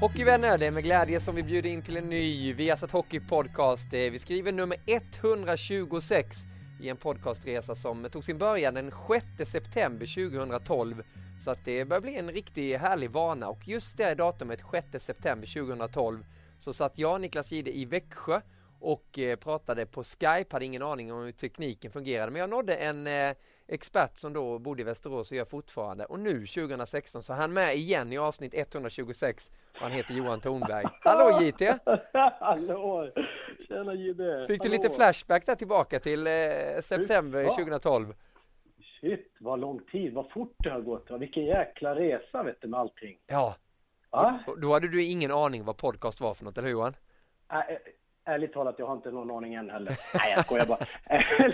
Hockeyvänner, 0.00 0.58
det 0.58 0.66
är 0.66 0.70
med 0.70 0.82
glädje 0.82 1.20
som 1.20 1.34
vi 1.34 1.42
bjuder 1.42 1.70
in 1.70 1.82
till 1.82 1.96
en 1.96 2.08
ny 2.08 2.52
Viasat 2.52 2.90
Hockey 2.90 3.20
Podcast. 3.20 3.92
Eh, 3.92 4.10
vi 4.10 4.18
skriver 4.18 4.52
nummer 4.52 4.78
126 4.86 6.36
i 6.80 6.88
en 6.88 6.96
podcastresa 6.96 7.74
som 7.74 8.08
tog 8.10 8.24
sin 8.24 8.38
början 8.38 8.74
den 8.74 8.92
6 9.38 9.50
september 9.50 10.30
2012. 10.30 11.02
Så 11.44 11.50
att 11.50 11.64
det 11.64 11.84
börjar 11.84 12.00
bli 12.00 12.16
en 12.16 12.30
riktigt 12.30 12.80
härlig 12.80 13.10
vana 13.10 13.48
och 13.48 13.68
just 13.68 13.96
det 13.96 14.14
datumet 14.14 14.60
6 14.70 15.04
september 15.04 15.46
2012 15.46 16.24
så 16.58 16.72
satt 16.72 16.98
jag, 16.98 17.20
Niklas 17.20 17.52
Gide, 17.52 17.76
i 17.76 17.84
Växjö 17.84 18.40
och 18.80 19.18
eh, 19.18 19.36
pratade 19.36 19.86
på 19.86 20.04
Skype, 20.04 20.46
hade 20.50 20.64
ingen 20.64 20.82
aning 20.82 21.12
om 21.12 21.22
hur 21.22 21.32
tekniken 21.32 21.90
fungerade 21.90 22.32
men 22.32 22.40
jag 22.40 22.50
nådde 22.50 22.74
en 22.74 23.06
eh, 23.06 23.34
expert 23.68 24.16
som 24.16 24.32
då 24.32 24.58
bodde 24.58 24.82
i 24.82 24.84
Västerås 24.84 25.30
och 25.30 25.36
gör 25.36 25.44
fortfarande 25.44 26.04
och 26.04 26.20
nu 26.20 26.46
2016 26.46 27.22
så 27.22 27.32
är 27.32 27.36
han 27.36 27.52
med 27.52 27.74
igen 27.74 28.12
i 28.12 28.18
avsnitt 28.18 28.54
126 28.54 29.50
och 29.74 29.80
han 29.80 29.90
heter 29.92 30.14
Johan 30.14 30.40
Thornberg. 30.40 30.84
Hallå 31.04 31.42
JT! 31.42 31.60
Hallå! 32.40 33.10
Tjena 33.68 33.94
Jidde! 33.94 34.46
Fick 34.46 34.62
du 34.62 34.68
Hallå. 34.68 34.82
lite 34.82 34.94
flashback 34.94 35.46
där 35.46 35.54
tillbaka 35.54 36.00
till 36.00 36.26
eh, 36.26 36.32
september 36.82 37.42
Ja. 37.42 37.54
2012? 37.56 38.14
Shit, 39.00 39.32
vad 39.40 39.60
lång 39.60 39.80
tid, 39.92 40.14
vad 40.14 40.30
fort 40.30 40.54
det 40.58 40.70
har 40.70 40.80
gått. 40.80 41.10
Vilken 41.10 41.44
jäkla 41.44 41.94
resa 41.94 42.42
vet 42.42 42.60
du 42.60 42.68
med 42.68 42.80
allting. 42.80 43.18
Ja, 43.26 43.56
Va? 44.10 44.40
då 44.62 44.72
hade 44.72 44.88
du 44.88 45.04
ingen 45.04 45.30
aning 45.32 45.64
vad 45.64 45.76
podcast 45.76 46.20
var 46.20 46.34
för 46.34 46.44
något, 46.44 46.58
eller 46.58 46.68
hur 46.68 46.72
Johan? 46.72 46.94
Ärligt 48.28 48.52
talat, 48.52 48.74
jag 48.78 48.86
har 48.86 48.94
inte 48.96 49.10
någon 49.10 49.30
aning 49.30 49.54
än 49.54 49.70
heller. 49.70 49.98
Nej, 50.14 50.32
jag 50.36 50.44
skojar 50.44 50.66
bara. 50.66 50.78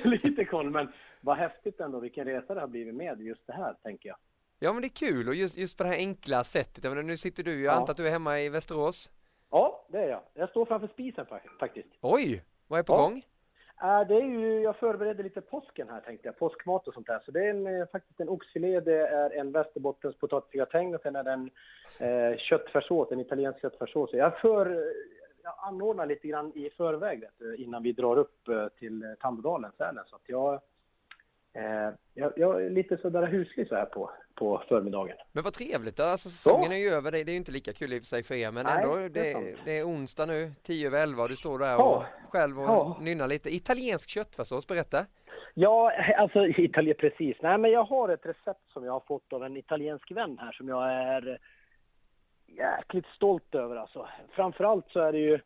Lite 0.18 0.44
koll, 0.44 0.70
men 0.70 0.88
vad 1.20 1.36
häftigt 1.36 1.80
ändå 1.80 2.00
vilken 2.00 2.24
resa 2.24 2.54
det 2.54 2.60
har 2.60 2.68
blivit 2.68 2.94
med 2.94 3.20
just 3.20 3.46
det 3.46 3.52
här, 3.52 3.74
tänker 3.82 4.08
jag. 4.08 4.16
Ja 4.58 4.72
men 4.72 4.82
det 4.82 4.86
är 4.88 4.96
kul 5.08 5.28
och 5.28 5.34
just, 5.34 5.56
just 5.56 5.78
på 5.78 5.82
det 5.84 5.88
här 5.90 5.96
enkla 5.96 6.44
sättet. 6.44 6.84
Jag 6.84 6.90
menar, 6.90 7.02
nu 7.02 7.16
sitter 7.16 7.42
du, 7.42 7.62
jag 7.64 7.72
Ja. 7.74 7.76
antar 7.78 7.90
att 7.90 7.96
du 7.96 8.06
är 8.06 8.10
hemma 8.10 8.40
i 8.40 8.48
Västerås? 8.48 9.10
Ja, 9.50 9.86
det 9.88 9.98
är 9.98 10.08
jag. 10.08 10.20
Jag 10.34 10.48
står 10.50 10.64
framför 10.64 10.86
spisen 10.88 11.26
fa- 11.26 11.58
faktiskt. 11.60 11.88
Oj, 12.00 12.42
vad 12.68 12.78
är 12.78 12.82
på 12.82 12.92
Ja. 12.92 12.96
gång? 12.96 13.22
Äh, 13.82 14.08
det 14.08 14.14
är 14.14 14.24
ju, 14.26 14.60
jag 14.60 14.76
förbereder 14.76 15.24
lite 15.24 15.40
påsken 15.40 15.88
här 15.88 16.00
tänkte 16.00 16.28
jag, 16.28 16.38
påskmat 16.38 16.88
och 16.88 16.94
sånt 16.94 17.06
där. 17.06 17.20
Så 17.24 17.30
det 17.30 17.44
är 17.44 17.50
en, 17.50 17.66
eh, 17.80 17.86
faktiskt 17.92 18.20
en 18.20 18.28
oxfilé, 18.28 18.80
det 18.80 19.06
är 19.08 19.30
en 19.30 19.52
västerbottens 19.52 20.16
potatisgratäng 20.16 20.94
och 20.94 21.00
sen 21.00 21.16
är 21.16 21.22
det 21.24 21.32
en 21.32 21.50
eh, 21.98 22.36
köttfärssås, 22.38 23.12
en 23.12 23.20
italiensk 23.20 23.60
köttfärssås. 23.60 24.10
Jag, 24.12 24.38
för, 24.40 24.92
anordnar 25.56 26.06
lite 26.06 26.28
grann 26.28 26.52
i 26.54 26.70
förväg 26.76 27.20
vet 27.20 27.58
innan 27.58 27.82
vi 27.82 27.92
drar 27.92 28.16
upp 28.18 28.48
eh, 28.48 28.68
till 28.68 29.16
Tandådalen, 29.20 29.70
Sälen. 29.78 30.04
Så 30.06 30.16
att 30.16 30.22
jag, 30.26 30.54
eh, 31.52 31.90
jag, 32.14 32.32
jag 32.36 32.64
är 32.64 32.70
lite 32.70 32.96
sådär 32.96 33.26
huslig 33.26 33.68
så 33.68 33.74
här 33.74 33.84
på, 33.84 34.10
på 34.34 34.62
förmiddagen. 34.68 35.16
Men 35.32 35.44
vad 35.44 35.52
trevligt, 35.52 36.00
alltså 36.00 36.28
säsongen 36.28 36.70
Ja. 36.70 36.76
är 36.76 36.80
ju 36.80 36.88
över, 36.88 37.10
det 37.12 37.18
är 37.20 37.24
ju 37.28 37.36
inte 37.36 37.52
lika 37.52 37.72
kul 37.72 37.92
i 37.92 37.98
och 37.98 38.02
för 38.02 38.06
sig 38.06 38.22
för 38.22 38.34
er 38.34 38.50
men 38.50 38.66
Nej, 38.66 38.74
ändå, 38.82 38.96
det 39.08 39.32
är 39.32 39.56
det 39.64 39.78
är 39.78 39.84
onsdag 39.88 40.26
nu, 40.26 40.52
10 40.62 40.86
över 40.86 41.02
11 41.02 41.22
och 41.22 41.28
du 41.28 41.36
står 41.36 41.58
där 41.58 41.74
och 41.76 41.80
Ja. 41.82 42.06
själv 42.28 42.60
och 42.60 42.68
Ja. 42.68 42.96
nynnar 43.00 43.28
lite. 43.28 43.54
Italiensk 43.54 44.08
köttfärssås, 44.08 44.66
berätta! 44.66 45.06
Ja, 45.54 45.92
alltså 46.18 46.46
Italien 46.46 46.96
precis. 46.98 47.36
Nej, 47.42 47.58
men 47.58 47.70
jag 47.70 47.84
har 47.84 48.08
ett 48.08 48.26
recept 48.26 48.70
som 48.72 48.84
jag 48.84 48.92
har 48.92 49.00
fått 49.00 49.32
av 49.32 49.44
en 49.44 49.56
italiensk 49.56 50.10
vän 50.12 50.38
här 50.40 50.52
som 50.52 50.68
jag 50.68 50.92
är 50.92 51.38
jäkligt 52.56 53.06
stolt 53.06 53.54
över 53.54 53.76
alltså. 53.76 54.08
Framförallt 54.30 54.88
så 54.90 55.00
är 55.00 55.12
det 55.12 55.18
ju, 55.18 55.40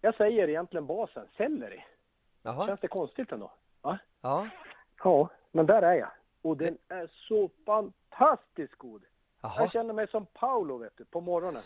jag 0.00 0.14
säger 0.14 0.48
egentligen 0.48 0.86
basen, 0.86 1.26
selleri. 1.36 1.84
Jaha, 2.42 2.66
Känns 2.66 2.80
det 2.80 2.88
konstigt 2.88 3.32
ändå? 3.32 3.52
Va? 3.82 3.98
ja, 4.20 4.48
Ja, 5.04 5.28
men 5.52 5.66
där 5.66 5.82
är 5.82 5.94
jag. 5.94 6.10
Och 6.42 6.56
den 6.56 6.78
är 6.88 7.10
så 7.28 7.50
fantastiskt 7.66 8.74
god. 8.74 9.02
jaha. 9.40 9.52
Jag 9.58 9.70
känner 9.72 9.94
mig 9.94 10.08
som 10.08 10.26
Paolo 10.26 10.78
vet 10.78 10.92
du, 10.96 11.04
på 11.04 11.20
morgonen. 11.20 11.62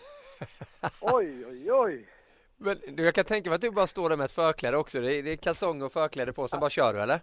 Oj, 1.00 1.46
oj, 1.46 1.72
oj. 1.72 2.08
Men 2.56 2.76
du, 2.88 3.04
jag 3.04 3.14
kan 3.14 3.24
tänka 3.24 3.50
mig 3.50 3.54
att 3.54 3.60
du 3.60 3.70
bara 3.70 3.86
står 3.86 4.08
där 4.08 4.16
med 4.16 4.24
ett 4.24 4.32
förkläde 4.32 4.76
också, 4.76 5.00
det 5.00 5.14
är, 5.14 5.22
det 5.22 5.32
är 5.32 5.36
kalsonger 5.36 5.84
och 5.86 5.92
förkläde 5.92 6.32
på, 6.32 6.48
sen 6.48 6.60
bara 6.60 6.70
kör 6.70 6.92
du 6.92 7.00
eller? 7.00 7.20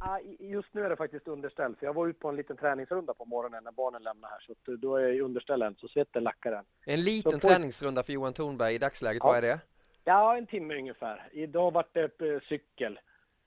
Ah, 0.00 0.18
Just 0.38 0.74
nu 0.74 0.84
är 0.84 0.88
det 0.90 0.96
faktiskt 0.96 1.28
underställ, 1.28 1.76
för 1.76 1.86
jag 1.86 1.92
var 1.94 2.06
ute 2.06 2.18
på 2.20 2.28
en 2.28 2.36
liten 2.36 2.56
träningsrunda 2.56 3.14
på 3.14 3.24
morgonen 3.24 3.64
när 3.64 3.72
barnen 3.72 4.02
lämnade 4.02 4.32
här. 4.34 4.40
Så 4.40 4.72
eh, 4.72 4.78
då 4.78 4.96
är 4.96 5.00
jag 5.02 5.14
i 5.14 5.20
underställen, 5.20 5.74
så 5.78 5.88
svetten 5.88 6.22
lackar 6.22 6.50
den. 6.50 6.64
En 6.86 7.00
liten 7.04 7.40
får- 7.40 7.48
träningsrunda 7.48 8.02
för 8.02 8.12
Johan 8.12 8.32
Thornberg 8.32 8.74
i 8.74 8.78
dagsläget, 8.78 9.22
Ja. 9.24 9.28
vad 9.28 9.38
är 9.38 9.42
det? 9.42 9.60
Ja, 10.04 10.36
en 10.36 10.46
timme 10.46 10.74
ungefär. 10.78 11.28
Idag 11.32 11.70
vart 11.72 11.94
det 11.94 12.20
eh, 12.20 12.40
cykel. 12.48 13.00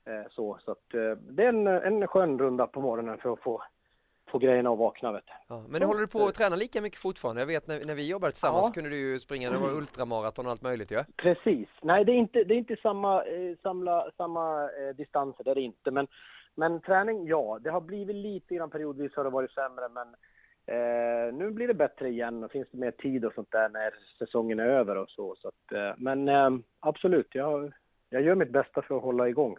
Eh, 0.05 0.29
så 0.31 0.57
så 0.65 0.71
att, 0.71 0.89
det 1.19 1.43
är 1.43 1.49
en, 1.49 1.67
en 1.67 2.07
skön 2.07 2.39
runda 2.39 2.67
på 2.67 2.81
morgonen 2.81 3.17
för 3.17 3.33
att 3.33 3.39
få, 3.39 3.63
få 4.33 4.39
grejerna 4.39 4.69
att 4.69 4.77
vakna. 4.79 5.11
Vet 5.11 5.23
du. 5.27 5.33
Ja, 5.47 5.63
men 5.69 5.83
håller 5.83 6.01
du 6.01 6.07
på 6.07 6.19
att 6.25 6.33
träna 6.35 6.55
lika 6.55 6.81
mycket 6.81 6.99
fortfarande? 6.99 7.41
Jag 7.41 7.47
vet 7.47 7.67
när, 7.67 7.85
när 7.85 7.95
vi 7.95 8.07
jobbade 8.09 8.31
tillsammans 8.31 8.67
Ja. 8.67 8.73
kunde 8.73 8.89
du 8.89 8.97
ju 8.97 9.19
springa, 9.19 9.51
det 9.51 9.57
var 9.57 9.77
ultramaraton 9.77 10.45
och 10.45 10.51
allt 10.51 10.61
möjligt 10.61 10.91
ju. 10.91 10.95
Ja? 10.95 11.05
Precis. 11.17 11.69
Nej, 11.81 12.05
det 12.05 12.11
är 12.11 12.15
inte, 12.15 12.43
det 12.43 12.53
är 12.53 12.57
inte 12.57 12.75
samma, 12.81 13.23
eh, 13.23 13.55
samla, 13.63 14.11
samma 14.17 14.63
eh, 14.63 14.95
distanser, 14.95 15.43
det 15.43 15.51
är 15.51 15.55
det 15.55 15.61
inte. 15.61 15.91
Men, 15.91 16.07
men 16.55 16.81
träning, 16.81 17.27
ja. 17.27 17.59
Det 17.61 17.69
har 17.69 17.81
blivit 17.81 18.15
lite 18.15 18.55
grann 18.55 18.69
periodvis 18.69 19.15
har 19.15 19.23
det 19.23 19.29
varit 19.29 19.51
sämre, 19.51 19.89
men 19.89 20.07
eh, 20.75 21.33
nu 21.33 21.51
blir 21.51 21.67
det 21.67 21.73
bättre 21.73 22.09
igen 22.09 22.43
och 22.43 22.51
finns 22.51 22.67
det 22.71 22.77
mer 22.77 22.91
tid 22.91 23.25
och 23.25 23.33
sånt 23.33 23.51
där 23.51 23.69
när 23.69 23.93
säsongen 24.19 24.59
är 24.59 24.67
över 24.67 24.95
och 24.97 25.09
så. 25.09 25.35
så 25.41 25.47
att, 25.47 25.71
eh, 25.77 25.93
men 25.97 26.29
eh, 26.29 26.49
absolut, 26.79 27.27
jag, 27.35 27.73
jag 28.09 28.21
gör 28.21 28.35
mitt 28.35 28.51
bästa 28.51 28.81
för 28.81 28.97
att 28.97 29.03
hålla 29.03 29.29
igång. 29.29 29.55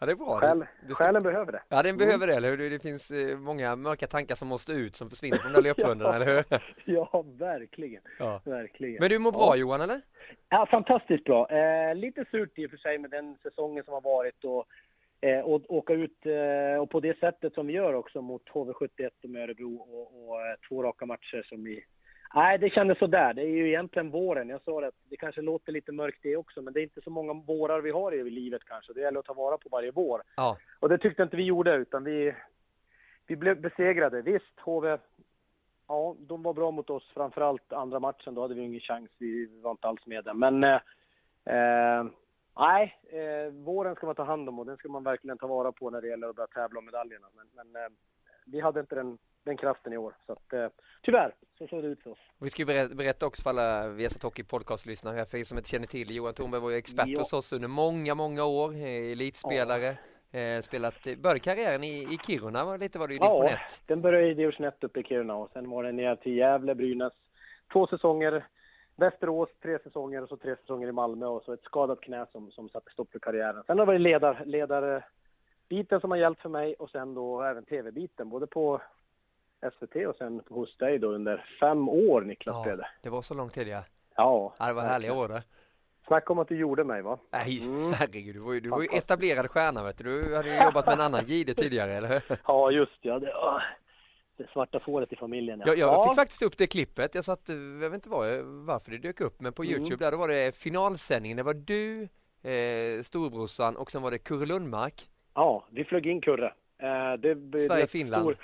Ja, 0.00 0.06
det 0.06 0.12
är 0.12 0.16
bra. 0.16 0.38
Själ, 0.40 0.64
Det, 0.88 0.94
själen 0.94 1.22
behöver 1.22 1.52
det. 1.52 1.62
Ja, 1.68 1.82
den 1.82 1.96
behöver 1.96 2.26
det, 2.26 2.34
eller 2.34 2.56
hur? 2.56 2.70
Det- 2.70 2.82
finns 2.82 3.10
eh, 3.10 3.38
många 3.38 3.76
mörka 3.76 4.06
tankar 4.06 4.34
som 4.34 4.48
måste 4.48 4.72
ut, 4.72 4.96
som 4.96 5.10
försvinner 5.10 5.38
från 5.38 5.52
de 5.52 5.56
där 5.56 5.62
löprundorna, 5.68 6.14
eller 6.16 6.26
hur? 6.26 6.44
Ja, 6.94 7.24
verkligen. 7.38 8.02
Ja. 8.18 8.40
verkligen. 8.44 8.96
Men 9.00 9.10
du 9.10 9.18
mår 9.18 9.32
bra 9.32 9.56
Johan, 9.56 9.80
eller? 9.80 10.00
Ja, 10.48 10.66
fantastiskt 10.70 11.24
bra. 11.24 11.48
Eh, 11.50 11.94
lite 11.94 12.24
surt 12.30 12.58
i 12.58 12.66
och 12.66 12.70
för 12.70 12.76
sig 12.76 12.98
med 12.98 13.10
den 13.10 13.36
säsongen 13.42 13.84
som 13.84 13.94
har 13.94 14.00
varit 14.00 14.44
och, 14.44 14.64
eh, 15.28 15.40
och 15.40 15.62
åka 15.68 15.92
ut 15.92 16.26
eh, 16.26 16.82
och 16.82 16.90
på 16.90 17.00
det 17.00 17.18
sättet 17.18 17.54
som 17.54 17.66
vi 17.66 17.72
gör 17.72 17.94
också 17.94 18.22
mot 18.22 18.48
HV71 18.48 19.10
och 19.22 19.36
Örebro 19.42 19.76
och, 19.76 20.28
och 20.28 20.40
eh, 20.46 20.54
två 20.68 20.82
raka 20.82 21.06
matcher 21.06 21.42
som 21.48 21.64
vi... 21.64 21.84
Nej, 22.34 22.58
det 22.58 22.70
kändes 22.70 22.98
sådär. 22.98 23.34
Det 23.34 23.42
är 23.42 23.46
ju 23.46 23.68
egentligen 23.68 24.10
våren. 24.10 24.48
Jag 24.48 24.62
sa 24.62 24.80
det, 24.80 24.90
det 25.10 25.16
kanske 25.16 25.42
låter 25.42 25.72
lite 25.72 25.92
mörkt 25.92 26.18
det 26.22 26.36
också, 26.36 26.62
men 26.62 26.72
det 26.72 26.80
är 26.80 26.82
inte 26.82 27.00
så 27.00 27.10
många 27.10 27.32
vårar 27.32 27.80
vi 27.80 27.90
har 27.90 28.14
i 28.14 28.30
livet 28.30 28.64
kanske. 28.64 28.92
Det 28.92 29.00
gäller 29.00 29.20
att 29.20 29.26
ta 29.26 29.34
vara 29.34 29.58
på 29.58 29.68
varje 29.68 29.90
vår. 29.90 30.22
Ja. 30.36 30.58
Och 30.80 30.88
det 30.88 30.98
tyckte 30.98 31.22
inte 31.22 31.36
vi 31.36 31.44
gjorde, 31.44 31.74
utan 31.74 32.04
vi, 32.04 32.34
vi 33.26 33.36
blev 33.36 33.60
besegrade. 33.60 34.22
Visst, 34.22 34.60
HV, 34.60 34.98
ja, 35.88 36.16
de 36.18 36.42
var 36.42 36.54
bra 36.54 36.70
mot 36.70 36.90
oss. 36.90 37.10
Framförallt 37.14 37.72
andra 37.72 38.00
matchen, 38.00 38.34
då 38.34 38.42
hade 38.42 38.54
vi 38.54 38.62
ingen 38.62 38.80
chans. 38.80 39.10
Vi 39.18 39.60
var 39.62 39.70
inte 39.70 39.88
alls 39.88 40.06
med 40.06 40.24
där. 40.24 40.34
Men 40.34 40.64
eh, 40.64 40.80
eh, 41.44 42.04
Nej, 42.58 42.98
eh, 43.10 43.52
våren 43.52 43.94
ska 43.94 44.06
man 44.06 44.14
ta 44.14 44.24
hand 44.24 44.48
om 44.48 44.58
och 44.58 44.66
den 44.66 44.76
ska 44.76 44.88
man 44.88 45.04
verkligen 45.04 45.38
ta 45.38 45.46
vara 45.46 45.72
på 45.72 45.90
när 45.90 46.00
det 46.00 46.08
gäller 46.08 46.28
att 46.28 46.36
börja 46.36 46.46
tävla 46.46 46.78
om 46.78 46.84
medaljerna. 46.84 47.26
Men, 47.36 47.46
men 47.54 47.82
eh, 47.82 47.88
vi 48.46 48.60
hade 48.60 48.80
inte 48.80 48.94
den, 48.94 49.18
den 49.48 49.56
kraften 49.56 49.92
i 49.92 49.96
år. 49.96 50.14
Så 50.26 50.32
att, 50.32 50.52
eh, 50.52 50.68
tyvärr, 51.02 51.34
så 51.58 51.66
såg 51.66 51.82
det 51.82 51.88
ut 51.88 52.02
för 52.02 52.10
oss. 52.10 52.18
Vi 52.38 52.50
ska 52.50 52.62
ju 52.62 52.94
berätta 52.94 53.26
också 53.26 53.42
för 53.42 53.50
alla 53.50 53.88
Viasat 53.88 54.22
Hockey 54.22 54.42
podcast-lyssnare, 54.42 55.24
för 55.24 55.38
er 55.38 55.44
som 55.44 55.58
inte 55.58 55.70
känner 55.70 55.86
till 55.86 56.14
Johan 56.14 56.34
Thornberg 56.34 56.60
var 56.60 56.70
ju 56.70 56.76
expert 56.76 57.08
ja. 57.08 57.20
hos 57.20 57.32
oss 57.32 57.52
under 57.52 57.68
många, 57.68 58.14
många 58.14 58.44
år, 58.44 58.74
eh, 58.74 59.12
elitspelare. 59.12 59.96
Ja. 60.30 60.38
Eh, 60.38 60.60
spelat, 60.60 61.04
började 61.04 61.40
karriären 61.40 61.84
i, 61.84 62.02
i 62.02 62.18
Kiruna, 62.26 62.64
var 62.64 62.78
lite 62.78 62.98
var 62.98 63.08
det 63.08 63.14
1? 63.14 63.20
Ja, 63.20 63.58
den 63.86 64.02
började 64.02 64.26
i 64.26 64.34
division 64.34 64.66
1 64.66 64.84
uppe 64.84 65.00
i 65.00 65.02
Kiruna 65.02 65.34
och 65.34 65.50
sen 65.52 65.70
var 65.70 65.84
det 65.84 65.92
ner 65.92 66.16
till 66.16 66.36
Gävle, 66.36 66.74
Brynäs, 66.74 67.12
två 67.72 67.86
säsonger 67.86 68.44
Västerås 68.98 69.48
tre 69.62 69.78
säsonger 69.78 70.22
och 70.22 70.28
så 70.28 70.36
tre 70.36 70.56
säsonger 70.56 70.88
i 70.88 70.92
Malmö 70.92 71.26
och 71.26 71.42
så 71.42 71.52
ett 71.52 71.62
skadat 71.62 72.00
knä 72.00 72.26
som, 72.32 72.50
som 72.50 72.68
satte 72.68 72.92
stopp 72.92 73.10
för 73.12 73.18
karriären. 73.18 73.62
Sen 73.66 73.78
har 73.78 73.86
det 73.86 73.92
varit 73.92 74.00
ledar, 74.00 74.42
ledarbiten 74.44 76.00
som 76.00 76.10
har 76.10 76.18
hjälpt 76.18 76.42
för 76.42 76.48
mig 76.48 76.74
och 76.74 76.90
sen 76.90 77.14
då 77.14 77.42
även 77.42 77.64
tv-biten, 77.64 78.28
både 78.28 78.46
på 78.46 78.80
SVT 79.60 80.06
och 80.06 80.16
sen 80.16 80.42
hos 80.48 80.76
dig 80.76 80.98
då 80.98 81.08
under 81.08 81.44
fem 81.60 81.88
år, 81.88 82.20
Niklas 82.22 82.56
ja, 82.56 82.62
Brede. 82.62 82.88
Det 83.02 83.10
var 83.10 83.22
så 83.22 83.34
lång 83.34 83.48
tid 83.48 83.68
ja. 83.68 83.82
Ja. 84.16 84.54
ja 84.58 84.66
det 84.66 84.72
var 84.72 84.82
härliga 84.82 85.14
år 85.14 85.28
det. 85.28 85.42
Snacka 86.06 86.32
om 86.32 86.38
att 86.38 86.48
du 86.48 86.56
gjorde 86.56 86.84
mig 86.84 87.02
va? 87.02 87.18
Nej, 87.30 87.60
mm. 87.62 87.92
herregud, 87.98 88.34
du 88.34 88.38
var 88.38 88.52
ju, 88.52 88.60
du 88.60 88.68
var 88.68 88.82
ju 88.82 88.88
etablerad 88.92 89.50
stjärna 89.50 89.84
vet 89.84 89.98
du. 89.98 90.04
Du 90.04 90.36
hade 90.36 90.48
ju 90.48 90.64
jobbat 90.64 90.86
med 90.86 90.94
en 90.94 91.00
annan 91.00 91.24
gide 91.24 91.54
tidigare, 91.54 91.92
eller 91.94 92.08
hur? 92.08 92.22
Ja, 92.46 92.70
just 92.70 92.98
ja. 93.00 93.18
Det, 93.18 93.32
det 94.36 94.50
svarta 94.52 94.80
fåret 94.80 95.12
i 95.12 95.16
familjen. 95.16 95.62
Ja. 95.66 95.66
Jag, 95.66 95.78
jag 95.78 96.08
fick 96.08 96.14
faktiskt 96.14 96.42
upp 96.42 96.56
det 96.58 96.66
klippet. 96.66 97.14
Jag 97.14 97.24
satt, 97.24 97.48
jag 97.48 97.90
vet 97.90 97.94
inte 97.94 98.08
var, 98.08 98.42
varför 98.66 98.90
det 98.90 98.98
dök 98.98 99.20
upp, 99.20 99.40
men 99.40 99.52
på 99.52 99.62
mm. 99.62 99.74
Youtube 99.74 100.04
där 100.04 100.12
då 100.12 100.18
var 100.18 100.28
det 100.28 100.56
finalsändningen. 100.56 101.36
Det 101.36 101.42
var 101.42 101.54
du, 101.54 102.02
eh, 102.50 103.02
storbrorsan 103.02 103.76
och 103.76 103.90
sen 103.90 104.02
var 104.02 104.10
det 104.10 104.18
Kurre 104.18 104.46
Lundmark. 104.46 105.08
Ja, 105.34 105.66
vi 105.70 105.84
flög 105.84 106.06
in 106.06 106.20
Kurre. 106.20 106.52
Eh, 106.78 107.20
Sverige-Finland. 107.66 108.36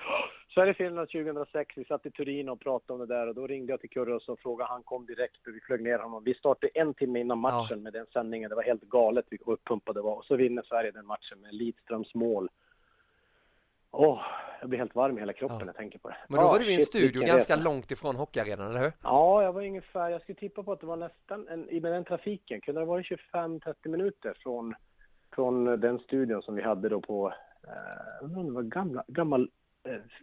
Sverige-Finland 0.55 1.09
2006, 1.09 1.77
vi 1.77 1.85
satt 1.85 2.07
i 2.07 2.11
Turin 2.11 2.49
och 2.49 2.61
pratade 2.61 2.93
om 2.93 3.09
det 3.09 3.15
där 3.15 3.27
och 3.27 3.35
då 3.35 3.47
ringde 3.47 3.73
jag 3.73 3.81
till 3.81 3.91
Kurre 3.91 4.15
och 4.15 4.39
frågade 4.39 4.71
han 4.71 4.83
kom 4.83 5.07
direkt 5.07 5.47
och 5.47 5.55
vi 5.55 5.61
flög 5.61 5.83
ner 5.83 5.99
honom. 5.99 6.25
Vi 6.25 6.35
startade 6.35 6.71
en 6.75 6.95
timme 6.95 7.21
innan 7.21 7.39
matchen 7.39 7.67
ja. 7.71 7.77
med 7.77 7.93
den 7.93 8.07
sändningen. 8.13 8.51
Det 8.51 8.57
var 8.57 8.63
helt 8.63 8.83
galet 8.83 9.25
hur 9.31 9.39
uppumpade 9.47 9.99
det 9.99 10.03
var. 10.03 10.17
Och 10.17 10.25
så 10.25 10.37
vinner 10.37 10.63
Sverige 10.63 10.91
den 10.91 11.07
matchen 11.07 11.41
med 11.41 11.55
Lidströms 11.55 12.15
mål. 12.15 12.51
Åh, 13.91 14.21
jag 14.61 14.69
blir 14.69 14.79
helt 14.79 14.95
varm 14.95 15.17
i 15.17 15.21
hela 15.21 15.33
kroppen 15.33 15.59
när 15.59 15.67
jag 15.67 15.77
tänker 15.77 15.99
på 15.99 16.09
det. 16.09 16.17
Men 16.29 16.41
då 16.41 16.47
var 16.47 16.59
du 16.59 16.71
i 16.71 16.75
en 16.75 16.81
studio 16.81 17.23
ganska 17.23 17.55
resa. 17.55 17.65
långt 17.65 17.91
ifrån 17.91 18.17
hockeyarenan, 18.17 18.71
eller 18.71 18.81
hur? 18.81 18.93
Ja, 19.03 19.43
jag 19.43 19.53
var 19.53 19.63
ungefär, 19.63 20.11
jag 20.11 20.23
skulle 20.23 20.39
tippa 20.39 20.63
på 20.63 20.73
att 20.73 20.81
det 20.81 20.87
var 20.87 20.97
nästan, 20.97 21.49
en, 21.49 21.61
med 21.61 21.93
den 21.93 22.05
trafiken, 22.05 22.61
kunde 22.61 22.81
det 22.81 22.87
ha 22.87 22.93
varit 22.93 23.07
25-30 23.33 23.89
minuter 23.89 24.35
från, 24.43 24.75
från 25.35 25.65
den 25.65 25.99
studion 25.99 26.43
som 26.43 26.55
vi 26.55 26.63
hade 26.63 26.89
då 26.89 27.01
på, 27.01 27.33
eh, 27.63 28.29
det 28.29 28.51
var 28.51 28.63
gamla, 28.63 29.05
gammal 29.09 29.51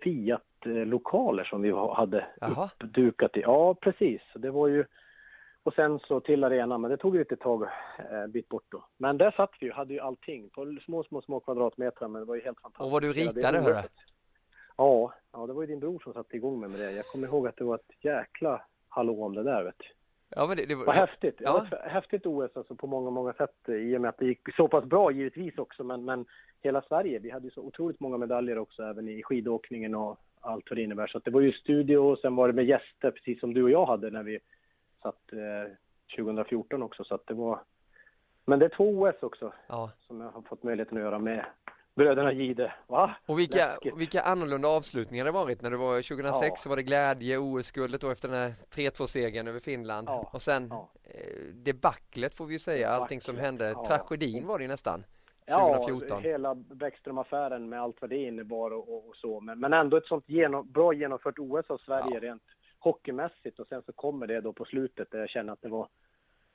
Fiat-lokaler 0.04 1.44
som 1.44 1.62
vi 1.62 1.72
hade 1.72 2.25
Aha. 2.42 2.69
uppdukat 2.80 3.38
i. 3.38 3.42
Ja, 3.42 3.74
precis. 3.74 4.22
Det 4.36 4.52
var 4.52 4.68
ju 4.68 4.86
och 5.63 5.74
sen 5.74 6.00
så 6.00 6.19
till 6.19 6.44
arenan, 6.44 6.81
men 6.81 6.92
det 6.92 6.98
tog 6.98 7.16
lite 7.16 7.36
tag 7.36 7.63
eh, 8.12 8.28
bit 8.28 8.50
bort 8.50 8.66
då. 8.69 8.86
Men 8.98 9.18
där 9.18 9.31
satt 9.31 9.52
vi 9.60 9.66
ju, 9.66 9.72
hade 9.72 9.94
ju 9.94 10.00
allting 10.00 10.50
på 10.50 10.78
små, 10.86 11.04
små, 11.04 11.22
små 11.22 11.40
kvadratmeter, 11.40 12.08
men 12.08 12.22
det 12.22 12.25
var 12.25 12.36
ju 12.36 12.42
helt 12.42 12.62
fantastiskt. 12.62 12.86
Och 12.86 12.92
vad 12.92 13.02
du 13.02 13.13
ritade, 13.13 13.60
hörru? 13.60 13.88
Ja, 14.78 15.13
ja, 15.31 15.48
det 15.48 15.54
var 15.54 15.62
ju 15.62 15.68
din 15.68 15.80
bror 15.80 16.00
som 16.04 16.13
satte 16.13 16.36
igång 16.36 16.60
med 16.60 16.69
det. 16.69 16.92
Jag 16.92 17.06
kommer 17.06 17.28
ihåg 17.28 17.48
att 17.48 17.58
det 17.58 17.63
var 17.63 17.75
ett 17.75 18.04
jäkla 18.04 18.62
hallå 18.90 19.24
om 19.24 19.36
det 19.36 19.44
där, 19.44 19.63
vet 19.63 19.75
du. 19.78 19.86
Ja, 20.36 20.48
men 20.48 20.57
det, 20.57 20.66
det 20.66 20.75
var... 20.75 20.86
Vad 20.86 20.95
häftigt. 20.95 21.36
Ja. 21.39 21.66
Häftigt 21.83 22.25
OS 22.25 22.57
alltså 22.57 22.75
på 22.75 22.88
många, 22.88 23.10
många 23.10 23.33
sätt 23.33 23.69
i 23.69 23.98
och 23.98 24.01
med 24.01 24.10
att 24.10 24.18
det 24.18 24.25
gick 24.25 24.56
så 24.56 24.68
pass 24.68 24.83
bra 24.83 25.12
givetvis 25.12 25.57
också, 25.57 25.83
men, 25.83 26.06
men 26.06 26.25
hela 26.62 26.81
Sverige, 26.81 27.19
vi 27.19 27.30
hade 27.30 27.45
ju 27.45 27.51
så 27.51 27.62
otroligt 27.62 28.00
många 28.00 28.18
medaljer 28.18 28.57
också 28.57 28.83
även 28.83 29.10
i 29.10 29.24
skidåkningen 29.24 29.95
och 29.95 30.19
allt 30.42 30.69
vad 30.69 30.78
det 30.78 30.83
innebär. 30.83 31.07
Så 31.07 31.19
det 31.19 31.31
var 31.31 31.42
ju 31.42 31.51
studio 31.51 31.98
och 31.98 32.19
sen 32.19 32.36
var 32.36 32.48
det 32.48 32.54
med 32.54 32.66
gäster, 32.66 33.12
precis 33.12 33.39
som 33.39 33.54
du 33.54 33.63
och 33.63 33.69
jag 33.69 33.86
hade 33.86 34.10
när 34.10 34.24
vi 34.24 34.39
satt 35.01 35.33
eh, 35.33 35.72
2014 36.16 36.84
också, 36.84 37.04
så 37.04 37.16
att 37.16 37.27
det 37.27 37.34
var... 37.34 37.60
Men 38.45 38.60
det 38.60 38.66
är 38.66 38.69
två 38.69 39.01
OS 39.01 39.16
också 39.24 39.54
ja. 39.68 39.92
som 40.00 40.22
jag 40.22 40.31
har 40.31 40.42
fått 40.42 40.63
möjligheten 40.63 40.98
att 40.98 41.04
göra 41.04 41.19
med 41.19 41.45
bröderna 41.95 42.31
Gide. 42.31 42.73
Va? 42.88 43.15
Och 43.25 43.39
vilka, 43.39 43.77
vilka 43.95 44.21
annorlunda 44.21 44.67
avslutningar 44.67 45.25
det 45.25 45.31
varit 45.31 45.61
när 45.61 45.71
det 45.71 45.77
var 45.77 46.01
2006 46.01 46.49
ja. 46.49 46.55
så 46.55 46.69
var 46.69 46.75
det 46.75 46.83
glädje, 46.83 47.38
OS-guldet 47.38 48.01
då 48.01 48.09
efter 48.09 48.27
den 48.27 48.38
här 48.38 48.53
3-2-segern 48.75 49.47
över 49.47 49.59
Finland. 49.59 50.07
Ja. 50.09 50.29
Och 50.33 50.41
sen 50.41 50.67
ja. 50.69 50.89
eh, 51.03 51.53
debaclet 51.53 52.35
får 52.35 52.45
vi 52.45 52.53
ju 52.53 52.59
säga, 52.59 52.89
allting 52.89 53.21
som 53.21 53.38
hände. 53.38 53.69
Ja. 53.69 53.85
Tragedin 53.85 54.47
var 54.47 54.57
det 54.57 54.63
ju 54.63 54.67
nästan. 54.67 55.03
2014. 55.47 56.07
Ja, 56.09 56.29
hela 56.29 56.55
Bäckström-affären 56.55 57.69
med 57.69 57.81
allt 57.81 58.01
vad 58.01 58.09
det 58.09 58.17
innebar 58.17 58.71
och, 58.71 58.89
och, 58.89 59.09
och 59.09 59.15
så. 59.15 59.39
Men, 59.39 59.59
men 59.59 59.73
ändå 59.73 59.97
ett 59.97 60.05
sånt 60.05 60.23
genom, 60.27 60.71
bra 60.71 60.93
genomfört 60.93 61.39
OS 61.39 61.69
av 61.69 61.77
Sverige 61.77 62.19
rent 62.19 62.43
hockeymässigt 62.79 63.59
och 63.59 63.67
sen 63.67 63.81
så 63.85 63.93
kommer 63.93 64.27
det 64.27 64.41
då 64.41 64.53
på 64.53 64.65
slutet 64.65 65.11
där 65.11 65.19
jag 65.19 65.29
känner 65.29 65.53
att 65.53 65.61
det 65.61 65.69
var, 65.69 65.88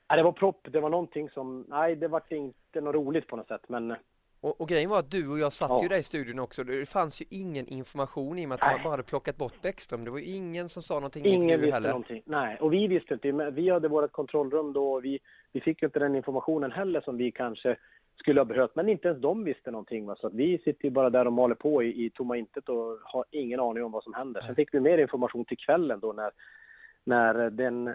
nej, 0.09 0.17
det 0.17 0.23
var 0.23 0.31
propp, 0.31 0.67
det 0.71 0.79
var 0.79 0.89
någonting 0.89 1.29
som, 1.29 1.65
nej 1.67 1.95
det 1.95 2.07
var 2.07 2.23
inte 2.29 2.81
något 2.81 2.95
roligt 2.95 3.27
på 3.27 3.35
något 3.35 3.47
sätt 3.47 3.69
men 3.69 3.95
och, 4.41 4.61
och, 4.61 4.67
grejen 4.67 4.89
var 4.89 4.99
att 4.99 5.11
du 5.11 5.27
och 5.27 5.39
jag 5.39 5.53
satt 5.53 5.69
ja. 5.69 5.83
ju 5.83 5.87
där 5.87 5.97
i 5.97 6.03
studion 6.03 6.39
också. 6.39 6.63
Det 6.63 6.89
fanns 6.89 7.21
ju 7.21 7.25
ingen 7.29 7.67
information 7.67 8.39
i 8.39 8.45
och 8.45 8.49
med 8.49 8.55
att 8.55 8.61
Nej. 8.61 8.75
man 8.75 8.83
bara 8.83 8.89
hade 8.89 9.03
plockat 9.03 9.37
bort 9.37 9.61
Bäckström. 9.61 10.05
Det 10.05 10.11
var 10.11 10.17
ju 10.17 10.25
ingen 10.25 10.69
som 10.69 10.83
sa 10.83 10.93
någonting 10.93 11.25
Ingen 11.25 11.59
visste 11.59 11.73
heller. 11.73 11.89
någonting. 11.89 12.21
Nej, 12.25 12.57
och 12.61 12.73
vi 12.73 12.87
visste 12.87 13.13
inte. 13.13 13.31
Vi 13.31 13.69
hade 13.69 13.87
vårt 13.87 14.11
kontrollrum 14.11 14.73
då 14.73 14.93
och 14.93 15.05
vi, 15.05 15.19
vi 15.51 15.61
fick 15.61 15.83
inte 15.83 15.99
den 15.99 16.15
informationen 16.15 16.71
heller 16.71 17.01
som 17.01 17.17
vi 17.17 17.31
kanske 17.31 17.77
skulle 18.19 18.39
ha 18.39 18.45
behövt. 18.45 18.75
Men 18.75 18.89
inte 18.89 19.07
ens 19.07 19.21
de 19.21 19.43
visste 19.43 19.71
någonting. 19.71 20.05
Va? 20.05 20.15
Så 20.19 20.27
att 20.27 20.33
vi 20.33 20.57
sitter 20.57 20.85
ju 20.85 20.91
bara 20.91 21.09
där 21.09 21.27
och 21.27 21.33
maler 21.33 21.55
på 21.55 21.83
i, 21.83 22.05
i 22.05 22.09
tomma 22.09 22.37
intet 22.37 22.69
och 22.69 22.99
har 23.03 23.25
ingen 23.31 23.59
aning 23.59 23.83
om 23.83 23.91
vad 23.91 24.03
som 24.03 24.13
händer. 24.13 24.41
Sen 24.41 24.55
fick 24.55 24.73
vi 24.73 24.79
mer 24.79 24.97
information 24.97 25.45
till 25.45 25.57
kvällen 25.57 25.99
då 25.99 26.13
när, 26.13 26.31
när 27.03 27.49
den 27.49 27.87
eh, 27.87 27.93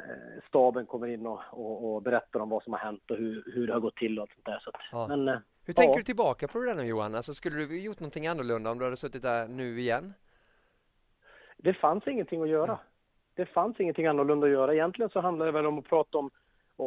staben 0.48 0.86
kommer 0.86 1.06
in 1.06 1.26
och, 1.26 1.40
och, 1.50 1.94
och 1.94 2.02
berättar 2.02 2.40
om 2.40 2.48
vad 2.48 2.62
som 2.62 2.72
har 2.72 2.80
hänt 2.80 3.10
och 3.10 3.16
hur, 3.16 3.52
hur 3.54 3.66
det 3.66 3.72
har 3.72 3.80
gått 3.80 3.96
till 3.96 4.18
och 4.18 4.28
sånt 4.34 4.46
där. 4.46 4.58
Så 4.58 4.70
att, 4.70 4.80
ja. 4.92 5.06
men, 5.08 5.28
eh, 5.28 5.38
hur 5.66 5.74
tänker 5.74 5.94
ja. 5.94 5.98
du 5.98 6.02
tillbaka 6.02 6.48
på 6.48 6.58
det 6.58 6.66
där 6.66 6.74
nu 6.74 6.84
Johan? 6.84 7.14
Alltså, 7.14 7.34
skulle 7.34 7.56
du 7.56 7.80
gjort 7.80 8.00
någonting 8.00 8.26
annorlunda 8.26 8.70
om 8.70 8.78
du 8.78 8.84
hade 8.84 8.96
suttit 8.96 9.22
där 9.22 9.48
nu 9.48 9.80
igen? 9.80 10.14
Det 11.56 11.74
fanns 11.74 12.06
ingenting 12.06 12.42
att 12.42 12.48
göra. 12.48 12.78
Det 13.34 13.46
fanns 13.46 13.80
ingenting 13.80 14.06
annorlunda 14.06 14.46
att 14.46 14.52
göra. 14.52 14.74
Egentligen 14.74 15.10
så 15.10 15.20
handlar 15.20 15.46
det 15.46 15.52
väl 15.52 15.66
om 15.66 15.78
att 15.78 15.84
prata 15.84 16.18
om 16.18 16.30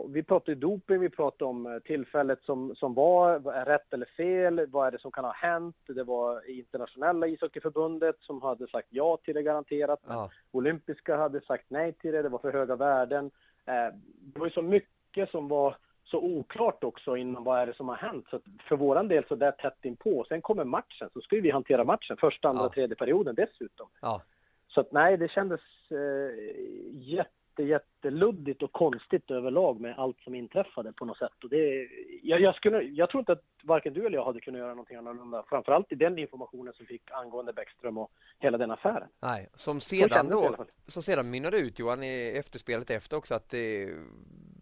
vi 0.10 0.24
pratade 0.24 0.56
doping, 0.56 1.00
vi 1.00 1.10
pratade 1.10 1.50
om 1.50 1.66
eh, 1.66 1.80
tillfället 1.80 2.39
som, 2.42 2.75
som 2.75 2.94
var, 2.94 3.39
rätt 3.66 3.94
eller 3.94 4.06
fel, 4.06 4.66
vad 4.69 4.88
är 4.88 4.92
det 4.92 5.00
som 5.00 5.12
kan 5.12 5.25
ha 5.25 5.33
hänt? 5.33 5.75
Det 5.88 6.04
var 6.04 6.50
internationella 6.50 7.27
ishockeyförbundet 7.27 8.15
som 8.20 8.41
hade 8.41 8.67
sagt 8.67 8.88
ja 8.89 9.17
till 9.17 9.36
det 9.36 9.44
garanterat, 9.44 10.00
ja. 10.08 10.29
olympiska 10.51 11.17
hade 11.17 11.41
sagt 11.41 11.65
nej 11.67 11.94
till 11.94 12.12
det, 12.12 12.22
det 12.22 12.29
var 12.29 12.39
för 12.39 12.53
höga 12.53 12.75
värden. 12.75 13.32
Eh, 13.65 13.96
det 14.20 14.39
var 14.39 14.46
ju 14.46 14.53
så 14.53 14.62
mycket 14.62 15.29
som 15.29 15.48
var 15.48 15.77
så 16.05 16.17
oklart 16.17 16.83
också 16.83 17.17
inom 17.17 17.43
vad 17.43 17.59
är 17.59 17.65
det 17.65 17.74
som 17.74 17.88
har 17.88 17.95
hänt. 17.95 18.25
Så 18.29 18.39
för 18.67 18.75
våran 18.75 19.07
del 19.07 19.25
så 19.27 19.35
där 19.35 19.51
tätt 19.51 19.85
inpå. 19.85 20.25
Sen 20.27 20.41
kommer 20.41 20.63
matchen, 20.63 21.09
så 21.13 21.21
ska 21.21 21.35
vi 21.35 21.51
hantera 21.51 21.83
matchen 21.83 22.17
första, 22.17 22.50
andra, 22.50 22.63
ja. 22.63 22.69
tredje 22.69 22.95
perioden 22.95 23.35
dessutom. 23.35 23.88
Ja. 24.01 24.21
Så 24.67 24.81
att 24.81 24.91
nej, 24.91 25.17
det 25.17 25.31
kändes 25.31 25.62
eh, 25.91 26.45
jätte 26.91 27.31
jätte, 27.62 27.63
jätteluddigt 27.63 28.63
och 28.63 28.71
konstigt 28.71 29.31
överlag 29.31 29.81
med 29.81 30.00
allt 30.00 30.19
som 30.24 30.35
inträffade 30.35 30.93
på 30.93 31.05
något 31.05 31.17
sätt. 31.17 31.43
Och 31.43 31.50
det, 31.50 31.88
jag, 32.24 32.41
jag, 32.41 32.55
skulle, 32.55 32.81
jag 32.81 33.09
tror 33.09 33.21
inte 33.21 33.31
att 33.31 33.43
varken 33.63 33.93
du 33.93 34.05
eller 34.05 34.17
jag 34.17 34.25
hade 34.25 34.39
kunnat 34.39 34.59
göra 34.59 34.69
någonting 34.69 34.97
annorlunda. 34.97 35.43
Framförallt 35.50 35.91
i 35.91 35.95
den 35.95 36.19
informationen 36.19 36.74
som 36.74 36.85
fick 36.85 37.12
angående 37.12 37.53
Bäckström 37.53 37.97
och 37.97 38.12
hela 38.39 38.57
den 38.57 38.71
affären. 38.71 39.07
Nej, 39.19 39.50
som 39.53 39.81
sedan 39.81 40.29
då, 40.29 40.55
som 40.88 41.03
sedan 41.03 41.29
mynnade 41.29 41.57
ut 41.57 41.79
Johan 41.79 42.03
i 42.03 42.35
efterspelet 42.38 42.89
efter 42.89 43.17
också 43.17 43.35
att 43.35 43.53
eh, 43.53 43.59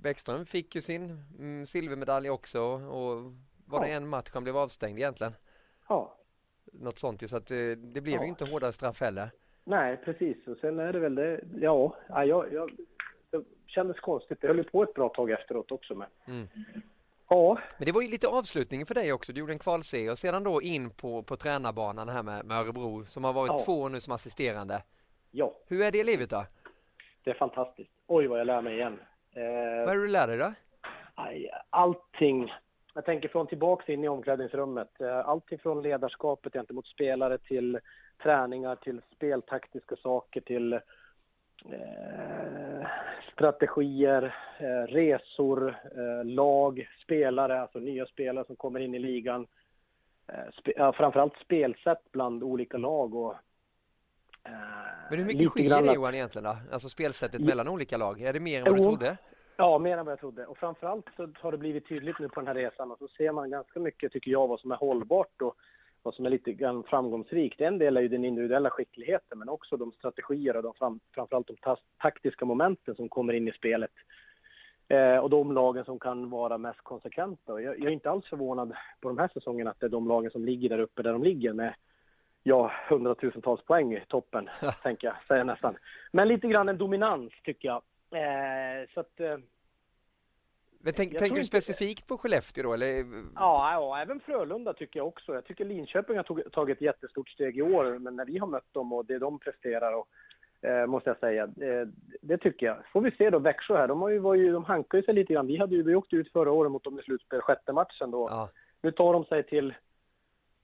Bäckström 0.03 0.45
fick 0.45 0.75
ju 0.75 0.81
sin 0.81 1.23
mm, 1.39 1.65
silvermedalj 1.65 2.29
också 2.29 2.61
och 2.61 3.33
var 3.65 3.79
ja. 3.79 3.87
det 3.87 3.91
en 3.91 4.07
match 4.07 4.29
han 4.33 4.43
blev 4.43 4.57
avstängd 4.57 4.99
egentligen? 4.99 5.33
Ja. 5.87 6.15
Något 6.65 6.99
sånt 6.99 7.23
ju, 7.23 7.27
så 7.27 7.37
att 7.37 7.47
det, 7.47 7.71
eh, 7.71 7.77
det 7.77 8.01
blev 8.01 8.15
ja. 8.15 8.23
ju 8.23 8.29
inte 8.29 8.45
hårdare 8.45 8.73
straff 8.73 9.01
heller. 9.01 9.31
Nej, 9.63 9.97
precis. 9.97 10.47
Och 10.47 10.57
sen 10.57 10.79
är 10.79 10.93
det 10.93 10.99
väl 10.99 11.15
det, 11.15 11.41
ja, 11.61 11.95
jag, 12.07 12.53
jag, 12.53 12.71
det 13.29 13.43
kändes 13.67 13.99
konstigt. 13.99 14.41
Det 14.41 14.47
höll 14.47 14.57
ju 14.57 14.63
på 14.63 14.83
ett 14.83 14.93
bra 14.93 15.09
tag 15.09 15.31
efteråt 15.31 15.71
också. 15.71 15.95
Men, 15.95 16.07
mm. 16.25 16.47
ja. 17.29 17.57
men 17.77 17.85
det 17.85 17.91
var 17.91 18.01
ju 18.01 18.07
lite 18.07 18.27
avslutning 18.27 18.85
för 18.85 18.95
dig 18.95 19.13
också. 19.13 19.33
Du 19.33 19.39
gjorde 19.39 19.53
en 19.53 19.59
kvalserie 19.59 20.11
och 20.11 20.19
sedan 20.19 20.43
då 20.43 20.61
in 20.61 20.89
på, 20.89 21.23
på 21.23 21.35
tränarbanan 21.35 22.09
här 22.09 22.23
med, 22.23 22.45
med 22.45 22.57
Örebro 22.57 23.05
som 23.05 23.23
har 23.23 23.33
varit 23.33 23.51
ja. 23.51 23.59
två 23.65 23.81
år 23.81 23.89
nu 23.89 24.01
som 24.01 24.13
assisterande. 24.13 24.83
Ja. 25.31 25.53
Hur 25.67 25.81
är 25.81 25.91
det 25.91 26.03
livet 26.03 26.29
då? 26.29 26.45
Det 27.23 27.29
är 27.29 27.35
fantastiskt. 27.35 27.91
Oj, 28.07 28.27
vad 28.27 28.39
jag 28.39 28.47
lär 28.47 28.61
mig 28.61 28.73
igen. 28.73 28.99
Eh, 29.35 29.85
vad 29.85 29.93
är 29.93 29.97
det 29.97 30.01
du 30.01 30.07
lär 30.07 30.27
dig 30.27 30.37
då? 30.37 30.53
Allting. 31.69 32.53
Jag 32.93 33.05
tänker 33.05 33.29
från 33.29 33.47
tillbaks 33.47 33.89
in 33.89 34.03
i 34.03 34.07
omklädningsrummet. 34.07 35.01
Eh, 35.01 35.29
allting 35.29 35.59
från 35.59 35.81
ledarskapet 35.81 36.53
gentemot 36.53 36.87
spelare 36.87 37.37
till 37.37 37.79
träningar, 38.23 38.75
till 38.75 39.01
speltaktiska 39.15 39.95
saker, 39.95 40.41
till 40.41 40.73
eh, 40.73 40.79
strategier, 43.33 44.35
eh, 44.57 44.93
resor, 44.93 45.69
eh, 45.69 46.25
lag, 46.25 46.89
spelare, 47.03 47.61
alltså 47.61 47.79
nya 47.79 48.05
spelare 48.05 48.45
som 48.45 48.55
kommer 48.55 48.79
in 48.79 48.95
i 48.95 48.99
ligan. 48.99 49.47
Eh, 50.27 50.51
spe, 50.59 50.73
ja, 50.75 50.93
framförallt 50.93 51.37
spelsätt 51.37 52.11
bland 52.11 52.43
olika 52.43 52.77
lag 52.77 53.15
och 53.15 53.35
men 55.09 55.19
hur 55.19 55.25
mycket 55.25 55.49
skiljer 55.49 55.81
det 55.81 55.93
Johan 55.93 56.15
egentligen 56.15 56.43
då? 56.43 56.57
Alltså 56.71 56.89
spelsättet 56.89 57.41
mellan 57.41 57.67
olika 57.67 57.97
lag? 57.97 58.21
Är 58.21 58.33
det 58.33 58.39
mer 58.39 58.59
än 58.59 58.65
vad 58.65 58.77
du 58.77 58.83
trodde? 58.83 59.17
Ja, 59.57 59.79
mer 59.79 59.97
än 59.97 60.05
vad 60.05 60.11
jag 60.11 60.19
trodde. 60.19 60.45
Och 60.45 60.57
framförallt 60.57 61.05
så 61.15 61.29
har 61.39 61.51
det 61.51 61.57
blivit 61.57 61.87
tydligt 61.87 62.19
nu 62.19 62.29
på 62.29 62.39
den 62.39 62.47
här 62.47 62.55
resan 62.55 62.91
och 62.91 62.97
så 62.97 63.07
ser 63.07 63.31
man 63.31 63.49
ganska 63.49 63.79
mycket, 63.79 64.11
tycker 64.11 64.31
jag, 64.31 64.47
vad 64.47 64.59
som 64.59 64.71
är 64.71 64.75
hållbart 64.75 65.41
och 65.41 65.55
vad 66.03 66.13
som 66.13 66.25
är 66.25 66.29
lite 66.29 66.53
grann 66.53 66.83
framgångsrikt. 66.83 67.61
En 67.61 67.77
del 67.77 67.97
är 67.97 68.01
ju 68.01 68.07
den 68.07 68.25
individuella 68.25 68.69
skickligheten 68.69 69.39
men 69.39 69.49
också 69.49 69.77
de 69.77 69.91
strategier 69.91 70.55
och 70.55 70.63
de 70.63 70.73
fram, 70.73 70.99
framförallt 71.15 71.47
de 71.47 71.75
taktiska 72.01 72.45
momenten 72.45 72.95
som 72.95 73.09
kommer 73.09 73.33
in 73.33 73.47
i 73.47 73.51
spelet. 73.51 73.91
Eh, 74.87 75.17
och 75.17 75.29
de 75.29 75.51
lagen 75.51 75.85
som 75.85 75.99
kan 75.99 76.29
vara 76.29 76.57
mest 76.57 76.81
konsekventa. 76.83 77.61
Jag, 77.61 77.79
jag, 77.79 77.85
är 77.85 77.89
inte 77.89 78.09
alls 78.09 78.25
förvånad 78.25 78.73
på 79.01 79.07
de 79.07 79.17
här 79.17 79.29
säsongerna 79.33 79.71
att 79.71 79.79
det 79.79 79.85
är 79.85 79.89
de 79.89 80.07
lagen 80.07 80.31
som 80.31 80.45
ligger 80.45 80.69
där 80.69 80.79
uppe 80.79 81.03
där 81.03 81.11
de 81.11 81.23
ligger 81.23 81.53
med 81.53 81.73
ja, 82.43 82.71
hundratusentals 82.89 83.61
poäng 83.61 83.93
i 83.93 84.03
toppen, 84.07 84.49
tänker 84.83 85.07
jag 85.07 85.15
säga 85.27 85.43
nästan. 85.43 85.77
Men 86.11 86.27
lite 86.27 86.47
grann 86.47 86.69
en 86.69 86.77
dominans 86.77 87.33
tycker 87.43 87.67
jag. 87.67 87.81
Eh, 88.11 88.87
så 88.93 88.99
att, 88.99 89.19
eh, 89.19 89.37
men 90.85 90.93
tänk, 90.93 91.17
tänker 91.17 91.37
du 91.37 91.43
specifikt 91.43 92.07
på 92.07 92.17
Skellefteå 92.17 92.63
då? 92.63 92.73
Eller? 92.73 92.87
Ja, 93.35 93.73
ja, 93.73 94.01
även 94.01 94.19
Frölunda 94.19 94.73
tycker 94.73 94.99
jag 94.99 95.07
också. 95.07 95.33
Jag 95.33 95.45
tycker 95.45 95.65
Linköping 95.65 96.17
har 96.17 96.23
tog, 96.23 96.51
tagit 96.51 96.77
ett 96.77 96.81
jättestort 96.81 97.29
steg 97.29 97.57
i 97.57 97.61
år, 97.61 97.99
men 97.99 98.15
när 98.15 98.25
vi 98.25 98.37
har 98.37 98.47
mött 98.47 98.73
dem 98.73 98.93
och 98.93 99.05
det 99.05 99.19
de 99.19 99.39
presterar 99.39 99.93
och 99.93 100.07
eh, 100.69 100.85
måste 100.87 101.09
jag 101.09 101.19
säga. 101.19 101.43
Eh, 101.43 101.87
det 102.21 102.37
tycker 102.37 102.65
jag. 102.65 102.77
Får 102.93 103.01
vi 103.01 103.11
se 103.11 103.29
då 103.29 103.39
Växjö 103.39 103.77
här. 103.77 103.87
De, 103.87 104.01
har 104.01 104.09
ju, 104.09 104.19
var 104.19 104.35
ju, 104.35 104.51
de 104.51 104.63
hankar 104.63 104.97
ju 104.97 105.03
sig 105.03 105.13
lite 105.13 105.33
grann. 105.33 105.47
Vi, 105.47 105.57
hade 105.57 105.75
ju, 105.75 105.83
vi 105.83 105.95
åkte 105.95 106.15
ut 106.15 106.31
förra 106.31 106.51
året 106.51 106.71
mot 106.71 106.83
dem 106.83 106.99
i 106.99 107.03
slutspel, 107.03 107.41
sjätte 107.41 107.73
matchen 107.73 108.11
då. 108.11 108.27
Ja. 108.29 108.49
Nu 108.81 108.91
tar 108.91 109.13
de 109.13 109.25
sig 109.25 109.43
till, 109.43 109.73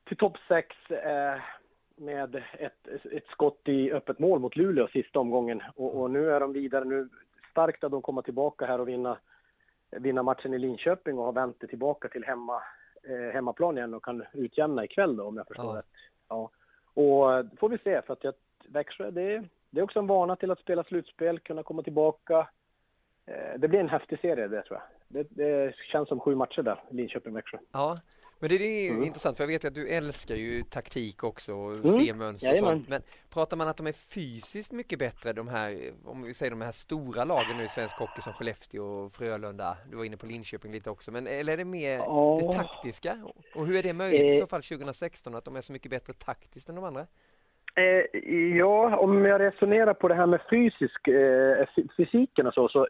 till 0.07 0.17
topp 0.17 0.37
sex 0.47 0.75
eh, 0.91 1.41
med 1.99 2.35
ett, 2.59 2.87
ett 3.11 3.27
skott 3.27 3.61
i 3.65 3.91
öppet 3.91 4.19
mål 4.19 4.39
mot 4.39 4.55
Luleå 4.55 4.87
sista 4.87 5.19
omgången. 5.19 5.63
Och, 5.75 6.01
och 6.01 6.11
nu 6.11 6.31
är 6.31 6.39
de 6.39 6.53
vidare. 6.53 6.85
Nu 6.85 7.09
starkt 7.51 7.83
att 7.83 7.91
de 7.91 8.01
kommer 8.01 8.21
tillbaka 8.21 8.65
här 8.65 8.79
och 8.79 8.87
vinna 8.87 9.17
vinna 9.91 10.23
matchen 10.23 10.53
i 10.53 10.59
Linköping 10.59 11.17
och 11.17 11.25
ha 11.25 11.31
vänt 11.31 11.57
det 11.59 11.67
tillbaka 11.67 12.07
till 12.07 12.23
hemma, 12.23 12.61
eh, 13.03 13.33
hemmaplan 13.33 13.77
igen 13.77 13.93
och 13.93 14.03
kan 14.03 14.23
utjämna 14.33 14.83
ikväll 14.83 15.15
då 15.15 15.23
om 15.23 15.37
jag 15.37 15.47
förstår 15.47 15.75
ja. 15.75 15.79
rätt. 15.79 15.85
Ja. 16.29 16.49
Och 16.93 17.33
eh, 17.33 17.45
får 17.57 17.69
vi 17.69 17.77
se 17.77 18.01
för 18.01 18.13
att 18.13 18.23
jag, 18.23 18.33
Växjö 18.67 19.11
det 19.11 19.21
är, 19.21 19.49
det 19.69 19.79
är 19.79 19.83
också 19.83 19.99
en 19.99 20.07
vana 20.07 20.35
till 20.35 20.51
att 20.51 20.59
spela 20.59 20.83
slutspel, 20.83 21.39
kunna 21.39 21.63
komma 21.63 21.83
tillbaka. 21.83 22.47
Eh, 23.25 23.59
det 23.59 23.67
blir 23.67 23.79
en 23.79 23.89
häftig 23.89 24.19
serie 24.19 24.47
det 24.47 24.61
tror 24.61 24.79
jag. 24.79 24.87
Det, 25.07 25.27
det 25.29 25.75
känns 25.75 26.09
som 26.09 26.19
sju 26.19 26.35
matcher 26.35 26.61
där, 26.61 26.83
Linköping-Växjö. 26.89 27.57
Ja, 27.71 27.97
men 28.39 28.49
det, 28.49 28.55
är 28.55 28.89
mm. 28.89 29.03
intressant 29.03 29.37
för 29.37 29.43
jag 29.43 29.47
vet 29.47 29.65
att 29.65 29.73
du 29.75 29.87
älskar 29.87 30.35
ju 30.35 30.63
taktik 30.63 31.23
också 31.23 31.53
och 31.53 31.73
mm. 31.73 32.05
se 32.05 32.13
mönster 32.13 32.51
och 32.51 32.57
sånt. 32.57 32.89
Men 32.89 33.01
pratar 33.33 33.57
man 33.57 33.67
att 33.67 33.77
de 33.77 33.87
är 33.87 33.91
fysiskt 33.91 34.71
mycket 34.71 34.99
bättre 34.99 35.33
de 35.33 35.47
här, 35.47 35.77
om 36.05 36.23
vi 36.23 36.33
säger 36.33 36.49
de 36.49 36.61
här 36.61 36.71
stora 36.71 37.23
lagen 37.23 37.57
nu 37.57 37.63
i 37.63 37.67
svensk 37.67 37.97
hockey 37.97 38.21
som 38.21 38.33
Skellefteå 38.33 38.83
och 38.83 39.11
Frölunda. 39.11 39.77
Du 39.89 39.97
var 39.97 40.05
inne 40.05 40.17
på 40.17 40.25
Linköping 40.25 40.71
lite 40.71 40.89
också. 40.89 41.11
Men 41.11 41.27
eller 41.27 41.53
är 41.53 41.57
det 41.57 41.65
mer 41.65 41.99
oh. 41.99 42.41
det 42.41 42.57
taktiska? 42.57 43.17
Och 43.55 43.65
hur 43.65 43.75
är 43.75 43.83
det 43.83 43.93
möjligt 43.93 44.21
eh. 44.21 44.35
i 44.35 44.39
så 44.39 44.47
fall 44.47 44.63
2016 44.63 45.35
att 45.35 45.45
de 45.45 45.55
är 45.55 45.61
så 45.61 45.73
mycket 45.73 45.91
bättre 45.91 46.13
taktiskt 46.13 46.69
än 46.69 46.75
de 46.75 46.83
andra? 46.83 47.05
Eh, 47.75 48.19
ja, 48.57 48.97
om 48.97 49.25
jag 49.25 49.41
resonerar 49.41 49.93
på 49.93 50.07
det 50.07 50.15
här 50.15 50.25
med 50.25 50.41
fysisk, 50.49 51.07
eh, 51.07 51.67
fysiken 51.97 52.47
och 52.47 52.53
så, 52.53 52.69
så 52.69 52.87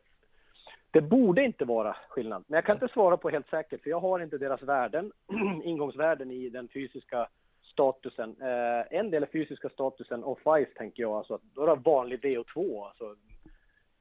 det 0.91 1.01
borde 1.01 1.43
inte 1.43 1.65
vara 1.65 1.95
skillnad, 2.09 2.43
men 2.47 2.57
jag 2.57 2.65
kan 2.65 2.75
inte 2.75 2.93
svara 2.93 3.17
på 3.17 3.29
helt 3.29 3.49
säkert 3.49 3.83
för 3.83 3.89
jag 3.89 3.99
har 3.99 4.19
inte 4.19 4.37
deras 4.37 4.61
värden, 4.61 5.11
ingångsvärden 5.63 6.31
i 6.31 6.49
den 6.49 6.67
fysiska 6.67 7.27
statusen. 7.71 8.35
Eh, 8.41 8.99
en 8.99 9.11
del 9.11 9.23
är 9.23 9.27
fysiska 9.27 9.69
statusen 9.69 10.23
off-ice 10.23 10.73
tänker 10.75 11.03
jag, 11.03 11.11
alltså 11.11 11.39
då 11.55 11.63
är 11.63 11.67
det 11.67 11.81
vanlig 11.85 12.19
VO2, 12.19 12.85
alltså 12.87 13.15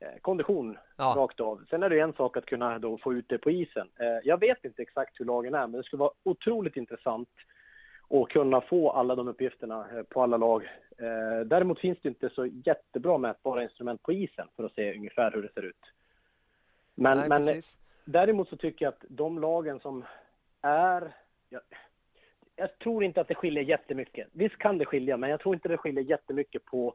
eh, 0.01 0.21
kondition 0.21 0.79
ja. 0.97 1.15
rakt 1.17 1.41
av. 1.41 1.65
Sen 1.71 1.83
är 1.83 1.91
det 1.91 2.01
en 2.01 2.13
sak 2.13 2.37
att 2.37 2.47
kunna 2.47 2.79
då 2.79 2.99
få 2.99 3.15
ut 3.15 3.29
det 3.29 3.39
på 3.39 3.51
isen. 3.51 3.89
Eh, 4.01 4.19
jag 4.25 4.41
vet 4.41 4.65
inte 4.65 4.83
exakt 4.83 5.21
hur 5.21 5.25
lagen 5.25 5.55
är, 5.55 5.67
men 5.67 5.73
det 5.73 5.83
skulle 5.83 6.01
vara 6.01 6.13
otroligt 6.25 6.77
intressant 6.77 7.29
att 8.11 8.29
kunna 8.29 8.61
få 8.61 8.91
alla 8.91 9.15
de 9.15 9.29
uppgifterna 9.29 9.87
eh, 9.97 10.03
på 10.03 10.23
alla 10.23 10.37
lag. 10.37 10.65
Eh, 10.99 11.47
däremot 11.47 11.81
finns 11.81 11.99
det 12.03 12.09
inte 12.09 12.31
så 12.31 12.47
jättebra 12.47 13.19
mätbara 13.19 13.63
instrument 13.63 14.03
på 14.03 14.13
isen 14.13 14.49
för 14.57 14.65
att 14.65 14.75
se 14.75 14.95
ungefär 14.95 15.33
hur 15.33 15.43
det 15.43 15.53
ser 15.53 15.63
ut. 15.63 15.85
Men, 17.01 17.19
Nej, 17.19 17.29
men 17.29 17.63
däremot 18.05 18.49
så 18.49 18.57
tycker 18.57 18.85
jag 18.85 18.93
att 18.93 19.05
de 19.09 19.39
lagen 19.39 19.81
som 19.81 20.05
är... 20.63 21.13
Jag, 21.49 21.61
jag, 22.57 22.79
tror 22.79 23.05
inte 23.05 23.21
att 23.21 23.29
det 23.29 23.35
skiljer 23.35 23.63
jättemycket. 23.63 24.29
Visst 24.33 24.59
kan 24.59 24.79
det 24.79 24.85
skilja, 24.85 25.17
men 25.17 25.31
jag 25.31 25.41
tror 25.41 25.55
inte 25.55 25.69
det 25.69 25.77
skiljer 25.77 26.05
jättemycket 26.05 26.65
på 26.65 26.95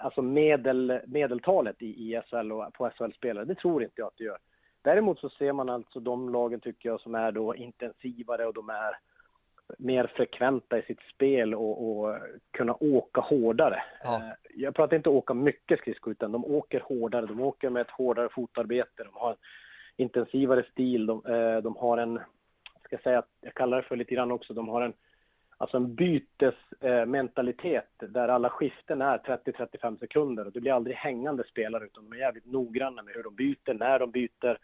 alltså 0.00 0.22
medel, 0.22 1.00
medeltalet 1.06 1.82
i, 1.82 1.86
i 1.86 2.20
SHL 2.30 2.52
och 2.52 2.72
på 2.72 2.90
SHL-spelare. 2.90 3.44
Det 3.44 3.54
tror 3.54 3.82
inte 3.82 3.94
jag 3.96 4.06
att 4.06 4.16
det 4.16 4.24
gör. 4.24 4.38
Däremot 4.82 5.18
så 5.18 5.28
ser 5.28 5.52
man 5.52 5.68
alltså 5.68 6.00
de 6.00 6.28
lagen 6.28 6.60
tycker 6.60 6.88
jag 6.88 7.00
som 7.00 7.14
är 7.14 7.32
då 7.32 7.54
intensivare 7.54 8.46
och 8.46 8.54
de 8.54 8.68
är 8.68 8.98
mer 9.78 10.06
frekventa 10.06 10.78
i 10.78 10.82
sitt 10.82 11.00
spel 11.14 11.54
och, 11.54 11.90
och 11.90 12.16
kunna 12.50 12.76
åka 12.80 13.20
hårdare. 13.20 13.82
Ja. 14.02 14.16
Eh, 14.16 14.32
jag 14.54 14.74
pratar 14.74 14.96
inte 14.96 15.08
åka 15.08 15.34
mycket 15.34 15.78
skridskor, 15.78 16.12
utan 16.12 16.32
de 16.32 16.44
åker 16.44 16.80
hårdare. 16.80 17.26
De 17.26 17.40
åker 17.40 17.70
med 17.70 17.80
ett 17.80 17.90
hårdare 17.90 18.28
fotarbete. 18.28 19.04
De 19.04 19.10
har 19.12 19.30
en 19.30 19.36
intensivare 19.96 20.64
stil. 20.72 21.06
De, 21.06 21.26
eh, 21.26 21.56
de 21.56 21.76
har 21.76 21.98
en, 21.98 22.20
ska 22.84 22.96
jag 22.96 23.02
säga, 23.02 23.22
jag 23.40 23.54
kallar 23.54 23.76
det 23.76 23.82
för 23.82 23.96
lite 23.96 24.14
grann 24.14 24.32
också, 24.32 24.54
de 24.54 24.68
har 24.68 24.82
en 24.82 24.92
Alltså 25.58 25.76
en 25.76 25.94
bytesmentalitet 25.94 27.88
där 27.98 28.28
alla 28.28 28.50
skiften 28.50 29.02
är 29.02 29.18
30-35 29.18 29.98
sekunder 29.98 30.46
och 30.46 30.52
det 30.52 30.60
blir 30.60 30.72
aldrig 30.72 30.96
hängande 30.96 31.44
spelare 31.44 31.84
utan 31.84 32.04
de 32.04 32.16
är 32.16 32.20
jävligt 32.20 32.46
noggranna 32.46 33.02
med 33.02 33.14
hur 33.14 33.22
de 33.22 33.34
byter, 33.34 33.74
när 33.74 33.98
de 33.98 34.10
byter 34.10 34.58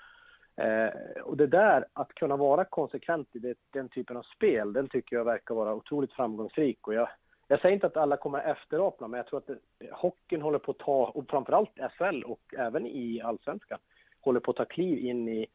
Eh, 0.61 1.23
och 1.23 1.37
det 1.37 1.47
där, 1.47 1.85
att 1.93 2.14
kunna 2.14 2.37
vara 2.37 2.64
konsekvent 2.64 3.37
i 3.37 3.38
det, 3.38 3.59
den 3.71 3.88
typen 3.88 4.17
av 4.17 4.23
spel, 4.23 4.73
den 4.73 4.88
tycker 4.88 5.17
jag 5.17 5.25
verkar 5.25 5.55
vara 5.55 5.75
otroligt 5.75 6.12
framgångsrik. 6.12 6.87
Och 6.87 6.95
jag, 6.95 7.09
jag 7.49 7.61
säger 7.61 7.75
inte 7.75 7.87
att 7.87 7.97
alla 7.97 8.17
kommer 8.17 8.38
efterapna, 8.38 9.09
men 9.09 9.19
jag 9.19 9.26
tror 9.26 9.38
att 9.38 9.47
det, 9.47 9.59
hockeyn 9.93 10.43
håller 10.43 10.59
på 10.59 10.71
att 10.71 10.79
ta, 10.79 11.07
och 11.07 11.31
framförallt 11.31 11.71
SHL 11.99 12.23
och 12.23 12.55
även 12.59 12.87
i 12.87 13.21
allsvenskan, 13.21 13.79
håller 14.21 14.40
på 14.40 14.50
att 14.50 14.57
ta 14.57 14.64
kliv 14.64 14.99
in 14.99 15.29
i 15.29 15.47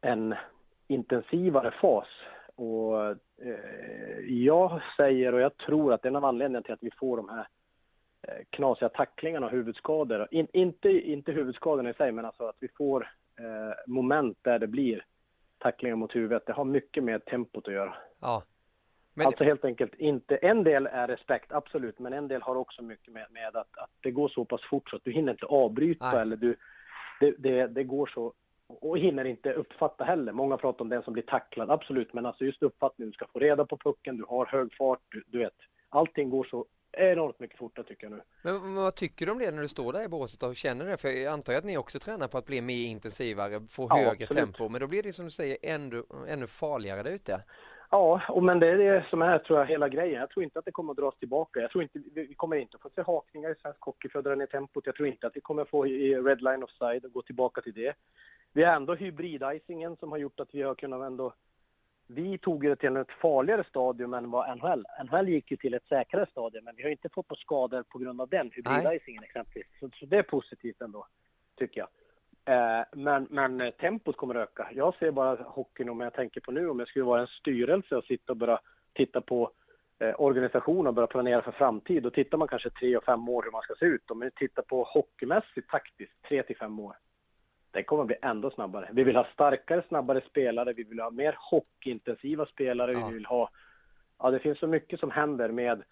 en 0.00 0.34
intensivare 0.88 1.70
fas. 1.70 2.08
Och 2.54 3.06
eh, 3.06 4.20
jag 4.28 4.82
säger, 4.96 5.34
och 5.34 5.40
jag 5.40 5.56
tror 5.56 5.92
att 5.92 6.04
en 6.04 6.16
av 6.16 6.24
anledningarna 6.24 6.62
till 6.62 6.74
att 6.74 6.82
vi 6.82 6.90
får 6.90 7.16
de 7.16 7.28
här 7.28 7.46
eh, 8.22 8.44
knasiga 8.50 8.88
tacklingarna 8.88 9.46
och 9.46 9.52
huvudskador, 9.52 10.28
in, 10.30 10.48
inte, 10.52 10.88
inte 10.88 11.32
huvudskadorna 11.32 11.90
i 11.90 11.94
sig, 11.94 12.12
men 12.12 12.24
alltså 12.24 12.44
att 12.44 12.56
vi 12.60 12.68
får 12.68 13.08
moment 13.86 14.38
där 14.42 14.58
det 14.58 14.66
blir 14.66 15.04
tacklingar 15.58 15.96
mot 15.96 16.16
huvudet. 16.16 16.46
Det 16.46 16.52
har 16.52 16.64
mycket 16.64 17.04
med 17.04 17.24
tempot 17.24 17.68
att 17.68 17.74
göra. 17.74 17.94
Ja. 18.20 18.42
Men... 19.14 19.26
Alltså 19.26 19.44
helt 19.44 19.64
enkelt 19.64 19.94
inte, 19.94 20.36
en 20.36 20.64
del 20.64 20.86
är 20.86 21.08
respekt, 21.08 21.52
absolut, 21.52 21.98
men 21.98 22.12
en 22.12 22.28
del 22.28 22.42
har 22.42 22.56
också 22.56 22.82
mycket 22.82 23.12
med, 23.12 23.26
med 23.30 23.56
att, 23.56 23.78
att 23.78 23.90
det 24.00 24.10
går 24.10 24.28
så 24.28 24.44
pass 24.44 24.60
fort 24.70 24.90
så 24.90 24.96
att 24.96 25.04
du 25.04 25.12
hinner 25.12 25.32
inte 25.32 25.46
avbryta 25.46 26.12
Nej. 26.12 26.22
eller 26.22 26.36
du, 26.36 26.56
det, 27.20 27.34
det, 27.38 27.66
det 27.66 27.84
går 27.84 28.06
så 28.06 28.32
och 28.66 28.98
hinner 28.98 29.24
inte 29.24 29.52
uppfatta 29.52 30.04
heller. 30.04 30.32
Många 30.32 30.56
pratar 30.56 30.80
om 30.80 30.88
den 30.88 31.02
som 31.02 31.12
blir 31.12 31.22
tacklad, 31.22 31.70
absolut, 31.70 32.12
men 32.12 32.26
alltså 32.26 32.44
just 32.44 32.62
uppfattningen, 32.62 33.10
du 33.10 33.14
ska 33.14 33.26
få 33.26 33.38
reda 33.38 33.64
på 33.64 33.76
pucken, 33.76 34.16
du 34.16 34.24
har 34.28 34.46
hög 34.46 34.76
fart, 34.78 35.00
du, 35.08 35.24
du 35.26 35.38
vet, 35.38 35.56
allting 35.88 36.30
går 36.30 36.44
så 36.44 36.66
enormt 36.92 37.40
mycket 37.40 37.58
fortare 37.58 37.86
tycker 37.86 38.06
jag 38.06 38.12
nu. 38.12 38.22
Men, 38.42 38.54
men, 38.62 38.74
vad 38.74 38.94
tycker 38.94 39.26
du 39.26 39.32
om 39.32 39.38
det 39.38 39.50
när 39.50 39.62
du 39.62 39.68
står 39.68 39.92
där 39.92 40.02
i 40.02 40.08
båset 40.08 40.42
och 40.42 40.56
känner 40.56 40.84
det? 40.84 40.96
För 40.96 41.08
jag 41.08 41.32
antar 41.32 41.54
att 41.54 41.64
ni 41.64 41.76
också 41.76 41.98
tränar 41.98 42.28
på 42.28 42.38
att 42.38 42.46
bli 42.46 42.60
mer 42.60 42.86
intensivare, 42.86 43.60
få 43.70 43.86
ja, 43.90 43.96
högre 43.96 44.10
absolut. 44.10 44.44
tempo, 44.44 44.68
men 44.68 44.80
då 44.80 44.86
blir 44.86 45.02
det 45.02 45.12
som 45.12 45.24
du 45.24 45.30
säger 45.30 45.56
ännu, 45.62 46.02
ännu 46.28 46.46
farligare 46.46 47.02
där 47.02 47.10
ute. 47.10 47.42
Ja, 47.90 48.22
och 48.28 48.42
men 48.42 48.60
det 48.60 48.68
är 48.68 48.76
det 48.76 49.06
som 49.10 49.22
är 49.22 49.38
tror 49.38 49.58
jag 49.58 49.66
hela 49.66 49.88
grejen. 49.88 50.20
Jag 50.20 50.30
tror 50.30 50.44
inte 50.44 50.58
att 50.58 50.64
det 50.64 50.72
kommer 50.72 50.90
att 50.90 50.96
dras 50.96 51.18
tillbaka. 51.18 51.60
Jag 51.60 51.70
tror 51.70 51.82
inte, 51.82 52.00
vi 52.14 52.34
kommer 52.34 52.56
inte 52.56 52.76
att 52.76 52.82
få 52.82 52.90
se 52.94 53.02
hakningar 53.02 53.50
i 53.50 53.54
svensk 53.54 53.80
hockey 53.80 54.08
för 54.08 54.18
att 54.18 54.24
dra 54.24 54.34
ner 54.34 54.46
tempot. 54.46 54.86
Jag 54.86 54.94
tror 54.94 55.08
inte 55.08 55.26
att 55.26 55.36
vi 55.36 55.40
kommer 55.40 55.62
att 55.62 55.68
få 55.68 55.86
i 55.86 56.14
red 56.14 56.42
line 56.42 56.62
offside 56.62 57.04
och 57.04 57.12
gå 57.12 57.22
tillbaka 57.22 57.60
till 57.60 57.74
det. 57.74 57.94
Vi 58.52 58.64
har 58.64 58.74
ändå 58.74 58.94
hybrid-icingen 58.94 59.96
som 59.96 60.10
har 60.10 60.18
gjort 60.18 60.40
att 60.40 60.54
vi 60.54 60.62
har 60.62 60.74
kunnat 60.74 61.02
ändå 61.02 61.32
vi 62.14 62.38
tog 62.38 62.62
det 62.62 62.76
till 62.76 62.96
ett 62.96 63.12
farligare 63.22 63.64
stadium 63.64 64.14
än 64.14 64.30
vad 64.30 64.58
NHL. 64.58 64.84
NHL 65.04 65.28
gick 65.28 65.50
ju 65.50 65.56
till 65.56 65.74
ett 65.74 65.88
säkrare 65.88 66.26
stadium, 66.30 66.64
men 66.64 66.76
vi 66.76 66.82
har 66.82 66.90
inte 66.90 67.08
fått 67.08 67.30
några 67.30 67.40
skador 67.40 67.82
på 67.82 67.98
grund 67.98 68.20
av 68.20 68.28
den 68.28 68.50
hybridicingen 68.54 69.24
exempelvis. 69.24 69.66
Så, 69.80 69.90
så, 69.94 70.06
det 70.06 70.16
är 70.16 70.22
positivt 70.22 70.80
ändå, 70.80 71.06
tycker 71.56 71.80
jag. 71.80 71.88
Eh, 72.54 72.84
men, 72.92 73.26
men 73.30 73.60
eh, 73.60 73.70
tempot 73.70 74.16
kommer 74.16 74.34
att 74.34 74.48
öka. 74.48 74.68
Jag 74.72 74.94
ser 74.94 75.10
bara 75.10 75.42
hockeyn 75.42 75.88
om 75.88 76.00
jag 76.00 76.14
tänker 76.14 76.40
på 76.40 76.52
nu, 76.52 76.68
om 76.68 76.78
jag 76.78 76.88
skulle 76.88 77.04
vara 77.04 77.20
en 77.20 77.26
styrelse 77.26 77.96
och 77.96 78.04
sitta 78.04 78.32
och 78.32 78.36
bara 78.36 78.60
titta 78.94 79.20
på 79.20 79.50
eh, 79.98 80.14
organisation 80.18 80.86
och 80.86 80.94
börja 80.94 81.06
planera 81.06 81.42
för 81.42 81.52
framtid, 81.52 82.02
då 82.02 82.10
tittar 82.10 82.38
man 82.38 82.48
kanske 82.48 82.70
tre 82.70 82.96
och 82.96 83.04
fem 83.04 83.28
år 83.28 83.42
hur 83.42 83.50
man 83.50 83.62
ska 83.62 83.74
se 83.74 83.86
ut. 83.86 84.10
Om 84.10 84.20
vi 84.20 84.30
tittar 84.30 84.62
på 84.62 84.84
hockeymässigt 84.84 85.70
taktiskt, 85.70 86.22
tre 86.28 86.42
till 86.42 86.56
fem 86.56 86.80
år. 86.80 86.96
Det 87.70 87.82
kommer 87.82 88.04
bli 88.04 88.16
ändå 88.22 88.50
snabbare. 88.50 88.88
Vi 88.92 89.04
vill 89.04 89.16
ha 89.16 89.26
starkare, 89.32 89.82
snabbare 89.88 90.20
spelare. 90.30 90.72
Vi 90.72 90.82
vill 90.82 91.00
ha 91.00 91.10
mer 91.10 91.36
hockeyintensiva 91.38 92.46
spelare. 92.46 92.92
Ja. 92.92 93.06
Vi 93.06 93.14
vill 93.14 93.26
ha... 93.26 93.50
Ja, 94.18 94.30
det 94.30 94.38
finns 94.38 94.58
så 94.58 94.66
mycket 94.66 95.00
som 95.00 95.10
händer 95.10 95.48
med 95.48 95.82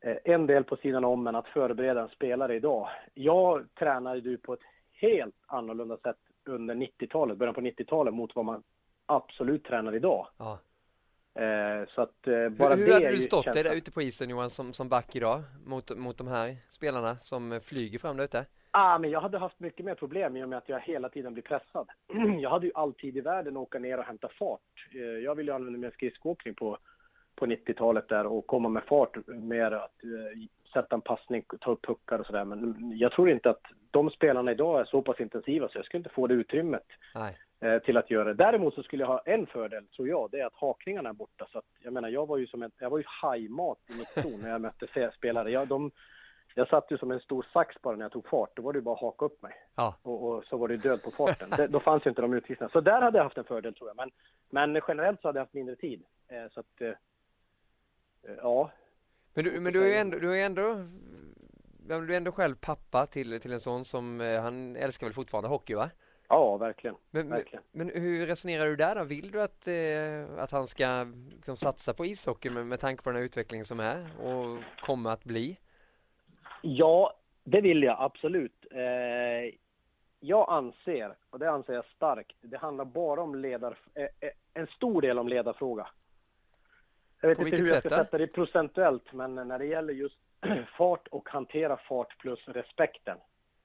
eh, 0.00 0.16
en 0.24 0.46
del 0.46 0.64
på 0.64 0.76
sidan 0.76 1.04
om 1.04 1.26
än 1.26 1.36
att 1.36 1.48
förbereda 1.48 2.02
en 2.02 2.08
spelare 2.08 2.56
idag. 2.56 2.88
Jag 3.14 3.66
tränade 3.78 4.18
ju 4.18 4.38
på 4.38 4.52
ett 4.52 4.60
helt 5.00 5.34
annorlunda 5.46 5.96
sätt 5.96 6.16
under 6.44 6.74
90-talet, 6.74 7.38
början 7.38 7.54
på 7.54 7.60
90-talet 7.60 8.14
mot 8.14 8.36
vad 8.36 8.44
man 8.44 8.62
absolut 9.06 9.64
tränar 9.64 9.94
idag. 9.94 10.26
Ja. 10.38 10.58
Eh, 11.34 11.88
så 11.94 12.02
att 12.02 12.26
eh, 12.26 12.48
bara 12.48 12.74
Hur, 12.74 12.76
hur 12.76 12.86
det 12.86 12.94
hade 12.94 13.10
du 13.10 13.22
stått 13.22 13.52
dig 13.52 13.62
där 13.62 13.74
ute 13.74 13.92
på 13.92 14.02
isen 14.02 14.30
Johan 14.30 14.50
som, 14.50 14.72
som 14.72 14.88
back 14.88 15.16
idag 15.16 15.42
mot, 15.66 15.96
mot 15.96 16.18
de 16.18 16.28
här 16.28 16.56
spelarna 16.70 17.16
som 17.16 17.60
flyger 17.64 17.98
fram 17.98 18.16
där 18.16 18.24
ute? 18.24 18.46
Ah, 18.70 18.98
men 18.98 19.10
jag 19.10 19.20
hade 19.20 19.38
haft 19.38 19.60
mycket 19.60 19.84
mer 19.86 19.94
problem 19.94 20.36
i 20.36 20.44
och 20.44 20.48
med 20.48 20.58
att 20.58 20.68
jag 20.68 20.80
hela 20.80 21.08
tiden 21.08 21.32
blir 21.32 21.42
pressad. 21.42 21.88
Jag 22.40 22.50
hade 22.50 22.66
ju 22.66 22.72
all 22.74 22.94
tid 22.94 23.16
i 23.16 23.20
världen 23.20 23.56
att 23.56 23.62
åka 23.62 23.78
ner 23.78 23.98
och 23.98 24.04
hämta 24.04 24.28
fart. 24.28 24.88
Eh, 24.94 25.00
Jag 25.00 25.34
ville 25.34 25.54
använda 25.54 25.78
min 25.78 25.90
skridskoåkning 25.90 26.54
på, 26.54 26.78
på 27.36 27.46
90-talet 27.46 28.08
där 28.08 28.26
och 28.26 28.46
komma 28.46 28.68
med 28.68 28.82
fart 28.84 29.16
mer 29.26 29.70
att 29.72 30.04
eh, 30.04 30.48
sätta 30.72 30.94
en 30.96 31.00
passning, 31.00 31.44
ta 31.60 31.70
upp 31.70 31.82
puckar 31.86 32.18
och 32.18 32.26
sådär. 32.26 32.44
Men 32.44 32.92
jag 32.98 33.12
tror 33.12 33.30
inte 33.30 33.50
att 33.50 33.62
de 33.90 34.10
spelarna 34.10 34.50
idag 34.52 34.80
är 34.80 34.84
så 34.84 35.02
pass 35.02 35.20
intensiva 35.20 35.68
så 35.68 35.78
jag 35.78 35.84
skulle 35.84 35.98
inte 35.98 36.10
få 36.14 36.26
det 36.26 36.34
utrymmet 36.34 36.86
eh, 37.60 37.78
till 37.78 37.96
att 37.96 38.10
göra 38.10 38.24
det. 38.24 38.34
Däremot 38.34 38.74
så 38.74 38.82
skulle 38.82 39.02
jag 39.02 39.08
ha 39.08 39.18
en 39.24 39.46
fördel, 39.46 39.86
tror 39.86 40.08
jag, 40.08 40.28
det 40.30 40.40
är 40.40 40.46
att 40.46 40.54
hakningarna 40.54 41.08
är 41.08 41.12
borta. 41.12 41.46
Så 41.52 41.58
att, 41.58 41.64
jag 41.82 41.92
menar, 41.92 42.08
jag 42.08 42.26
var 42.26 42.36
ju 42.38 42.46
som 42.46 42.62
en, 42.62 42.70
jag 42.78 42.90
var 42.90 42.98
ju 42.98 43.04
hajmat 43.06 43.78
i 43.88 43.98
mitt 43.98 44.08
zon 44.24 44.40
när 44.42 44.50
jag 44.50 44.60
mötte 44.60 44.86
se- 44.94 45.12
spelare. 45.12 45.50
Jag, 45.50 45.68
de, 45.68 45.90
jag 46.54 46.68
satt 46.68 46.90
ju 46.90 46.98
som 46.98 47.10
en 47.10 47.20
stor 47.20 47.46
sax 47.52 47.82
bara 47.82 47.96
när 47.96 48.04
jag 48.04 48.12
tog 48.12 48.28
fart. 48.28 48.50
Då 48.54 48.62
var 48.62 48.72
det 48.72 48.76
ju 48.76 48.82
bara 48.82 48.94
att 48.94 49.00
haka 49.00 49.24
upp 49.24 49.42
mig. 49.42 49.52
Ja. 49.74 49.96
Och, 50.02 50.28
och 50.28 50.44
så 50.44 50.56
var 50.56 50.68
det 50.68 50.76
död 50.76 51.02
på 51.02 51.10
farten. 51.10 51.50
det, 51.56 51.66
då 51.66 51.80
fanns 51.80 52.06
ju 52.06 52.10
inte 52.10 52.22
de 52.22 52.34
utvisningarna. 52.34 52.72
Så 52.72 52.80
där 52.80 53.02
hade 53.02 53.18
jag 53.18 53.24
haft 53.24 53.38
en 53.38 53.44
fördel 53.44 53.74
tror 53.74 53.88
jag. 53.88 53.96
Men, 53.96 54.10
men 54.50 54.82
generellt 54.88 55.20
så 55.20 55.28
hade 55.28 55.38
jag 55.38 55.44
haft 55.44 55.54
mindre 55.54 55.76
tid. 55.76 56.04
Eh, 56.28 56.52
så 56.54 56.60
att, 56.60 56.80
eh, 56.80 56.88
eh, 56.88 56.94
ja. 58.36 58.70
Men 59.34 59.44
du, 59.44 59.60
men 59.60 59.72
du 59.72 59.82
är 59.82 59.88
ju 59.88 59.94
ändå, 59.94 60.18
du 60.18 60.40
är 60.40 60.46
ändå 60.46 60.86
du 61.98 62.12
är 62.12 62.16
ändå 62.16 62.32
själv 62.32 62.54
pappa 62.54 63.06
till, 63.06 63.40
till 63.40 63.52
en 63.52 63.60
son 63.60 63.84
som, 63.84 64.20
eh, 64.20 64.42
han 64.42 64.76
älskar 64.76 65.06
väl 65.06 65.14
fortfarande 65.14 65.48
hockey 65.48 65.74
va? 65.74 65.90
Ja, 66.28 66.56
verkligen. 66.56 66.96
Men, 67.10 67.28
verkligen. 67.28 67.64
men 67.72 67.88
hur 67.88 68.26
resonerar 68.26 68.66
du 68.66 68.76
där 68.76 68.94
då? 68.94 69.04
Vill 69.04 69.30
du 69.30 69.42
att, 69.42 69.66
eh, 69.66 70.42
att 70.42 70.50
han 70.50 70.66
ska 70.66 71.06
liksom, 71.30 71.56
satsa 71.56 71.94
på 71.94 72.06
ishockey 72.06 72.50
med, 72.50 72.66
med 72.66 72.80
tanke 72.80 73.02
på 73.02 73.10
den 73.10 73.16
här 73.16 73.24
utvecklingen 73.24 73.64
som 73.64 73.80
är 73.80 74.20
och 74.20 74.58
kommer 74.80 75.10
att 75.10 75.24
bli? 75.24 75.58
Ja, 76.62 77.14
det 77.44 77.60
vill 77.60 77.82
jag 77.82 77.96
absolut. 78.00 78.66
Eh, 78.70 79.54
jag 80.20 80.50
anser, 80.50 81.14
och 81.30 81.38
det 81.38 81.50
anser 81.50 81.72
jag 81.72 81.84
starkt, 81.84 82.36
det 82.40 82.58
handlar 82.58 82.84
bara 82.84 83.20
om 83.20 83.34
ledar, 83.34 83.78
eh, 83.94 84.02
eh, 84.02 84.30
en 84.54 84.66
stor 84.66 85.02
del 85.02 85.18
om 85.18 85.28
ledarfråga. 85.28 85.86
Jag 87.20 87.28
vet 87.28 87.38
På 87.38 87.46
inte 87.46 87.62
hur 87.62 87.68
jag 87.68 87.78
ska 87.78 87.88
sätta 87.88 88.18
det 88.18 88.26
procentuellt, 88.26 89.12
men 89.12 89.34
när 89.34 89.58
det 89.58 89.66
gäller 89.66 89.92
just 89.92 90.18
fart 90.76 91.08
och 91.08 91.28
hantera 91.28 91.76
fart 91.76 92.18
plus 92.18 92.48
respekten. 92.48 93.18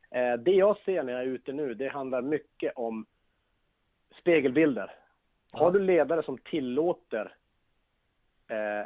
Eh, 0.09 0.33
det 0.33 0.51
jag 0.51 0.77
ser 0.77 1.03
när 1.03 1.13
jag 1.13 1.21
är 1.21 1.25
ute 1.25 1.53
nu, 1.53 1.73
det 1.73 1.87
handlar 1.87 2.21
mycket 2.21 2.73
om 2.75 3.05
spegelbilder. 4.19 4.91
Ja. 5.51 5.59
Har 5.59 5.71
du 5.71 5.79
ledare 5.79 6.23
som 6.23 6.37
tillåter 6.37 7.35
eh, 8.47 8.81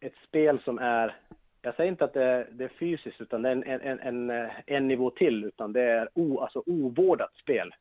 ett 0.00 0.14
spel 0.28 0.60
som 0.64 0.78
är, 0.78 1.16
jag 1.62 1.74
säger 1.74 1.90
inte 1.90 2.04
att 2.04 2.12
det 2.12 2.24
är, 2.24 2.48
det 2.50 2.64
är 2.64 2.68
fysiskt, 2.68 3.20
utan 3.20 3.42
det 3.42 3.48
är 3.48 3.52
en, 3.52 3.64
en, 3.64 3.80
en, 3.80 4.00
en, 4.00 4.30
eh, 4.30 4.50
en 4.66 4.88
nivå 4.88 5.10
till, 5.10 5.44
utan 5.44 5.72
det 5.72 5.82
är 5.82 6.08
o, 6.14 6.40
alltså 6.40 6.62
ovårdat 6.66 7.34
spel. 7.34 7.74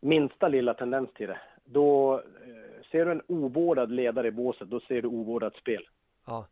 Minsta 0.00 0.48
lilla 0.48 0.74
tendens 0.74 1.12
till 1.14 1.28
det. 1.28 1.40
Då 1.64 2.14
eh, 2.14 2.84
ser 2.90 3.04
du 3.04 3.12
en 3.12 3.22
ovårdad 3.26 3.90
ledare 3.90 4.28
i 4.28 4.30
båset, 4.30 4.70
då 4.70 4.80
ser 4.80 5.02
du 5.02 5.08
ovårdat 5.08 5.54
spel. 5.54 5.88
Ja. 6.26 6.46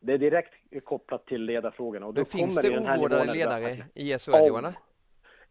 Det 0.00 0.12
är 0.12 0.18
direkt 0.18 0.54
kopplat 0.84 1.26
till 1.26 1.44
ledarfrågorna. 1.44 2.06
Och 2.06 2.14
då 2.14 2.18
Men 2.18 2.26
finns 2.26 2.56
det 2.56 2.78
ovårdade 2.78 3.32
ledare 3.32 3.76
i 3.94 4.18
SHL 4.18 4.30
Ja. 4.32 4.46
Johan? 4.46 4.72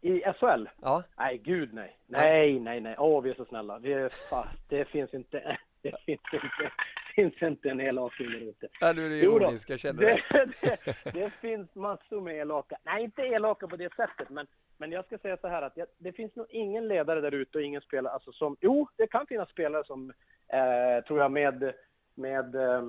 I 0.00 0.20
SHL? 0.20 0.68
Ja. 0.82 1.02
Nej, 1.16 1.38
gud 1.38 1.74
nej. 1.74 1.98
Nej, 2.06 2.60
nej, 2.60 2.80
nej. 2.80 2.94
Åh, 2.98 3.22
vi 3.22 3.30
är 3.30 3.34
så 3.34 3.44
snälla. 3.44 3.78
Vi 3.78 3.92
är 3.92 4.08
fast. 4.08 4.68
Det 4.68 4.84
finns 4.84 5.14
inte, 5.14 5.58
det 5.82 5.94
finns 6.06 6.20
inte, 6.32 6.72
finns 7.14 7.42
inte 7.42 7.70
en 7.70 7.80
elak 7.80 8.20
ute. 8.20 8.68
Ja, 8.80 8.92
nu 8.92 9.06
är 9.06 9.10
det 9.10 9.18
Jo 9.18 9.38
då, 9.38 9.44
ironiska 9.44 9.76
känner 9.76 10.02
jag. 10.02 10.18
det, 10.30 10.48
det, 10.84 10.96
det 11.12 11.30
finns 11.40 11.74
massor 11.74 12.20
med 12.20 12.36
elaka. 12.36 12.76
Nej, 12.84 13.04
inte 13.04 13.22
elaka 13.22 13.66
på 13.66 13.76
det 13.76 13.94
sättet, 13.94 14.30
men, 14.30 14.46
men 14.78 14.92
jag 14.92 15.04
ska 15.04 15.18
säga 15.18 15.36
så 15.36 15.48
här 15.48 15.62
att 15.62 15.76
jag, 15.76 15.86
det 15.98 16.12
finns 16.12 16.36
nog 16.36 16.46
ingen 16.50 16.88
ledare 16.88 17.20
där 17.20 17.34
ute 17.34 17.58
och 17.58 17.64
ingen 17.64 17.80
spelare, 17.80 18.12
alltså 18.12 18.32
som, 18.32 18.56
jo, 18.60 18.88
det 18.96 19.06
kan 19.06 19.26
finnas 19.26 19.50
spelare 19.50 19.84
som, 19.84 20.12
eh, 20.48 21.04
tror 21.06 21.20
jag, 21.20 21.32
med, 21.32 21.72
med 22.14 22.54
eh, 22.54 22.82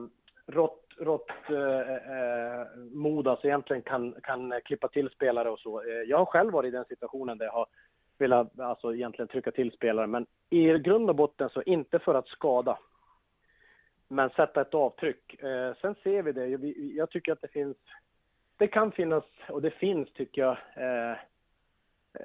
rått, 0.48 0.86
rått 0.98 1.32
eh, 1.50 1.96
eh, 1.96 2.68
mod, 2.92 3.28
alltså 3.28 3.48
egentligen 3.48 3.82
kan, 3.82 4.16
kan 4.24 4.54
klippa 4.66 4.88
till 4.88 5.10
spelare 5.10 5.50
och 5.50 5.60
så. 5.60 5.82
Eh, 5.82 6.10
jag 6.10 6.18
har 6.18 6.26
själv 6.26 6.54
varit 6.54 6.68
i 6.68 6.78
den 6.78 6.86
situationen 6.86 7.38
där 7.38 7.46
jag 7.46 7.54
har 7.54 7.66
velat, 8.18 8.60
alltså 8.60 8.96
egentligen 8.96 9.28
trycka 9.28 9.52
till 9.52 9.72
spelare, 9.72 10.08
men 10.08 10.26
i 10.50 10.68
grund 10.68 11.10
och 11.10 11.16
botten 11.16 11.50
så 11.50 11.62
inte 11.62 12.00
för 12.00 12.16
att 12.16 12.28
skada 12.28 12.78
men 14.12 14.30
sätta 14.30 14.62
ett 14.62 14.74
avtryck. 14.74 15.44
Eh, 15.44 15.76
sen 15.82 15.96
ser 16.04 16.24
vi 16.24 16.32
det. 16.32 16.48
Jag, 16.96 17.10
tycker 17.10 17.32
att 17.32 17.42
det 17.42 17.48
finns, 17.48 17.78
det 18.58 18.68
kan 18.68 18.92
finnas, 18.92 19.24
och 19.50 19.62
det 19.62 19.72
finns 19.72 20.14
tycker 20.14 20.42
jag, 20.42 20.58
eh, 20.76 21.18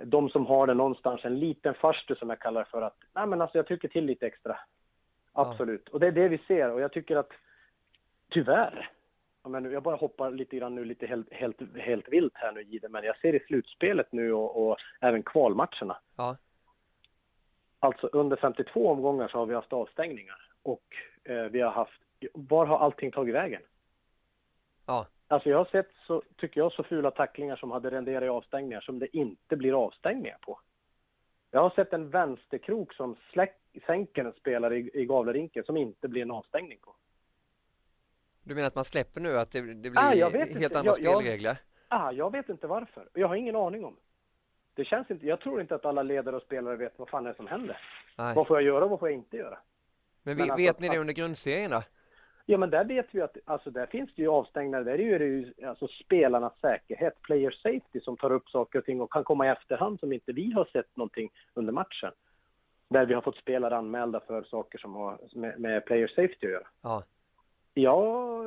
de 0.05 0.29
som 0.29 0.47
har 0.47 0.67
det 0.67 0.75
någonstans, 0.75 1.25
en 1.25 1.39
liten 1.39 1.75
farstu 1.75 2.15
som 2.15 2.31
jag 2.31 2.39
kallar 2.39 2.65
för 2.65 2.83
att, 2.83 2.97
nej 3.15 3.27
men 3.27 3.41
alltså 3.41 3.59
jag 3.59 3.67
trycker 3.67 3.89
till 3.89 4.05
lite 4.05 4.27
extra. 4.27 4.59
Absolut. 5.33 5.89
Och 5.89 6.01
det 6.01 6.07
är 6.07 6.13
det 6.13 6.29
vi 6.29 6.39
ser 6.39 6.71
och 6.71 6.81
jag 6.81 6.93
tycker 6.93 7.17
att, 7.17 7.31
tyvärr, 8.31 8.91
jag, 9.43 9.51
menar, 9.51 9.71
jag 9.71 9.83
bara 9.83 9.97
hoppar 9.97 10.31
lite 10.31 10.57
grann 10.57 10.75
nu 10.75 10.85
lite 10.85 11.07
helt, 11.07 11.33
helt, 11.33 11.77
helt 11.77 12.09
vilt 12.09 12.35
här 12.35 12.53
nu 12.53 12.63
Gide, 12.63 12.89
men 12.89 13.05
jag 13.05 13.19
ser 13.19 13.35
i 13.35 13.41
slutspelet 13.41 14.13
nu 14.13 14.33
och, 14.33 14.69
och 14.69 14.77
även 15.01 15.23
kvalmatcherna. 15.23 15.99
Ja. 16.17 16.37
Alltså 17.79 18.07
under 18.07 18.37
52 18.37 18.89
omgångar 18.89 19.29
så 19.29 19.39
har 19.39 19.47
vi 19.47 19.55
haft 19.55 19.73
avstängningar 19.73 20.51
och 20.63 20.85
vi 21.35 21.61
har 21.61 21.71
haft, 21.71 22.01
var 22.35 22.67
har 22.67 22.79
allting 22.79 23.11
tagit 23.13 23.35
vägen? 23.35 23.63
Ja. 24.87 25.07
Alltså 25.29 25.49
jag 25.51 25.59
har 25.59 25.65
sett 25.65 25.91
så, 26.07 26.23
tycker 26.37 26.61
jag, 26.61 26.73
så 26.73 26.83
fula 26.83 27.11
tacklingar 27.11 27.57
som 27.57 27.71
hade 27.71 27.91
renderat 27.91 28.23
i 28.23 28.29
avstängningar 28.29 28.81
som 28.81 28.99
det 28.99 29.17
inte 29.17 29.57
blir 29.57 29.85
avstängningar 29.85 30.39
på. 30.41 30.61
Jag 31.51 31.61
har 31.61 31.71
sett 31.71 31.93
en 31.93 32.11
vänsterkrok 32.11 32.93
som 32.95 33.17
släck, 33.33 33.59
sänker 33.87 34.25
en 34.25 34.33
spelare 34.33 34.77
i, 34.79 34.91
i 34.95 35.05
Gavlerinken 35.07 35.65
som 35.65 35.77
inte 35.77 36.09
blir 36.09 36.23
en 36.23 36.31
avstängning 36.31 36.79
på. 36.83 36.97
Du 38.43 38.55
menar 38.55 38.69
att 38.69 38.75
man 38.75 38.85
släpper 38.85 39.21
nu 39.21 39.39
att 39.39 39.51
det, 39.51 39.61
det 39.61 39.91
blir 39.91 39.99
Ah, 39.99 40.15
jag 40.15 40.31
helt 40.31 40.51
inte. 40.51 40.79
andra 40.79 40.91
Jag- 40.91 41.01
jag- 41.01 41.15
spelregler? 41.23 41.59
Ah, 41.89 42.11
jag 42.13 42.33
vet 42.33 42.49
inte 42.49 42.67
varför. 42.67 43.09
Jag 43.13 43.29
har 43.29 43.35
ingen 43.35 43.57
aning 43.57 43.85
om. 43.85 43.97
Det 44.75 44.85
känns 44.85 45.11
inte, 45.11 45.27
jag 45.27 45.41
tror 45.41 45.61
inte 45.61 45.75
att 45.75 45.85
alla 45.85 46.03
ledare 46.03 46.37
och 46.37 46.43
spelare 46.43 46.77
vet 46.77 46.99
vad 46.99 47.09
fan 47.09 47.25
det 47.25 47.31
är 47.31 47.35
som 47.35 47.47
händer. 47.47 47.79
Nej. 48.19 48.35
Vad 48.35 48.47
får 48.47 48.57
jag 48.57 48.65
göra 48.67 48.85
och 48.85 48.91
vad 48.91 48.99
får 49.01 49.09
jag 49.09 49.17
inte 49.19 49.37
göra? 49.37 49.59
Men, 50.27 50.37
men 50.37 50.47
vi, 50.47 50.51
alltså 50.51 50.63
vet 50.63 50.81
ni 50.81 50.89
det 50.89 50.99
under 50.99 51.15
grundserien 51.15 51.71
då? 51.71 51.83
Ja, 52.47 52.59
men 52.59 52.71
där 52.71 52.85
vet 52.85 53.07
vi 53.11 53.21
att 53.21 53.37
alltså, 53.45 53.71
där 53.71 53.87
finns 53.87 54.11
det 54.17 54.23
ju 54.23 54.29
avstängningar. 54.29 54.85
Där 54.85 55.01
är 55.01 55.19
det 55.19 55.25
ju 55.25 55.53
alltså, 55.67 55.89
spelarnas 55.89 56.53
säkerhet, 56.61 57.23
player 57.23 57.51
safety, 57.51 58.01
som 58.01 58.17
tar 58.17 58.33
upp 58.33 58.49
saker 58.49 58.79
och 58.79 58.85
ting 58.85 59.01
och 59.01 59.13
kan 59.13 59.25
komma 59.25 59.47
i 59.47 59.49
efterhand 59.49 60.01
som 60.01 60.13
inte 60.13 60.33
vi 60.33 60.53
har 60.53 60.65
sett 60.65 60.97
någonting 60.97 61.31
under 61.55 61.73
matchen. 61.73 62.13
Där 62.89 63.07
vi 63.07 63.15
har 63.15 63.21
fått 63.21 63.37
spelare 63.37 63.77
anmälda 63.77 64.21
för 64.21 64.43
saker 64.43 64.79
som 64.79 64.95
har 64.95 65.19
med, 65.35 65.61
med 65.61 65.85
player 65.85 66.09
safety 66.09 66.47
att 66.47 66.53
göra. 66.53 66.67
Ja. 66.83 67.03
Jag 67.75 68.45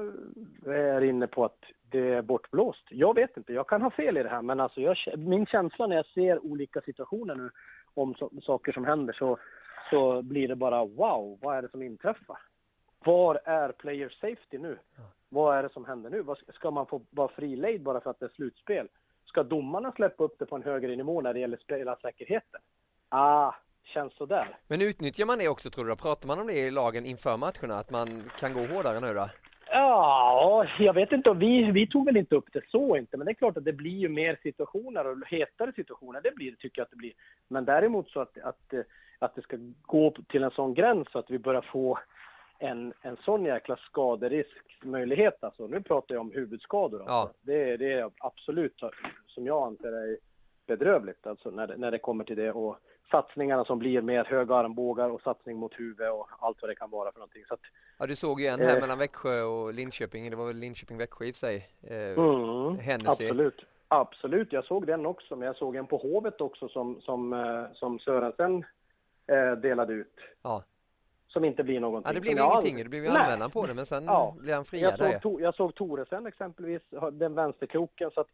är 0.65 1.01
inne 1.01 1.27
på 1.27 1.45
att 1.45 1.63
det 1.89 2.13
är 2.13 2.21
bortblåst. 2.21 2.85
Jag 2.89 3.15
vet 3.15 3.37
inte, 3.37 3.53
jag 3.53 3.67
kan 3.67 3.81
ha 3.81 3.89
fel 3.89 4.17
i 4.17 4.23
det 4.23 4.29
här, 4.29 4.41
men 4.41 4.59
alltså 4.59 4.81
jag, 4.81 4.97
min 5.17 5.45
känsla 5.45 5.87
när 5.87 5.95
jag 5.95 6.05
ser 6.05 6.45
olika 6.45 6.81
situationer 6.81 7.35
nu 7.35 7.49
om 7.93 8.15
så, 8.15 8.31
saker 8.41 8.71
som 8.71 8.85
händer 8.85 9.13
så, 9.13 9.37
så 9.89 10.21
blir 10.21 10.47
det 10.47 10.56
bara 10.56 10.86
wow, 10.86 11.39
vad 11.41 11.58
är 11.58 11.62
det 11.62 11.71
som 11.71 11.84
inträffar? 11.84 12.38
Var 13.06 13.39
är 13.45 13.71
player 13.71 14.10
safety 14.10 14.58
nu? 14.58 14.78
Vad 15.30 15.58
är 15.58 15.63
det 15.63 15.73
som 15.73 15.86
händer 15.86 16.10
nu? 16.10 16.25
Ska 16.56 16.71
man 16.71 16.86
få 16.86 17.02
vara 17.10 17.28
frilejd 17.28 17.84
bara 17.84 18.02
för 18.02 18.10
att 18.10 18.19
det 18.19 18.25
är 18.25 18.30
slutspel? 18.30 18.88
Ska 19.25 19.43
domarna 19.43 19.91
släppa 19.91 20.23
upp 20.23 20.39
det 20.39 20.45
på 20.45 20.56
en 20.56 20.63
högre 20.63 20.95
nivå 20.95 21.21
när 21.21 21.34
det 21.34 21.39
gäller 21.39 21.58
spelarsäkerheten? 21.58 22.62
Ah, 23.10 23.54
känns 23.84 24.13
sådär. 24.13 24.58
Men 24.67 24.82
utnyttjar 24.82 25.25
man 25.25 25.39
det 25.39 25.47
också 25.47 25.69
tror 25.69 25.86
du? 25.86 25.95
Pratar 25.95 26.28
man 26.28 26.39
om 26.39 26.47
det 26.47 26.54
i 26.54 26.71
lagen 26.71 27.06
inför 27.06 27.38
matcherna? 27.38 27.80
Att 27.80 27.91
man 27.91 28.30
kan 28.39 28.54
gå 28.54 28.65
hårdare 28.65 28.99
nu 28.99 29.13
då? 29.13 29.30
Ja, 29.71 30.65
jag 30.80 30.93
vet 30.93 31.12
inte. 31.12 31.34
Vi, 31.34 31.71
vi 31.71 31.88
tog 31.88 32.06
väl 32.06 32.17
inte 32.17 32.36
upp 32.36 32.54
det 32.54 32.62
så 32.71 32.97
inte, 32.97 33.17
men 33.17 33.25
det 33.25 33.32
är 33.32 33.34
klart 33.34 33.58
att 33.58 33.65
det 33.65 33.73
blir 33.73 33.97
ju 33.97 34.10
mer 34.10 34.39
situationer 34.43 35.08
och 35.08 35.28
hetare 35.28 35.71
situationer. 35.75 36.21
Det 36.21 36.36
blir 36.36 36.52
tycker 36.52 36.80
jag 36.80 36.86
att 36.86 36.91
det 36.91 36.97
blir. 36.97 37.13
Men 37.47 37.65
däremot 37.65 38.10
så 38.10 38.19
att, 38.19 38.38
att, 38.38 38.73
att 39.19 39.36
det 39.36 39.41
ska 39.41 39.58
gå 39.82 40.13
till 40.29 40.43
en 40.43 40.51
sån 40.51 40.73
gräns 40.73 41.08
så 41.12 41.19
att 41.19 41.29
vi 41.29 41.39
börjar 41.39 41.62
få 41.62 41.99
en, 42.60 42.93
en 43.01 43.17
sån 43.17 43.45
jäkla 43.45 43.77
skaderiskmöjlighet 43.77 45.43
alltså. 45.43 45.67
Nu 45.67 45.82
pratar 45.82 46.15
jag 46.15 46.21
om 46.21 46.32
huvudskador. 46.32 46.99
Alltså. 46.99 47.12
Ja. 47.12 47.32
Det, 47.41 47.77
det 47.77 47.93
är 47.93 48.12
absolut, 48.17 48.82
som 49.27 49.45
jag 49.45 49.67
anser 49.67 49.91
är 49.91 50.17
bedrövligt 50.67 51.27
alltså 51.27 51.49
när 51.49 51.77
när 51.77 51.91
det 51.91 51.99
kommer 51.99 52.23
till 52.23 52.36
det. 52.36 52.51
Och 52.51 52.77
satsningarna 53.12 53.65
som 53.65 53.79
blir 53.79 54.01
med 54.01 54.25
höga 54.27 54.55
armbågar 54.55 55.10
och 55.10 55.21
satsning 55.21 55.58
mot 55.58 55.79
huvud 55.79 56.10
och 56.10 56.27
allt 56.39 56.58
vad 56.62 56.69
det 56.69 56.75
kan 56.75 56.89
vara 56.89 57.12
för 57.12 57.19
någonting. 57.19 57.45
Så 57.47 57.53
att, 57.53 57.60
Ja, 57.97 58.05
du 58.05 58.15
såg 58.15 58.41
ju 58.41 58.47
en 58.47 58.60
här 58.60 58.75
Eh. 58.75 58.82
mellan 58.82 58.97
Växjö 58.97 59.41
och 59.41 59.73
Linköping. 59.73 60.29
Det 60.29 60.36
var 60.36 60.47
väl 60.47 60.55
Linköping-Växjö 60.55 61.25
i 61.25 61.34
sig. 61.34 61.69
Eh, 61.84 61.97
mm, 61.97 63.08
absolut. 63.08 63.65
Absolut, 63.88 64.53
jag 64.53 64.65
såg 64.65 64.88
den 64.88 65.05
också, 65.05 65.36
men 65.36 65.45
jag 65.45 65.55
såg 65.55 65.75
en 65.75 65.88
på 65.88 65.97
Hovet 65.97 66.41
också 66.41 66.69
som, 66.69 67.01
som, 67.01 67.34
eh, 67.34 67.65
som 67.73 67.99
Sörensen 67.99 68.65
eh, 69.29 69.51
delade 69.51 69.93
ut. 69.93 70.15
Ja. 70.43 70.63
Som 71.27 71.45
inte 71.45 71.63
blir 71.63 71.79
någonting. 71.79 72.09
ja, 72.09 72.13
det 72.13 72.21
blev 72.21 72.37
jag 72.37 72.45
ingenting. 72.51 72.71
aldrig- 72.71 72.85
Det 72.85 72.89
blev 72.89 73.03
ju 73.03 73.09
anmälan 73.09 73.51
på 73.51 73.65
det, 73.67 73.73
men 73.73 73.85
sen 73.85 74.03
Ja. 74.05 74.35
blev 74.39 74.53
han 74.55 74.59
Jag 74.59 74.67
friad 74.67 74.97
såg, 74.97 75.07
där. 75.07 75.19
to, 75.19 75.39
jag 75.41 75.55
såg 75.55 75.75
Toresen 75.75 76.25
exempelvis, 76.27 76.81
den 77.11 77.33
vänsterkroken. 77.35 78.11
Så 78.11 78.21
att, 78.21 78.27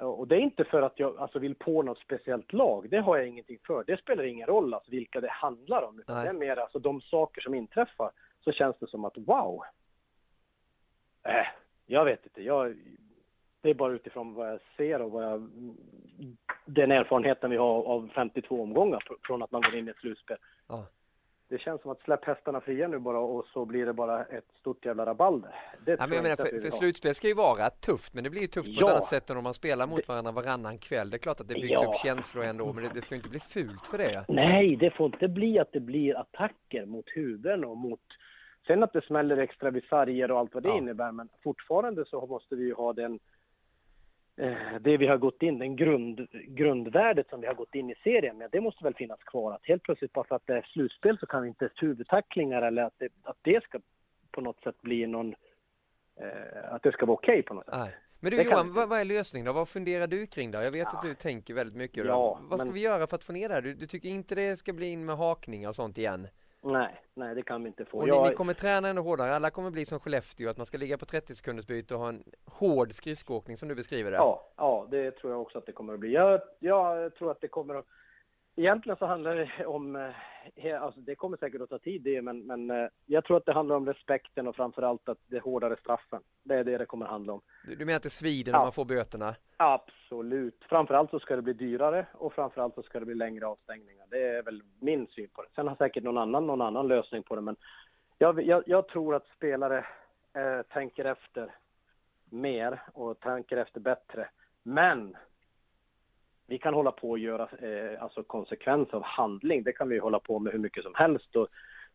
och 0.00 0.28
det 0.28 0.34
är 0.36 0.40
inte 0.40 0.64
för 0.64 0.82
att 0.82 0.98
jag 0.98 1.18
alltså, 1.18 1.38
vill 1.38 1.54
på 1.54 1.82
något 1.82 1.98
speciellt 1.98 2.52
lag. 2.52 2.86
Det 2.90 2.98
har 2.98 3.16
jag 3.16 3.26
ingenting 3.28 3.58
för. 3.66 3.84
Det 3.86 4.00
spelar 4.00 4.24
ingen 4.24 4.46
roll 4.46 4.74
alltså, 4.74 4.90
vilka 4.90 5.20
det 5.20 5.30
handlar 5.30 5.82
om. 5.82 5.98
Utan 6.00 6.16
Nej. 6.16 6.24
det 6.24 6.30
är 6.30 6.34
mer 6.34 6.56
alltså, 6.56 6.78
de 6.78 7.00
saker 7.00 7.40
som 7.40 7.54
inträffar. 7.54 8.10
Så 8.44 8.52
känns 8.52 8.76
det 8.78 8.86
som 8.86 9.04
att 9.04 9.16
wow. 9.18 9.60
Äh, 11.22 11.46
jag 11.86 12.04
vet 12.04 12.24
inte. 12.24 12.42
Jag, 12.42 12.76
det 13.60 13.70
är 13.70 13.74
bara 13.74 13.92
utifrån 13.92 14.34
vad 14.34 14.50
jag 14.52 14.60
ser 14.76 15.02
och 15.02 15.10
vad 15.10 15.24
jag, 15.24 15.50
den 16.66 16.90
erfarenheten 16.92 17.50
vi 17.50 17.56
har 17.56 17.82
av 17.82 18.10
52 18.14 18.62
omgångar 18.62 18.98
fr- 18.98 19.16
från 19.26 19.42
att 19.42 19.52
man 19.52 19.62
går 19.62 19.74
in 19.74 19.88
i 19.88 19.90
ett 19.90 19.96
slutspel. 19.96 20.36
Ja. 20.68 20.86
Det 21.48 21.58
känns 21.58 21.82
som 21.82 21.90
att 21.90 22.00
släpp 22.02 22.24
hästarna 22.24 22.60
fria 22.60 22.88
nu 22.88 22.98
bara 22.98 23.18
och 23.18 23.44
så 23.52 23.64
blir 23.64 23.86
det 23.86 23.92
bara 23.92 24.24
ett 24.24 24.44
stort 24.60 24.84
jävla 24.84 25.06
rabalder. 25.06 25.54
Det 25.84 25.90
Ja, 25.90 26.06
men 26.06 26.12
jag 26.16 26.22
menar, 26.22 26.36
för, 26.36 26.60
för 26.60 26.70
slutspel 26.70 27.14
ska 27.14 27.28
ju 27.28 27.34
vara 27.34 27.70
tufft, 27.70 28.14
men 28.14 28.24
det 28.24 28.30
blir 28.30 28.40
ju 28.40 28.46
tufft 28.46 28.66
på 28.68 28.72
ett 28.82 28.88
Ja. 28.88 28.92
annat 28.92 29.06
sätt 29.06 29.30
än 29.30 29.36
om 29.36 29.44
man 29.44 29.54
spelar 29.54 29.86
mot 29.86 30.08
varandra 30.08 30.32
varannan 30.32 30.78
kväll. 30.78 31.10
Det 31.10 31.16
är 31.16 31.18
klart 31.18 31.40
att 31.40 31.48
det 31.48 31.54
byggs 31.54 31.70
Ja. 31.82 31.88
upp 31.88 31.94
känslor 31.94 32.44
ändå, 32.44 32.72
men 32.72 32.84
det, 32.84 32.90
det 32.94 33.02
ska 33.02 33.14
ju 33.14 33.16
inte 33.16 33.28
bli 33.30 33.40
fult 33.40 33.86
för 33.86 33.98
det. 33.98 34.24
Nej, 34.28 34.76
det 34.76 34.90
får 34.90 35.06
inte 35.06 35.28
bli 35.28 35.58
att 35.58 35.72
det 35.72 35.80
blir 35.80 36.16
attacker 36.18 36.86
mot 36.86 37.04
huvuden 37.08 37.64
och 37.64 37.76
mot... 37.76 38.00
Sen 38.66 38.82
att 38.82 38.92
det 38.92 39.04
smäller 39.04 39.36
extra 39.36 39.70
vid 39.70 39.84
sarger 39.84 40.30
och 40.30 40.38
allt 40.38 40.54
vad 40.54 40.62
det 40.62 40.68
Ja. 40.68 40.78
innebär, 40.78 41.12
men 41.12 41.28
fortfarande 41.42 42.04
så 42.04 42.26
måste 42.26 42.56
vi 42.56 42.64
ju 42.64 42.74
ha 42.74 42.92
den... 42.92 43.18
Eh, 44.36 44.80
det 44.80 44.96
vi 44.96 45.06
har 45.06 45.16
gått 45.16 45.42
in, 45.42 45.58
den 45.58 45.76
grund, 45.76 46.26
grundvärdet 46.32 47.28
som 47.28 47.40
vi 47.40 47.46
har 47.46 47.54
gått 47.54 47.74
in 47.74 47.90
i 47.90 47.94
serien 48.04 48.38
med, 48.38 48.50
det 48.52 48.60
måste 48.60 48.84
väl 48.84 48.94
finnas 48.94 49.22
kvar. 49.22 49.52
Att 49.52 49.66
helt 49.66 49.82
plötsligt 49.82 50.12
bara 50.12 50.24
för 50.24 50.36
att 50.36 50.46
det 50.46 50.52
är 50.52 50.62
slutspel 50.72 51.18
så 51.18 51.26
kan 51.26 51.46
inte 51.46 51.70
huvudtacklingar 51.76 52.62
eller 52.62 52.82
att 52.82 52.94
det, 52.98 53.08
att 53.22 53.38
det 53.42 53.64
ska 53.64 53.78
på 54.30 54.40
något 54.40 54.62
sätt 54.62 54.82
bli 54.82 55.06
någon... 55.06 55.34
Eh, 56.20 56.74
att 56.74 56.82
det 56.82 56.92
ska 56.92 57.06
vara 57.06 57.14
okej 57.14 57.42
på 57.42 57.54
något 57.54 57.64
sätt. 57.64 57.74
Nej. 57.76 57.96
Men 58.20 58.30
du 58.30 58.36
Det 58.36 58.42
Johan, 58.42 58.74
vad, 58.74 58.88
vad 58.88 59.00
är 59.00 59.04
lösningen 59.04 59.46
då? 59.46 59.52
Vad 59.52 59.68
funderar 59.68 60.06
du 60.06 60.26
kring 60.26 60.50
då? 60.50 60.62
Jag 60.62 60.70
vet 60.70 60.94
att 60.94 61.02
du 61.02 61.14
tänker 61.14 61.54
väldigt 61.54 61.76
mycket. 61.76 62.04
då. 62.04 62.10
Ja, 62.10 62.40
vad 62.42 62.58
ska 62.58 62.66
men- 62.66 62.74
vi 62.74 62.80
göra 62.80 63.06
för 63.06 63.16
att 63.16 63.24
få 63.24 63.32
ner 63.32 63.48
det 63.48 63.54
här? 63.54 63.62
Du, 63.62 63.74
du 63.74 63.86
tycker 63.86 64.08
inte 64.08 64.34
det 64.34 64.56
ska 64.56 64.72
bli 64.72 64.86
in 64.86 65.04
med 65.04 65.16
hakningar 65.16 65.68
och 65.68 65.76
sånt 65.76 65.98
igen? 65.98 66.28
Nej, 66.62 67.00
nej, 67.14 67.34
det 67.34 67.42
kan 67.42 67.62
vi 67.62 67.68
inte 67.68 67.84
få. 67.84 67.98
Och 67.98 68.08
Jag- 68.08 68.22
ni, 68.22 68.28
ni 68.30 68.34
kommer 68.34 68.54
träna 68.54 68.88
ännu 68.88 69.00
hårdare. 69.00 69.34
Alla 69.36 69.50
kommer 69.50 69.70
bli 69.70 69.84
som 69.84 70.00
Skellefteå, 70.00 70.50
att 70.50 70.56
man 70.56 70.66
ska 70.66 70.78
ligga 70.78 70.98
på 70.98 71.06
30 71.06 71.34
sekunders 71.34 71.66
byte 71.66 71.94
och 71.94 72.00
ha 72.00 72.08
en 72.08 72.24
hård 72.44 72.92
skridskoåkning 72.92 73.56
som 73.56 73.68
du 73.68 73.74
beskriver 73.74 74.10
det. 74.10 74.16
Ja, 74.16 74.48
ja, 74.56 74.86
det 74.90 75.10
tror 75.10 75.32
jag 75.32 75.42
också 75.42 75.58
att 75.58 75.66
det 75.66 75.72
kommer 75.72 75.94
att 75.94 76.00
bli. 76.00 76.12
Jag, 76.12 76.40
jag 76.58 77.14
tror 77.14 77.30
att 77.30 77.40
det 77.40 77.48
kommer 77.48 77.74
att... 77.74 77.86
Egentligen 78.58 78.96
så 78.96 79.06
handlar 79.06 79.34
det 79.34 79.66
om... 79.66 79.96
eh, 79.96 80.82
Alltså 80.82 81.00
det 81.00 81.14
kommer 81.14 81.36
säkert 81.36 81.60
att 81.60 81.70
ta 81.70 81.78
tid 81.78 82.02
det, 82.02 82.22
men, 82.22 82.46
men 82.46 82.70
eh, 82.70 82.88
jag 83.06 83.24
tror 83.24 83.36
att 83.36 83.46
det 83.46 83.52
handlar 83.52 83.76
om 83.76 83.86
respekten 83.86 84.48
och 84.48 84.56
framförallt 84.56 85.08
att 85.08 85.18
det 85.26 85.38
hårdare 85.38 85.76
straffen. 85.80 86.22
Det 86.42 86.54
är 86.54 86.64
det 86.64 86.78
det 86.78 86.86
kommer 86.86 87.04
att 87.06 87.10
handla 87.12 87.32
om. 87.32 87.40
Du, 87.66 87.74
du 87.76 87.84
menar 87.84 87.96
att 87.96 88.02
det 88.02 88.10
svider 88.10 88.52
när 88.52 88.58
Ja. 88.58 88.62
man 88.64 88.72
får 88.72 88.84
böterna? 88.84 89.34
Absolut. 89.56 90.64
Framförallt 90.68 91.10
så 91.10 91.18
ska 91.18 91.36
det 91.36 91.42
bli 91.42 91.52
dyrare 91.52 92.06
och 92.14 92.32
framförallt 92.32 92.74
så 92.74 92.82
ska 92.82 93.00
det 93.00 93.06
bli 93.06 93.14
längre 93.14 93.46
avstängningar. 93.46 94.06
Det 94.10 94.22
är 94.22 94.42
väl 94.42 94.62
min 94.80 95.06
syn 95.06 95.28
på 95.34 95.42
det. 95.42 95.48
Sen 95.54 95.68
har 95.68 95.76
säkert 95.76 96.04
någon 96.04 96.18
annan 96.18 96.46
någon 96.46 96.62
annan 96.62 96.88
lösning 96.88 97.22
på 97.22 97.34
det, 97.34 97.40
men 97.42 97.56
jag, 98.18 98.42
jag, 98.42 98.62
jag 98.66 98.88
tror 98.88 99.14
att 99.14 99.26
spelare 99.36 99.78
eh, 100.32 100.62
tänker 100.62 101.04
efter 101.04 101.54
mer 102.30 102.82
och 102.92 103.20
tänker 103.20 103.56
efter 103.56 103.80
bättre. 103.80 104.28
Men 104.62 105.16
vi 106.46 106.58
kan 106.58 106.74
hålla 106.74 106.92
på 106.92 107.10
och 107.10 107.18
göra 107.18 107.48
eh, 107.62 108.02
alltså 108.02 108.22
konsekvens 108.22 108.88
av 108.94 109.02
handling. 109.02 109.62
Det 109.62 109.72
kan 109.72 109.88
vi 109.88 109.98
hålla 109.98 110.18
på 110.18 110.38
med 110.38 110.52
hur 110.52 110.60
mycket 110.60 110.82
som 110.82 110.94
helst 110.94 111.36
och 111.36 111.48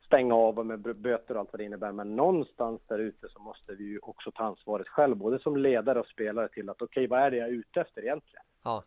stänga 0.06 0.36
av 0.36 0.60
och 0.60 0.66
med 0.66 0.80
böter 0.80 1.34
och 1.34 1.40
allt 1.40 1.54
vad 1.54 1.60
det 1.60 1.66
innebär. 1.66 1.92
Men 1.92 2.16
någonstans 2.16 2.82
där 2.88 3.00
ute 3.00 3.30
så 3.30 3.40
måste 3.40 3.76
vi 3.76 3.84
ju 3.84 4.00
också 4.00 4.32
ta 4.32 4.44
ansvaret 4.44 4.88
själv, 4.88 5.18
både 5.18 5.40
som 5.40 5.58
ledare 5.58 6.00
och 6.00 6.08
spelare 6.08 6.48
till 6.48 6.70
att 6.70 6.82
okej, 6.82 7.08
vad 7.08 7.20
är 7.20 7.32
det 7.32 7.38
jag 7.38 7.48
är 7.48 7.54
ute 7.54 7.82
efter 7.82 8.02
egentligen? 8.02 8.44
Ja. 8.64 8.84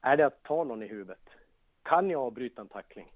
Är 0.00 0.16
det 0.16 0.26
att 0.26 0.42
ta 0.42 0.64
någon 0.64 0.82
i 0.82 0.86
huvudet? 0.86 1.22
Kan 1.82 2.10
jag 2.10 2.20
avbryta 2.20 2.60
en 2.60 2.68
tackling? 2.68 3.12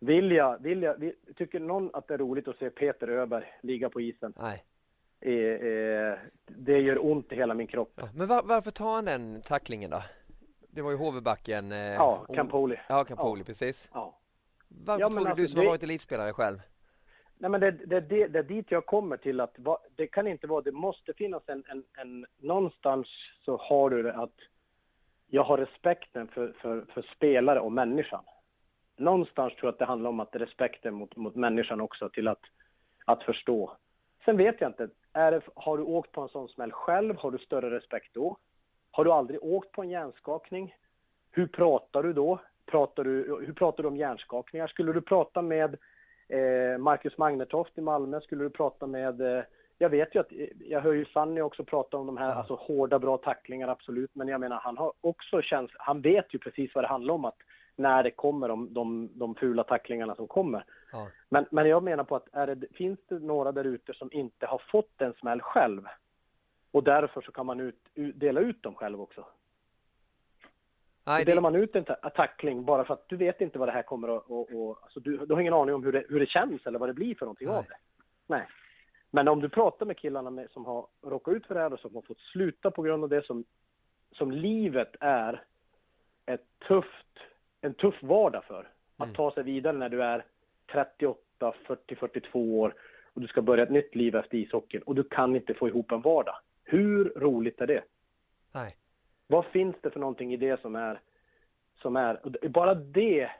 Vill 0.00 0.30
jag, 0.30 0.62
vill 0.62 0.82
jag, 0.82 0.98
vill, 0.98 1.14
tycker 1.36 1.60
någon 1.60 1.90
att 1.92 2.08
det 2.08 2.14
är 2.14 2.18
roligt 2.18 2.48
att 2.48 2.58
se 2.58 2.70
Peter 2.70 3.08
Öberg 3.08 3.44
ligga 3.62 3.90
på 3.90 4.00
isen? 4.00 4.32
Nej. 4.36 4.64
Eh, 5.20 5.32
eh, 5.32 6.18
det 6.46 6.80
gör 6.80 7.06
ont 7.06 7.32
i 7.32 7.36
hela 7.36 7.54
min 7.54 7.66
kropp. 7.66 7.92
Ja. 7.94 8.08
Men 8.14 8.26
var, 8.26 8.42
varför 8.42 8.70
tar 8.70 8.94
han 8.94 9.04
den 9.04 9.42
tacklingen 9.42 9.90
då? 9.90 10.02
Det 10.78 10.82
var 10.82 10.90
ju 10.90 10.96
HV-backen. 10.96 11.72
Eh, 11.72 11.78
Ja, 11.78 12.24
och- 12.28 12.34
Campoli. 12.34 12.76
Ja, 12.88 13.04
Campoli, 13.04 13.40
Ja. 13.40 13.44
precis. 13.44 13.90
Ja. 13.94 14.18
Varför 14.68 15.00
Ja, 15.00 15.08
tror 15.08 15.18
du, 15.18 15.24
du 15.24 15.30
alltså, 15.30 15.48
som 15.48 15.58
har 15.58 15.64
det- 15.64 15.70
varit 15.70 15.82
elitspelare 15.82 16.32
själv? 16.32 16.58
Nej, 17.38 17.50
men 17.50 17.60
det, 17.60 17.70
det, 17.70 18.00
det, 18.00 18.26
det 18.26 18.38
är 18.38 18.42
dit 18.42 18.70
jag 18.70 18.86
kommer 18.86 19.16
till 19.16 19.40
att 19.40 19.58
va, 19.58 19.78
det 19.96 20.06
kan 20.06 20.26
inte 20.26 20.46
vara, 20.46 20.62
det 20.62 20.72
måste 20.72 21.12
finnas 21.14 21.42
en, 21.46 21.64
en, 21.68 21.84
en 21.96 22.26
någonstans 22.36 23.06
så 23.44 23.56
har 23.56 23.90
du 23.90 24.02
det 24.02 24.14
att 24.14 24.34
jag 25.26 25.44
har 25.44 25.58
respekten 25.58 26.28
för, 26.28 26.52
för, 26.60 26.84
för 26.94 27.02
spelare 27.16 27.60
och 27.60 27.72
människan. 27.72 28.24
Någonstans 28.96 29.54
tror 29.54 29.66
jag 29.66 29.72
att 29.72 29.78
det 29.78 29.84
handlar 29.84 30.10
om 30.10 30.20
att 30.20 30.36
respekten 30.36 30.94
mot, 30.94 31.16
mot 31.16 31.34
människan 31.34 31.80
också 31.80 32.08
till 32.08 32.28
att, 32.28 32.42
att 33.04 33.22
förstå. 33.22 33.76
Sen 34.24 34.36
vet 34.36 34.60
jag 34.60 34.70
inte, 34.70 34.88
är 35.12 35.32
det, 35.32 35.40
har 35.54 35.76
du 35.76 35.82
åkt 35.82 36.12
på 36.12 36.20
en 36.20 36.28
sån 36.28 36.48
smäll 36.48 36.72
själv, 36.72 37.16
har 37.16 37.30
du 37.30 37.38
större 37.38 37.70
respekt 37.76 38.14
då? 38.14 38.36
Har 38.90 39.04
du 39.04 39.12
aldrig 39.12 39.42
åkt 39.42 39.72
på 39.72 39.82
en 39.82 39.90
hjärnskakning? 39.90 40.74
Hur 41.30 41.46
pratar 41.46 42.02
du 42.02 42.12
då? 42.12 42.38
Pratar 42.66 43.04
du, 43.04 43.38
hur 43.46 43.52
pratar 43.52 43.82
du 43.82 43.88
om 43.88 43.96
hjärnskakningar? 43.96 44.66
Skulle 44.66 44.92
du 44.92 45.00
prata 45.00 45.42
med 45.42 45.76
eh, 46.28 46.78
Marcus 46.78 47.18
Magnertoft 47.18 47.78
i 47.78 47.80
Malmö? 47.80 48.20
Skulle 48.20 48.44
du 48.44 48.50
prata 48.50 48.86
med... 48.86 49.20
Eh, 49.20 49.44
jag 49.78 49.88
vet 49.88 50.14
ju 50.14 50.20
att, 50.20 50.32
eh, 50.32 50.46
jag 50.60 50.80
hör 50.80 50.92
ju 50.92 51.04
Fanny 51.04 51.40
också 51.40 51.64
prata 51.64 51.96
om 51.96 52.06
de 52.06 52.16
här 52.16 52.34
alltså, 52.34 52.54
hårda, 52.54 52.98
bra 52.98 53.16
tacklingar, 53.16 53.68
absolut. 53.68 54.10
Men 54.14 54.28
jag 54.28 54.40
menar, 54.40 54.56
han 54.56 54.78
har 54.78 54.92
också 55.00 55.42
käns 55.42 55.70
han 55.74 56.00
vet 56.00 56.34
ju 56.34 56.38
precis 56.38 56.74
vad 56.74 56.84
det 56.84 56.88
handlar 56.88 57.14
om 57.14 57.24
att 57.24 57.38
när 57.76 58.02
det 58.02 58.10
kommer 58.10 58.48
de, 58.48 58.74
de, 58.74 59.10
de 59.14 59.34
fula 59.34 59.64
tacklingarna 59.64 60.14
som 60.14 60.28
kommer. 60.28 60.64
Ja. 60.92 61.08
Men, 61.28 61.46
men 61.50 61.68
jag 61.68 61.82
menar 61.82 62.04
på 62.04 62.16
att 62.16 62.28
är 62.32 62.46
det, 62.46 62.66
finns 62.76 62.98
det 63.08 63.18
några 63.18 63.52
där 63.52 63.64
ute 63.64 63.94
som 63.94 64.12
inte 64.12 64.46
har 64.46 64.62
fått 64.70 65.00
en 65.00 65.12
smäll 65.12 65.40
själv 65.40 65.82
och 66.78 66.84
därför 66.84 67.20
så 67.20 67.32
kan 67.32 67.46
man 67.46 67.60
ut, 67.60 67.88
dela 68.14 68.40
ut 68.40 68.62
dem 68.62 68.74
själv 68.74 69.00
också. 69.00 69.26
Nej, 71.04 71.24
delar 71.24 71.42
man 71.42 71.54
ut 71.54 71.76
en 71.76 71.84
ta- 71.84 71.94
tackling 72.10 72.64
bara 72.64 72.84
för 72.84 72.94
att 72.94 73.08
du 73.08 73.16
vet 73.16 73.40
inte 73.40 73.58
vad 73.58 73.68
det 73.68 73.72
här 73.72 73.82
kommer 73.82 74.16
att... 74.16 74.24
Och, 74.26 74.52
och, 74.52 74.78
alltså 74.82 75.00
du, 75.00 75.16
du 75.26 75.34
har 75.34 75.40
ingen 75.40 75.54
aning 75.54 75.74
om 75.74 75.84
hur 75.84 75.92
det, 75.92 76.04
hur 76.08 76.20
det 76.20 76.26
känns 76.28 76.66
eller 76.66 76.78
vad 76.78 76.88
det 76.88 76.92
blir 76.94 77.14
för 77.14 77.26
någonting 77.26 77.48
Nej. 77.48 77.56
av 77.56 77.64
det. 77.64 77.76
Nej. 78.26 78.46
Men 79.10 79.28
om 79.28 79.40
du 79.40 79.48
pratar 79.48 79.86
med 79.86 79.96
killarna 79.96 80.30
med, 80.30 80.50
som 80.50 80.64
har 80.66 80.86
råkat 81.02 81.34
ut 81.34 81.46
för 81.46 81.54
det 81.54 81.60
här 81.60 81.72
och 81.72 81.80
som 81.80 81.94
har 81.94 82.02
fått 82.02 82.20
sluta 82.20 82.70
på 82.70 82.82
grund 82.82 83.02
av 83.04 83.08
det 83.08 83.26
som, 83.26 83.44
som 84.12 84.32
livet 84.32 84.96
är 85.00 85.44
ett 86.26 86.46
tufft, 86.68 87.18
en 87.60 87.74
tuff 87.74 88.02
vardag 88.02 88.44
för. 88.44 88.68
Att 88.96 89.04
Mm. 89.04 89.14
ta 89.16 89.30
sig 89.34 89.42
vidare 89.42 89.76
när 89.76 89.88
du 89.88 90.02
är 90.02 90.24
38, 90.72 91.52
40, 91.66 91.96
42 91.96 92.60
år 92.60 92.74
och 93.14 93.20
du 93.20 93.26
ska 93.26 93.42
börja 93.42 93.62
ett 93.62 93.70
nytt 93.70 93.94
liv 93.94 94.16
efter 94.16 94.38
ishockeyn 94.38 94.82
och 94.82 94.94
du 94.94 95.02
kan 95.04 95.36
inte 95.36 95.54
få 95.54 95.68
ihop 95.68 95.92
en 95.92 96.00
vardag. 96.00 96.34
Hur 96.70 97.12
roligt 97.16 97.60
är 97.60 97.66
det? 97.66 97.84
nej. 98.52 98.76
Vad 99.26 99.46
finns 99.46 99.76
det 99.80 99.90
för 99.90 100.00
någonting 100.00 100.32
i 100.32 100.36
det 100.36 100.60
som 100.60 100.76
är, 100.76 101.00
som 101.82 101.96
är, 101.96 102.48
bara 102.48 102.74
det, 102.74 103.30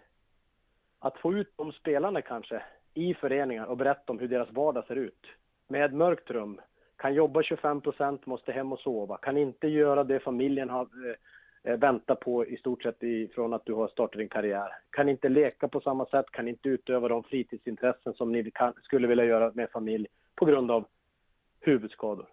att 0.99 1.19
få 1.19 1.35
ut 1.35 1.53
de 1.57 1.73
spelarna 1.73 2.23
kanske 2.23 2.63
i 2.95 3.15
föreningar 3.15 3.67
och 3.67 3.77
berätta 3.77 4.13
om 4.13 4.19
hur 4.19 4.29
deras 4.29 4.51
vardag 4.51 4.87
ser 4.87 4.97
ut. 4.97 5.27
Med 5.69 5.95
mörkt 5.95 6.31
rum, 6.31 6.61
kan 6.97 7.15
jobba 7.15 7.43
25 7.43 7.81
procent, 7.81 8.27
måste 8.27 8.53
hem 8.53 8.73
och 8.73 8.79
sova, 8.79 9.17
kan 9.17 9.37
inte 9.37 9.69
göra 9.69 10.05
det 10.05 10.21
familjen 10.21 10.71
har 10.71 10.83
eh, 10.83 11.73
eh, 11.73 11.79
väntat 11.79 12.21
på 12.21 12.47
i 12.47 12.57
stort 12.57 12.83
sett 12.83 13.03
ifrån 13.03 13.53
att 13.53 13.67
du 13.67 13.73
har 13.73 13.89
startat 13.89 14.19
din 14.19 14.29
karriär. 14.29 14.69
Kan 14.91 15.09
inte 15.09 15.29
leka 15.29 15.69
på 15.69 15.81
samma 15.81 16.07
sätt, 16.07 16.27
kan 16.31 16.49
inte 16.49 16.69
utöva 16.69 17.09
de 17.09 17.23
fritidsintressen 17.23 18.15
som 18.15 18.33
ni 18.33 18.51
kan, 18.51 18.73
skulle 18.83 19.07
vilja 19.09 19.25
göra 19.25 19.53
med 19.55 19.71
familj 19.71 20.07
på 20.35 20.45
grund 20.45 20.71
av 20.71 20.85
huvudskador. 21.61 22.29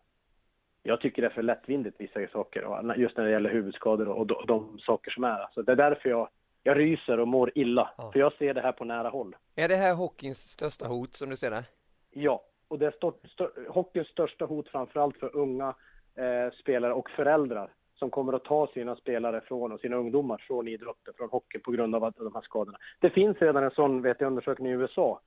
Jag 0.88 1.02
tycker 1.02 1.22
det 1.22 1.28
är 1.28 1.32
för 1.34 1.42
lättvindigt 1.42 1.96
vissa 2.02 2.28
saker, 2.28 2.64
och 2.64 2.98
just 2.98 3.18
när 3.18 3.24
det 3.26 3.32
gäller 3.32 3.50
huvudskador 3.50 4.08
och 4.08 4.28
de, 4.28 4.46
de 4.48 4.80
saker 4.80 5.12
som 5.12 5.24
är. 5.24 5.40
Alltså 5.40 5.62
det 5.62 5.72
är 5.72 5.76
därför 5.76 6.10
jag, 6.10 6.30
jag 6.64 6.78
ryser 6.80 7.20
och 7.20 7.28
mår 7.28 7.52
illa, 7.56 7.90
Ja. 7.98 8.12
för 8.12 8.20
jag 8.20 8.34
ser 8.34 8.54
det 8.54 8.62
här 8.62 8.72
på 8.72 8.86
nära 8.86 9.10
håll. 9.10 9.36
Är 9.56 9.68
det 9.68 9.76
här 9.76 9.94
hockeyns 9.96 10.38
största 10.38 10.88
hot 10.88 11.14
som 11.14 11.30
du 11.30 11.36
ser 11.36 11.52
det? 11.52 11.64
Ja, 12.12 12.44
och 12.68 12.80
det 12.80 12.86
är 12.88 12.92
stort, 12.92 13.22
stör, 13.30 13.52
hockeyns 13.70 14.08
största 14.08 14.46
hot 14.46 14.68
framförallt 14.70 15.18
för 15.18 15.36
unga 15.36 15.74
eh, 16.16 16.54
spelare 16.60 16.94
och 16.94 17.10
föräldrar 17.10 17.74
som 17.96 18.10
kommer 18.10 18.34
att 18.34 18.44
ta 18.44 18.68
sina 18.68 18.96
spelare 18.96 19.42
från 19.42 19.72
och 19.72 19.80
sina 19.80 19.96
ungdomar 19.96 20.38
från 20.48 20.68
idrotten, 20.68 21.14
från 21.18 21.30
hockey 21.30 21.60
på 21.60 21.72
grund 21.72 21.96
av 21.96 22.04
att, 22.04 22.16
de 22.16 22.34
här 22.36 22.42
skadorna. 22.42 22.78
Det 23.00 23.10
finns 23.10 23.38
redan 23.38 23.64
en 23.64 23.72
sån 23.72 24.02
vet 24.02 24.22
jag, 24.22 24.28
undersökning 24.28 24.72
i 24.72 24.76
USA 24.76 25.20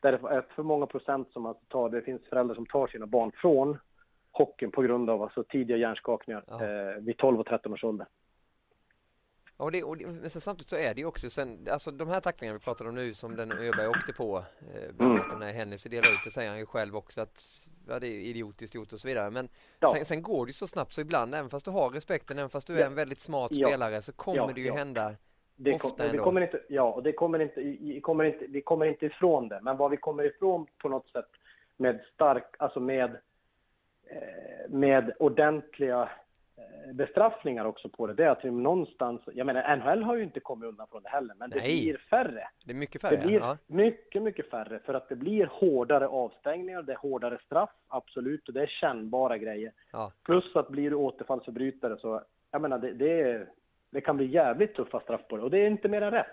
där 0.00 0.12
det 0.12 0.28
är 0.28 0.44
för 0.54 0.62
många 0.62 0.86
procent 0.86 1.32
som 1.32 1.46
alltså 1.46 1.64
tar, 1.68 1.88
det 1.88 2.02
finns 2.02 2.28
föräldrar 2.28 2.54
som 2.54 2.66
tar 2.66 2.86
sina 2.86 3.06
barn 3.06 3.32
från 3.34 3.78
hockeyn 4.32 4.70
på 4.70 4.82
grund 4.82 5.10
av 5.10 5.22
alltså 5.22 5.44
tidiga 5.44 5.76
hjärnskakningar 5.76 6.44
ja. 6.46 6.64
eh, 6.64 6.96
vid 6.96 7.16
12 7.16 7.40
och 7.40 7.46
13 7.46 7.72
års 7.72 7.84
ålder. 7.84 8.06
Och 9.56 9.72
det, 9.72 9.82
och 9.82 9.96
det, 9.96 10.06
men 10.06 10.30
samtidigt 10.30 10.68
så 10.68 10.76
är 10.76 10.94
det 10.94 11.00
ju 11.00 11.06
också 11.06 11.30
sen, 11.30 11.66
alltså 11.70 11.90
de 11.90 12.08
här 12.08 12.20
tacklingarna 12.20 12.58
vi 12.58 12.64
pratar 12.64 12.88
om 12.88 12.94
nu 12.94 13.14
som 13.14 13.36
den 13.36 13.52
Öberg 13.52 13.88
åkte 13.88 14.12
på, 14.12 14.38
eh, 14.38 14.92
bland 14.92 15.12
annat 15.12 15.26
mm. 15.26 15.38
när 15.38 15.52
Hennessy 15.52 15.88
delade 15.88 16.14
ut, 16.14 16.20
det 16.24 16.30
säger 16.30 16.50
han 16.50 16.58
ju 16.58 16.66
själv 16.66 16.96
också 16.96 17.20
att 17.20 17.68
ja, 17.88 17.98
det 17.98 18.06
är 18.06 18.20
idiotiskt 18.20 18.74
gjort 18.74 18.92
och 18.92 19.00
så 19.00 19.08
vidare. 19.08 19.30
Men 19.30 19.48
ja. 19.80 19.94
sen, 19.94 20.04
sen, 20.04 20.22
går 20.22 20.46
det 20.46 20.48
ju 20.48 20.52
så 20.52 20.66
snabbt 20.66 20.92
så 20.92 21.00
ibland, 21.00 21.34
även 21.34 21.50
fast 21.50 21.64
du 21.64 21.70
har 21.70 21.90
respekten, 21.90 22.38
även 22.38 22.50
fast 22.50 22.66
du 22.66 22.80
är 22.80 22.86
en 22.86 22.94
väldigt 22.94 23.20
smart 23.20 23.52
ja. 23.54 23.68
spelare 23.68 24.02
så 24.02 24.12
kommer 24.12 24.36
ja, 24.36 24.50
det 24.54 24.60
ju 24.60 24.72
hända 24.72 25.16
det 25.56 25.78
kom, 25.78 25.90
ofta 25.90 26.04
ändå. 26.04 26.24
Kommer 26.24 26.40
inte, 26.40 26.60
ja, 26.68 26.92
och 26.92 27.02
det 27.02 27.12
kommer 27.12 27.38
inte, 27.38 27.60
vi 27.60 28.00
kommer 28.00 28.24
inte, 28.24 28.46
vi 28.48 28.62
kommer 28.62 28.86
inte 28.86 29.06
ifrån 29.06 29.48
det. 29.48 29.60
Men 29.62 29.76
vad 29.76 29.90
vi 29.90 29.96
kommer 29.96 30.24
ifrån 30.24 30.66
på 30.78 30.88
något 30.88 31.08
sätt 31.08 31.28
med 31.76 32.00
stark, 32.14 32.54
alltså 32.58 32.80
med, 32.80 33.16
med 34.68 35.12
ordentliga 35.18 36.08
Eh, 36.56 36.92
bestraffningar 36.92 37.64
också 37.64 37.88
på 37.88 38.06
det. 38.06 38.14
Det 38.14 38.24
är 38.24 38.28
att 38.28 38.44
vi 38.44 38.50
någonstans, 38.50 39.20
jag 39.34 39.46
menar 39.46 39.76
NHL 39.76 40.02
har 40.02 40.16
ju 40.16 40.22
inte 40.22 40.40
kommit 40.40 40.68
undan 40.68 40.86
från 40.90 41.02
det 41.02 41.08
heller, 41.08 41.34
men 41.38 41.50
Nej. 41.50 41.60
det 41.60 41.82
blir 41.82 41.96
färre. 42.10 42.48
Det 42.64 42.72
är 42.72 42.74
mycket 42.74 43.00
färre. 43.00 43.16
Det 43.16 43.26
blir 43.26 43.40
ja. 43.40 43.58
mycket, 43.66 44.22
mycket 44.22 44.50
färre 44.50 44.78
för 44.78 44.94
att 44.94 45.08
det 45.08 45.16
blir 45.16 45.46
hårdare 45.46 46.08
avstängningar, 46.08 46.82
det 46.82 46.92
är 46.92 46.96
hårdare 46.96 47.38
straff, 47.46 47.70
absolut, 47.88 48.48
och 48.48 48.54
det 48.54 48.62
är 48.62 48.66
kännbara 48.66 49.38
grejer. 49.38 49.72
Ja. 49.92 50.12
Plus 50.22 50.56
att 50.56 50.68
blir 50.68 50.90
du 50.90 50.96
återfallsförbrytare 50.96 51.96
så, 51.96 52.22
jag 52.50 52.62
menar, 52.62 52.78
det, 52.78 52.92
det, 52.92 53.46
det 53.90 54.00
kan 54.00 54.16
bli 54.16 54.26
jävligt 54.26 54.74
tuffa 54.74 55.00
straff 55.00 55.28
på 55.28 55.36
det 55.36 55.42
och 55.42 55.50
det 55.50 55.58
är 55.58 55.66
inte 55.66 55.88
mer 55.88 56.02
än 56.02 56.10
rätt. 56.10 56.26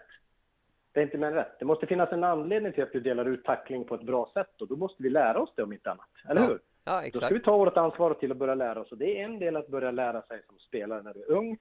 Det 0.92 1.00
är 1.00 1.04
inte 1.04 1.18
mer 1.18 1.28
än 1.28 1.34
rätt. 1.34 1.60
Det 1.60 1.66
måste 1.66 1.88
finnas 1.88 2.12
en 2.12 2.24
anledning 2.24 2.74
till 2.74 2.84
att 2.84 2.92
du 2.92 3.00
delar 3.00 3.26
ut 3.26 3.44
tackling 3.44 3.84
på 3.86 3.96
ett 3.96 4.04
bra 4.04 4.32
sätt 4.34 4.62
och 4.62 4.68
då 4.68 4.76
måste 4.76 5.04
vi 5.04 5.10
lära 5.10 5.40
oss 5.40 5.54
det 5.56 5.64
om 5.64 5.74
inte 5.74 5.92
annat, 5.92 6.10
eller 6.30 6.42
ja. 6.42 6.48
hur? 6.48 6.60
Ja, 6.84 7.04
exakt. 7.04 7.22
Då 7.22 7.28
ska 7.28 7.36
vi 7.36 7.42
ta 7.42 7.58
vårt 7.58 7.78
ansvar 7.78 8.14
till 8.14 8.32
att 8.32 8.38
börja 8.38 8.56
lära 8.56 8.82
oss. 8.82 8.92
Och 8.92 8.98
det 8.98 9.22
är 9.22 9.26
en 9.26 9.40
del 9.40 9.58
att 9.58 9.68
börja 9.68 9.92
lära 9.92 10.22
sig 10.22 10.42
som 10.48 10.60
spelare 10.60 11.04
när 11.04 11.14
du 11.14 11.22
är 11.24 11.32
ung, 11.32 11.58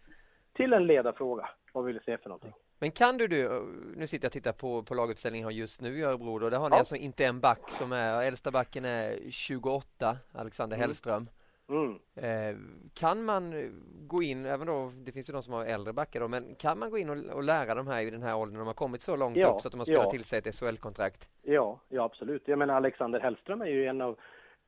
till 0.53 0.73
en 0.73 0.87
ledarfråga. 0.87 1.49
Vad 1.73 1.85
vill 1.85 1.95
du 1.95 2.01
se 2.01 2.19
för 2.19 2.29
någonting? 2.29 2.53
Men 2.79 2.91
kan 2.91 3.19
du, 3.19 3.27
du 3.27 3.63
nu 3.97 4.07
sitter 4.07 4.25
jag 4.25 4.29
och 4.29 4.33
tittar 4.33 4.53
på, 4.53 4.83
på 4.83 4.95
laguppställningen 4.95 5.51
just 5.51 5.81
nu 5.81 5.99
i 5.99 6.03
Örebro 6.03 6.45
och 6.45 6.51
där 6.51 6.59
har 6.59 6.71
ni 6.71 6.75
ja. 6.75 6.79
alltså 6.79 6.97
inte 6.97 7.27
en 7.27 7.41
back 7.41 7.71
som 7.71 7.93
är, 7.93 8.23
äldsta 8.23 8.51
backen 8.51 8.85
är 8.85 9.31
28, 9.31 10.17
Alexander 10.33 10.77
mm. 10.77 10.87
Hellström. 10.87 11.29
Mm. 11.69 11.99
Eh, 12.15 12.57
kan 12.95 13.25
man 13.25 13.73
gå 14.07 14.23
in, 14.23 14.47
även 14.47 14.67
då, 14.67 14.93
det 14.97 15.13
finns 15.13 15.31
ju 15.31 15.33
de 15.33 15.43
som 15.43 15.53
har 15.53 15.65
äldre 15.65 15.93
backar 15.93 16.21
då, 16.21 16.29
men 16.29 16.55
kan 16.55 16.79
man 16.79 16.91
gå 16.91 16.99
in 16.99 17.11
och, 17.11 17.35
och 17.35 17.43
lära 17.43 17.75
de 17.75 17.87
här 17.87 18.01
i 18.01 18.11
den 18.11 18.23
här 18.23 18.37
åldern, 18.37 18.59
de 18.59 18.67
har 18.67 18.75
kommit 18.75 19.03
så 19.03 19.17
långt 19.17 19.37
ja, 19.37 19.49
upp 19.49 19.61
så 19.61 19.69
att 19.69 19.73
de 19.73 19.79
har 19.79 19.85
spelat 19.85 20.05
ja. 20.05 20.11
till 20.11 20.25
sig 20.25 20.39
ett 20.39 20.55
SHL-kontrakt? 20.55 21.29
Ja, 21.43 21.81
ja 21.89 22.03
absolut. 22.03 22.43
Jag 22.49 22.59
menar 22.59 22.75
Alexander 22.75 23.21
Hellström 23.21 23.61
är 23.61 23.67
ju 23.67 23.87
en 23.87 24.01
av 24.01 24.19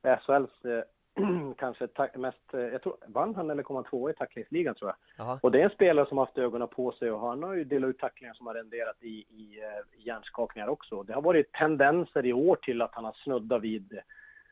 SHLs 0.02 0.64
eh, 0.64 0.82
kanske 1.56 1.88
mest, 2.14 2.54
eh, 2.54 2.60
jag 2.60 2.82
tror, 2.82 2.96
vann 3.06 3.34
han 3.34 3.50
eller 3.50 3.62
kom 3.62 3.76
han 3.76 3.84
tvåa 3.84 4.10
i 4.10 4.14
tacklingsligan 4.14 4.74
tror 4.74 4.90
jag. 4.90 5.26
Aha. 5.26 5.38
Och 5.42 5.50
det 5.50 5.60
är 5.60 5.64
en 5.64 5.70
spelare 5.70 6.08
som 6.08 6.18
haft 6.18 6.38
ögonen 6.38 6.68
på 6.68 6.92
sig 6.92 7.10
och 7.10 7.20
han 7.20 7.42
har 7.42 7.54
ju 7.54 7.64
delat 7.64 7.90
ut 7.90 7.98
tacklingar 7.98 8.34
som 8.34 8.46
har 8.46 8.54
renderat 8.54 8.96
i, 9.02 9.08
i, 9.08 9.60
i 9.98 10.02
hjärnskakningar 10.02 10.68
också. 10.68 11.02
Det 11.02 11.12
har 11.12 11.22
varit 11.22 11.52
tendenser 11.52 12.26
i 12.26 12.32
år 12.32 12.56
till 12.56 12.82
att 12.82 12.94
han 12.94 13.04
har 13.04 13.16
snuddat 13.24 13.62
vid 13.62 14.00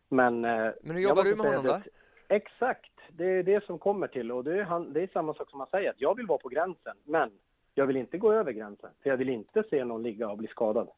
men... 0.09 0.41
Men 0.41 0.73
hur 0.83 0.99
jobbar 0.99 1.25
du 1.25 1.37
med 1.37 1.47
honom 1.47 1.65
då? 1.65 1.81
Exakt, 2.29 2.93
det 3.09 3.25
är 3.25 3.43
det 3.43 3.65
som 3.65 3.79
kommer 3.79 4.07
till 4.07 4.33
och 4.33 4.45
det 4.45 4.59
är, 4.59 4.63
han, 4.63 4.93
det 4.93 5.03
är 5.03 5.07
samma 5.07 5.35
sak 5.35 5.51
som 5.51 5.61
han 5.61 5.69
säger, 5.69 5.91
att 5.91 6.01
jag 6.01 6.17
vill 6.17 6.27
vara 6.27 6.39
på 6.39 6.49
gränsen, 6.49 6.97
men 7.05 7.31
jag 7.75 7.87
vill 7.87 7.97
inte 7.97 8.19
gå 8.19 8.33
över 8.33 8.53
gränsen, 8.53 8.91
för 9.03 9.11
jag 9.11 9.17
vill 9.17 9.29
inte 9.29 9.63
se 9.71 9.85
någon 9.85 10.03
ligga 10.03 10.29
och 10.29 10.39
bli 10.39 10.49
skadad. 10.49 10.89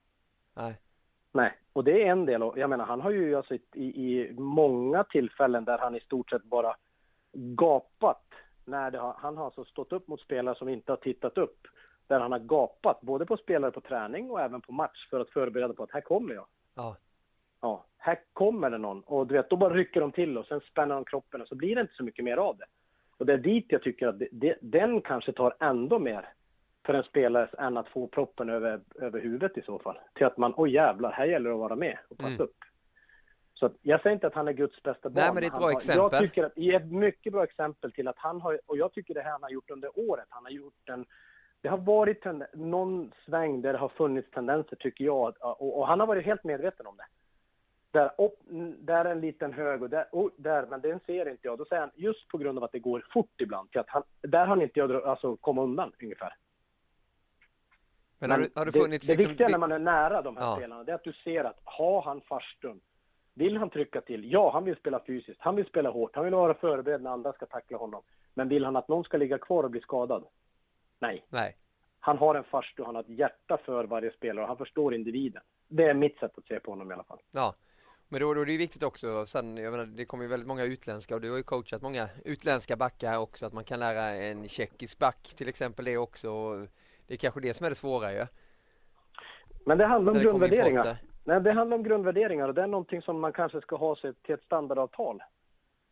Nej. 0.55 0.75
Nej, 1.33 1.53
och 1.73 1.85
det 1.85 2.03
är 2.03 2.07
en 2.07 2.27
del. 2.27 2.43
Jag 2.57 2.71
menar, 2.71 2.85
han 2.85 3.01
har 3.01 3.11
ju 3.11 3.35
alltså 3.35 3.55
i, 3.55 3.61
i 3.75 4.33
många 4.39 5.05
tillfällen 5.05 5.65
där 5.65 5.79
han 5.79 5.97
i 5.97 6.01
stort 6.01 6.31
sett 6.31 6.45
bara 6.45 6.77
gapat. 7.33 8.25
När 8.65 8.93
har, 8.93 9.15
han 9.19 9.37
har 9.37 9.45
alltså 9.45 9.65
stått 9.65 9.93
upp 9.93 10.09
mot 10.09 10.21
spelare 10.21 10.55
som 10.55 10.69
inte 10.69 10.93
har 10.93 10.97
tittat 10.97 11.39
upp. 11.39 11.67
Där 12.07 12.21
han 12.21 12.33
har 12.33 12.39
gapat, 12.39 13.01
både 13.01 13.27
på 13.27 13.37
spelare 13.37 13.71
på 13.71 13.81
träning 13.81 14.31
och 14.31 14.41
även 14.41 14.61
på 14.61 14.73
match 14.73 15.09
för 15.11 15.21
att 15.21 15.31
förbereda 15.31 15.75
på 15.75 15.83
att 15.83 15.93
här 15.93 16.01
kommer 16.01 16.35
jag. 16.35 16.47
Ja. 16.75 16.97
Ja, 17.61 17.85
här 17.99 18.19
kommer 18.33 18.71
det 18.71 18.79
någon. 18.79 19.01
Och 19.01 19.27
du 19.27 19.35
vet, 19.35 19.51
då 19.51 19.57
bara 19.57 19.75
rycker 19.75 20.01
de 20.01 20.13
till 20.13 20.39
och 20.39 20.47
sen 20.47 20.61
spänner 20.61 20.95
de 20.95 21.05
kroppen 21.05 21.43
och 21.43 21.49
så 21.49 21.55
blir 21.55 21.75
det 21.75 21.81
inte 21.81 21.95
så 21.95 22.05
mycket 22.05 22.25
mer 22.25 22.37
av 22.37 22.57
det. 22.57 22.65
Och 23.19 23.27
det 23.27 23.33
är 23.33 23.39
dit 23.39 23.67
jag 23.69 23.83
tycker 23.83 24.09
att 24.09 24.19
det, 24.19 24.29
det, 24.33 24.59
den 24.61 25.01
kanske 25.01 25.33
tar 25.33 25.55
ändå 25.61 25.99
mer 25.99 26.29
för 26.87 26.95
en 26.95 27.03
spelare 27.03 27.49
än 27.59 27.77
att 27.77 27.89
få 27.89 28.07
proppen 28.07 28.51
över, 28.51 28.81
över 29.01 29.21
huvudet 29.21 29.59
i 29.59 29.63
så 29.63 29.79
fall. 29.79 29.99
Till 30.15 30.27
att 30.27 30.37
man, 30.37 30.55
oj 30.57 30.75
jävlar, 30.75 31.13
här 31.13 31.25
gäller 31.25 31.51
det 31.51 31.55
att 31.55 31.61
vara 31.61 31.77
med 31.77 31.99
och 32.09 32.19
passa 32.19 32.29
mm. 32.29 32.41
upp. 32.41 32.57
Så 33.55 33.67
att, 33.67 33.73
jag 33.83 34.03
säger 34.03 34.15
inte 34.15 34.27
att 34.27 34.35
han 34.35 34.49
är 34.49 34.53
Guds 34.53 34.83
bästa 34.83 35.11
barn. 35.11 35.25
Nej, 35.25 35.35
men 35.35 35.41
det 35.41 35.47
är 35.47 35.51
ett 35.51 35.59
bra 35.59 35.67
har, 35.67 35.73
exempel. 35.73 36.09
Jag 36.13 36.23
tycker 36.23 36.45
att, 36.45 36.55
det 36.55 36.71
är 36.71 36.77
ett 36.77 36.93
mycket 36.93 37.33
bra 37.33 37.45
exempel 37.45 37.93
till 37.93 38.09
att 38.09 38.19
han 38.19 38.41
har, 38.41 38.61
och 38.67 38.77
jag 38.77 38.93
tycker 38.93 39.15
det 39.15 39.21
här 39.21 39.31
han 39.31 39.43
har 39.43 39.51
gjort 39.51 39.71
under 39.71 39.99
året, 40.11 40.27
han 40.29 40.45
har 40.45 40.51
gjort 40.51 40.89
en, 40.89 41.07
det 41.61 41.69
har 41.69 41.79
varit 41.79 42.27
en, 42.27 42.45
någon 42.53 43.13
sväng 43.27 43.63
där 43.63 43.73
det 43.73 43.79
har 43.79 43.89
funnits 43.89 44.31
tendenser 44.31 44.77
tycker 44.77 45.05
jag, 45.05 45.35
och, 45.41 45.79
och 45.79 45.87
han 45.87 46.01
har 46.01 46.07
varit 46.07 46.25
helt 46.25 46.45
medveten 46.45 46.87
om 46.87 46.97
det. 46.97 47.07
Där, 47.93 48.11
upp, 48.19 48.39
där 48.79 49.05
är 49.05 49.11
en 49.11 49.21
liten 49.21 49.53
hög 49.53 49.83
och 49.83 49.91
där, 49.91 50.07
oh, 50.13 50.31
där, 50.37 50.67
men 50.67 50.81
den 50.81 51.01
ser 51.07 51.29
inte 51.29 51.47
jag. 51.47 51.59
Då 51.59 51.65
säger 51.65 51.81
han, 51.81 51.91
just 51.95 52.29
på 52.29 52.39
grund 52.39 52.59
av 52.59 52.65
att 52.65 52.73
det 52.73 52.79
går 52.79 53.07
fort 53.13 53.41
ibland, 53.41 53.71
till 53.71 53.81
att 53.81 53.89
han, 53.89 54.03
där 54.21 54.47
har 54.47 54.63
inte 54.63 54.79
jag 54.79 54.93
alltså, 54.93 55.37
kommit 55.37 55.63
undan 55.63 55.93
ungefär. 56.03 56.37
Men, 58.21 58.31
har, 58.31 58.39
du, 58.39 58.51
har 58.55 58.67
du 58.67 58.73
funnits... 58.73 59.07
Det, 59.07 59.13
det 59.13 59.17
liksom, 59.17 59.31
viktiga 59.31 59.49
när 59.49 59.59
man 59.59 59.73
är 59.73 59.79
nära 59.79 60.23
de 60.23 60.37
här 60.37 60.45
ja. 60.45 60.57
spelarna, 60.57 60.85
det 60.85 60.93
är 60.93 60.95
att 60.95 61.05
du 61.05 61.13
ser 61.13 61.45
att 61.45 61.61
har 61.65 62.03
han 62.03 62.21
farstun, 62.21 62.81
vill 63.35 63.57
han 63.57 63.71
trycka 63.71 64.01
till? 64.01 64.33
Ja, 64.33 64.51
han 64.53 64.65
vill 64.65 64.77
spela 64.77 65.01
fysiskt, 65.07 65.41
han 65.41 65.57
vill 65.57 65.67
spela 65.67 65.91
hårt, 65.91 66.15
han 66.15 66.25
vill 66.25 66.35
vara 66.35 66.55
förberedd 66.55 67.03
när 67.03 67.11
andra 67.11 67.33
ska 67.33 67.47
tackla 67.47 67.79
honom. 67.79 68.03
Men 68.35 68.49
vill 68.49 68.65
han 68.65 68.77
att 68.77 68.89
någon 68.89 69.05
ska 69.05 69.17
ligga 69.17 69.39
kvar 69.39 69.65
och 69.65 69.71
bli 69.71 69.81
skadad? 69.81 70.25
Nej. 70.99 71.25
Nej. 71.29 71.57
Han 72.01 72.19
har 72.19 72.35
en 72.35 72.45
farstu, 72.45 72.83
han 72.85 72.95
har 72.95 73.03
ett 73.03 73.19
hjärta 73.19 73.59
för 73.65 73.85
varje 73.85 74.11
spelare 74.13 74.43
och 74.43 74.49
han 74.49 74.57
förstår 74.57 74.95
individen. 74.95 75.43
Det 75.69 75.85
är 75.85 75.95
mitt 75.95 76.19
sätt 76.19 76.39
att 76.39 76.47
se 76.47 76.61
på 76.61 76.71
honom 76.71 76.91
i 76.91 76.95
alla 76.95 77.05
fall. 77.05 77.19
Ja. 77.31 77.55
Men 78.09 78.21
då, 78.21 78.35
då 78.35 78.41
är 78.41 78.47
det 78.47 78.57
viktigt 78.57 78.83
också, 78.83 79.27
sen, 79.27 79.57
jag 79.57 79.71
menar, 79.71 79.87
det 79.87 80.05
kommer 80.05 80.25
ju 80.25 80.31
väldigt 80.31 80.49
många 80.49 80.65
utländska 80.65 81.15
och 81.15 81.21
du 81.21 81.31
har 81.31 81.37
ju 81.37 81.43
coachat 81.43 81.83
många 81.83 82.09
utländska 82.25 82.77
backar 82.77 83.19
också, 83.19 83.47
att 83.47 83.53
man 83.53 83.65
kan 83.65 83.81
lära 83.81 84.11
en 84.11 84.49
tjeckisk 84.49 84.99
back 84.99 85.35
till 85.37 85.49
exempel 85.49 85.85
det 85.85 85.97
också. 85.97 86.29
Det 87.11 87.15
är 87.15 87.19
kanske 87.19 87.41
det 87.41 87.55
som 87.55 87.67
är 87.67 87.71
det 87.71 87.77
svåra 87.77 88.13
ju. 88.13 88.27
Men 89.67 89.79
det 89.79 89.87
handlar 89.87 90.13
om 90.13 90.19
det 90.19 90.25
grundvärderingar. 90.25 90.97
Nej, 91.25 91.41
det 91.41 91.53
handlar 91.53 91.77
om 91.77 91.83
grundvärderingar 91.83 92.49
och 92.49 92.55
det 92.55 92.63
är 92.63 92.67
någonting 92.67 93.03
som 93.03 93.21
man 93.21 93.33
kanske 93.33 93.61
ska 93.61 93.77
ha 93.77 93.97
sig 93.97 94.15
till 94.15 94.35
ett 94.35 94.43
standardavtal. 94.43 95.23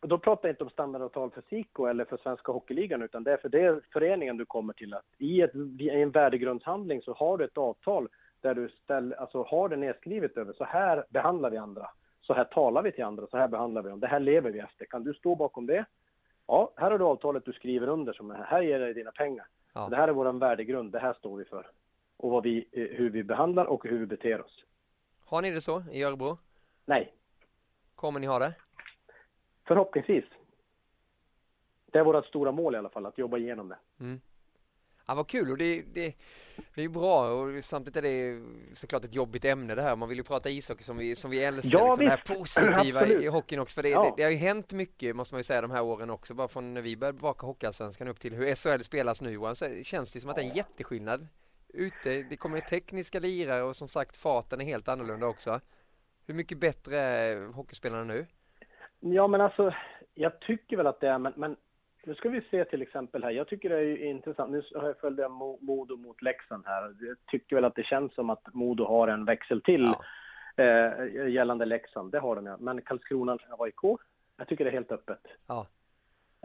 Och 0.00 0.08
då 0.08 0.18
pratar 0.18 0.48
jag 0.48 0.52
inte 0.52 0.64
om 0.64 0.70
standardavtal 0.70 1.30
för 1.30 1.42
SIKO 1.50 1.86
eller 1.86 2.04
för 2.04 2.16
Svenska 2.16 2.52
Hockeyligan 2.52 3.02
utan 3.02 3.24
det 3.24 3.32
är 3.32 3.36
för 3.36 3.48
det 3.48 3.80
föreningen 3.92 4.36
du 4.36 4.46
kommer 4.46 4.72
till. 4.72 4.94
Att 4.94 5.04
I, 5.18 5.42
ett, 5.42 5.54
I 5.78 5.90
en 5.90 6.10
värdegrundshandling 6.10 7.02
så 7.02 7.12
har 7.12 7.38
du 7.38 7.44
ett 7.44 7.58
avtal 7.58 8.08
där 8.40 8.54
du 8.54 8.68
ställ, 8.68 9.14
alltså 9.14 9.42
har 9.42 9.68
det 9.68 9.76
nedskrivet 9.76 10.36
över 10.36 10.52
så 10.52 10.64
här 10.64 11.04
behandlar 11.10 11.50
vi 11.50 11.56
andra. 11.56 11.90
Så 12.20 12.34
här 12.34 12.44
talar 12.44 12.82
vi 12.82 12.92
till 12.92 13.04
andra, 13.04 13.26
så 13.26 13.36
här 13.36 13.48
behandlar 13.48 13.82
vi 13.82 13.90
dem. 13.90 14.00
Det 14.00 14.06
här 14.06 14.20
lever 14.20 14.50
vi 14.50 14.58
efter. 14.58 14.84
Kan 14.84 15.04
du 15.04 15.14
stå 15.14 15.34
bakom 15.34 15.66
det? 15.66 15.84
Ja, 16.46 16.72
här 16.76 16.90
har 16.90 16.98
du 16.98 17.04
avtalet 17.04 17.44
du 17.44 17.52
skriver 17.52 17.86
under 17.86 18.12
som 18.12 18.30
här, 18.30 18.44
här 18.44 18.62
ger 18.62 18.80
dig 18.80 18.94
dina 18.94 19.10
pengar. 19.10 19.46
Ja. 19.72 19.88
Det 19.88 19.96
här 19.96 20.08
är 20.08 20.12
vår 20.12 20.32
värdegrund, 20.32 20.92
det 20.92 20.98
här 20.98 21.12
står 21.12 21.36
vi 21.36 21.44
för. 21.44 21.70
Och 22.16 22.30
vad 22.30 22.42
vi, 22.42 22.68
eh, 22.72 22.98
hur 22.98 23.10
vi 23.10 23.24
behandlar 23.24 23.64
och 23.64 23.84
hur 23.84 23.98
vi 23.98 24.06
beter 24.06 24.40
oss. 24.40 24.64
Har 25.24 25.42
ni 25.42 25.50
det 25.50 25.60
så 25.60 25.84
i 25.92 26.02
Örebro? 26.02 26.38
Nej. 26.84 27.14
Kommer 27.94 28.20
ni 28.20 28.26
ha 28.26 28.38
det? 28.38 28.54
Förhoppningsvis. 29.64 30.24
Det 31.86 31.98
är 31.98 32.04
vårt 32.04 32.26
stora 32.26 32.52
mål 32.52 32.74
i 32.74 32.78
alla 32.78 32.88
fall, 32.88 33.06
att 33.06 33.18
jobba 33.18 33.38
igenom 33.38 33.68
det. 33.68 33.78
Mm. 34.00 34.20
Ja, 35.08 35.14
vad 35.14 35.28
kul 35.28 35.50
och 35.50 35.58
det, 35.58 35.82
det, 35.94 36.14
det 36.74 36.82
är 36.82 36.88
bra 36.88 37.30
och 37.30 37.64
samtidigt 37.64 37.96
är 37.96 38.02
det 38.02 38.42
såklart 38.74 39.04
ett 39.04 39.14
jobbigt 39.14 39.44
ämne 39.44 39.74
det 39.74 39.82
här. 39.82 39.96
Man 39.96 40.08
vill 40.08 40.18
ju 40.18 40.24
prata 40.24 40.48
ishockey 40.48 40.84
som 40.84 40.96
vi, 40.96 41.16
som 41.16 41.30
vi 41.30 41.44
älskar, 41.44 41.78
ja, 41.78 41.86
liksom, 41.86 42.04
det 42.04 42.10
här 42.10 42.36
positiva 42.36 43.06
i 43.06 43.26
hockeyn 43.26 43.60
också. 43.60 43.74
För 43.74 43.82
det, 43.82 43.88
ja. 43.88 44.02
det, 44.02 44.12
det, 44.16 44.22
har 44.22 44.30
ju 44.30 44.36
hänt 44.36 44.72
mycket, 44.72 45.16
måste 45.16 45.34
man 45.34 45.38
ju 45.38 45.42
säga, 45.42 45.60
de 45.60 45.70
här 45.70 45.82
åren 45.82 46.10
också. 46.10 46.34
Bara 46.34 46.48
från 46.48 46.74
när 46.74 46.82
vi 46.82 46.96
började 46.96 47.18
bevaka 47.18 47.46
Hockeyallsvenskan 47.46 48.08
upp 48.08 48.20
till 48.20 48.34
hur 48.34 48.54
SHL 48.54 48.82
spelas 48.82 49.22
nu, 49.22 49.30
Johan, 49.30 49.56
så 49.56 49.82
känns 49.82 50.12
det 50.12 50.20
som 50.20 50.30
att 50.30 50.36
det 50.36 50.42
är 50.42 50.48
en 50.48 50.56
jätteskillnad. 50.56 51.28
Ute, 51.68 52.22
det 52.22 52.36
kommer 52.36 52.60
tekniska 52.60 53.20
lirare 53.20 53.62
och 53.62 53.76
som 53.76 53.88
sagt 53.88 54.16
farten 54.16 54.60
är 54.60 54.64
helt 54.64 54.88
annorlunda 54.88 55.26
också. 55.26 55.60
Hur 56.26 56.34
mycket 56.34 56.58
bättre 56.58 57.00
är 57.00 57.46
hockeyspelarna 57.46 58.04
nu? 58.04 58.26
Ja, 59.00 59.26
men 59.26 59.40
alltså, 59.40 59.74
jag 60.14 60.40
tycker 60.40 60.76
väl 60.76 60.86
att 60.86 61.00
det 61.00 61.08
är, 61.08 61.18
men, 61.18 61.32
men 61.36 61.56
nu 62.04 62.14
ska 62.14 62.28
vi 62.28 62.40
se 62.40 62.64
till 62.64 62.82
exempel 62.82 63.24
här. 63.24 63.30
Jag 63.30 63.48
tycker 63.48 63.68
det 63.68 63.76
är 63.76 64.04
intressant. 64.04 64.50
Nu 64.50 64.62
har 64.74 64.86
jag 64.86 64.98
följt 64.98 65.30
Modo 65.60 65.96
mot 65.96 66.22
Leksand 66.22 66.66
här. 66.66 66.94
Jag 67.00 67.16
tycker 67.26 67.56
väl 67.56 67.64
att 67.64 67.74
det 67.74 67.84
känns 67.84 68.14
som 68.14 68.30
att 68.30 68.54
Modo 68.54 68.84
har 68.84 69.08
en 69.08 69.24
växel 69.24 69.62
till. 69.62 69.82
Ja. 69.82 70.04
Eh, 70.64 71.28
gällande 71.28 71.64
Leksand, 71.64 72.12
det 72.12 72.18
har 72.18 72.36
de 72.36 72.46
ja. 72.46 72.56
Men 72.60 72.82
Karlskrona 72.82 73.38
AIK, 73.58 74.00
jag 74.36 74.48
tycker 74.48 74.64
det 74.64 74.70
är 74.70 74.72
helt 74.72 74.92
öppet. 74.92 75.26
Ja. 75.46 75.66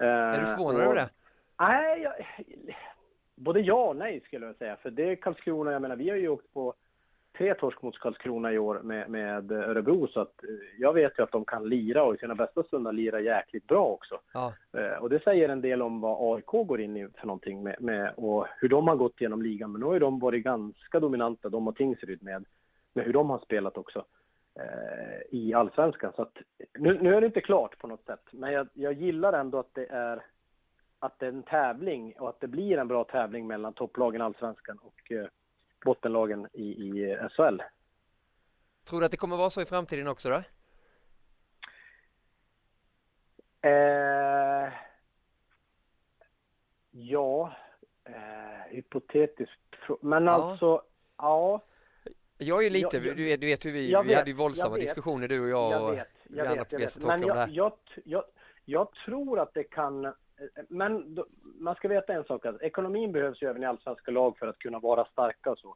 Eh, 0.01 0.07
Är 0.07 0.39
du 0.39 0.45
förvånad 0.45 0.81
över 0.81 0.95
det? 0.95 1.09
Nej, 1.59 2.01
jag, 2.01 2.13
både 3.35 3.59
ja 3.59 3.83
och 3.87 3.95
nej 3.95 4.21
skulle 4.21 4.45
jag 4.45 4.55
säga. 4.55 4.75
För 4.75 4.91
det 4.91 5.11
är 5.11 5.15
Karlskrona, 5.15 5.71
jag 5.71 5.81
menar 5.81 5.95
vi 5.95 6.09
har 6.09 6.17
ju 6.17 6.29
åkt 6.29 6.53
på 6.53 6.73
tre 7.37 7.53
torsk 7.53 7.81
mot 7.81 7.99
Karlskrona 7.99 8.51
i 8.53 8.57
år 8.57 8.79
med, 8.79 9.09
med 9.09 9.51
Örebro 9.51 10.07
så 10.07 10.19
att 10.19 10.43
eh, 10.43 10.49
jag 10.77 10.93
vet 10.93 11.19
ju 11.19 11.23
att 11.23 11.31
de 11.31 11.45
kan 11.45 11.69
lira 11.69 12.03
och 12.03 12.15
i 12.15 12.17
sina 12.17 12.35
bästa 12.35 12.63
stunder 12.63 12.91
lira 12.91 13.19
jäkligt 13.19 13.67
bra 13.67 13.85
också. 13.85 14.19
Ja. 14.33 14.53
Eh, 14.77 14.97
Och 15.01 15.09
det 15.09 15.23
säger 15.23 15.49
en 15.49 15.61
del 15.61 15.81
om 15.81 16.01
vad 16.01 16.35
AIK 16.35 16.45
går 16.45 16.81
in 16.81 16.97
i 16.97 17.07
för 17.17 17.27
någonting 17.27 17.63
med, 17.63 17.75
med 17.81 18.13
och 18.17 18.47
hur 18.59 18.69
de 18.69 18.87
har 18.87 18.95
gått 18.95 19.21
genom 19.21 19.41
ligan. 19.41 19.71
Men 19.71 19.81
nu 19.81 19.87
har 19.87 19.93
ju 19.93 19.99
de 19.99 20.19
varit 20.19 20.43
ganska 20.43 20.99
dominanta, 20.99 21.49
de 21.49 21.67
och 21.67 21.75
Tingsryd 21.75 22.23
med, 22.23 22.45
med 22.93 23.05
hur 23.05 23.13
de 23.13 23.29
har 23.29 23.39
spelat 23.39 23.77
också 23.77 24.05
eh, 24.59 25.39
i 25.39 25.53
allsvenskan. 25.53 26.13
Så 26.15 26.21
att 26.21 26.37
nu, 26.79 26.99
nu 27.01 27.15
är 27.15 27.21
det 27.21 27.27
inte 27.27 27.41
klart 27.41 27.77
på 27.77 27.87
något 27.87 28.05
sätt, 28.05 28.23
men 28.31 28.53
jag, 28.53 28.67
jag 28.73 28.93
gillar 28.93 29.33
ändå 29.33 29.59
att 29.59 29.73
det 29.73 29.85
är 29.85 30.23
att 30.99 31.19
det 31.19 31.25
är 31.25 31.29
en 31.31 31.43
tävling 31.43 32.13
och 32.19 32.29
att 32.29 32.39
det 32.39 32.47
blir 32.47 32.77
en 32.77 32.87
bra 32.87 33.03
tävling 33.03 33.47
mellan 33.47 33.73
topplagen 33.73 34.21
i 34.21 34.23
allsvenskan 34.23 34.77
och 34.77 35.11
bottenlagen 35.85 36.47
i, 36.53 36.63
i 36.63 37.17
SHL. 37.31 37.59
Tror 38.85 38.99
du 38.99 39.05
att 39.05 39.11
det 39.11 39.17
kommer 39.17 39.37
vara 39.37 39.49
så 39.49 39.61
i 39.61 39.65
framtiden 39.65 40.07
också 40.07 40.29
då? 40.29 40.43
Eh, 43.69 44.73
ja, 46.91 47.53
eh, 48.03 48.13
hypotetiskt. 48.69 49.59
Men 50.01 50.25
Ja. 50.25 50.31
alltså, 50.31 50.81
ja. 51.17 51.61
Jag 52.37 52.59
är 52.59 52.63
ju 52.63 52.69
lite, 52.69 52.97
Jag- 52.97 53.17
du, 53.17 53.23
vet, 53.25 53.41
du 53.41 53.47
vet 53.47 53.65
hur 53.65 53.71
vi, 53.71 53.91
jag 53.91 54.03
vi 54.03 54.09
vet, 54.09 54.17
hade 54.17 54.29
ju 54.29 54.35
våldsamma 54.35 54.75
vet. 54.75 54.81
diskussioner 54.81 55.27
du 55.27 55.41
och 55.41 55.49
jag, 55.49 55.71
Jag 55.71 55.83
och 55.83 55.93
vet, 55.97 56.07
jag 56.23 56.47
andra 56.47 56.63
vet, 56.63 56.71
jag 56.71 56.79
vet. 56.79 57.03
Men 57.05 57.21
jag, 57.21 57.49
jag, 57.49 57.73
jag, 58.05 58.23
jag 58.65 58.91
tror 59.05 59.39
att 59.39 59.53
det 59.53 59.63
kan... 59.63 60.13
Men 60.69 61.15
då, 61.15 61.25
man 61.59 61.75
ska 61.75 61.87
veta 61.87 62.13
en 62.13 62.23
sak, 62.23 62.45
att 62.45 62.61
ekonomin 62.61 63.11
behövs 63.11 63.41
ju 63.41 63.49
även 63.49 63.63
i 63.63 63.65
allsvenska 63.65 64.11
lag 64.11 64.37
för 64.37 64.47
att 64.47 64.59
kunna 64.59 64.79
vara 64.79 65.05
starka 65.05 65.51
och 65.51 65.59
så. 65.59 65.75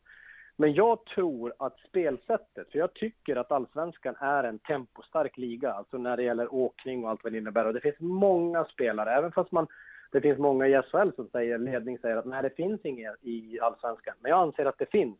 Men 0.55 0.73
jag 0.73 1.05
tror 1.05 1.53
att 1.59 1.79
spelsättet, 1.79 2.71
för 2.71 2.79
jag 2.79 2.93
tycker 2.93 3.35
att 3.35 3.51
allsvenskan 3.51 4.15
är 4.19 4.43
en 4.43 4.59
tempostark 4.59 5.37
liga, 5.37 5.71
alltså 5.71 5.97
när 5.97 6.17
det 6.17 6.23
gäller 6.23 6.53
åkning 6.53 7.03
och 7.03 7.09
allt 7.09 7.23
vad 7.23 7.33
det 7.33 7.37
innebär. 7.37 7.65
Och 7.65 7.73
det 7.73 7.81
finns 7.81 7.99
många 7.99 8.65
spelare, 8.65 9.11
även 9.11 9.31
fast 9.31 9.51
man 9.51 9.67
det 10.11 10.21
finns 10.21 10.39
många 10.39 10.67
i 10.67 10.81
SHL 10.81 11.09
som 11.15 11.29
säger, 11.31 11.57
ledning 11.57 11.97
säger 11.97 12.17
att 12.17 12.25
nej, 12.25 12.43
det 12.43 12.55
finns 12.55 12.85
inget 12.85 13.15
i 13.21 13.59
allsvenskan. 13.59 14.15
Men 14.19 14.29
jag 14.29 14.39
anser 14.39 14.65
att 14.65 14.77
det 14.77 14.91
finns. 14.91 15.17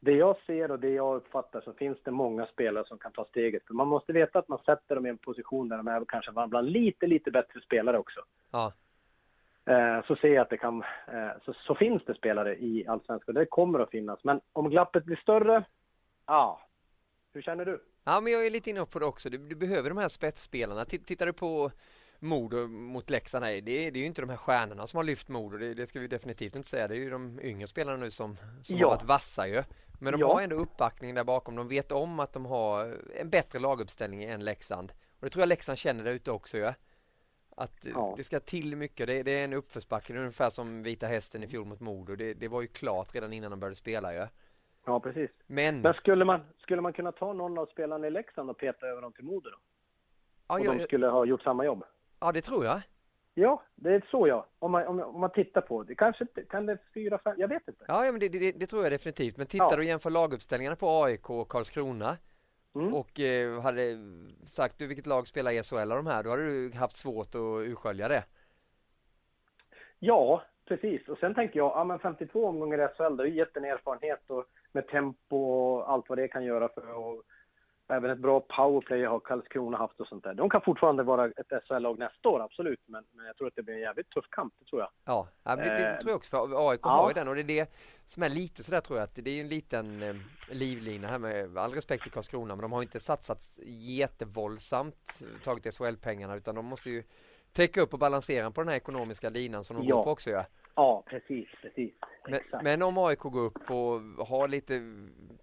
Det 0.00 0.12
jag 0.12 0.36
ser 0.46 0.70
och 0.70 0.78
det 0.78 0.90
jag 0.90 1.16
uppfattar 1.16 1.60
så 1.60 1.72
finns 1.72 1.98
det 2.02 2.10
många 2.10 2.46
spelare 2.46 2.84
som 2.86 2.98
kan 2.98 3.12
ta 3.12 3.24
steget. 3.24 3.66
För 3.66 3.74
man 3.74 3.88
måste 3.88 4.12
veta 4.12 4.38
att 4.38 4.48
man 4.48 4.58
sätter 4.58 4.94
dem 4.94 5.06
i 5.06 5.08
en 5.08 5.18
position 5.18 5.68
där 5.68 5.76
de 5.76 5.88
är 5.88 6.04
kanske 6.08 6.32
bland 6.32 6.70
lite, 6.70 7.06
lite 7.06 7.30
bättre 7.30 7.60
spelare 7.60 7.98
också. 7.98 8.20
Ja. 8.50 8.72
Eh, 9.64 10.04
så 10.06 10.16
ser 10.16 10.28
jag 10.28 10.42
att 10.42 10.50
det 10.50 10.56
kan, 10.58 10.82
eh, 11.12 11.28
så, 11.44 11.52
så 11.52 11.74
finns 11.74 12.02
det 12.04 12.14
spelare 12.14 12.56
i 12.56 12.86
allsvenskan. 12.86 13.34
Det 13.34 13.46
kommer 13.46 13.78
att 13.78 13.90
finnas. 13.90 14.24
Men 14.24 14.40
om 14.52 14.70
glappet 14.70 15.04
blir 15.04 15.16
större, 15.16 15.64
ja. 16.26 16.60
Hur 17.32 17.42
känner 17.42 17.64
du? 17.64 17.82
ja, 18.04 18.20
men 18.20 18.32
jag 18.32 18.46
är 18.46 18.50
lite 18.50 18.70
inne 18.70 18.84
på 18.86 18.98
det 18.98 19.04
också. 19.04 19.30
Du, 19.30 19.38
du 19.38 19.56
behöver 19.56 19.88
de 19.88 19.98
här 19.98 20.08
spetsspelarna. 20.08 20.84
Titt- 20.84 21.06
Tittar 21.06 21.26
du 21.26 21.32
på 21.32 21.70
Modo 22.20 22.66
mot 22.68 23.10
Leksand, 23.10 23.42
nej, 23.44 23.60
det, 23.60 23.86
är, 23.86 23.90
det 23.90 23.98
är 23.98 24.00
ju 24.00 24.06
inte 24.06 24.20
de 24.22 24.30
här 24.30 24.36
stjärnorna 24.36 24.86
som 24.86 24.96
har 24.96 25.04
lyft 25.04 25.28
Modo, 25.28 25.56
det, 25.58 25.74
det 25.74 25.86
ska 25.86 26.00
vi 26.00 26.06
definitivt 26.06 26.56
inte 26.56 26.68
säga. 26.68 26.88
Det 26.88 26.94
är 26.94 26.98
ju 26.98 27.10
de 27.10 27.40
yngre 27.42 27.66
spelarna 27.66 27.96
nu 27.98 28.10
som, 28.10 28.36
som 28.36 28.76
Ja. 28.78 28.86
har 28.86 28.94
varit 28.96 29.04
vassa 29.04 29.46
ju. 29.48 29.62
Men 29.98 30.12
de 30.12 30.20
Ja. 30.20 30.32
har 30.34 30.42
ändå 30.42 30.56
uppbackning 30.56 31.14
där 31.14 31.24
bakom. 31.24 31.56
De 31.56 31.68
vet 31.68 31.92
om 31.92 32.20
att 32.20 32.32
de 32.32 32.46
har 32.46 32.96
en 33.16 33.30
bättre 33.30 33.58
laguppställning 33.58 34.24
än 34.24 34.44
Leksand. 34.44 34.92
Och 34.92 35.20
det 35.24 35.30
tror 35.30 35.42
jag 35.42 35.48
Leksand 35.48 35.78
känner 35.78 36.04
där 36.04 36.12
ute 36.12 36.30
också 36.30 36.58
ju. 36.58 36.72
Att 37.56 37.86
eh, 37.86 37.92
Ja. 37.94 38.14
det 38.16 38.24
ska 38.24 38.40
till 38.40 38.76
mycket. 38.76 39.06
Det, 39.06 39.22
det 39.22 39.30
är 39.40 39.44
en 39.44 39.52
uppförsbacke, 39.52 40.12
det 40.12 40.16
är 40.18 40.20
ungefär 40.20 40.50
som 40.50 40.82
Vita 40.82 41.06
Hästen 41.06 41.42
i 41.42 41.46
fjol 41.46 41.66
mot 41.66 41.80
Modo. 41.80 42.16
Det, 42.16 42.34
det 42.34 42.48
var 42.48 42.60
ju 42.60 42.66
klart 42.68 43.14
redan 43.14 43.32
innan 43.32 43.50
de 43.50 43.60
började 43.60 43.76
spela 43.76 44.14
ju. 44.14 44.26
Ja, 44.86 45.00
precis. 45.00 45.30
Men, 45.46 45.80
Men 45.80 45.94
skulle 45.94 46.24
man, 46.24 46.40
skulle 46.58 46.80
man 46.82 46.92
kunna 46.92 47.12
ta 47.12 47.32
någon 47.32 47.58
av 47.58 47.66
spelarna 47.66 48.06
i 48.06 48.10
Leksand 48.10 48.50
och 48.50 48.58
peta 48.58 48.86
över 48.86 49.02
dem 49.02 49.12
till 49.12 49.24
Modo 49.24 49.50
då? 49.50 49.56
ja, 50.48 50.54
Och 50.54 50.60
jag, 50.60 50.78
de 50.78 50.84
skulle 50.84 51.06
ha 51.06 51.24
gjort 51.24 51.42
samma 51.42 51.64
jobb? 51.64 51.84
ja, 52.20 52.32
det 52.32 52.40
tror 52.40 52.64
jag. 52.64 52.80
Ja, 53.40 53.62
det 53.74 53.94
är 53.94 54.04
så 54.10 54.28
ja. 54.28 54.46
Om 54.58 54.70
man, 54.70 54.86
om, 54.86 55.00
om 55.00 55.20
man 55.20 55.30
tittar 55.32 55.60
på 55.60 55.82
det. 55.82 55.94
Kanske 55.94 56.26
kan 56.50 56.66
det 56.66 56.78
fyra, 56.94 57.18
fem, 57.18 57.34
jag 57.38 57.48
vet 57.48 57.68
inte. 57.68 57.84
Ja, 57.88 58.04
ja 58.04 58.12
men 58.12 58.20
det, 58.20 58.28
det, 58.28 58.52
det 58.60 58.66
tror 58.66 58.82
jag 58.82 58.92
definitivt. 58.92 59.36
Men 59.36 59.46
tittar 59.46 59.64
Ja. 59.70 59.76
du 59.76 59.82
och 59.82 59.84
jämför 59.84 60.10
laguppställningarna 60.10 60.76
på 60.76 60.88
AIK 61.04 61.30
och 61.30 61.48
Karlskrona 61.48 62.16
Mm. 62.74 62.94
och 62.94 63.20
eh, 63.20 63.60
hade 63.60 63.96
sagt 64.46 64.78
du 64.78 64.86
vilket 64.86 65.06
lag 65.06 65.28
spelar 65.28 65.50
i 65.52 65.62
SHL 65.62 65.76
av 65.92 65.96
de 66.04 66.06
här, 66.06 66.22
då 66.22 66.30
hade 66.30 66.42
du 66.44 66.72
haft 66.76 66.96
svårt 66.96 67.34
att 67.34 67.40
urskölja 67.68 68.08
det. 68.08 68.24
Ja, 69.98 70.42
precis. 70.64 71.08
Och 71.08 71.18
sen 71.18 71.34
tänker 71.34 71.58
jag, 71.58 71.72
ja 71.76 71.84
men 71.84 71.98
52 71.98 72.46
omgångar 72.46 72.78
i 72.78 72.88
SHL, 72.96 73.16
det 73.16 73.22
har 73.22 73.28
ju 73.28 73.34
gett 73.36 73.56
en 73.56 73.64
erfarenhet 73.64 74.20
och 74.30 74.44
med 74.72 74.88
tempo 74.88 75.36
och 75.36 75.90
allt 75.92 76.08
vad 76.08 76.18
det 76.18 76.28
kan 76.28 76.44
göra 76.44 76.68
för 76.68 76.94
och 76.94 77.22
även 77.88 78.10
ett 78.10 78.18
bra 78.18 78.40
powerplay 78.40 79.04
har 79.04 79.20
Karlskrona 79.20 79.76
haft 79.78 80.00
och 80.00 80.06
sånt 80.06 80.24
där. 80.24 80.34
De 80.34 80.50
kan 80.50 80.60
fortfarande 80.60 81.02
vara 81.02 81.24
ett 81.26 81.64
SHL-lag 81.68 81.98
nästa 81.98 82.28
år, 82.28 82.40
absolut. 82.40 82.80
Men, 82.86 83.04
men 83.12 83.26
jag 83.26 83.36
tror 83.36 83.48
att 83.48 83.54
det 83.56 83.62
blir 83.62 83.74
en 83.74 83.80
jävligt 83.80 84.10
tuff 84.10 84.24
kamp, 84.30 84.54
det 84.58 84.64
tror 84.64 84.80
jag. 84.80 84.90
Ja, 85.04 85.28
det, 85.44 85.54
det 85.56 85.88
Eh, 85.88 85.98
tror 85.98 86.10
jag 86.10 86.16
också, 86.16 86.30
för 86.30 86.70
AIK 86.70 86.80
ja. 86.82 86.88
har 86.90 87.08
ju 87.10 87.14
den 87.14 87.28
och 87.28 87.34
det 87.34 87.40
är 87.40 87.44
det 87.44 87.70
som 88.06 88.22
är 88.22 88.28
lite 88.28 88.64
sådär 88.64 88.80
tror 88.80 88.98
jag 88.98 89.04
att 89.04 89.14
det 89.14 89.30
är 89.30 89.40
en 89.40 89.48
liten 89.48 90.02
eh, 90.02 90.14
livlina 90.50 91.08
här 91.08 91.18
med 91.18 91.58
all 91.58 91.72
respekt 91.74 92.02
till 92.02 92.12
Karlskrona 92.12 92.54
men 92.56 92.62
de 92.62 92.72
har 92.72 92.80
ju 92.80 92.84
inte 92.84 93.00
satsat 93.00 93.38
jättevåldsamt 93.66 95.22
tagit 95.44 95.74
SHL-pengarna 95.74 96.36
utan 96.36 96.54
de 96.54 96.64
måste 96.66 96.90
ju 96.90 97.02
täcka 97.52 97.80
upp 97.80 97.92
och 97.92 97.98
balansera 97.98 98.50
på 98.50 98.60
den 98.60 98.68
här 98.68 98.76
ekonomiska 98.76 99.30
linan 99.30 99.64
som 99.64 99.76
de 99.76 99.86
Ja. 99.86 99.96
går 99.96 100.04
på 100.04 100.10
också 100.10 100.30
ja. 100.30 100.44
Ja, 100.78 101.02
precis, 101.06 101.48
precis. 101.62 101.92
Men, 102.28 102.40
men 102.62 102.82
om 102.82 102.98
AIK 102.98 103.18
går 103.18 103.40
upp 103.40 103.70
och 103.70 104.26
har 104.26 104.48
lite 104.48 104.80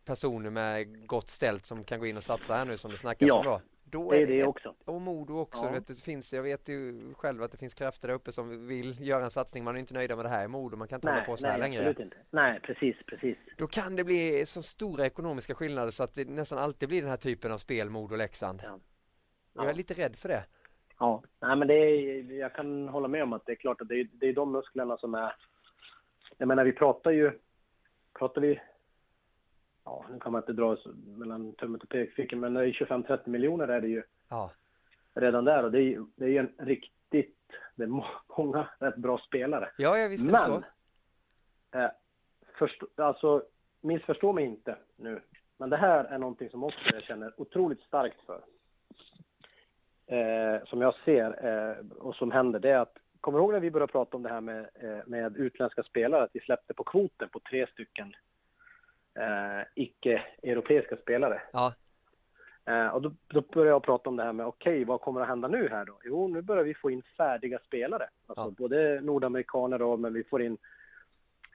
personer 0.05 0.49
med 0.49 1.07
gott 1.07 1.29
ställt 1.29 1.65
som 1.65 1.83
kan 1.83 1.99
gå 1.99 2.05
in 2.05 2.17
och 2.17 2.23
satsa 2.23 2.55
här 2.55 2.65
nu 2.65 2.77
som 2.77 2.91
det 2.91 2.97
snackas 2.97 3.27
Ja, 3.27 3.37
om 3.39 3.45
då. 3.45 3.61
Då 3.83 4.11
det 4.11 4.21
är 4.21 4.27
det 4.27 4.39
ett- 4.39 4.47
också. 4.47 4.75
Och 4.85 5.01
Modo 5.01 5.37
också. 5.39 5.65
Ja. 5.65 5.71
Vet, 5.71 5.87
det 5.87 6.01
finns, 6.01 6.33
jag 6.33 6.43
vet 6.43 6.69
ju 6.69 7.13
själv 7.13 7.43
att 7.43 7.51
det 7.51 7.57
finns 7.57 7.73
krafter 7.73 8.07
där 8.07 8.15
uppe 8.15 8.31
som 8.31 8.67
vill 8.67 9.07
göra 9.07 9.23
en 9.23 9.31
satsning. 9.31 9.63
Man 9.63 9.75
är 9.75 9.79
inte 9.79 9.93
nöjda 9.93 10.15
med 10.15 10.25
det 10.25 10.29
här 10.29 10.45
i 10.45 10.47
Modo. 10.47 10.77
Man 10.77 10.87
kan 10.87 10.97
inte 10.97 11.07
hålla 11.07 11.17
Nej, 11.17 11.25
på 11.25 11.37
så 11.37 11.47
här 11.47 11.57
nej, 11.57 11.69
längre. 11.69 11.89
inte. 11.89 12.17
Nej, 12.29 12.59
precis, 12.59 12.95
precis. 13.07 13.37
Då 13.57 13.67
kan 13.67 13.95
det 13.95 14.03
bli 14.03 14.45
så 14.45 14.61
stora 14.61 15.05
ekonomiska 15.05 15.55
skillnader 15.55 15.91
så 15.91 16.03
att 16.03 16.13
det 16.13 16.29
nästan 16.29 16.57
alltid 16.59 16.89
blir 16.89 17.01
den 17.01 17.09
här 17.09 17.17
typen 17.17 17.51
av 17.51 17.57
spel, 17.57 17.89
Modo 17.89 18.11
och 18.13 18.17
Leksand. 18.17 18.61
Ja. 18.63 18.79
Jag 19.53 19.69
är 19.69 19.73
lite 19.73 19.93
rädd 19.93 20.15
för 20.15 20.29
det. 20.29 20.43
Ja, 20.99 21.23
nej 21.39 21.55
men 21.55 21.67
det 21.67 21.73
är, 21.73 22.31
jag 22.39 22.53
kan 22.53 22.87
hålla 22.87 23.07
med 23.07 23.23
om 23.23 23.33
att 23.33 23.45
det 23.45 23.51
är 23.51 23.55
klart 23.55 23.81
att 23.81 23.87
det 23.87 23.99
är, 23.99 24.07
det 24.13 24.27
är 24.29 24.33
de 24.33 24.51
musklerna 24.51 24.97
som 24.97 25.13
är... 25.15 25.35
Jag 26.37 26.47
menar, 26.47 26.63
vi 26.65 26.71
pratar 26.71 27.11
ju... 27.11 27.39
Pratar 28.19 28.41
vi... 28.41 28.61
Ja, 29.83 30.05
nu 30.11 30.19
kan 30.19 30.31
man 30.31 30.41
inte 30.41 30.53
dra 30.53 30.77
mellan 31.17 31.53
tummet 31.53 31.83
och 31.83 31.89
pekfiken, 31.89 32.39
men 32.39 32.53
det 32.53 32.61
är 32.61 32.71
25-30 32.71 33.29
miljoner 33.29 33.67
är 33.67 33.81
det 33.81 33.87
ju 33.87 34.03
Ja, 34.29 34.51
redan 35.13 35.45
där 35.45 35.63
och 35.63 35.71
det 35.71 35.81
är 35.81 36.05
det 36.15 36.25
är 36.25 36.29
ju 36.29 36.37
en 36.37 36.53
riktigt... 36.57 37.35
Det 37.75 37.83
är 37.83 37.87
må- 37.87 38.05
många 38.37 38.67
rätt 38.79 38.95
bra 38.95 39.17
spelare. 39.17 39.69
ja 39.77 39.97
jag 39.97 40.09
visste 40.09 40.31
det 40.31 40.37
så. 40.37 40.63
Men, 41.71 41.83
eh, 41.83 41.91
förstå, 42.57 42.87
alltså, 42.95 43.43
missförstå 43.81 44.33
mig 44.33 44.45
inte 44.45 44.77
nu, 44.95 45.21
men 45.57 45.69
det 45.69 45.77
här 45.77 46.03
är 46.03 46.17
någonting 46.17 46.49
som 46.49 46.63
också 46.63 46.79
jag 46.93 47.03
känner 47.03 47.33
otroligt 47.41 47.81
starkt 47.81 48.21
för. 48.25 48.41
Eh, 50.07 50.65
som 50.65 50.81
jag 50.81 50.95
ser 51.05 51.45
eh, 51.47 51.85
och 51.97 52.15
som 52.15 52.31
händer, 52.31 52.59
det 52.59 52.69
är 52.69 52.77
att, 52.79 52.97
kommer 53.21 53.39
du 53.39 53.43
ihåg 53.43 53.53
när 53.53 53.59
vi 53.59 53.71
började 53.71 53.91
prata 53.91 54.17
om 54.17 54.23
det 54.23 54.29
här 54.29 54.41
med, 54.41 54.67
eh, 54.73 54.97
med 55.05 55.37
utländska 55.37 55.83
spelare, 55.83 56.23
att 56.23 56.29
vi 56.33 56.39
släppte 56.39 56.73
på 56.73 56.83
kvoten 56.83 57.29
på 57.29 57.39
tre 57.39 57.67
stycken 57.67 58.15
eh, 59.19 59.65
icke-europeiska 59.75 60.97
spelare? 60.97 61.41
Ja, 61.53 61.73
Eh, 62.67 62.87
och 62.87 63.01
då, 63.01 63.11
då 63.27 63.41
började 63.41 63.69
jag 63.69 63.83
prata 63.83 64.09
om 64.09 64.15
det 64.15 64.23
här 64.23 64.33
med, 64.33 64.45
okej, 64.45 64.83
vad 64.83 65.01
kommer 65.01 65.21
att 65.21 65.27
hända 65.27 65.47
nu 65.47 65.69
här 65.69 65.85
då? 65.85 65.99
Jo, 66.03 66.27
nu 66.27 66.41
börjar 66.41 66.63
vi 66.63 66.73
få 66.73 66.91
in 66.91 67.01
färdiga 67.17 67.59
spelare. 67.59 68.07
Alltså 68.27 68.45
Ja. 68.45 68.53
både 68.57 69.01
nordamerikaner 69.01 69.81
och, 69.81 69.99
men 69.99 70.13
vi 70.13 70.23
får 70.23 70.41
in 70.41 70.57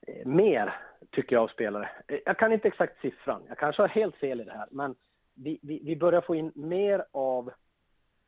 eh, 0.07 0.25
mer, 0.27 0.73
tycker 1.09 1.35
jag, 1.35 1.43
av 1.43 1.47
spelare. 1.47 1.89
Eh, 2.07 2.19
jag 2.25 2.37
kan 2.37 2.53
inte 2.53 2.67
exakt 2.67 3.01
siffran, 3.01 3.41
jag 3.47 3.57
kanske 3.57 3.81
har 3.81 3.87
helt 3.87 4.15
fel 4.15 4.41
i 4.41 4.43
det 4.43 4.51
här, 4.51 4.67
men 4.71 4.95
vi, 5.33 5.59
vi, 5.61 5.81
vi 5.83 5.95
börjar 5.95 6.21
få 6.21 6.35
in 6.35 6.51
mer 6.55 7.05
av, 7.11 7.51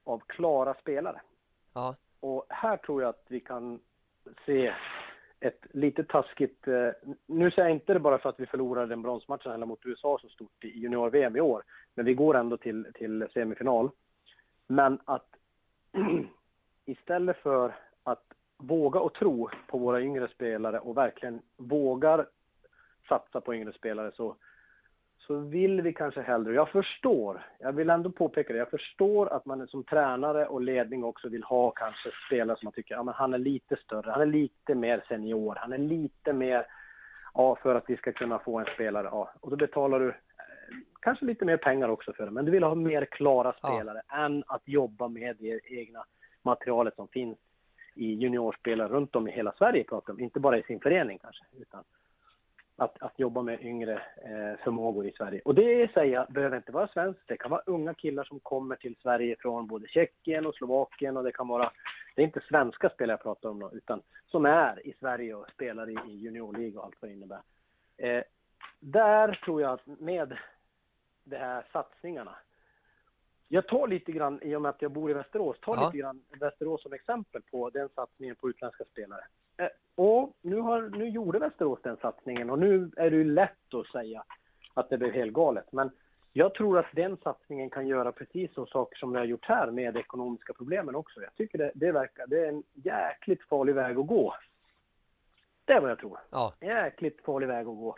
av 0.03 0.19
klara 0.27 0.73
spelare. 0.73 1.21
ja, 1.73 1.95
Och 2.19 2.45
här 2.49 2.77
tror 2.77 3.01
jag 3.01 3.09
att 3.09 3.25
vi 3.27 3.39
kan 3.39 3.79
se 4.45 4.73
ett 5.39 5.65
lite 5.71 6.03
taskigt... 6.03 6.67
Eh, 6.67 6.89
nu 7.25 7.51
säger 7.51 7.67
jag 7.67 7.75
inte 7.75 7.93
det 7.93 7.99
bara 7.99 8.17
för 8.17 8.29
att 8.29 8.39
vi 8.39 8.45
förlorade 8.45 8.87
den 8.87 9.01
bronsmatchen 9.01 9.51
heller 9.51 9.65
mot 9.65 9.85
USA 9.85 10.17
så 10.21 10.29
stort 10.29 10.63
i 10.63 10.79
junior-VM 10.79 11.35
i 11.35 11.41
år, 11.41 11.63
men 11.95 12.05
vi 12.05 12.13
går 12.13 12.35
ändå 12.35 12.57
till, 12.57 12.87
till 12.93 13.27
semifinal. 13.33 13.89
Men 14.67 14.99
att 15.05 15.27
istället 16.85 17.37
för 17.37 17.75
att 18.03 18.23
våga 18.57 18.99
och 18.99 19.13
tro 19.13 19.49
på 19.67 19.77
våra 19.77 20.01
yngre 20.01 20.27
spelare 20.27 20.79
och 20.79 20.97
verkligen 20.97 21.41
vågar 21.57 22.27
satsa 23.09 23.41
på 23.41 23.55
yngre 23.55 23.73
spelare 23.73 24.11
så, 24.15 24.35
så 25.27 25.37
vill 25.37 25.81
vi 25.81 25.93
kanske 25.93 26.21
hellre, 26.21 26.53
jag 26.53 26.69
förstår, 26.69 27.45
jag 27.59 27.73
vill 27.73 27.89
ändå 27.89 28.11
påpeka 28.11 28.53
det, 28.53 28.59
jag 28.59 28.69
förstår 28.69 29.33
att 29.33 29.45
man 29.45 29.67
som 29.67 29.83
tränare 29.83 30.45
och 30.45 30.61
ledning 30.61 31.03
också 31.03 31.29
vill 31.29 31.43
ha 31.43 31.71
kanske 31.71 32.09
spelare 32.27 32.57
som 32.57 32.65
man 32.65 32.73
tycker, 32.73 32.95
ja 32.95 33.03
men 33.03 33.13
han 33.13 33.33
är 33.33 33.37
lite 33.37 33.75
större, 33.75 34.11
han 34.11 34.21
är 34.21 34.25
lite 34.25 34.75
mer 34.75 35.03
senior, 35.07 35.55
han 35.55 35.73
är 35.73 35.77
lite 35.77 36.33
mer, 36.33 36.65
ja 37.33 37.55
för 37.55 37.75
att 37.75 37.83
vi 37.87 37.97
ska 37.97 38.11
kunna 38.11 38.39
få 38.39 38.59
en 38.59 38.65
spelare, 38.75 39.07
ja, 39.11 39.33
och 39.39 39.49
då 39.49 39.55
betalar 39.55 39.99
du 39.99 40.07
eh, 40.07 40.13
kanske 41.01 41.25
lite 41.25 41.45
mer 41.45 41.57
pengar 41.57 41.89
också 41.89 42.13
för 42.13 42.25
det, 42.25 42.31
men 42.31 42.45
du 42.45 42.51
vill 42.51 42.63
ha 42.63 42.75
mer 42.75 43.05
klara 43.05 43.53
spelare 43.53 44.01
ja. 44.07 44.25
än 44.25 44.43
att 44.47 44.61
jobba 44.65 45.07
med 45.07 45.35
det 45.39 45.59
egna 45.65 46.05
materialet 46.41 46.95
som 46.95 47.07
finns 47.07 47.37
i 47.95 48.13
juniorspelare 48.13 48.87
runt 48.87 49.15
om 49.15 49.27
i 49.27 49.31
hela 49.31 49.53
Sverige, 49.57 49.83
pratar 49.83 50.13
om, 50.13 50.19
inte 50.19 50.39
bara 50.39 50.57
i 50.57 50.63
sin 50.63 50.79
förening 50.79 51.17
kanske, 51.17 51.43
utan 51.61 51.83
att, 52.75 53.01
att 53.01 53.19
jobba 53.19 53.41
med 53.41 53.61
yngre 53.61 53.93
eh, 54.17 54.63
förmågor 54.63 55.05
i 55.05 55.11
Sverige. 55.11 55.41
Och 55.45 55.55
det 55.55 55.93
säger 55.93 56.13
jag, 56.13 56.33
behöver 56.33 56.57
inte 56.57 56.71
vara 56.71 56.87
svenskt. 56.87 57.21
Det 57.27 57.37
kan 57.37 57.51
vara 57.51 57.61
unga 57.65 57.93
killar 57.93 58.23
som 58.23 58.39
kommer 58.39 58.75
till 58.75 58.95
Sverige 59.01 59.35
från 59.39 59.67
både 59.67 59.87
Tjeckien 59.87 60.45
och 60.45 60.55
Slovakien 60.55 61.17
och 61.17 61.23
det 61.23 61.31
kan 61.31 61.47
vara, 61.47 61.71
det 62.15 62.21
är 62.21 62.25
inte 62.25 62.41
svenska 62.49 62.89
spelare 62.89 63.13
jag 63.13 63.23
pratar 63.23 63.49
om 63.49 63.59
då, 63.59 63.71
utan 63.73 64.01
som 64.27 64.45
är 64.45 64.87
i 64.87 64.93
Sverige 64.99 65.35
och 65.35 65.49
spelar 65.49 65.89
i, 65.89 66.11
i 66.11 66.15
juniorliga 66.15 66.79
och 66.79 66.85
allt 66.85 66.95
vad 67.01 67.11
det 67.11 67.15
innebär. 67.15 67.41
Eh, 67.97 68.23
där 68.79 69.41
tror 69.45 69.61
jag 69.61 69.73
att 69.73 69.99
med 69.99 70.37
de 71.23 71.37
här 71.37 71.65
satsningarna 71.71 72.35
jag 73.47 73.67
tar 73.67 73.87
lite 73.87 74.11
grann, 74.11 74.39
i 74.41 74.55
och 74.55 74.61
med 74.61 74.69
att 74.69 74.81
jag 74.81 74.91
bor 74.91 75.11
i 75.11 75.13
Västerås, 75.13 75.59
tar 75.59 75.75
ja. 75.75 75.85
lite 75.85 75.97
grann 75.97 76.23
Västerås 76.39 76.83
som 76.83 76.93
exempel 76.93 77.41
på 77.41 77.69
den 77.69 77.89
satsningen 77.89 78.35
på 78.35 78.49
utländska 78.49 78.83
spelare. 78.85 79.21
Eh, 79.57 79.67
och 79.95 80.33
nu, 80.41 80.59
har, 80.59 80.81
nu 80.81 81.09
gjorde 81.09 81.39
Västerås 81.39 81.79
den 81.83 81.97
satsningen 81.97 82.49
och 82.49 82.59
nu 82.59 82.91
är 82.97 83.09
det 83.09 83.15
ju 83.15 83.23
lätt 83.23 83.73
att 83.73 83.87
säga 83.87 84.23
att 84.73 84.89
det 84.89 84.97
blev 84.97 85.11
helt 85.11 85.33
galet. 85.33 85.71
Men 85.71 85.91
jag 86.33 86.53
tror 86.53 86.79
att 86.79 86.85
den 86.93 87.17
satsningen 87.17 87.69
kan 87.69 87.87
göra 87.87 88.11
precis 88.11 88.53
så 88.53 88.65
saker 88.65 88.97
som 88.97 89.11
vi 89.11 89.17
har 89.17 89.25
gjort 89.25 89.45
här 89.45 89.71
med 89.71 89.97
ekonomiska 89.97 90.53
problemen 90.53 90.95
också. 90.95 91.21
Jag 91.21 91.35
tycker 91.35 91.57
det, 91.57 91.71
det 91.75 91.91
verkar, 91.91 92.27
det 92.27 92.45
är 92.45 92.49
en 92.49 92.63
jäkligt 92.73 93.43
farlig 93.43 93.75
väg 93.75 93.97
att 93.97 94.07
gå. 94.07 94.35
Det 95.65 95.73
är 95.73 95.81
vad 95.81 95.91
jag 95.91 95.99
tror. 95.99 96.19
Ja. 96.29 96.53
Jäkligt 96.61 97.21
farlig 97.25 97.47
väg 97.47 97.67
att 97.67 97.77
gå. 97.77 97.95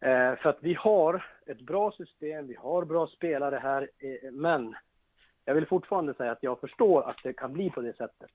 Eh, 0.00 0.36
för 0.36 0.48
att 0.48 0.58
vi 0.60 0.74
har 0.74 1.26
ett 1.46 1.60
bra 1.60 1.92
system, 1.92 2.46
vi 2.46 2.54
har 2.54 2.84
bra 2.84 3.06
spelare 3.06 3.56
här, 3.62 3.90
eh, 3.98 4.32
men 4.32 4.74
jag 5.44 5.54
vill 5.54 5.66
fortfarande 5.66 6.14
säga 6.14 6.32
att 6.32 6.42
jag 6.42 6.60
förstår 6.60 7.10
att 7.10 7.16
det 7.22 7.32
kan 7.32 7.52
bli 7.52 7.70
på 7.70 7.80
det 7.80 7.96
sättet. 7.96 8.30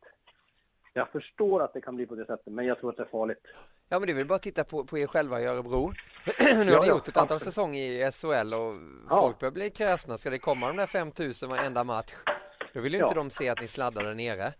Jag 0.93 1.09
förstår 1.09 1.63
att 1.63 1.73
det 1.73 1.81
kan 1.81 1.95
bli 1.95 2.05
på 2.05 2.15
det 2.15 2.25
sättet, 2.25 2.53
men 2.53 2.65
jag 2.65 2.79
tror 2.79 2.89
att 2.89 2.97
det 2.97 3.03
är 3.03 3.07
farligt. 3.07 3.47
Ja, 3.89 3.99
men 3.99 4.07
det 4.07 4.13
är 4.13 4.15
väl 4.15 4.27
bara 4.27 4.35
att 4.35 4.41
titta 4.41 4.63
på, 4.63 4.85
på 4.85 4.97
er 4.97 5.07
själva 5.07 5.41
i 5.41 5.45
Örebro. 5.45 5.91
nu 6.39 6.73
har 6.73 6.81
ni 6.81 6.87
gjort 6.87 7.07
ett 7.07 7.17
antal 7.17 7.39
säsonger 7.39 7.81
i 7.81 8.11
SHL 8.11 8.53
och 8.53 8.73
ja. 9.09 9.21
folk 9.21 9.39
börjar 9.39 9.51
bli 9.51 9.69
kräsna. 9.69 10.17
Ska 10.17 10.29
det 10.29 10.39
komma 10.39 10.67
de 10.67 10.77
där 10.77 10.87
5000 10.87 11.49
varenda 11.49 11.83
match? 11.83 12.13
Då 12.73 12.81
vill 12.81 12.93
ju 12.93 12.99
inte 12.99 13.15
de 13.15 13.29
se 13.29 13.49
att 13.49 13.61
ni 13.61 13.67
sladdar 13.67 14.03
där 14.03 14.13
nere. 14.13 14.53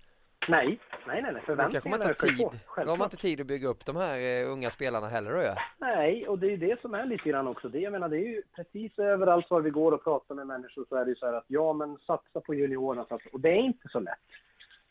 Nej, 0.48 0.80
nej, 1.08 1.22
nej. 1.22 1.42
Förväntningarna 1.46 1.72
kanske 1.72 1.90
man 1.90 2.02
inte 2.02 2.26
tid. 2.26 2.60
Då 2.76 2.92
har 2.92 2.98
man 2.98 3.06
inte 3.06 3.18
tid 3.18 3.42
att 3.42 3.48
bygga 3.48 3.68
upp 3.68 3.86
de 3.86 3.96
här 3.96 4.44
uh, 4.44 4.52
unga 4.52 4.70
spelarna 4.70 5.08
heller 5.08 5.32
då, 5.34 5.42
ja. 5.42 5.56
Nej, 5.78 6.28
och 6.28 6.40
det 6.40 6.54
är 6.54 6.58
det 6.58 6.82
som 6.82 6.94
är 6.94 7.06
lite 7.06 7.30
grann 7.30 7.48
också. 7.48 7.70
Det, 7.70 7.80
jag 7.80 7.92
menar, 7.92 8.10
det 8.10 8.18
är 8.18 8.28
ju 8.28 8.42
precis 8.56 9.00
överallt 9.00 9.50
var 9.50 9.62
vi 9.62 9.70
går 9.70 9.92
och 9.92 10.04
pratar 10.04 10.36
med 10.36 10.48
människor 10.48 10.86
så 10.90 10.96
är 10.96 11.06
det 11.06 11.10
ju 11.10 11.16
så 11.16 11.26
här 11.26 11.34
att 11.34 11.46
ja, 11.48 11.74
men 11.74 11.98
satsa 11.98 12.42
på 12.42 12.54
juniorerna. 12.54 13.06
Och 13.34 13.40
det 13.40 13.50
är 13.50 13.62
inte 13.62 13.88
så 13.90 14.00
lätt. 14.00 14.20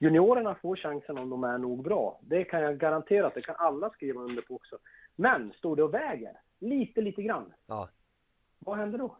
Juniorerna 0.02 0.54
får 0.54 0.76
chansen 0.76 1.18
om 1.18 1.30
de 1.30 1.44
är 1.44 1.58
nog 1.58 1.82
bra. 1.82 2.18
Det 2.22 2.44
kan 2.44 2.62
jag 2.62 2.78
garantera 2.78 3.26
att 3.26 3.34
det 3.34 3.42
kan 3.42 3.56
alla 3.58 3.90
skriva 3.90 4.20
under 4.20 4.42
på 4.42 4.54
också. 4.54 4.78
Men 5.16 5.52
står 5.52 5.76
det 5.76 5.82
och 5.82 5.94
väger 5.94 6.40
lite, 6.58 7.00
lite 7.00 7.22
grann. 7.22 7.52
Ja. 7.66 7.88
Vad 8.58 8.76
händer 8.76 8.98
då? 8.98 9.16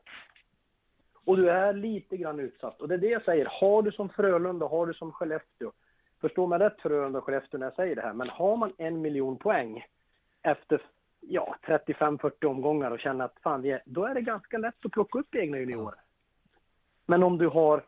Och 1.25 1.37
du 1.37 1.51
är 1.51 1.73
lite 1.73 2.17
grann 2.17 2.41
utsatt. 2.41 2.81
Och 2.81 2.89
det 2.89 2.95
är 2.95 2.99
det 2.99 3.07
jag 3.07 3.25
säger. 3.25 3.49
Har 3.61 3.83
du 3.83 3.93
som 3.93 4.09
Frölunda, 4.09 4.67
har 4.67 4.87
du 4.87 4.95
som 4.95 5.13
Skellefteå. 5.13 5.73
Förstå 6.21 6.47
mig 6.47 6.59
rätt 6.59 6.81
Frölunda 6.81 7.19
och 7.19 7.25
Skellefteå 7.25 7.59
när 7.59 7.67
jag 7.67 7.75
säger 7.75 7.97
det 7.97 8.03
här. 8.03 8.13
Men 8.13 8.29
har 8.29 8.57
man 8.57 8.73
en 8.79 9.01
miljon 9.01 9.37
poäng 9.37 9.85
efter 10.43 10.83
ja, 11.21 11.57
35-40 11.63 12.45
omgångar 12.45 12.91
och 12.91 13.01
känner 13.01 13.25
att 13.25 13.39
fan, 13.43 13.79
då 13.85 14.05
är 14.05 14.15
det 14.15 14.21
ganska 14.21 14.59
lätt 14.59 14.85
att 14.85 14.93
plocka 14.93 15.19
upp 15.19 15.35
egna 15.35 15.59
juniorer. 15.59 16.01
Men 17.07 17.23
om 17.23 17.39
du 17.39 17.49
har 17.49 17.85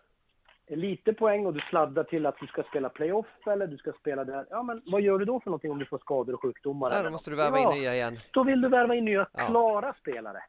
lite 0.76 1.12
poäng 1.12 1.46
och 1.46 1.54
du 1.54 1.60
sladdar 1.60 2.04
till 2.04 2.26
att 2.26 2.38
du 2.40 2.46
ska 2.46 2.62
spela 2.62 2.88
playoff 2.88 3.46
eller 3.46 3.66
du 3.66 3.76
ska 3.76 3.92
spela 3.92 4.24
där. 4.24 4.46
Ja, 4.50 4.62
men 4.62 4.82
vad 4.86 5.00
gör 5.00 5.18
du 5.18 5.24
då 5.24 5.40
för 5.40 5.50
någonting 5.50 5.70
om 5.70 5.78
du 5.78 5.86
får 5.86 5.98
skador 5.98 6.34
och 6.34 6.42
sjukdomar? 6.42 6.90
Ja, 6.90 7.02
då 7.02 7.10
måste 7.10 7.30
du 7.30 7.36
värva 7.36 7.58
ja, 7.58 7.72
in 7.72 7.80
nya 7.80 7.94
igen. 7.94 8.18
Då 8.30 8.44
vill 8.44 8.60
du 8.60 8.68
värva 8.68 8.94
in 8.94 9.04
nya 9.04 9.26
ja. 9.32 9.46
klara 9.46 9.94
spelare. 9.94 10.42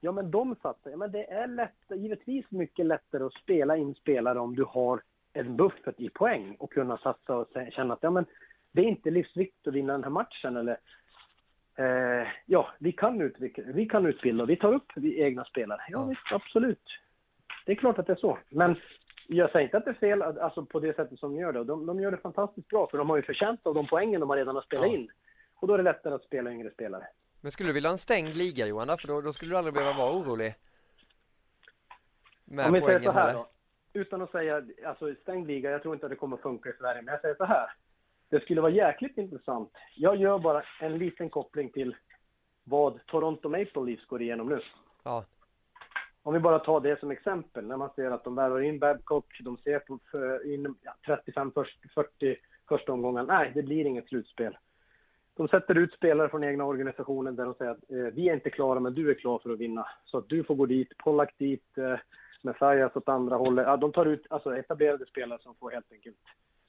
Ja, 0.00 0.12
men 0.12 0.30
de 0.30 0.56
satsar. 0.62 0.90
Ja, 0.90 0.96
men 0.96 1.12
det 1.12 1.30
är 1.30 1.46
lätt, 1.46 1.90
givetvis 1.90 2.50
mycket 2.50 2.86
lättare 2.86 3.24
att 3.24 3.32
spela 3.32 3.76
in 3.76 3.94
spelare 3.94 4.38
om 4.38 4.56
du 4.56 4.64
har 4.64 5.02
en 5.32 5.56
buffert 5.56 6.00
i 6.00 6.08
poäng 6.08 6.56
och 6.58 6.72
kunna 6.72 6.98
satsa 6.98 7.36
och 7.36 7.46
känna 7.70 7.94
att 7.94 8.02
ja, 8.02 8.10
men 8.10 8.26
det 8.72 8.80
är 8.80 8.86
inte 8.86 9.10
livsviktigt 9.10 9.68
att 9.68 9.74
vinna 9.74 9.92
den 9.92 10.04
här 10.04 10.10
matchen 10.10 10.56
eller 10.56 10.78
eh, 11.76 12.28
ja, 12.46 12.68
vi 12.78 12.92
kan, 12.92 13.20
utveckla, 13.20 13.64
vi 13.66 13.86
kan 13.86 14.06
utbilda 14.06 14.42
och 14.42 14.50
vi 14.50 14.56
tar 14.56 14.72
upp 14.72 14.92
egna 15.02 15.44
spelare. 15.44 15.80
Ja, 15.88 15.98
ja. 15.98 16.04
Visst, 16.04 16.32
absolut. 16.32 17.00
Det 17.70 17.74
är 17.74 17.78
klart 17.78 17.98
att 17.98 18.06
det 18.06 18.12
är 18.12 18.16
så. 18.16 18.38
Men 18.48 18.76
jag 19.26 19.50
säger 19.50 19.64
inte 19.64 19.76
att 19.76 19.84
det 19.84 19.90
är 19.90 19.94
fel 19.94 20.22
alltså 20.22 20.64
på 20.64 20.80
det 20.80 20.96
sättet 20.96 21.18
som 21.18 21.34
de 21.34 21.40
gör 21.40 21.52
det. 21.52 21.64
De, 21.64 21.86
de 21.86 22.00
gör 22.00 22.10
det 22.10 22.16
fantastiskt 22.16 22.68
bra, 22.68 22.88
för 22.90 22.98
de 22.98 23.10
har 23.10 23.16
ju 23.16 23.22
förtjänt 23.22 23.60
av 23.62 23.74
de 23.74 23.86
poängen 23.86 24.20
de 24.20 24.30
har 24.30 24.36
redan 24.36 24.54
har 24.54 24.62
spelat 24.62 24.86
ja. 24.86 24.94
in. 24.94 25.10
Och 25.54 25.68
då 25.68 25.74
är 25.74 25.78
det 25.78 25.84
lättare 25.84 26.14
att 26.14 26.22
spela 26.22 26.52
yngre 26.52 26.70
spelare. 26.70 27.06
Men 27.40 27.50
skulle 27.50 27.68
du 27.68 27.72
vilja 27.72 27.88
ha 27.88 27.92
en 27.92 27.98
stängd 27.98 28.34
liga, 28.34 28.66
Johan? 28.66 28.98
För 28.98 29.08
då, 29.08 29.20
då 29.20 29.32
skulle 29.32 29.52
du 29.52 29.56
aldrig 29.56 29.74
behöva 29.74 29.98
vara 29.98 30.12
orolig? 30.12 30.54
Med 32.44 32.66
Om 32.66 32.72
vi 32.72 32.80
säger 32.80 33.00
så 33.00 33.12
här 33.12 33.34
då. 33.34 33.48
Utan 33.92 34.22
att 34.22 34.30
säga, 34.30 34.62
alltså 34.86 35.14
stängd 35.22 35.46
liga, 35.46 35.70
jag 35.70 35.82
tror 35.82 35.94
inte 35.94 36.06
att 36.06 36.10
det 36.10 36.16
kommer 36.16 36.36
att 36.36 36.42
funka 36.42 36.68
i 36.70 36.72
Sverige, 36.78 37.02
men 37.02 37.12
jag 37.12 37.20
säger 37.20 37.34
så 37.34 37.44
här. 37.44 37.72
Det 38.28 38.40
skulle 38.40 38.60
vara 38.60 38.72
jäkligt 38.72 39.18
intressant. 39.18 39.72
Jag 39.96 40.16
gör 40.16 40.38
bara 40.38 40.62
en 40.80 40.98
liten 40.98 41.30
koppling 41.30 41.70
till 41.70 41.96
vad 42.64 43.06
Toronto 43.06 43.48
Maple 43.48 43.82
Leafs 43.82 44.06
går 44.06 44.22
igenom 44.22 44.48
nu. 44.48 44.60
Ja. 45.02 45.24
Om 46.22 46.34
vi 46.34 46.40
bara 46.40 46.58
tar 46.58 46.80
det 46.80 47.00
som 47.00 47.10
exempel, 47.10 47.66
när 47.66 47.76
man 47.76 47.90
ser 47.96 48.10
att 48.10 48.24
de 48.24 48.34
värvar 48.34 48.60
in 48.60 48.78
Babcock, 48.78 49.40
de 49.40 49.56
ser 49.56 49.78
på 49.78 49.98
för, 50.10 50.54
in, 50.54 50.74
ja, 50.82 51.18
35-40 51.34 52.36
första 52.68 52.92
omgången, 52.92 53.26
nej, 53.26 53.52
det 53.54 53.62
blir 53.62 53.86
inget 53.86 54.08
slutspel. 54.08 54.58
De 55.36 55.48
sätter 55.48 55.78
ut 55.78 55.92
spelare 55.92 56.28
från 56.28 56.44
egna 56.44 56.64
organisationen 56.64 57.36
där 57.36 57.44
de 57.44 57.54
säger 57.54 57.70
att 57.70 57.90
eh, 57.90 58.14
vi 58.14 58.28
är 58.28 58.34
inte 58.34 58.50
klara, 58.50 58.80
men 58.80 58.94
du 58.94 59.10
är 59.10 59.14
klar 59.14 59.38
för 59.38 59.50
att 59.50 59.58
vinna. 59.58 59.86
Så 60.04 60.18
att 60.18 60.28
du 60.28 60.44
får 60.44 60.54
gå 60.54 60.66
dit, 60.66 60.96
Pollack 60.98 61.34
dit, 61.38 61.78
eh, 61.78 61.98
Messias 62.42 62.96
åt 62.96 63.08
andra 63.08 63.36
hållet. 63.36 63.66
Ja, 63.66 63.76
de 63.76 63.92
tar 63.92 64.06
ut 64.06 64.26
alltså, 64.30 64.56
etablerade 64.56 65.06
spelare 65.06 65.38
som 65.42 65.54
får 65.54 65.70
helt 65.70 65.92
enkelt, 65.92 66.16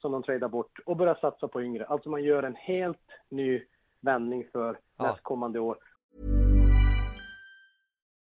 som 0.00 0.12
de 0.12 0.22
tradar 0.22 0.48
bort 0.48 0.78
och 0.86 0.96
börjar 0.96 1.14
satsa 1.14 1.48
på 1.48 1.62
yngre. 1.62 1.86
Alltså 1.86 2.10
man 2.10 2.24
gör 2.24 2.42
en 2.42 2.54
helt 2.54 3.10
ny 3.28 3.62
vändning 4.00 4.46
för 4.52 4.78
ja. 4.96 5.06
nästkommande 5.06 5.60
år. 5.60 5.76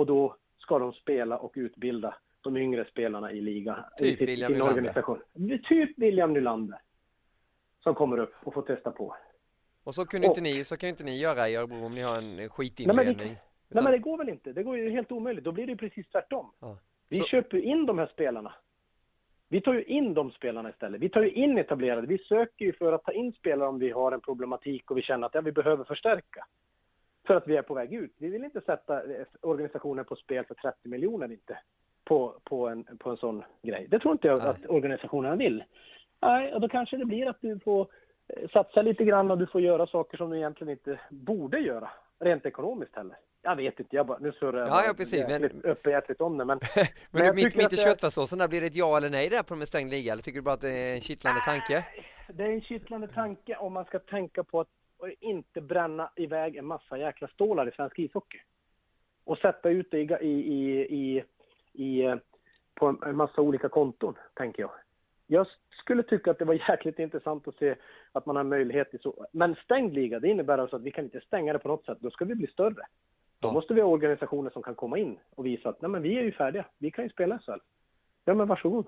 Och 0.00 0.06
då 0.06 0.36
ska 0.58 0.78
de 0.78 0.92
spela 0.92 1.38
och 1.38 1.52
utbilda 1.54 2.14
de 2.40 2.56
yngre 2.56 2.84
spelarna 2.84 3.32
i 3.32 3.40
liga. 3.40 3.84
Typ 3.98 4.22
i 4.22 4.26
William 4.26 4.52
sin 4.52 4.62
organisation. 4.62 5.22
Typ 5.68 5.98
William 5.98 6.32
Nylander. 6.32 6.78
Som 7.80 7.94
kommer 7.94 8.18
upp 8.18 8.34
och 8.44 8.54
får 8.54 8.62
testa 8.62 8.90
på. 8.90 9.16
Och 9.84 9.94
så 9.94 10.06
kunde 10.06 10.26
och, 10.26 10.30
inte 10.30 10.40
ni, 10.40 10.64
så 10.64 10.76
kan 10.76 10.88
inte 10.88 11.04
ni 11.04 11.18
göra 11.18 11.48
i 11.48 11.56
Örebro 11.56 11.84
om 11.84 11.94
ni 11.94 12.00
har 12.00 12.16
en 12.16 12.48
skitinredning. 12.48 13.16
Nej, 13.16 13.42
Nej 13.68 13.84
men 13.84 13.92
det 13.92 13.98
går 13.98 14.18
väl 14.18 14.28
inte. 14.28 14.52
Det 14.52 14.62
går 14.62 14.78
ju 14.78 14.90
helt 14.90 15.12
omöjligt. 15.12 15.44
Då 15.44 15.52
blir 15.52 15.66
det 15.66 15.72
ju 15.72 15.78
precis 15.78 16.08
tvärtom. 16.08 16.52
Ja. 16.60 16.78
Vi 17.08 17.16
så... 17.16 17.24
köper 17.24 17.56
in 17.56 17.86
de 17.86 17.98
här 17.98 18.06
spelarna. 18.06 18.54
Vi 19.48 19.60
tar 19.60 19.74
ju 19.74 19.84
in 19.84 20.14
de 20.14 20.30
spelarna 20.30 20.70
istället. 20.70 21.00
Vi 21.00 21.08
tar 21.08 21.22
ju 21.22 21.30
in 21.30 21.58
etablerade. 21.58 22.06
Vi 22.06 22.18
söker 22.18 22.64
ju 22.64 22.72
för 22.72 22.92
att 22.92 23.04
ta 23.04 23.12
in 23.12 23.32
spelare 23.32 23.68
om 23.68 23.78
vi 23.78 23.90
har 23.90 24.12
en 24.12 24.20
problematik 24.20 24.90
och 24.90 24.98
vi 24.98 25.02
känner 25.02 25.26
att 25.26 25.34
ja, 25.34 25.40
vi 25.40 25.52
behöver 25.52 25.84
förstärka. 25.84 26.46
För 27.30 27.36
att 27.36 27.48
vi 27.48 27.56
är 27.56 27.62
på 27.62 27.74
väg 27.74 27.92
ut. 27.92 28.12
Vi 28.18 28.28
vill 28.28 28.44
inte 28.44 28.60
sätta 28.60 29.02
organisationen 29.40 30.04
på 30.04 30.16
spel 30.16 30.44
för 30.44 30.54
30 30.54 30.88
miljoner 30.88 31.32
inte. 31.32 31.58
På, 32.04 32.34
på, 32.44 32.68
en, 32.68 32.84
på 32.98 33.10
en 33.10 33.16
sån 33.16 33.44
grej. 33.62 33.86
Det 33.90 33.98
tror 33.98 34.12
inte 34.12 34.28
jag 34.28 34.38
Nej. 34.38 34.48
att 34.48 34.66
organisationerna 34.66 35.36
vill. 35.36 35.64
Nej, 36.22 36.54
och 36.54 36.60
då 36.60 36.68
kanske 36.68 36.96
det 36.96 37.04
blir 37.04 37.28
att 37.28 37.40
du 37.40 37.58
får 37.58 37.88
eh, 38.28 38.48
satsa 38.48 38.82
lite 38.82 39.04
grann 39.04 39.30
och 39.30 39.38
du 39.38 39.46
får 39.46 39.60
göra 39.60 39.86
saker 39.86 40.16
som 40.16 40.30
du 40.30 40.36
egentligen 40.36 40.70
inte 40.70 41.00
borde 41.10 41.58
göra. 41.58 41.90
Rent 42.20 42.46
ekonomiskt 42.46 42.96
heller. 42.96 43.16
Jag 43.42 43.56
vet 43.56 43.80
inte, 43.80 43.96
jag 43.96 44.06
bara, 44.06 44.18
nu 44.18 44.32
surrar 44.32 44.58
jag 44.58 44.68
ja, 44.68 44.82
ja, 44.86 44.94
precis, 44.96 45.24
men... 45.28 45.62
öppenhjärtigt 45.64 46.20
om 46.20 46.38
det. 46.38 46.44
Men, 46.44 46.60
men, 47.10 47.24
men 47.24 47.34
mitt, 47.34 47.56
mitt 47.56 47.72
i 47.72 47.76
köttfärssåsen, 47.76 48.38
där 48.38 48.48
blir 48.48 48.60
det 48.60 48.66
ett 48.66 48.76
ja 48.76 48.96
eller 48.96 49.10
nej 49.10 49.28
där 49.28 49.42
på 49.42 49.54
en 49.54 49.66
stängd 49.66 49.90
liga? 49.90 50.12
Eller 50.12 50.22
tycker 50.22 50.38
du 50.38 50.42
bara 50.42 50.54
att 50.54 50.60
det 50.60 50.90
är 50.90 50.94
en 50.94 51.00
kittlande 51.00 51.40
tanke? 51.40 51.84
Det 52.28 52.42
är 52.42 52.50
en 52.50 52.60
kittlande 52.60 53.08
tanke 53.08 53.56
om 53.56 53.72
man 53.72 53.84
ska 53.84 53.98
tänka 53.98 54.44
på 54.44 54.60
att 54.60 54.68
inte 55.20 55.60
bränna 55.60 56.10
iväg 56.16 56.56
en 56.56 56.66
massa 56.66 56.98
jäkla 56.98 57.28
stålar 57.28 57.68
i 57.68 57.72
svensk 57.72 57.98
ishockey. 57.98 58.38
Och 59.24 59.38
sätta 59.38 59.70
ut 59.70 59.90
det 59.90 59.98
i, 59.98 60.28
i, 60.30 60.80
i, 60.80 61.24
i, 61.72 62.16
på 62.74 62.96
en 63.06 63.16
massa 63.16 63.40
olika 63.40 63.68
konton, 63.68 64.14
tänker 64.34 64.62
jag. 64.62 64.70
Jag 65.26 65.46
skulle 65.70 66.02
tycka 66.02 66.30
att 66.30 66.38
det 66.38 66.44
var 66.44 66.54
jäkligt 66.68 66.98
intressant 66.98 67.48
att 67.48 67.54
se 67.54 67.74
att 68.12 68.26
man 68.26 68.36
har 68.36 68.44
möjlighet 68.44 68.90
till 68.90 69.00
så. 69.00 69.26
Men 69.32 69.54
stängd 69.54 69.94
liga, 69.94 70.20
det 70.20 70.28
innebär 70.28 70.58
alltså 70.58 70.76
att 70.76 70.82
vi 70.82 70.90
kan 70.90 71.04
inte 71.04 71.20
stänga 71.20 71.52
det 71.52 71.58
på 71.58 71.68
något 71.68 71.84
sätt. 71.84 71.98
Då 72.00 72.10
ska 72.10 72.24
vi 72.24 72.34
bli 72.34 72.46
större. 72.46 72.86
Då 73.40 73.48
ja. 73.48 73.52
måste 73.52 73.74
vi 73.74 73.80
ha 73.80 73.88
organisationer 73.88 74.50
som 74.50 74.62
kan 74.62 74.74
komma 74.74 74.98
in 74.98 75.18
och 75.34 75.46
visa 75.46 75.68
att 75.68 75.80
nej 75.80 75.90
men 75.90 76.02
vi 76.02 76.18
är 76.18 76.22
ju 76.22 76.32
färdiga, 76.32 76.66
vi 76.78 76.90
kan 76.90 77.04
ju 77.04 77.10
spela 77.10 77.38
SHL. 77.38 77.60
Ja 78.24 78.34
men 78.34 78.48
varsågod. 78.48 78.86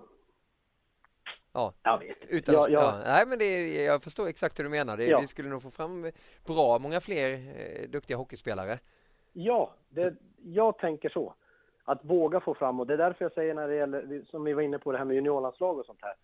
Ja, 1.52 1.74
jag 1.82 1.98
vet. 1.98 2.16
Utan 2.28 2.54
ja, 2.54 2.68
ja. 2.68 2.80
ja. 2.80 3.12
Nej 3.12 3.26
men 3.26 3.38
det 3.38 3.44
är, 3.44 3.86
jag 3.86 4.02
förstår 4.02 4.28
exakt 4.28 4.58
hur 4.58 4.64
du 4.64 4.70
menar. 4.70 4.96
Det, 4.96 5.06
ja. 5.06 5.20
Vi 5.20 5.26
skulle 5.26 5.48
nog 5.48 5.62
få 5.62 5.70
fram 5.70 6.10
bra 6.46 6.78
många 6.78 7.00
fler 7.00 7.32
eh, 7.34 7.88
duktiga 7.88 8.16
hockeyspelare. 8.16 8.78
Ja, 9.32 9.74
det, 9.88 10.14
jag 10.42 10.78
tänker 10.78 11.08
så. 11.08 11.34
Att 11.84 12.04
våga 12.04 12.40
få 12.40 12.54
fram 12.54 12.80
och 12.80 12.86
det 12.86 12.94
är 12.94 12.98
därför 12.98 13.24
jag 13.24 13.32
säger 13.32 13.54
när 13.54 13.68
det 13.68 13.74
gäller, 13.74 14.22
som 14.30 14.44
vi 14.44 14.52
var 14.52 14.62
inne 14.62 14.78
på 14.78 14.92
det 14.92 14.98
här 14.98 15.04
med 15.04 15.14
juniorlandslag 15.14 15.78
och 15.78 15.86
sånt 15.86 16.02
här. 16.02 16.14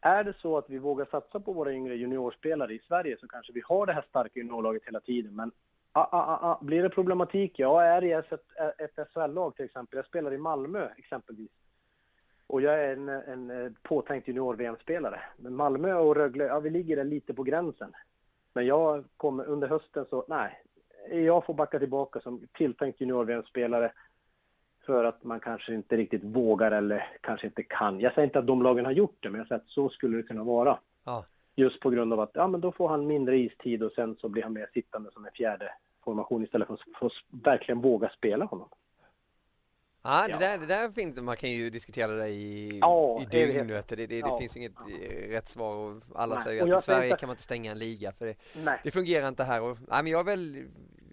Är 0.00 0.24
det 0.24 0.34
så 0.42 0.58
att 0.58 0.70
vi 0.70 0.78
vågar 0.78 1.04
satsa 1.04 1.40
på 1.40 1.52
våra 1.52 1.72
yngre 1.72 1.96
juniorspelare 1.96 2.74
i 2.74 2.78
Sverige 2.78 3.16
så 3.20 3.28
kanske 3.28 3.52
vi 3.52 3.62
har 3.64 3.86
det 3.86 3.92
här 3.92 4.04
starka 4.08 4.38
juniorlaget 4.38 4.82
hela 4.86 5.00
tiden. 5.00 5.36
Men 5.36 5.52
Ah, 5.92 6.08
ah, 6.12 6.18
ah, 6.18 6.50
ah, 6.50 6.58
blir 6.60 6.82
det 6.82 6.90
problematik? 6.90 7.58
Jag 7.58 7.86
är 7.86 8.04
i 8.04 8.12
ett, 8.12 8.32
ett 8.78 9.08
SHL-lag 9.12 9.56
till 9.56 9.64
exempel. 9.64 9.96
Jag 9.96 10.06
spelar 10.06 10.32
i 10.32 10.38
Malmö 10.38 10.88
exempelvis. 10.96 11.50
Och 12.50 12.60
jag 12.62 12.84
är 12.84 12.92
en, 12.92 13.08
en 13.08 13.76
påtänkt 13.82 14.28
junior-VM-spelare. 14.28 15.20
Men 15.36 15.56
Malmö 15.56 15.94
och 15.94 16.16
Rögle, 16.16 16.44
ja 16.44 16.60
vi 16.60 16.70
ligger 16.70 16.96
där 16.96 17.04
lite 17.04 17.34
på 17.34 17.42
gränsen. 17.42 17.92
Men 18.52 18.66
jag 18.66 19.04
kommer 19.16 19.44
under 19.44 19.68
hösten 19.68 20.06
så, 20.10 20.24
nej. 20.28 20.62
Jag 21.10 21.44
får 21.46 21.54
backa 21.54 21.78
tillbaka 21.78 22.20
som 22.20 22.46
tilltänkt 22.52 23.00
junior-VM-spelare. 23.00 23.92
För 24.86 25.04
att 25.04 25.24
man 25.24 25.40
kanske 25.40 25.74
inte 25.74 25.96
riktigt 25.96 26.24
vågar 26.24 26.72
eller 26.72 27.08
kanske 27.20 27.46
inte 27.46 27.62
kan. 27.62 28.00
Jag 28.00 28.14
säger 28.14 28.26
inte 28.26 28.38
att 28.38 28.46
de 28.46 28.62
lagen 28.62 28.84
har 28.84 28.92
gjort 28.92 29.16
det, 29.20 29.30
men 29.30 29.38
jag 29.38 29.48
säger 29.48 29.60
att 29.60 29.68
så 29.68 29.88
skulle 29.88 30.16
det 30.16 30.22
kunna 30.22 30.44
vara. 30.44 30.78
Ja. 31.04 31.24
Just 31.54 31.80
på 31.80 31.90
grund 31.90 32.12
av 32.12 32.20
att 32.20 32.30
ja, 32.34 32.48
men 32.48 32.60
då 32.60 32.72
får 32.72 32.88
han 32.88 33.06
mindre 33.06 33.38
istid 33.38 33.82
och 33.82 33.92
sen 33.92 34.16
så 34.16 34.28
blir 34.28 34.42
han 34.42 34.52
mer 34.52 34.70
sittande 34.74 35.10
som 35.12 35.24
en 35.24 35.32
fjärde 35.32 35.72
formation 36.04 36.44
istället 36.44 36.68
för 36.68 36.74
att, 36.74 36.80
för 36.98 37.06
att 37.06 37.12
verkligen 37.44 37.80
våga 37.80 38.08
spela 38.08 38.44
honom. 38.44 38.68
Ah, 40.02 40.26
det, 40.26 40.32
ja, 40.32 40.38
där, 40.38 40.58
det 40.58 40.66
där 40.66 40.90
finns 40.90 41.20
man 41.20 41.36
kan 41.36 41.50
ju 41.50 41.70
diskutera 41.70 42.12
det 42.12 42.28
i, 42.28 42.78
ja, 42.80 43.22
i 43.22 43.24
dygnet. 43.24 43.88
Det, 43.88 43.96
det, 43.96 44.06
det, 44.06 44.18
ja. 44.18 44.38
finns 44.38 44.56
inget 44.56 44.72
eh, 44.72 45.28
rätt 45.28 45.48
svar 45.48 45.74
och 45.74 46.02
alla 46.14 46.34
nej. 46.34 46.44
säger 46.44 46.74
att 46.74 46.82
i 46.82 46.84
Sverige 46.84 47.06
inte... 47.06 47.16
kan 47.16 47.26
man 47.26 47.34
inte 47.34 47.42
stänga 47.42 47.70
en 47.70 47.78
liga 47.78 48.12
för 48.12 48.26
det, 48.26 48.34
det 48.84 48.90
fungerar 48.90 49.28
inte 49.28 49.44
här. 49.44 49.62
Och, 49.62 49.78
nej, 49.88 50.02
men 50.02 50.12
jag, 50.12 50.24
väl, 50.24 50.68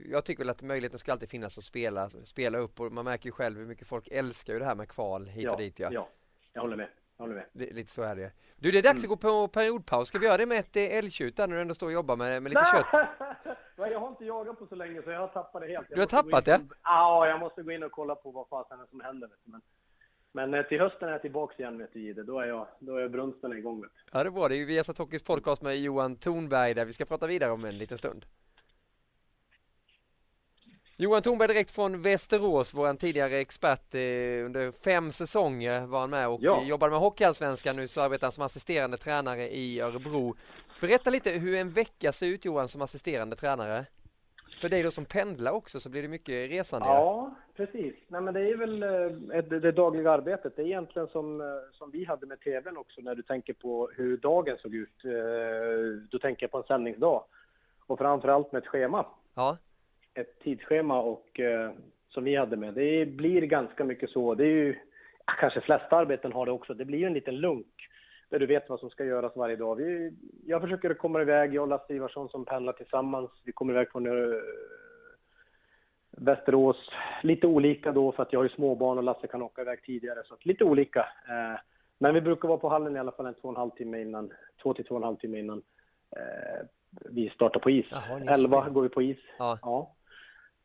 jag 0.06 0.26
tycker 0.26 0.40
väl 0.40 0.50
att 0.50 0.62
möjligheten 0.62 1.00
ska 1.00 1.12
alltid 1.12 1.30
finnas 1.30 1.58
att 1.58 1.64
spela, 1.64 2.10
spela 2.10 2.58
upp 2.58 2.80
och 2.80 2.92
man 2.92 3.06
märker 3.06 3.26
ju 3.26 3.32
själv 3.32 3.58
hur 3.58 3.66
mycket 3.66 3.88
folk 3.88 4.08
älskar 4.12 4.54
ju 4.54 4.60
det 4.60 4.66
här 4.66 4.76
med 4.76 4.90
kval 4.90 5.28
hit 5.28 5.52
och 5.52 5.58
dit. 5.58 5.80
Ja, 5.80 5.90
ja 5.92 6.10
jag 6.54 6.62
håller 6.62 6.76
med 6.76 6.88
håller 7.18 7.36
med. 7.36 7.46
Lite 7.76 7.92
så 7.92 8.02
är 8.02 8.16
det. 8.16 8.32
Du, 8.56 8.72
det 8.72 8.78
är 8.78 8.84
dags 8.84 9.04
mm. 9.04 9.04
att 9.04 9.22
gå 9.22 9.30
på 9.30 9.48
periodpaus. 9.48 10.08
Ska 10.08 10.20
vi 10.20 10.26
göra 10.26 10.38
det 10.38 10.46
med 10.46 10.60
ett 10.60 10.76
eh, 10.76 10.98
älgtjut 10.98 11.38
där 11.38 11.48
när 11.48 11.56
du 11.56 11.62
ändå 11.62 11.76
står 11.76 11.88
och 11.88 11.94
jobbar 11.94 12.16
med, 12.16 12.44
med 12.44 12.50
lite 12.50 12.66
kött? 12.74 13.08
jag 13.76 14.00
har 14.00 14.08
inte 14.08 14.26
jagat 14.26 14.60
på 14.60 14.68
så 14.68 14.76
länge 14.76 15.02
så 15.02 15.10
jag 15.10 15.20
har 15.20 15.28
tappat 15.28 15.62
det 15.62 15.68
helt. 15.68 15.86
Jag 15.90 15.98
du 15.98 16.02
har 16.02 16.08
tappat 16.08 16.46
det? 16.46 16.60
Ja, 16.84 17.28
jag 17.28 17.40
måste 17.40 17.64
gå 17.64 17.72
in 17.72 17.84
och 17.84 17.92
kolla 17.92 18.16
på 18.16 18.32
vad 18.32 18.48
fasen 18.48 18.78
som 18.90 19.02
händer. 19.02 19.30
Men, 19.44 19.62
men 20.32 20.54
eh, 20.54 20.66
till 20.66 20.80
hösten 20.80 21.08
är 21.08 21.12
jag 21.12 21.22
tillbaka 21.22 21.56
igen 21.58 21.78
vet 21.78 21.94
du 21.94 22.00
Gide. 22.00 22.24
Då 22.24 22.40
är 22.40 22.46
jag, 22.46 22.68
då 22.80 22.96
är 22.96 23.10
brunsten 23.10 23.58
igång. 23.58 23.82
Vet 23.82 23.92
Ja, 24.12 24.24
det 24.24 24.30
är 24.30 24.32
bra. 24.32 24.48
Det 24.48 24.56
är 24.56 24.58
ju 24.58 24.66
Viasat 24.66 24.98
Hockeys 24.98 25.24
podcast 25.24 25.62
med 25.62 25.78
Johan 25.78 26.16
Thornberg 26.16 26.74
där 26.74 26.86
vi 26.86 26.94
ska 26.94 27.06
prata 27.06 27.28
vidare 27.28 27.52
om 27.52 27.66
en 27.66 27.78
liten 27.78 27.98
stund. 27.98 28.26
Johan 31.00 31.22
Thornberg 31.22 31.48
direkt 31.48 31.72
från 31.72 32.02
Västerås, 32.02 32.74
vår 32.74 32.94
tidigare 32.94 33.38
expert. 33.38 33.94
Eh, 33.94 34.46
under 34.46 34.72
fem 34.72 35.12
säsonger 35.12 35.86
var 35.86 36.00
han 36.00 36.10
med 36.10 36.28
och 36.28 36.40
ja. 36.42 36.64
jobbade 36.64 36.92
med 36.92 37.00
Hockeyallsvenskan. 37.00 37.76
Nu 37.76 37.88
så 37.88 38.02
arbetar 38.02 38.28
han 38.28 38.32
som 38.32 38.44
assisterande 38.44 38.98
tränare 38.98 39.50
i 39.50 39.82
Örebro. 39.82 40.36
Berätta 40.82 41.10
lite 41.10 41.32
hur 41.32 41.58
en 41.58 41.70
vecka 41.70 42.12
ser 42.12 42.26
ut 42.28 42.46
Johan 42.46 42.68
som 42.68 42.82
assisterande 42.82 43.36
tränare. 43.36 43.86
För 44.62 44.70
dig 44.70 44.84
då 44.84 44.92
som 44.92 45.06
pendlar 45.06 45.52
också 45.52 45.80
så 45.80 45.90
blir 45.90 46.02
det 46.02 46.08
mycket 46.08 46.52
resande. 46.52 46.88
Ja, 46.88 47.36
precis. 47.56 47.96
Nej, 48.08 48.22
men 48.22 48.34
det 48.34 48.50
är 48.50 48.58
väl 48.58 48.84
eh, 48.84 49.44
det, 49.44 49.60
det 49.60 49.72
dagliga 49.72 50.12
arbetet. 50.12 50.56
Det 50.56 50.62
är 50.62 50.66
egentligen 50.66 51.08
som, 51.08 51.42
eh, 51.42 51.48
som 51.74 51.92
vi 51.92 52.06
hade 52.06 52.26
med 52.26 52.40
tvn 52.40 52.78
också 52.78 53.02
när 53.02 53.16
du 53.16 53.22
tänker 53.22 53.54
på 53.54 53.90
hur 53.96 54.18
dagen 54.18 54.58
såg 54.62 54.76
ut. 54.76 55.04
Då 56.12 56.20
tänker 56.20 56.44
jag 56.44 56.52
på 56.52 56.58
en 56.58 56.64
sändningsdag. 56.64 57.24
Och 57.88 57.98
framförallt 57.98 58.52
med 58.52 58.64
ett 58.64 58.68
schema. 58.68 59.06
Ja 59.34 59.58
ett 60.18 60.40
tidsschema 60.40 61.02
och 61.02 61.40
eh, 61.40 61.72
som 62.10 62.24
vi 62.24 62.36
hade 62.36 62.58
med. 62.58 62.74
Det 62.74 63.06
blir 63.06 63.42
ganska 63.42 63.84
mycket 63.84 64.10
så. 64.10 64.36
Det 64.36 64.44
är 64.44 64.56
ju, 64.66 64.76
kanske 65.40 65.62
flesta 65.62 65.96
arbeten 65.98 66.32
har 66.32 66.46
det 66.46 66.52
också. 66.52 66.74
Det 66.74 66.86
blir 66.86 67.00
ju 67.00 67.06
en 67.06 67.14
liten 67.14 67.36
lunk 67.36 67.88
där 68.30 68.40
du 68.40 68.46
vet 68.46 68.70
vad 68.70 68.80
som 68.80 68.90
ska 68.90 69.06
göras 69.06 69.36
varje 69.36 69.56
dag. 69.56 69.76
Vi, 69.76 70.14
jag 70.46 70.62
försöker 70.62 70.94
komma 70.94 71.22
iväg, 71.22 71.54
jag 71.54 71.62
och 71.62 71.68
Lasse 71.68 71.94
Ivarsson 71.94 72.30
som 72.30 72.46
pendlar 72.46 72.74
tillsammans. 72.74 73.32
Vi 73.44 73.52
kommer 73.52 73.74
iväg 73.74 73.92
från 73.92 74.08
uh, 74.08 74.42
Västerås. 76.12 76.90
Lite 77.24 77.48
olika 77.48 77.92
då 77.92 78.12
för 78.12 78.24
att 78.24 78.34
jag 78.34 78.40
har 78.40 78.44
ju 78.44 78.50
småbarn 78.50 78.98
och 78.98 79.04
Lasse 79.04 79.28
kan 79.28 79.42
åka 79.42 79.62
iväg 79.62 79.84
tidigare. 79.84 80.24
Så 80.26 80.36
lite 80.42 80.64
olika. 80.64 81.00
Uh, 81.00 81.60
men 82.00 82.14
vi 82.14 82.22
brukar 82.22 82.48
vara 82.48 82.58
på 82.58 82.70
hallen 82.70 82.96
i 82.96 83.00
alla 83.00 83.12
fall 83.12 83.26
en 83.26 83.34
två 83.34 83.48
och 83.48 83.54
en 83.54 83.60
halv 83.60 83.72
timme 83.72 84.02
innan, 84.02 84.34
två 84.64 84.74
till 84.74 84.86
två 84.86 84.96
och 84.96 85.02
en 85.02 85.06
halv 85.06 85.18
timme 85.18 85.40
innan 85.40 85.58
uh, 85.58 86.68
vi 87.06 87.30
startar 87.30 87.60
på 87.60 87.70
is. 87.70 87.86
Jaha, 87.90 88.34
Elva 88.34 88.70
går 88.70 88.82
vi 88.82 88.90
på 88.90 89.02
is. 89.02 89.18
Ja. 89.38 89.60
ja. 89.62 89.94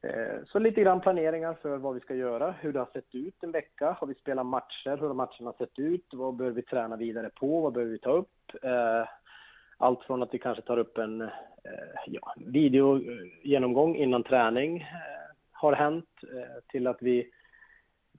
Eh, 0.03 0.45
så 0.47 0.59
lite 0.59 0.81
grann 0.81 1.01
planeringar 1.01 1.55
för 1.63 1.77
vad 1.77 1.95
vi 1.95 2.01
ska 2.01 2.15
göra, 2.15 2.55
hur 2.61 2.73
det 2.73 2.79
har 2.79 2.89
sett 2.93 3.15
ut 3.15 3.43
en 3.43 3.53
vecka. 3.53 3.97
Har 4.01 4.07
vi 4.07 4.15
spelat 4.15 4.47
matcher? 4.47 4.97
Hur 5.01 5.07
har 5.07 5.15
matcherna 5.15 5.53
sett 5.59 5.79
ut? 5.79 6.07
Vad 6.13 6.37
behöver 6.37 6.57
vi 6.57 6.63
träna 6.63 6.97
vidare 6.97 7.31
på? 7.35 7.61
Vad 7.61 7.73
behöver 7.73 7.93
vi 7.93 7.99
ta 7.99 8.13
upp? 8.13 8.55
Eh, 8.63 9.09
allt 9.77 10.05
från 10.05 10.23
att 10.23 10.35
vi 10.35 10.39
kanske 10.39 10.63
tar 10.63 10.79
upp 10.79 10.99
en 10.99 11.21
eh, 11.21 11.29
ja, 12.07 12.35
videogenomgång 12.37 13.97
innan 13.97 14.23
träning 14.23 14.87
har 15.53 15.73
hänt 15.73 16.09
till 16.69 16.87
att 16.87 17.03
vi 17.03 17.31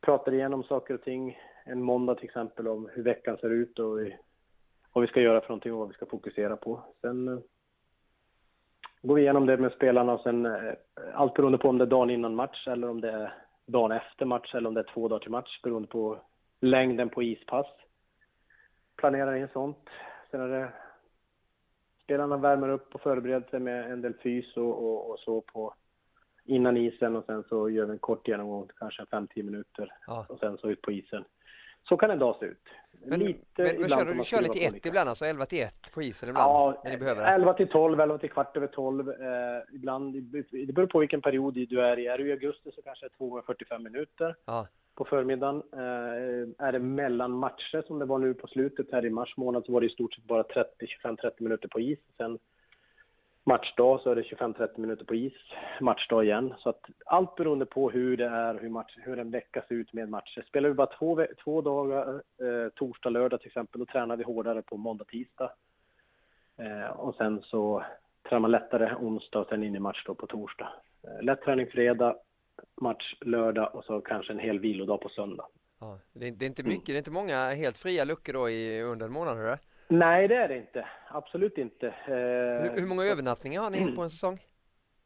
pratar 0.02 0.34
igenom 0.34 0.64
saker 0.64 0.94
och 0.94 1.02
ting 1.02 1.38
en 1.66 1.82
måndag 1.82 2.16
till 2.16 2.26
exempel 2.26 2.68
om 2.68 2.90
hur 2.94 3.04
veckan 3.04 3.38
ser 3.38 3.50
ut 3.50 3.80
och 3.80 4.00
vad 4.94 5.02
vi 5.02 5.08
ska 5.08 5.22
göra 5.22 5.42
för 5.42 5.50
någonting 5.50 5.74
och 5.74 5.80
vad 5.80 5.88
vi 5.88 5.94
ska 5.94 6.06
fokusera 6.06 6.56
på. 6.56 6.84
Sen 7.02 7.44
går 9.04 9.16
vi 9.16 9.22
igenom 9.22 9.46
det 9.46 9.58
med 9.58 9.72
spelarna 9.72 10.14
och 10.14 10.22
sen 10.22 10.46
eh, 10.46 10.74
allt 11.14 11.34
beroende 11.34 11.58
på 11.58 11.70
om 11.70 11.78
det 11.78 11.84
är 11.84 11.88
dagen 11.88 12.10
innan 12.10 12.36
match 12.36 12.68
eller 12.68 12.90
om 12.90 13.02
det 13.02 13.12
är 13.12 13.34
dagen 13.66 13.92
efter 13.92 14.26
match 14.26 14.56
eller 14.56 14.68
om 14.68 14.74
det 14.74 14.82
är 14.82 14.94
två 14.94 15.08
dagar 15.08 15.20
till 15.20 15.32
match 15.32 15.62
beroende 15.64 15.88
på 15.88 16.18
längden 16.62 17.10
på 17.10 17.24
ispass. 17.24 17.68
Planerar 18.98 19.36
in 19.36 19.48
sånt. 19.54 19.90
Sen 20.32 20.42
är 20.42 20.48
det 20.48 20.70
spelarna 22.04 22.38
värmer 22.38 22.70
upp 22.70 22.96
och 22.96 23.02
förbereder 23.02 23.50
sig 23.50 23.60
med 23.60 23.92
en 23.92 24.02
del 24.02 24.14
fys 24.14 24.58
och, 24.58 24.84
och, 24.84 25.12
och 25.12 25.20
så 25.20 25.42
på 25.42 25.74
innan 26.46 26.78
isen 26.78 27.16
och 27.16 27.26
sen 27.26 27.44
så 27.50 27.70
gör 27.70 27.86
vi 27.86 27.92
en 27.92 28.00
kort 28.00 28.28
genomgång, 28.28 28.70
kanske 28.78 29.04
5-10 29.04 29.44
minuter 29.44 29.94
ja. 30.08 30.26
och 30.30 30.40
sen 30.40 30.58
så 30.58 30.70
ut 30.70 30.82
på 30.82 30.92
isen. 30.92 31.24
Så 31.84 31.98
kan 31.98 32.12
en 32.12 32.20
dag 32.20 32.36
se 32.40 32.46
ut. 32.46 32.68
Men, 33.06 33.20
lite 33.20 33.64
men, 33.64 33.80
men 33.80 33.90
kör 33.90 34.06
du, 34.06 34.14
du 34.14 34.24
kör 34.24 34.42
lite 34.42 34.60
ett 34.60 34.86
ibland, 34.86 35.10
alltså 35.10 35.26
11 35.26 35.46
till 35.46 35.64
1 35.64 35.74
på 35.94 36.02
isen 36.02 36.30
ibland? 36.30 36.50
Ja, 36.50 36.82
när 36.84 36.92
ni 36.92 36.98
behöver 36.98 37.34
11 37.34 37.54
till 37.54 37.68
12, 37.68 38.00
11 38.00 38.18
till 38.18 38.30
kvart 38.30 38.58
över 38.58 38.68
12. 38.68 39.10
Eh, 39.10 39.16
ibland, 39.74 40.16
det 40.52 40.74
beror 40.74 40.88
på 40.88 41.00
vilken 41.00 41.22
period 41.22 41.54
du 41.54 41.82
är 41.82 42.00
i. 42.00 42.08
Är 42.08 42.18
du 42.18 42.28
i 42.28 42.32
augusti 42.32 42.72
så 42.76 42.82
kanske 42.82 43.06
det 43.06 43.14
är 43.14 43.18
2 43.18 43.30
gånger 43.30 43.44
45 43.44 43.84
minuter 43.84 44.36
ja. 44.46 44.68
på 44.96 45.06
förmiddagen. 45.06 45.64
Eh, 45.74 46.66
är 46.68 46.72
det 46.72 46.80
mellan 46.80 47.32
matcher 47.32 47.84
som 47.88 48.00
det 48.00 48.06
var 48.06 48.18
nu 48.20 48.34
på 48.34 48.48
slutet 48.48 48.92
här 48.92 49.06
i 49.06 49.10
mars 49.10 49.38
månad 49.38 49.66
så 49.66 49.72
var 49.72 49.82
det 49.82 49.88
i 49.88 49.90
stort 49.90 50.14
sett 50.14 50.24
bara 50.24 50.44
30, 50.44 50.70
25-30 51.04 51.32
minuter 51.38 51.68
på 51.68 51.80
is. 51.80 52.00
Sen 52.18 52.40
matchdag 53.44 54.02
så 54.02 54.12
är 54.12 54.16
det 54.16 54.22
25-30 54.22 54.80
minuter 54.80 55.06
på 55.06 55.16
is, 55.16 55.34
matchdag 55.82 56.24
igen. 56.24 56.54
Så 56.60 56.70
att 56.70 56.82
allt 57.06 57.36
beroende 57.36 57.66
på 57.66 57.90
hur 57.90 58.18
det 58.18 58.26
är, 58.26 58.60
hur, 58.60 58.70
match, 58.70 58.98
hur 58.98 59.20
en 59.20 59.32
vecka 59.32 59.64
ser 59.68 59.76
ut 59.76 59.94
med 59.94 60.10
matcher. 60.10 60.46
Spelar 60.48 60.70
vi 60.70 60.76
bara 60.76 60.98
två, 61.00 61.26
två 61.44 61.62
dagar, 61.62 62.14
eh, 62.16 62.70
torsdag, 62.76 63.10
lördag 63.10 63.40
till 63.40 63.48
exempel, 63.48 63.80
då 63.80 63.86
tränar 63.86 64.18
vi 64.18 64.24
hårdare 64.24 64.62
på 64.62 64.78
måndag, 64.78 65.06
tisdag. 65.06 65.52
Eh, 66.58 66.90
och 66.90 67.16
sen 67.16 67.42
så 67.42 67.84
tränar 68.30 68.40
man 68.40 68.52
lättare 68.52 68.96
onsdag 68.96 69.40
och 69.40 69.48
sen 69.48 69.64
in 69.64 69.76
i 69.76 69.80
match 69.80 70.04
då 70.06 70.16
på 70.16 70.28
torsdag. 70.28 70.70
Eh, 71.04 71.24
lätt 71.24 71.42
träning 71.42 71.68
fredag, 71.68 72.16
match 72.82 73.16
lördag 73.22 73.76
och 73.76 73.86
så 73.86 74.02
kanske 74.02 74.34
en 74.34 74.40
hel 74.40 74.60
vilodag 74.60 75.02
på 75.02 75.10
söndag. 75.10 75.48
Ja, 75.80 76.00
det, 76.14 76.28
är, 76.28 76.32
det 76.32 76.46
är 76.46 76.48
inte 76.48 76.64
mycket, 76.64 76.86
det 76.86 76.94
är 76.94 76.98
inte 76.98 77.12
många 77.12 77.50
helt 77.50 77.78
fria 77.78 78.04
luckor 78.04 78.34
då 78.34 78.50
i, 78.50 78.82
under 78.82 79.06
en 79.06 79.14
månad, 79.14 79.38
hörru? 79.38 79.58
Nej, 79.88 80.28
det 80.28 80.36
är 80.36 80.48
det 80.48 80.58
inte. 80.58 80.88
Absolut 81.08 81.58
inte. 81.58 81.88
Eh, 81.88 82.14
hur, 82.14 82.80
hur, 82.80 82.88
många 82.88 83.04
övernattningar 83.04 83.62
har 83.62 83.70
ni 83.70 83.96
på 83.96 84.02
en 84.02 84.10
säsong 84.10 84.40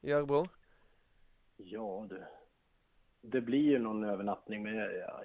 i 0.02 0.12
Örebro? 0.12 0.46
Ja, 1.58 2.08
du. 2.10 2.24
Det 3.22 3.42
blir 3.42 3.62
ju 3.62 3.80
någon 3.80 4.04
övernattning, 4.04 4.64
men 4.64 4.76
ja, 4.76 5.24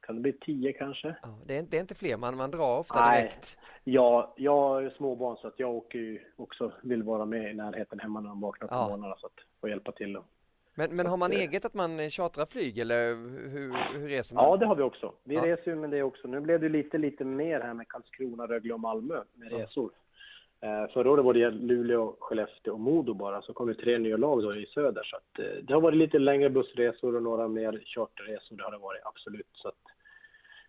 kan 0.00 0.14
det 0.14 0.20
bli 0.20 0.32
tio 0.32 0.72
kanske? 0.72 1.16
Ja, 1.22 1.38
det, 1.46 1.58
är, 1.58 1.62
det 1.62 1.76
är 1.76 1.80
inte 1.80 1.94
fler, 1.94 2.16
man, 2.16 2.36
man 2.36 2.50
drar 2.50 2.78
ofta 2.78 3.00
Nej. 3.00 3.20
direkt. 3.22 3.58
Ja, 3.84 4.34
jag 4.36 4.56
har 4.56 4.90
småbarn 4.90 5.36
så 5.36 5.48
att 5.48 5.58
jag 5.58 5.74
åker 5.74 5.98
ju 5.98 6.20
också, 6.36 6.72
vill 6.82 7.02
vara 7.02 7.24
med 7.24 7.50
i 7.50 7.54
närheten 7.54 8.00
hemma 8.00 8.20
när 8.20 8.28
de 8.28 8.40
vaknar 8.40 8.68
på 8.68 8.74
ja. 8.74 8.88
morgnarna 8.88 9.16
så 9.18 9.26
att 9.26 9.60
få 9.60 9.68
hjälpa 9.68 9.92
till. 9.92 10.16
Och, 10.16 10.24
men, 10.74 10.96
men 10.96 11.06
har 11.06 11.16
man 11.16 11.32
eget 11.32 11.64
att 11.64 11.74
man 11.74 12.10
chartrar 12.10 12.46
flyg 12.46 12.78
eller 12.78 13.08
hur, 13.48 13.98
hur 13.98 14.08
reser 14.08 14.34
man? 14.34 14.44
Ja, 14.44 14.56
det 14.56 14.66
har 14.66 14.76
vi 14.76 14.82
också. 14.82 15.12
Vi 15.24 15.34
ja. 15.34 15.46
reser 15.46 15.70
ju 15.70 15.76
med 15.76 15.90
det 15.90 16.02
också. 16.02 16.28
Nu 16.28 16.40
blev 16.40 16.60
det 16.60 16.68
lite, 16.68 16.98
lite 16.98 17.24
mer 17.24 17.60
här 17.60 17.74
med 17.74 17.88
Karlskrona, 17.88 18.46
Rögle 18.46 18.74
och 18.74 18.80
Malmö 18.80 19.22
med 19.34 19.52
resor. 19.52 19.90
Eh, 20.64 20.92
förra 20.92 21.10
året 21.10 21.24
var 21.24 21.34
det 21.34 21.50
Luleå, 21.50 22.16
Skellefteå 22.20 22.72
och 22.72 22.80
Modo 22.80 23.14
bara, 23.14 23.42
så 23.42 23.52
kom 23.52 23.68
det 23.68 23.74
tre 23.74 23.98
nya 23.98 24.16
lag 24.16 24.42
då 24.42 24.56
i 24.56 24.66
söder. 24.66 25.02
Så 25.04 25.16
att, 25.16 25.38
eh, 25.38 25.62
det 25.62 25.74
har 25.74 25.80
varit 25.80 25.98
lite 25.98 26.18
längre 26.18 26.50
bussresor 26.50 27.16
och 27.16 27.22
några 27.22 27.48
mer 27.48 27.82
charterresor, 27.84 28.56
det 28.56 28.64
har 28.64 28.70
det 28.70 28.78
varit 28.78 29.00
absolut. 29.04 29.50
Så 29.52 29.68
att, 29.68 29.74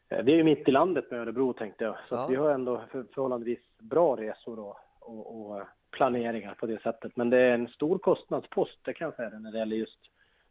eh, 0.10 0.24
vi 0.24 0.32
är 0.32 0.36
ju 0.36 0.44
mitt 0.44 0.68
i 0.68 0.72
landet 0.72 1.12
med 1.12 1.20
Örebro 1.20 1.54
tänkte 1.54 1.84
jag, 1.84 1.96
så 2.10 2.16
ja. 2.16 2.28
vi 2.28 2.36
har 2.36 2.50
ändå 2.50 2.82
för, 2.92 3.06
förhållandevis 3.14 3.60
bra 3.80 4.16
resor 4.16 4.60
och, 4.60 4.78
och, 5.00 5.52
och 5.52 5.62
planeringar 5.94 6.54
på 6.54 6.66
det 6.66 6.82
sättet. 6.82 7.16
Men 7.16 7.30
det 7.30 7.38
är 7.38 7.54
en 7.54 7.68
stor 7.68 7.98
kostnadspost, 7.98 8.80
det 8.82 8.94
kan 8.94 9.06
jag 9.06 9.16
säga, 9.16 9.40
när 9.40 9.52
det 9.52 9.58
gäller 9.58 9.76
just 9.76 10.00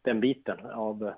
den 0.01 0.19
biten 0.19 0.65
av... 0.65 1.13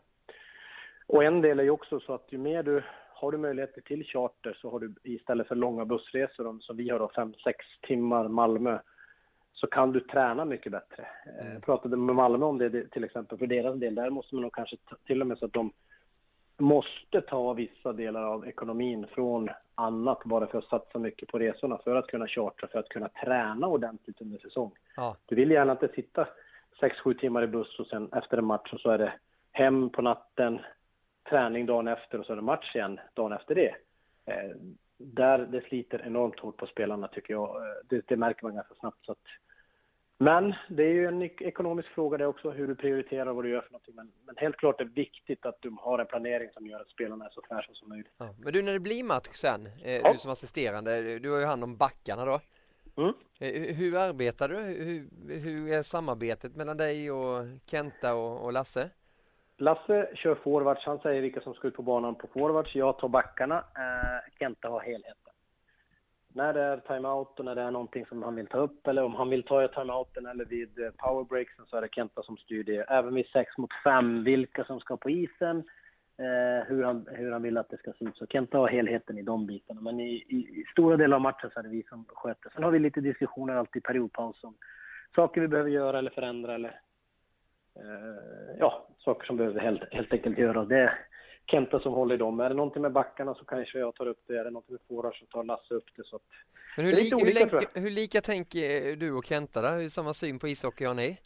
Och 1.08 1.24
en 1.24 1.42
del 1.42 1.60
är 1.60 1.64
ju 1.64 1.70
också 1.70 2.00
så 2.00 2.14
att 2.14 2.28
ju 2.30 2.38
mer 2.38 2.64
du 2.64 2.84
har 3.14 3.32
du 3.32 3.38
möjligheter 3.38 3.82
till 3.82 4.04
charter 4.04 4.58
så 4.62 4.72
har 4.72 4.80
du 4.80 4.94
istället 5.04 5.48
för 5.48 5.56
långa 5.56 5.86
bussresor 5.86 6.60
som 6.62 6.78
vi 6.78 6.90
har 6.90 7.00
då 7.00 7.08
5-6 7.08 7.34
timmar 7.82 8.28
Malmö 8.28 8.80
så 9.54 9.68
kan 9.68 9.92
du 9.92 10.00
träna 10.00 10.46
mycket 10.46 10.72
bättre. 10.72 11.08
Mm. 11.40 11.54
Jag 11.54 11.64
pratade 11.64 11.98
med 11.98 12.16
Malmö 12.16 12.46
om 12.46 12.58
det 12.58 12.92
till 12.92 13.04
exempel 13.04 13.38
för 13.38 13.48
deras 13.48 13.80
del. 13.80 13.96
Där 13.96 14.10
måste 14.10 14.36
man 14.36 14.42
nog 14.42 14.54
kanske 14.54 14.78
till 15.06 15.22
och 15.22 15.28
med 15.28 15.38
så 15.38 15.46
att 15.46 15.54
de 15.54 15.72
måste 16.58 17.22
ta 17.22 17.54
vissa 17.54 17.94
delar 17.94 18.24
av 18.24 18.48
ekonomin 18.48 19.08
från 19.08 19.50
annat 19.76 20.24
bara 20.24 20.48
för 20.48 20.58
att 20.58 20.66
satsa 20.70 21.00
mycket 21.00 21.30
på 21.30 21.40
resorna 21.40 21.78
för 21.78 21.96
att 21.96 22.08
kunna 22.08 22.28
chartra, 22.28 22.68
för 22.68 22.80
att 22.80 22.90
kunna 22.90 23.10
träna 23.10 23.68
ordentligt 23.68 24.22
under 24.22 24.40
säsong. 24.40 24.72
Ja. 24.96 25.18
Du 25.26 25.36
vill 25.36 25.52
gärna 25.52 25.72
inte 25.72 25.88
sitta 25.88 26.28
6-7 26.82 27.20
timmar 27.20 27.44
i 27.44 27.48
buss 27.48 27.80
och 27.80 27.88
sen 27.88 28.10
efter 28.14 28.38
en 28.38 28.46
match 28.46 28.74
och 28.74 28.80
så 28.80 28.90
är 28.90 28.98
det 28.98 29.14
hem 29.52 29.90
på 29.90 30.02
natten, 30.02 30.60
träning 31.30 31.66
dagen 31.66 31.88
efter 31.88 32.20
och 32.20 32.26
så 32.26 32.32
är 32.32 32.36
det 32.36 32.42
match 32.42 32.76
igen 32.76 33.00
dagen 33.14 33.32
efter 33.32 33.56
det. 33.56 33.76
Eh, 34.26 34.56
där 34.98 35.38
det 35.38 35.62
sliter 35.62 36.02
enormt 36.06 36.40
hårt 36.40 36.58
på 36.58 36.68
spelarna 36.68 37.08
tycker 37.08 37.34
jag. 37.34 37.56
Eh, 37.56 37.74
det, 37.90 38.08
det 38.08 38.18
märker 38.18 38.44
man 38.44 38.56
ganska 38.56 38.76
snabbt. 38.76 39.06
Så 39.06 39.12
att, 39.12 39.18
men 40.18 40.54
det 40.70 40.84
är 40.84 40.94
ju 40.94 41.06
en 41.08 41.22
ekonomisk 41.22 41.90
fråga 41.90 42.18
det 42.18 42.28
också, 42.28 42.52
hur 42.52 42.68
du 42.68 42.76
prioriterar 42.76 43.34
vad 43.34 43.46
du 43.46 43.50
gör 43.50 43.62
för 43.62 43.72
någonting. 43.72 43.96
Men, 43.96 44.12
men 44.26 44.36
helt 44.38 44.58
klart 44.58 44.82
är 44.82 44.86
det 44.86 44.92
viktigt 44.92 45.46
att 45.46 45.62
du 45.62 45.76
har 45.80 46.00
en 46.00 46.06
planering 46.06 46.50
som 46.54 46.68
gör 46.68 46.80
att 46.80 46.90
spelarna 46.90 47.26
är 47.26 47.30
så 47.30 47.42
fräscha 47.50 47.74
som 47.74 47.90
möjligt. 47.90 48.14
Ja, 48.18 48.36
men 48.38 48.54
du, 48.54 48.62
när 48.62 48.74
det 48.74 48.80
blir 48.80 49.04
match 49.04 49.28
sen, 49.34 49.68
eh, 49.84 49.96
ja. 49.96 50.12
du 50.12 50.18
som 50.18 50.32
assisterande, 50.32 51.20
du 51.20 51.32
har 51.32 51.40
ju 51.40 51.46
hand 51.46 51.64
om 51.64 51.78
backarna 51.78 52.26
då. 52.26 52.40
Mm. 52.98 53.14
Eh, 53.40 53.76
hur 53.76 53.98
arbetar 53.98 54.50
du? 54.50 54.56
Hur, 54.56 55.08
hur 55.40 55.74
är 55.74 55.84
samarbetet 55.84 56.56
mellan 56.56 56.78
dig 56.78 57.12
och 57.12 57.46
Kenta 57.66 58.16
och, 58.16 58.46
och 58.46 58.54
Lasse? 58.54 58.90
Lasse 59.58 60.10
kör 60.16 60.36
forwards, 60.36 60.86
han 60.86 61.00
säger 61.00 61.22
vilka 61.22 61.42
som 61.42 61.54
ska 61.54 61.68
ut 61.68 61.76
på 61.76 61.82
banan 61.82 62.16
på 62.16 62.28
forwards. 62.28 62.76
Jag 62.76 63.00
tar 63.00 63.08
backarna, 63.08 63.58
eh, 63.58 64.34
Kenta 64.40 64.70
har 64.70 64.80
helheten. 64.80 65.25
När 66.36 66.54
det 66.54 66.62
är 66.62 66.78
timeout 66.78 67.40
och 67.40 67.46
när 67.46 67.56
det 67.56 67.62
är 67.62 67.72
någonting 67.72 68.06
som 68.06 68.24
han 68.24 68.36
vill 68.36 68.48
ta 68.48 68.58
upp 68.58 68.88
eller 68.88 69.04
om 69.04 69.16
han 69.16 69.30
vill 69.30 69.44
ta 69.44 69.68
timeouten 69.68 70.26
eller 70.26 70.46
vid 70.46 70.80
eh, 70.80 70.92
powerbreaksen 70.98 71.66
så 71.66 71.78
är 71.78 71.82
det 71.82 71.96
Kenta 71.96 72.24
som 72.24 72.38
styr 72.38 72.64
det. 72.64 72.78
Även 72.78 73.14
vid 73.14 73.26
6 73.26 73.58
mot 73.58 73.74
5, 73.84 74.24
vilka 74.24 74.64
som 74.64 74.80
ska 74.80 74.98
på 74.98 75.10
isen, 75.10 75.58
eh, 76.18 76.68
hur, 76.68 76.84
han, 76.84 77.08
hur 77.12 77.32
han 77.32 77.42
vill 77.42 77.58
att 77.58 77.70
det 77.70 77.78
ska 77.78 77.94
se 77.94 78.06
ut. 78.06 78.18
Så 78.18 78.28
Kenta 78.28 78.58
har 78.58 78.68
helheten 78.68 79.18
i 79.18 79.22
de 79.22 79.46
bitarna. 79.46 79.82
Men 79.82 80.00
i, 80.00 80.14
i, 80.14 80.36
i 80.36 80.66
stora 80.72 80.98
delar 80.98 81.16
av 81.16 81.22
matchen 81.22 81.50
så 81.54 81.60
är 81.60 81.64
det 81.64 81.70
vi 81.70 81.84
som 81.90 82.06
sköter. 82.08 82.50
Sen 82.50 82.64
har 82.64 82.72
vi 82.72 82.80
lite 82.80 83.02
diskussioner 83.02 83.56
alltid 83.56 83.80
i 83.80 83.88
periodpaus 83.88 84.44
om 84.44 84.56
saker 85.16 85.42
vi 85.42 85.48
behöver 85.48 85.70
göra 85.70 86.00
eller 86.00 86.12
förändra 86.12 86.56
eller 86.56 86.80
Eh, 87.76 88.56
ja, 88.60 88.88
saker 88.98 89.26
som 89.26 89.38
behöver 89.38 89.60
helt, 89.60 89.94
helt 89.94 90.14
enkelt 90.14 90.38
göras. 90.38 90.68
Det 90.68 90.92
Kenta 91.48 91.80
som 91.80 91.94
håller 91.94 92.16
i 92.16 92.18
dem. 92.18 92.40
Är 92.40 92.50
det 92.50 92.56
någonting 92.56 92.82
med 92.82 92.92
backarna 92.92 93.36
så 93.36 93.46
kanske 93.46 93.80
jag 93.80 93.96
tar 93.96 94.08
upp 94.08 94.22
det. 94.28 94.38
Är 94.38 94.44
det 94.44 94.52
någonting 94.52 94.74
med 94.74 94.82
forwards 94.88 95.20
så 95.20 95.26
tar 95.26 95.44
Lasse 95.44 95.74
upp 95.74 95.86
det. 95.96 96.04
Så 96.04 96.20
Men 96.78 96.86
hur, 96.86 96.94
li 96.94 97.14
olika, 97.14 97.40
hur, 97.40 97.60
lika, 97.60 97.80
hur 97.80 97.90
lika 97.90 98.22
tänker 98.22 98.96
du 98.96 99.12
och 99.12 99.26
Kenta 99.26 99.62
där? 99.62 99.78
Hur 99.78 99.90
samma 99.90 100.14
syn 100.14 100.40
på 100.40 100.48
ishockey 100.48 100.86
har 100.86 100.94
ni? 100.94 101.18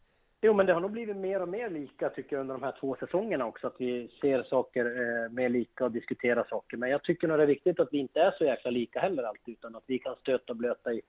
Jo, 0.42 0.54
men 0.54 0.66
det 0.66 0.74
har 0.74 0.82
nog 0.82 0.92
blivit 0.92 1.18
mer 1.18 1.42
och 1.42 1.50
mer 1.50 1.70
lika 1.70 2.10
tycker 2.10 2.36
jag 2.36 2.42
under 2.42 2.54
de 2.54 2.64
här 2.64 2.76
två 2.80 2.96
säsongerna 3.00 3.46
också. 3.46 3.68
Att 3.68 3.76
vi 3.78 4.10
ser 4.22 4.44
saker 4.44 4.86
eh, 4.86 5.32
mer 5.32 5.50
lika 5.50 5.86
och 5.86 5.92
diskuterar 5.92 6.46
saker. 6.50 6.78
Men 6.78 6.90
jag 6.90 7.04
tycker 7.04 7.28
nog 7.28 7.38
det 7.38 7.44
är 7.44 7.48
viktigt 7.48 7.80
att 7.80 7.90
vi 7.92 7.98
inte 7.98 8.22
är 8.22 8.32
så 8.38 8.46
jäkla 8.46 8.72
lika 8.72 9.00
heller 9.00 9.24
alltid. 9.24 9.54
Utan 9.54 9.76
att 9.76 9.84
vi 9.88 10.00
kan 10.00 10.16
stöta 10.16 10.54
och 10.54 10.58
blöta 10.58 10.94
i, 10.94 11.02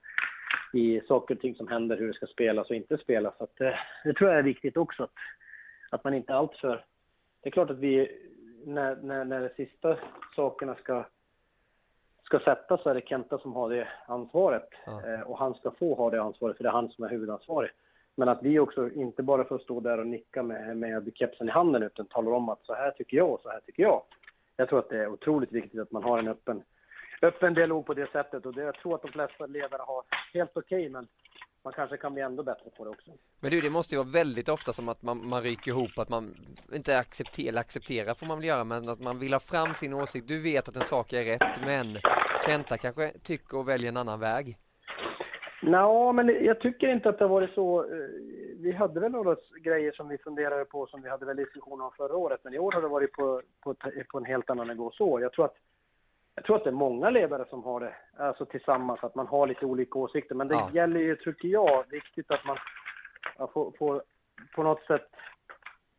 i 0.73 1.01
saker 1.07 1.35
och 1.35 1.41
ting 1.41 1.55
som 1.55 1.67
händer, 1.67 1.97
hur 1.97 2.07
det 2.07 2.13
ska 2.13 2.25
spelas 2.25 2.69
och 2.69 2.75
inte 2.75 2.97
spelas. 2.97 3.37
Så 3.37 3.43
att, 3.43 3.61
eh, 3.61 3.73
det 4.03 4.13
tror 4.13 4.29
jag 4.29 4.39
är 4.39 4.43
viktigt 4.43 4.77
också. 4.77 5.03
Att, 5.03 5.13
att 5.89 6.03
man 6.03 6.13
inte 6.13 6.33
alltför... 6.33 6.85
Det 7.41 7.49
är 7.49 7.51
klart 7.51 7.69
att 7.69 7.79
vi, 7.79 8.11
när, 8.65 8.95
när, 8.95 9.25
när 9.25 9.41
de 9.41 9.65
sista 9.65 9.97
sakerna 10.35 10.75
ska, 10.75 11.05
ska 12.23 12.39
sättas 12.39 12.81
så 12.81 12.89
är 12.89 12.93
det 12.93 13.07
Kenta 13.07 13.37
som 13.37 13.53
har 13.53 13.69
det 13.69 13.87
ansvaret. 14.05 14.69
Ja. 14.85 15.07
Eh, 15.07 15.21
och 15.21 15.37
han 15.37 15.53
ska 15.53 15.71
få 15.71 15.95
ha 15.95 16.09
det 16.09 16.21
ansvaret, 16.21 16.57
för 16.57 16.63
det 16.63 16.69
är 16.69 16.73
han 16.73 16.89
som 16.89 17.03
är 17.03 17.09
huvudansvarig. 17.09 17.71
Men 18.15 18.29
att 18.29 18.43
vi 18.43 18.59
också 18.59 18.89
inte 18.89 19.23
bara 19.23 19.43
får 19.43 19.59
stå 19.59 19.79
där 19.79 19.97
och 19.97 20.07
nicka 20.07 20.43
med, 20.43 20.77
med 20.77 21.11
kepsen 21.15 21.49
i 21.49 21.51
handen 21.51 21.83
utan 21.83 22.05
talar 22.05 22.31
om 22.31 22.49
att 22.49 22.63
så 22.63 22.73
här 22.73 22.91
tycker 22.91 23.17
jag 23.17 23.29
och 23.29 23.41
så 23.41 23.49
här 23.49 23.59
tycker 23.59 23.83
jag. 23.83 24.01
Jag 24.55 24.69
tror 24.69 24.79
att 24.79 24.89
det 24.89 24.97
är 24.97 25.07
otroligt 25.07 25.51
viktigt 25.51 25.81
att 25.81 25.91
man 25.91 26.03
har 26.03 26.19
en 26.19 26.27
öppen, 26.27 26.63
öppen 27.21 27.53
dialog 27.53 27.85
på 27.85 27.93
det 27.93 28.11
sättet 28.11 28.45
och 28.45 28.53
det, 28.53 28.63
jag 28.63 28.75
tror 28.75 28.95
att 28.95 29.01
de 29.01 29.11
flesta 29.11 29.45
ledare 29.45 29.81
har 29.81 30.03
helt 30.33 30.57
okej 30.57 30.79
okay, 30.79 30.89
men 30.89 31.07
man 31.63 31.73
kanske 31.73 31.97
kan 31.97 32.13
bli 32.13 32.23
ändå 32.23 32.43
bättre 32.43 32.69
på 32.77 32.83
det 32.83 32.89
också. 32.89 33.11
Men 33.39 33.51
du, 33.51 33.61
det 33.61 33.69
måste 33.69 33.95
ju 33.95 33.99
vara 33.99 34.09
väldigt 34.09 34.49
ofta 34.49 34.73
som 34.73 34.89
att 34.89 35.01
man, 35.01 35.27
man 35.27 35.43
rycker 35.43 35.71
ihop, 35.71 35.97
att 35.97 36.09
man 36.09 36.35
inte 36.73 36.97
accepterar, 36.97 37.59
accepterar 37.59 38.13
får 38.13 38.25
man 38.25 38.37
väl 38.37 38.47
göra, 38.47 38.63
men 38.63 38.89
att 38.89 38.99
man 38.99 39.19
vill 39.19 39.33
ha 39.33 39.39
fram 39.39 39.73
sin 39.73 39.93
åsikt. 39.93 40.27
Du 40.27 40.41
vet 40.41 40.69
att 40.69 40.75
en 40.75 40.83
sak 40.83 41.13
är 41.13 41.23
rätt, 41.23 41.61
men 41.65 41.97
Kenta 42.45 42.77
kanske 42.77 43.11
tycker 43.23 43.57
och 43.57 43.69
väljer 43.69 43.89
en 43.89 43.97
annan 43.97 44.19
väg. 44.19 44.57
Ja, 45.61 46.11
men 46.11 46.27
jag 46.27 46.59
tycker 46.59 46.87
inte 46.87 47.09
att 47.09 47.17
det 47.17 47.23
har 47.23 47.29
varit 47.29 47.53
så. 47.53 47.83
Eh, 47.83 47.89
vi 48.59 48.71
hade 48.71 48.99
väl 48.99 49.11
några 49.11 49.35
grejer 49.63 49.91
som 49.91 50.09
vi 50.09 50.17
funderade 50.17 50.65
på 50.65 50.87
som 50.87 51.01
vi 51.01 51.09
hade 51.09 51.25
väl 51.25 51.37
diskussioner 51.37 51.85
om 51.85 51.91
förra 51.97 52.15
året, 52.15 52.39
men 52.43 52.53
i 52.53 52.59
år 52.59 52.71
har 52.71 52.81
det 52.81 52.87
varit 52.87 53.11
på, 53.11 53.41
på, 53.63 53.75
på 54.11 54.17
en 54.17 54.25
helt 54.25 54.49
annan 54.49 54.67
nivå 54.67 54.91
så. 54.91 55.19
Jag 55.21 55.33
tror 55.33 55.45
att 55.45 55.55
jag 56.35 56.45
tror 56.45 56.55
att 56.55 56.63
det 56.63 56.69
är 56.69 56.71
många 56.71 57.09
ledare 57.09 57.45
som 57.49 57.63
har 57.63 57.79
det, 57.79 57.95
alltså 58.17 58.45
tillsammans, 58.45 59.03
att 59.03 59.15
man 59.15 59.27
har 59.27 59.47
lite 59.47 59.65
olika 59.65 59.99
åsikter. 59.99 60.35
Men 60.35 60.47
det 60.47 60.55
ja. 60.55 60.69
gäller 60.73 60.99
ju, 60.99 61.15
tycker 61.15 61.47
jag, 61.47 61.83
viktigt 61.89 62.31
att 62.31 62.45
man 62.45 62.57
får, 63.53 63.71
får 63.77 64.03
på 64.55 64.63
något 64.63 64.83
sätt 64.83 65.09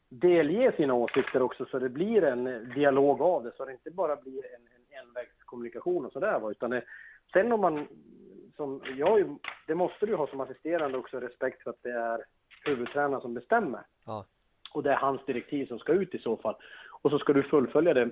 delge 0.08 0.72
sina 0.76 0.94
åsikter 0.94 1.42
också 1.42 1.64
så 1.64 1.78
det 1.78 1.88
blir 1.88 2.24
en 2.24 2.70
dialog 2.74 3.22
av 3.22 3.44
det, 3.44 3.52
så 3.56 3.64
det 3.64 3.72
inte 3.72 3.90
bara 3.90 4.16
blir 4.16 4.44
en, 4.54 4.68
en 4.76 5.00
envägskommunikation 5.00 6.06
och 6.06 6.12
sådär. 6.12 6.50
Utan 6.50 6.70
det, 6.70 6.84
sen 7.32 7.52
om 7.52 7.60
man, 7.60 7.86
som 8.56 8.82
jag, 8.96 9.38
det 9.66 9.74
måste 9.74 10.06
du 10.06 10.14
ha 10.14 10.26
som 10.26 10.40
assisterande 10.40 10.98
också, 10.98 11.20
respekt 11.20 11.62
för 11.62 11.70
att 11.70 11.82
det 11.82 11.92
är 11.92 12.24
huvudtränaren 12.64 13.20
som 13.20 13.34
bestämmer. 13.34 13.80
Ja. 14.06 14.26
Och 14.74 14.82
det 14.82 14.90
är 14.90 14.96
hans 14.96 15.24
direktiv 15.24 15.66
som 15.66 15.78
ska 15.78 15.92
ut 15.92 16.14
i 16.14 16.18
så 16.18 16.36
fall. 16.36 16.56
Och 17.02 17.10
så 17.10 17.18
ska 17.18 17.32
du 17.32 17.42
fullfölja 17.42 17.94
det 17.94 18.10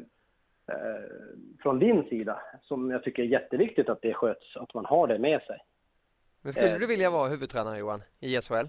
från 1.62 1.78
din 1.78 2.04
sida 2.04 2.40
som 2.62 2.90
jag 2.90 3.02
tycker 3.02 3.22
är 3.22 3.26
jätteviktigt 3.26 3.88
att 3.88 4.02
det 4.02 4.14
sköts, 4.14 4.56
att 4.56 4.74
man 4.74 4.84
har 4.84 5.06
det 5.06 5.18
med 5.18 5.42
sig. 5.42 5.58
Men 6.42 6.52
skulle 6.52 6.78
du 6.78 6.86
vilja 6.86 7.10
vara 7.10 7.28
huvudtränare 7.28 7.78
Johan 7.78 8.02
i 8.20 8.40
SHL? 8.40 8.66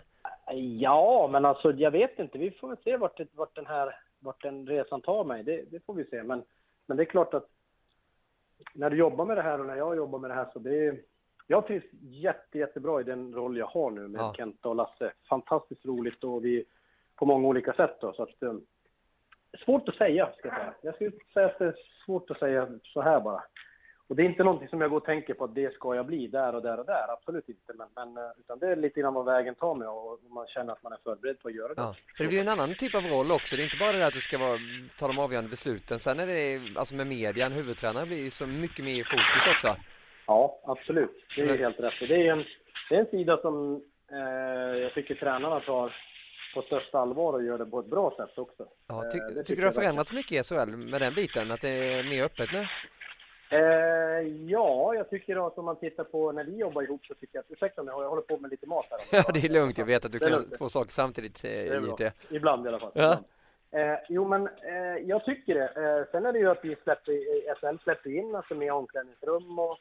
Ja, 0.79 1.29
men 1.31 1.45
alltså 1.45 1.71
jag 1.71 1.91
vet 1.91 2.19
inte. 2.19 2.37
Vi 2.37 2.51
får 2.51 2.67
väl 2.67 2.77
se 2.83 2.97
vart, 2.97 3.17
det, 3.17 3.27
vart 3.33 3.55
den 3.55 3.65
här 3.65 3.95
vart 4.21 4.43
den 4.43 4.67
resan 4.67 5.01
tar 5.01 5.23
mig. 5.23 5.43
Det, 5.43 5.71
det, 5.71 5.85
får 5.85 5.93
vi 5.93 6.05
se. 6.05 6.23
Men, 6.23 6.43
men 6.85 6.97
det 6.97 7.03
är 7.03 7.05
klart 7.05 7.33
att 7.33 7.47
när 8.73 8.89
du 8.89 8.97
jobbar 8.97 9.25
med 9.25 9.37
det 9.37 9.41
här 9.41 9.59
och 9.59 9.65
när 9.65 9.75
jag 9.75 9.95
jobbar 9.95 10.19
med 10.19 10.29
det 10.29 10.33
här 10.33 10.49
så 10.53 10.59
det 10.59 10.85
är, 10.87 11.01
jag 11.47 11.67
trivs 11.67 11.85
jätte, 12.01 12.59
jättebra 12.59 13.01
i 13.01 13.03
den 13.03 13.33
roll 13.33 13.57
jag 13.57 13.65
har 13.65 13.91
nu 13.91 14.07
med 14.07 14.21
Ja. 14.21 14.33
Kenta 14.37 14.69
och 14.69 14.75
Lasse. 14.75 15.11
Fantastiskt 15.29 15.85
roligt 15.85 16.23
och 16.23 16.45
vi 16.45 16.65
på 17.15 17.25
många 17.25 17.47
olika 17.47 17.73
sätt 17.73 17.97
då, 18.01 18.13
så 18.13 18.23
att 18.23 18.43
eh, 18.43 18.53
svårt 19.65 19.89
att 19.89 19.95
säga, 19.95 20.29
ska 20.37 20.47
jag 20.47 20.57
säga. 20.57 20.73
Jag 20.81 20.95
skulle 20.95 21.11
säga 21.33 21.45
att 21.45 21.59
det 21.59 21.65
är 21.65 21.75
svårt 22.05 22.31
att 22.31 22.39
säga 22.39 22.67
så 22.83 23.01
här 23.01 23.19
bara. 23.19 23.43
Och 24.07 24.15
det 24.17 24.23
är 24.23 24.25
inte 24.25 24.43
någonting 24.43 24.67
som 24.69 24.81
jag 24.81 24.89
går 24.89 24.97
och 24.97 25.05
tänker 25.05 25.33
på 25.33 25.43
att 25.43 25.55
det 25.55 25.73
ska 25.73 25.95
jag 25.95 26.05
bli 26.05 26.27
där 26.27 26.55
och 26.55 26.61
där 26.61 26.79
och 26.79 26.85
där, 26.85 27.05
absolut 27.13 27.49
inte. 27.49 27.73
Men, 27.75 27.87
men 27.95 28.23
eh, 28.25 28.31
utan 28.39 28.59
det 28.59 28.67
är 28.67 28.75
lite 28.75 28.99
grann 29.01 29.13
vad 29.13 29.25
vägen 29.25 29.55
tar 29.55 29.75
mig 29.75 29.87
och 29.87 30.19
man 30.29 30.47
känner 30.47 30.73
att 30.73 30.83
man 30.83 30.93
är 30.93 30.97
förberedd 31.03 31.39
på 31.39 31.47
att 31.47 31.53
göra 31.55 31.67
det. 31.73 31.81
Ja, 31.81 31.95
för 32.17 32.23
det 32.23 32.27
blir 32.27 32.41
en 32.41 32.49
annan 32.49 32.75
typ 32.75 32.95
av 32.95 33.03
roll 33.03 33.31
också. 33.31 33.55
Det 33.55 33.61
är 33.61 33.63
inte 33.63 33.77
bara 33.77 33.91
det 33.91 33.97
där 33.97 34.05
att 34.07 34.13
du 34.13 34.21
ska 34.21 34.37
vara, 34.37 34.57
ta 34.99 35.07
de 35.07 35.19
avgörande 35.19 35.49
besluten. 35.49 35.99
Sen 35.99 36.19
är 36.19 36.27
det, 36.27 36.61
alltså 36.79 36.95
med 36.95 37.07
media, 37.07 37.45
en 37.45 37.51
huvudtränare 37.51 38.05
blir 38.05 38.17
ju 38.23 38.29
så 38.31 38.47
mycket 38.47 38.85
mer 38.85 38.95
i 39.01 39.03
fokus 39.03 39.47
också. 39.53 39.75
Ja, 40.27 40.59
absolut. 40.65 41.25
Det 41.35 41.41
är 41.41 41.45
Men- 41.45 41.57
helt 41.57 41.79
rätt. 41.79 42.01
Och 42.01 42.07
det 42.07 42.27
är 42.27 42.31
en, 42.31 42.43
det 42.89 42.95
är 42.95 42.99
en 42.99 43.05
sida 43.05 43.37
som 43.37 43.81
eh, 44.11 44.77
jag 44.83 44.93
tycker 44.93 45.15
tränarna 45.15 45.59
tar 45.59 45.95
på 46.53 46.61
största 46.61 46.99
allvar 46.99 47.33
och 47.33 47.43
gör 47.43 47.57
det 47.57 47.65
på 47.65 47.79
ett 47.79 47.85
bra 47.85 48.13
sätt 48.17 48.37
också. 48.37 48.67
Ja, 48.87 49.05
Eh, 49.05 49.09
ty, 49.11 49.19
det 49.35 49.43
tycker 49.43 49.61
du 49.61 49.67
har 49.67 49.73
förändrats 49.73 50.13
mycket 50.13 50.31
i 50.31 50.43
SHL 50.43 50.69
med 50.77 51.01
den 51.01 51.13
biten? 51.15 51.51
Att 51.51 51.61
det 51.61 51.69
är 51.69 52.03
mer 52.03 52.23
öppet 52.23 52.49
nu? 52.53 52.65
Eh, 53.57 54.27
ja, 54.47 54.93
jag 54.95 55.09
tycker 55.09 55.47
att 55.47 55.57
om 55.57 55.65
man 55.65 55.75
tittar 55.79 56.03
på 56.03 56.31
när 56.31 56.43
vi 56.43 56.57
jobbar 56.57 56.81
ihop 56.81 57.05
så 57.05 57.13
tycker 57.13 57.35
jag 57.37 57.43
att, 57.43 57.51
ursäkta 57.51 57.83
mig, 57.83 57.93
jag 57.97 58.09
håller 58.09 58.21
på 58.21 58.37
med 58.37 58.51
lite 58.51 58.67
mat 58.67 58.85
här. 58.89 58.99
Ja, 59.27 59.31
det 59.33 59.45
är 59.45 59.49
lugnt. 59.49 59.77
Jag 59.77 59.85
vet 59.85 60.05
att 60.05 60.11
du 60.11 60.19
kan 60.19 60.31
lugnt. 60.31 60.57
två 60.57 60.69
saker 60.69 60.91
samtidigt 60.91 61.43
eh, 61.43 61.51
i 61.51 61.93
det. 61.97 62.13
Ibland 62.29 62.65
i 62.65 62.69
alla 62.69 62.79
fall. 62.79 62.91
Ja. 62.93 63.17
Eh, 63.79 63.97
jo, 64.09 64.27
men 64.27 64.47
eh, 64.47 64.97
jag 65.03 65.25
tycker 65.25 65.53
det. 65.55 65.67
Eh, 65.67 66.11
sen 66.11 66.25
är 66.25 66.33
det 66.33 66.39
ju 66.39 66.49
att 66.49 66.59
vi 66.65 66.75
släpper, 66.83 67.11
eh, 67.11 67.55
SL 67.59 67.83
släpper 67.83 68.09
in 68.09 68.35
alltså 68.35 68.55
med 68.55 68.73
omklädningsrum 68.73 69.59
och 69.59 69.77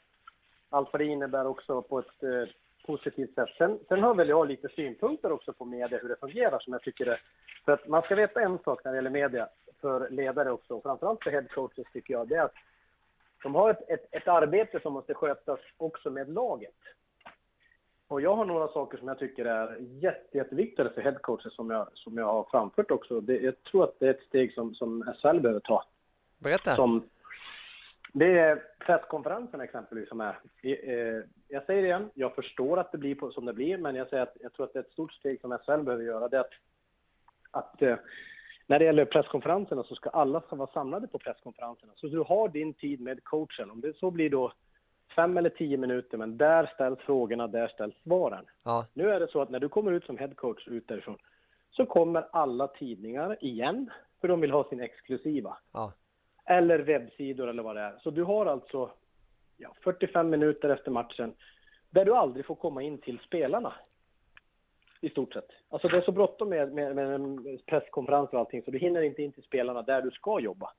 allt 0.70 0.88
vad 0.92 1.00
det 1.00 1.04
innebär 1.06 1.46
också 1.46 1.82
på 1.82 1.98
ett 1.98 2.22
eh, 2.22 2.48
positivt 2.86 3.34
sätt. 3.34 3.48
Sen, 3.58 3.78
sen 3.88 4.02
har 4.02 4.14
väl 4.14 4.28
jag 4.28 4.48
lite 4.48 4.68
synpunkter 4.68 5.32
också 5.32 5.52
på 5.52 5.64
media, 5.64 5.98
hur 6.02 6.08
det 6.08 6.20
fungerar, 6.20 6.58
som 6.58 6.72
jag 6.72 6.82
tycker 6.82 7.04
det. 7.04 7.18
För 7.64 7.72
att 7.72 7.88
man 7.88 8.02
ska 8.02 8.14
veta 8.14 8.40
en 8.40 8.58
sak 8.58 8.84
när 8.84 8.92
det 8.92 8.96
gäller 8.96 9.10
media, 9.10 9.48
för 9.80 10.10
ledare 10.10 10.50
också, 10.50 10.74
och 10.74 10.82
framförallt 10.82 11.22
för 11.22 11.30
headcoaches 11.30 11.86
tycker 11.92 12.14
jag, 12.14 12.28
det 12.28 12.34
är 12.34 12.42
att 12.42 12.54
de 13.42 13.54
har 13.54 13.70
ett, 13.70 13.90
ett, 13.90 14.06
ett 14.10 14.28
arbete 14.28 14.80
som 14.80 14.92
måste 14.92 15.14
skötas 15.14 15.60
också 15.76 16.10
med 16.10 16.28
laget. 16.28 16.74
Och 18.08 18.20
jag 18.20 18.36
har 18.36 18.44
några 18.44 18.68
saker 18.68 18.98
som 18.98 19.08
jag 19.08 19.18
tycker 19.18 19.44
är 19.44 19.76
jätte, 19.80 20.38
jätteviktiga 20.38 20.90
för 20.90 21.00
headcoaches 21.00 21.54
som 21.54 21.70
jag, 21.70 21.88
som 21.94 22.18
jag 22.18 22.26
har 22.26 22.46
framfört 22.50 22.90
också. 22.90 23.20
Det, 23.20 23.38
jag 23.38 23.62
tror 23.62 23.84
att 23.84 23.98
det 23.98 24.06
är 24.06 24.10
ett 24.10 24.22
steg 24.28 24.54
som, 24.54 24.74
som 24.74 25.14
SHL 25.22 25.40
behöver 25.40 25.60
ta. 25.60 25.84
Berätta. 26.38 26.76
Som, 26.76 27.08
det 28.12 28.38
är 28.38 28.62
presskonferensen 28.78 29.60
exempelvis 29.60 30.08
som 30.08 30.20
är. 30.20 30.38
Eh, 30.62 31.24
Jag 31.48 31.64
säger 31.66 31.82
det 31.82 31.88
igen, 31.88 32.10
jag 32.14 32.34
förstår 32.34 32.78
att 32.78 32.92
det 32.92 32.98
blir 32.98 33.30
som 33.30 33.44
det 33.44 33.52
blir, 33.52 33.76
men 33.76 33.94
jag 33.94 34.08
säger 34.08 34.22
att 34.22 34.36
jag 34.40 34.52
tror 34.52 34.66
att 34.66 34.72
det 34.72 34.78
är 34.78 34.82
ett 34.82 34.92
stort 34.92 35.12
steg 35.12 35.40
som 35.40 35.58
SHL 35.58 35.82
behöver 35.82 36.04
göra. 36.04 36.28
Det 36.28 36.36
är 36.36 36.40
att, 36.40 36.52
att 37.50 37.82
eh, 37.82 37.96
när 38.66 38.78
det 38.78 38.84
gäller 38.84 39.04
presskonferenserna 39.04 39.82
så 39.82 39.94
ska 39.94 40.10
alla 40.10 40.42
som 40.48 40.58
vara 40.58 40.70
samlade 40.72 41.06
på 41.06 41.18
presskonferenserna. 41.18 41.92
Så 41.96 42.06
du 42.06 42.18
har 42.18 42.48
din 42.48 42.74
tid 42.74 43.00
med 43.00 43.24
coachen. 43.24 43.70
Om 43.70 43.80
det 43.80 43.96
så 43.96 44.10
blir 44.10 44.30
då 44.30 44.52
fem 45.16 45.36
eller 45.36 45.50
tio 45.50 45.76
minuter, 45.76 46.18
men 46.18 46.36
där 46.36 46.70
ställs 46.74 46.98
frågorna, 47.00 47.46
där 47.46 47.68
ställs 47.68 47.94
svaren. 48.02 48.44
Ja, 48.64 48.86
Nu 48.92 49.10
är 49.10 49.20
det 49.20 49.28
så 49.30 49.42
att 49.42 49.50
när 49.50 49.60
du 49.60 49.68
kommer 49.68 49.92
ut 49.92 50.04
som 50.04 50.18
headcoach 50.18 50.68
ut 50.68 50.88
därifrån 50.88 51.18
så 51.70 51.86
kommer 51.86 52.28
alla 52.32 52.66
tidningar 52.68 53.44
igen, 53.44 53.90
för 54.20 54.28
de 54.28 54.40
vill 54.40 54.50
ha 54.50 54.68
sin 54.68 54.80
exklusiva. 54.80 55.56
ja, 55.72 55.92
eller 56.50 56.78
webbsidor 56.78 57.48
eller 57.48 57.62
vad 57.62 57.76
det 57.76 57.82
är. 57.82 57.98
Så 58.02 58.10
du 58.10 58.22
har 58.22 58.46
alltså 58.46 58.90
ja, 59.56 59.74
45 59.84 60.30
minuter 60.30 60.68
efter 60.68 60.90
matchen 60.90 61.34
där 61.90 62.04
du 62.04 62.14
aldrig 62.14 62.46
får 62.46 62.54
komma 62.54 62.82
in 62.82 62.98
till 62.98 63.18
spelarna. 63.18 63.72
I 65.00 65.10
stort 65.10 65.32
sett. 65.32 65.48
Alltså 65.68 65.88
det 65.88 65.96
är 65.96 66.02
så 66.02 66.12
bråttom 66.12 66.48
med, 66.48 66.72
med, 66.72 66.96
med 66.96 67.66
presskonferenser 67.66 68.34
och 68.34 68.40
allting 68.40 68.62
så 68.62 68.70
du 68.70 68.78
hinner 68.78 69.02
inte 69.02 69.22
in 69.22 69.32
till 69.32 69.42
spelarna 69.42 69.82
där 69.82 70.02
du 70.02 70.10
ska 70.10 70.40
jobba 70.40 70.72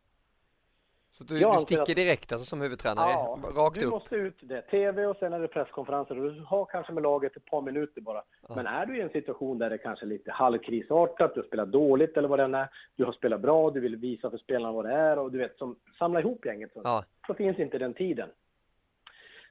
så 1.12 1.24
du, 1.24 1.40
du 1.40 1.58
sticker 1.60 1.82
att- 1.82 1.88
direkt 1.88 2.32
alltså 2.32 2.46
som 2.46 2.62
huvudtränare? 2.62 3.14
rakt 3.56 3.80
du 3.80 3.86
upp? 3.86 3.92
måste 3.92 4.16
ut 4.16 4.38
det. 4.42 4.62
TV 4.62 5.06
och 5.06 5.18
sen 5.18 5.34
är 5.34 5.40
det 5.40 5.48
presskonferenser 5.48 6.20
och 6.20 6.34
du 6.34 6.42
har 6.42 6.66
kanske 6.66 6.94
med 6.94 7.04
laget 7.04 7.38
ett 7.38 7.46
par 7.46 7.62
minuter 7.62 8.02
bara. 8.02 8.24
Men 8.56 8.68
är 8.68 8.86
du 8.86 8.98
i 8.98 9.02
en 9.02 9.10
situation 9.10 9.58
där 9.58 9.70
det 9.70 9.78
kanske 9.78 10.06
är 10.06 10.08
lite 10.08 10.32
halvkrisartat, 10.32 11.34
du 11.34 11.40
har 11.42 11.48
spelat 11.48 11.72
dåligt 11.72 12.18
eller 12.18 12.28
vad 12.28 12.40
det 12.40 12.44
än 12.44 12.56
är, 12.56 12.68
du 12.96 13.06
har 13.06 13.12
spelat 13.12 13.42
bra, 13.42 13.70
du 13.72 13.80
vill 13.80 13.96
visa 13.96 14.30
för 14.30 14.38
spelarna 14.38 14.72
vad 14.72 14.86
det 14.86 14.94
är 14.94 15.20
och 15.20 15.32
du 15.32 15.38
vet, 15.38 15.58
som 15.58 15.76
samla 16.00 16.20
ihop 16.20 16.46
gänget. 16.46 16.74
Så, 16.74 16.82
Ja. 16.84 17.04
så 17.28 17.34
finns 17.34 17.60
inte 17.60 17.78
den 17.78 17.94
tiden. 17.94 18.30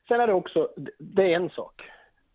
Sen 0.08 0.20
är 0.20 0.26
det 0.26 0.32
också, 0.32 0.72
det 0.98 1.22
är 1.22 1.36
en 1.36 1.50
sak. 1.50 1.82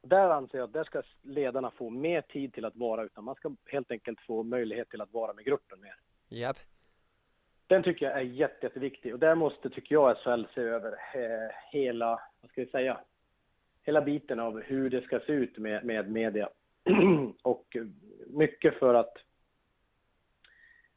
Där 0.01 0.29
anser 0.29 0.57
jag 0.57 0.65
att 0.65 0.73
där 0.73 0.83
ska 0.83 1.01
ledarna 1.21 1.71
få 1.71 1.89
mer 1.89 2.21
tid 2.21 2.53
till 2.53 2.65
att 2.65 2.75
vara, 2.75 3.03
utan 3.03 3.23
man 3.23 3.35
ska 3.35 3.51
helt 3.71 3.91
enkelt 3.91 4.19
få 4.21 4.43
möjlighet 4.43 4.89
till 4.89 5.01
att 5.01 5.13
vara 5.13 5.33
med 5.33 5.45
gruppen 5.45 5.79
mer. 5.81 5.95
Japp. 6.29 6.57
Den 7.67 7.83
tycker 7.83 8.05
jag 8.05 8.17
är 8.17 8.21
jätte, 8.21 8.65
jätteviktig 8.65 9.13
och 9.13 9.19
där 9.19 9.35
måste, 9.35 9.69
tycker 9.69 9.95
jag, 9.95 10.17
SHL 10.17 10.43
se 10.55 10.61
över 10.61 10.91
eh, 10.91 11.51
hela, 11.71 12.19
vad 12.41 12.51
ska 12.51 12.61
vi 12.61 12.67
säga, 12.67 12.97
hela 13.83 14.01
biten 14.01 14.39
av 14.39 14.61
hur 14.61 14.89
det 14.89 15.01
ska 15.01 15.19
se 15.19 15.31
ut 15.31 15.57
med, 15.57 15.85
med 15.85 16.11
media. 16.11 16.49
och 17.41 17.77
mycket 18.27 18.79
för 18.79 18.93
att 18.93 19.13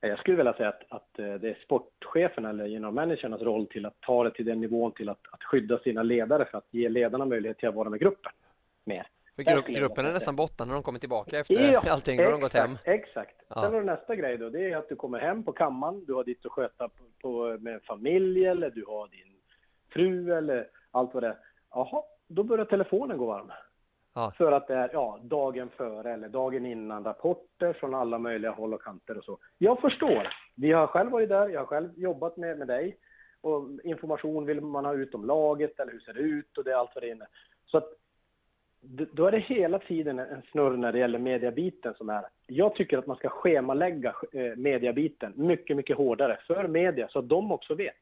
jag 0.01 0.19
skulle 0.19 0.37
vilja 0.37 0.53
säga 0.53 0.69
att, 0.69 0.83
att 0.89 1.19
eh, 1.19 1.35
det 1.35 1.49
är 1.49 1.59
sportchefen 1.65 2.45
eller 2.45 2.69
generalmanagernas 2.69 3.43
roll 3.43 3.67
till 3.67 3.87
att 3.87 4.01
ta 4.01 4.25
det 4.25 4.31
till 4.31 4.45
den 4.45 4.61
nivån 4.61 4.93
till 4.93 5.09
att, 5.09 5.27
att 5.31 5.45
skydda 5.45 5.79
sina 5.79 6.03
ledare 6.03 6.45
för 6.45 6.59
att 6.59 6.69
ge 6.71 6.89
ledarna 6.89 7.25
möjlighet 7.25 7.59
till 7.59 7.69
att 7.69 7.75
vara 7.75 7.91
med 7.91 8.01
gruppen 8.01 8.33
mer. 8.85 9.07
För 9.39 9.43
grupp, 9.43 9.67
gruppen 9.67 10.07
är 10.07 10.13
nästan 10.13 10.37
borta 10.37 10.65
när 10.65 10.75
de 10.75 10.83
kommer 10.83 10.99
tillbaka 10.99 11.39
efter 11.39 11.89
allting. 11.91 12.17
Då 12.17 12.25
har 12.25 12.31
de 12.31 12.41
gått 12.41 12.55
hem. 12.55 12.79
Exakt. 12.85 13.37
Ja. 13.49 13.55
Sen 13.55 13.73
har 13.73 13.81
du 13.81 13.87
nästa 13.87 14.17
grej 14.17 14.39
då. 14.39 14.49
Det 14.49 14.71
är 14.71 14.77
att 14.77 14.89
du 14.89 14.97
kommer 14.97 15.19
hem 15.19 15.43
på 15.43 15.53
kammaren. 15.53 16.05
Du 16.05 16.15
har 16.15 16.25
ditt 16.25 16.47
att 16.47 16.53
sköta 16.53 16.89
på, 16.89 17.05
på, 17.23 17.59
med 17.61 17.83
familj 17.83 18.47
eller 18.47 18.71
du 18.71 18.85
har 18.85 19.09
din 19.09 19.35
fru 19.93 20.33
eller 20.33 20.69
allt 20.91 21.15
vad 21.15 21.23
det 21.23 21.29
är. 21.29 21.39
Jaha, 21.71 22.03
då 22.29 22.43
börjar 22.43 22.65
telefonen 22.65 23.19
gå 23.19 23.27
varm. 23.27 23.53
Ja. 24.15 24.33
För 24.37 24.53
att 24.53 24.69
det 24.69 24.75
är 24.75 24.91
ja, 24.93 25.21
dagen 25.23 25.71
före 25.77 26.13
eller 26.13 26.29
dagen 26.29 26.67
innan 26.67 27.05
rapporter 27.05 27.73
från 27.73 27.95
alla 27.95 28.19
möjliga 28.19 28.51
håll 28.51 28.75
och 28.75 28.83
kanter 28.83 29.19
och 29.19 29.25
så. 29.25 29.39
Jag 29.59 29.81
förstår. 29.81 30.29
Vi 30.55 30.73
har 30.73 30.87
själv 30.87 31.11
varit 31.11 31.29
där. 31.29 31.49
Jag 31.49 31.61
har 31.61 31.67
själv 31.67 31.91
jobbat 31.97 32.37
med, 32.37 32.59
med 32.59 32.69
dig. 32.69 32.99
Och 33.41 33.69
information 33.85 34.47
vill 34.47 34.61
man 34.61 34.85
ha 34.85 34.95
ut 34.95 35.15
om 35.15 35.25
laget 35.25 35.81
eller 35.81 35.93
hur 35.93 36.01
ser 36.01 36.13
det 36.13 36.21
ut 36.21 36.59
och 36.59 36.65
det 36.65 36.71
är 36.71 36.77
allt 36.77 36.91
vad 36.95 37.05
det 37.05 37.09
är 37.09 37.15
inne. 37.15 37.27
Så 37.67 37.79
att 37.79 37.89
då 38.81 39.27
är 39.27 39.33
det 39.33 39.39
hela 39.39 39.79
tiden 39.79 40.19
en 40.19 40.43
snurr 40.51 40.77
när 40.77 40.93
det 40.93 40.99
gäller 40.99 41.19
mediabiten 41.19 41.95
som 41.95 42.09
är. 42.09 42.25
Jag 42.47 42.75
tycker 42.75 42.99
att 42.99 43.07
man 43.07 43.17
ska 43.17 43.29
schemalägga 43.29 44.15
eh, 44.33 44.57
mediabiten 44.57 45.33
mycket, 45.37 45.77
mycket 45.77 45.97
hårdare 45.97 46.39
för 46.47 46.69
media 46.69 47.09
så 47.09 47.19
att 47.19 47.29
de 47.29 47.53
också 47.53 47.75
vet. 47.75 47.97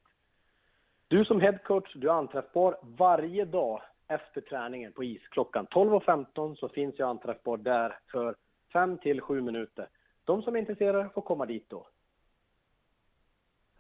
Du 1.08 1.24
som 1.24 1.40
headcoach, 1.40 1.92
du 1.94 2.08
är 2.08 2.12
anträffbar 2.12 2.76
varje 2.82 3.44
dag 3.44 3.82
efter 4.08 4.40
träningen 4.40 4.92
på 4.92 5.04
is. 5.04 5.28
Klockan 5.28 5.66
12.15 5.66 6.54
så 6.54 6.68
finns 6.68 6.98
jag 6.98 7.08
anträffbar 7.08 7.56
där 7.56 7.98
för 8.12 8.34
5 8.72 8.98
till 8.98 9.20
7 9.20 9.40
minuter. 9.40 9.88
De 10.24 10.42
som 10.42 10.56
är 10.56 10.60
intresserade 10.60 11.08
får 11.14 11.22
komma 11.22 11.46
dit 11.46 11.64
då. 11.68 11.86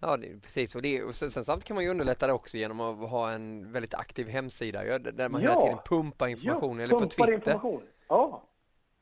Ja, 0.00 0.16
det 0.16 0.42
precis. 0.42 0.74
Och, 0.74 0.82
det, 0.82 1.02
och 1.02 1.14
sen, 1.14 1.30
sen 1.30 1.44
samtidigt 1.44 1.66
kan 1.66 1.74
man 1.74 1.84
ju 1.84 1.90
underlätta 1.90 2.26
det 2.26 2.32
också 2.32 2.56
genom 2.56 2.80
att 2.80 3.10
ha 3.10 3.32
en 3.32 3.72
väldigt 3.72 3.94
aktiv 3.94 4.28
hemsida 4.28 4.86
ja, 4.86 4.98
där 4.98 5.28
man 5.28 5.40
hela 5.40 5.54
Ja. 5.54 5.60
tiden 5.60 5.78
pumpar 5.84 6.28
information. 6.28 6.80
eller 6.80 6.94
på 6.94 7.06
Twitter. 7.06 7.32
information. 7.32 7.82
Ja, 8.08 8.42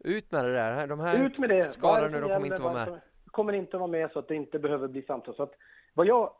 Ut 0.05 0.32
med 0.32 0.45
det 0.45 0.53
där. 0.55 0.86
De 0.86 1.01
här 1.01 1.26
Ut 1.26 1.38
med 1.38 1.49
det. 1.49 1.72
Skadade 1.72 2.09
nu, 2.09 2.20
de 2.20 2.28
kommer 2.34 2.47
inte 2.47 2.62
vara 2.62 2.72
med. 2.86 3.01
kommer 3.26 3.53
inte 3.53 3.76
vara 3.76 3.86
med 3.86 4.11
så 4.11 4.18
att 4.18 4.28
det 4.28 4.34
inte 4.34 4.59
behöver 4.59 4.88
bli 4.88 5.03
samtal. 5.03 5.34
Så 5.34 5.42
att 5.42 5.53
vad 5.95 6.07
jag 6.07 6.30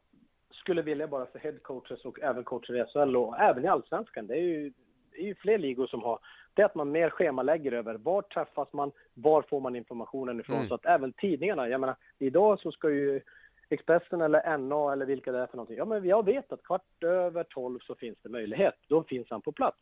skulle 0.53 0.83
vilja 0.83 1.07
bara 1.09 1.27
för 1.27 1.39
headcoaches 1.39 2.05
och 2.05 2.21
även 2.21 2.45
coacher 2.45 2.77
i 2.77 2.85
SHL 2.93 3.17
och 3.17 3.39
även 3.41 3.65
i 3.65 3.69
Allsvenskan, 3.69 4.27
det 4.27 4.35
är 4.35 4.41
ju, 4.41 4.73
det 5.13 5.19
är 5.19 5.25
ju 5.25 5.35
fler 5.35 5.59
ligor 5.59 5.87
som 5.87 6.03
har, 6.03 6.19
det 6.55 6.63
är 6.63 6.67
att 6.67 6.75
man 6.75 6.91
mer 6.93 7.11
schemalägger 7.11 7.73
över 7.73 7.95
var 7.95 8.23
träffas 8.23 8.73
man, 8.73 8.93
var 9.15 9.43
får 9.43 9.61
man 9.61 9.77
informationen 9.77 10.41
ifrån. 10.41 10.57
Mm. 10.57 10.69
Så 10.69 10.75
att 10.75 10.87
även 10.87 11.13
tidningarna, 11.13 11.69
jag 11.69 11.81
menar, 11.81 11.97
idag 12.19 12.61
så 12.61 12.73
ska 12.73 12.91
ju 12.91 13.21
Expressen 13.69 14.21
eller 14.21 14.59
NA 14.59 14.93
eller 14.93 15.07
vilka 15.07 15.33
det 15.33 15.39
är 15.39 15.47
för 15.47 15.57
någonting. 15.57 15.77
Ja, 15.77 15.85
men 15.85 16.05
jag 16.05 16.25
vet 16.25 16.53
att 16.53 16.63
kvart 16.63 17.03
över 17.05 17.45
tolv 17.45 17.79
så 17.83 17.95
finns 17.95 18.19
det 18.23 18.29
möjlighet. 18.29 18.75
Då 18.89 19.03
finns 19.03 19.27
han 19.31 19.43
på 19.43 19.53
plats. 19.53 19.81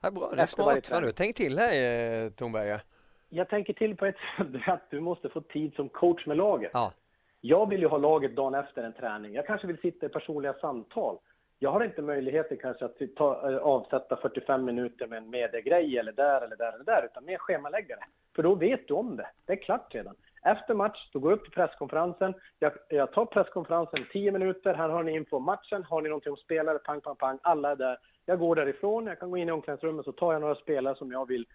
Ja, 0.00 0.10
bra, 0.10 0.32
det 0.34 0.42
är 0.42 0.46
smart. 0.46 0.86
Fan, 0.86 1.02
du 1.02 1.08
har 1.08 1.12
tänkt 1.12 1.36
till 1.36 1.58
här, 1.58 2.24
eh, 2.24 2.30
Tornberg. 2.30 2.80
Jag 3.28 3.48
tänker 3.48 3.72
till 3.72 3.96
på 3.96 4.06
ett 4.06 4.16
sätt 4.36 4.46
att 4.66 4.90
du 4.90 5.00
måste 5.00 5.28
få 5.28 5.40
tid 5.40 5.74
som 5.74 5.88
coach 5.88 6.26
med 6.26 6.36
laget. 6.36 6.70
Ja. 6.74 6.92
Jag 7.40 7.68
vill 7.68 7.80
ju 7.80 7.88
ha 7.88 7.98
laget 7.98 8.36
dagen 8.36 8.54
efter 8.54 8.82
en 8.82 8.92
träning. 8.92 9.34
Jag 9.34 9.46
kanske 9.46 9.66
vill 9.66 9.78
sitta 9.78 10.06
i 10.06 10.08
personliga 10.08 10.52
samtal. 10.52 11.18
Jag 11.58 11.70
har 11.70 11.84
inte 11.84 12.02
möjligheten 12.02 12.56
kanske 12.56 12.84
att 12.84 12.98
ta, 13.16 13.50
eh, 13.50 13.56
avsätta 13.56 14.16
45 14.16 14.64
minuter 14.64 15.06
med 15.06 15.18
en 15.18 15.30
mediegrej 15.30 15.98
eller 15.98 16.12
där 16.12 16.40
eller 16.40 16.56
där 16.56 16.72
eller 16.72 16.84
där, 16.84 17.04
utan 17.04 17.24
mer 17.24 17.38
schemaläggare. 17.38 18.00
För 18.36 18.42
då 18.42 18.54
vet 18.54 18.88
du 18.88 18.94
om 18.94 19.16
det. 19.16 19.28
Det 19.44 19.52
är 19.52 19.56
klart 19.56 19.94
redan. 19.94 20.16
Efter 20.44 20.74
match, 20.74 21.10
då 21.12 21.18
går 21.18 21.32
jag 21.32 21.36
upp 21.36 21.44
till 21.44 21.52
presskonferensen. 21.52 22.34
Jag, 22.58 22.72
jag 22.88 23.12
tar 23.12 23.26
presskonferensen 23.26 24.06
10 24.12 24.32
minuter. 24.32 24.74
Här 24.74 24.88
har 24.88 25.02
ni 25.02 25.12
info 25.12 25.36
om 25.36 25.44
matchen. 25.44 25.84
Har 25.84 26.02
ni 26.02 26.08
någonting 26.08 26.32
om 26.32 26.36
spelare? 26.36 26.78
Pang, 26.78 27.00
pang, 27.00 27.16
pang. 27.16 27.38
Alla 27.42 27.70
är 27.70 27.76
där. 27.76 27.98
Jag 28.26 28.38
går 28.38 28.56
därifrån. 28.56 29.06
Jag 29.06 29.18
kan 29.18 29.30
gå 29.30 29.36
in 29.36 29.48
i 29.48 29.52
omklädningsrummet 29.52 30.04
så 30.04 30.12
tar 30.12 30.32
jag 30.32 30.42
några 30.42 30.54
spelare 30.54 30.96
som 30.96 31.12
jag 31.12 31.28
vill 31.28 31.46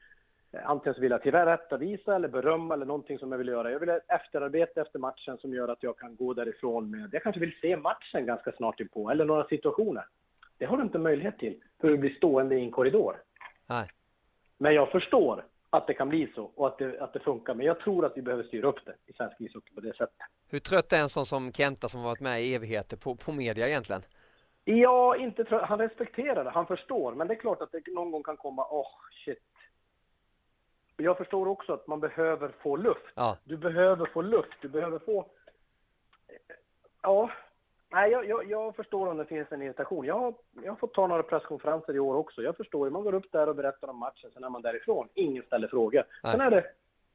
eh, 0.51 0.69
Antingen 0.69 0.93
så 0.93 1.01
vill 1.01 1.11
jag 1.11 1.21
tillrättavisa 1.21 2.15
eller 2.15 2.27
berömma 2.27 2.73
eller 2.73 2.85
någonting 2.85 3.19
som 3.19 3.31
jag 3.31 3.39
vill 3.39 3.47
göra. 3.47 3.71
Jag 3.71 3.79
vill 3.79 3.89
ha 3.89 3.97
ett 3.97 4.11
efterarbete 4.11 4.81
efter 4.81 4.99
matchen 4.99 5.37
som 5.37 5.53
gör 5.53 5.67
att 5.67 5.83
jag 5.83 5.97
kan 5.97 6.15
gå 6.15 6.33
därifrån 6.33 6.91
med... 6.91 7.09
Jag 7.11 7.23
kanske 7.23 7.39
vill 7.39 7.59
se 7.61 7.77
matchen 7.77 8.25
ganska 8.25 8.51
snart 8.51 8.79
inpå, 8.79 9.09
eller 9.09 9.25
några 9.25 9.47
situationer. 9.47 10.05
Det 10.57 10.65
har 10.65 10.77
du 10.77 10.83
inte 10.83 10.99
möjlighet 10.99 11.37
till, 11.39 11.61
för 11.81 11.87
du 11.87 11.97
blir 11.97 12.13
stående 12.13 12.55
i 12.55 12.63
en 12.63 12.71
korridor. 12.71 13.15
Nej. 13.67 13.91
Men 14.57 14.73
jag 14.73 14.91
förstår 14.91 15.43
att 15.69 15.87
det 15.87 15.93
kan 15.93 16.09
bli 16.09 16.31
så 16.35 16.43
och 16.55 16.67
att 16.67 16.77
det, 16.77 17.01
att 17.01 17.13
det 17.13 17.19
funkar. 17.19 17.53
Men 17.53 17.65
jag 17.65 17.79
tror 17.79 18.05
att 18.05 18.17
vi 18.17 18.21
behöver 18.21 18.43
styra 18.43 18.67
upp 18.67 18.85
det 18.85 18.95
i 19.05 19.13
svensk 19.13 19.41
ishockey 19.41 19.73
på 19.75 19.81
det 19.81 19.95
sättet. 19.97 20.17
Hur 20.47 20.59
trött 20.59 20.93
är 20.93 21.01
en 21.01 21.09
sån 21.09 21.25
som 21.25 21.51
Kenta 21.51 21.89
som 21.89 22.03
varit 22.03 22.19
med 22.19 22.43
i 22.43 22.55
evigheter 22.55 22.97
på, 22.97 23.15
på 23.15 23.31
media 23.31 23.67
egentligen? 23.67 24.01
Ja, 24.63 25.15
inte 25.15 25.43
trött. 25.43 25.69
Han 25.69 25.79
respekterar 25.79 26.43
det, 26.43 26.49
han 26.49 26.67
förstår. 26.67 27.13
Men 27.13 27.27
det 27.27 27.33
är 27.33 27.39
klart 27.39 27.61
att 27.61 27.71
det 27.71 27.83
någon 27.87 28.11
gång 28.11 28.23
kan 28.23 28.37
komma, 28.37 28.67
åh, 28.69 28.81
oh, 28.81 28.91
shit. 29.25 29.43
Jag 30.97 31.17
förstår 31.17 31.47
också 31.47 31.73
att 31.73 31.87
man 31.87 31.99
behöver 31.99 32.51
få 32.61 32.75
luft. 32.75 33.13
Ja. 33.15 33.37
Du 33.43 33.57
behöver 33.57 34.05
få 34.05 34.21
luft, 34.21 34.57
du 34.61 34.69
behöver 34.69 34.99
få... 34.99 35.25
Ja, 37.01 37.31
Nej, 37.91 38.11
jag, 38.11 38.25
jag, 38.25 38.49
jag, 38.49 38.75
förstår 38.75 39.07
om 39.07 39.17
det 39.17 39.25
finns 39.25 39.51
en 39.51 39.61
irritation. 39.61 40.05
Jag 40.05 40.19
har, 40.19 40.33
jag 40.63 40.71
har 40.71 40.77
fått 40.77 40.93
ta 40.93 41.07
några 41.07 41.23
presskonferenser 41.23 41.95
i 41.95 41.99
år 41.99 42.15
också. 42.15 42.41
Jag 42.41 42.57
förstår. 42.57 42.89
Man 42.89 43.03
går 43.03 43.13
upp 43.13 43.31
där 43.31 43.49
och 43.49 43.55
berättar 43.55 43.87
om 43.87 43.99
matchen, 43.99 44.29
sen 44.33 44.43
är 44.43 44.49
man 44.49 44.61
därifrån. 44.61 45.07
Ingen 45.13 45.43
ställer 45.43 45.67
frågor. 45.67 46.03
Nej. 46.23 46.31
Sen 46.31 46.41
är 46.41 46.51
det 46.51 46.63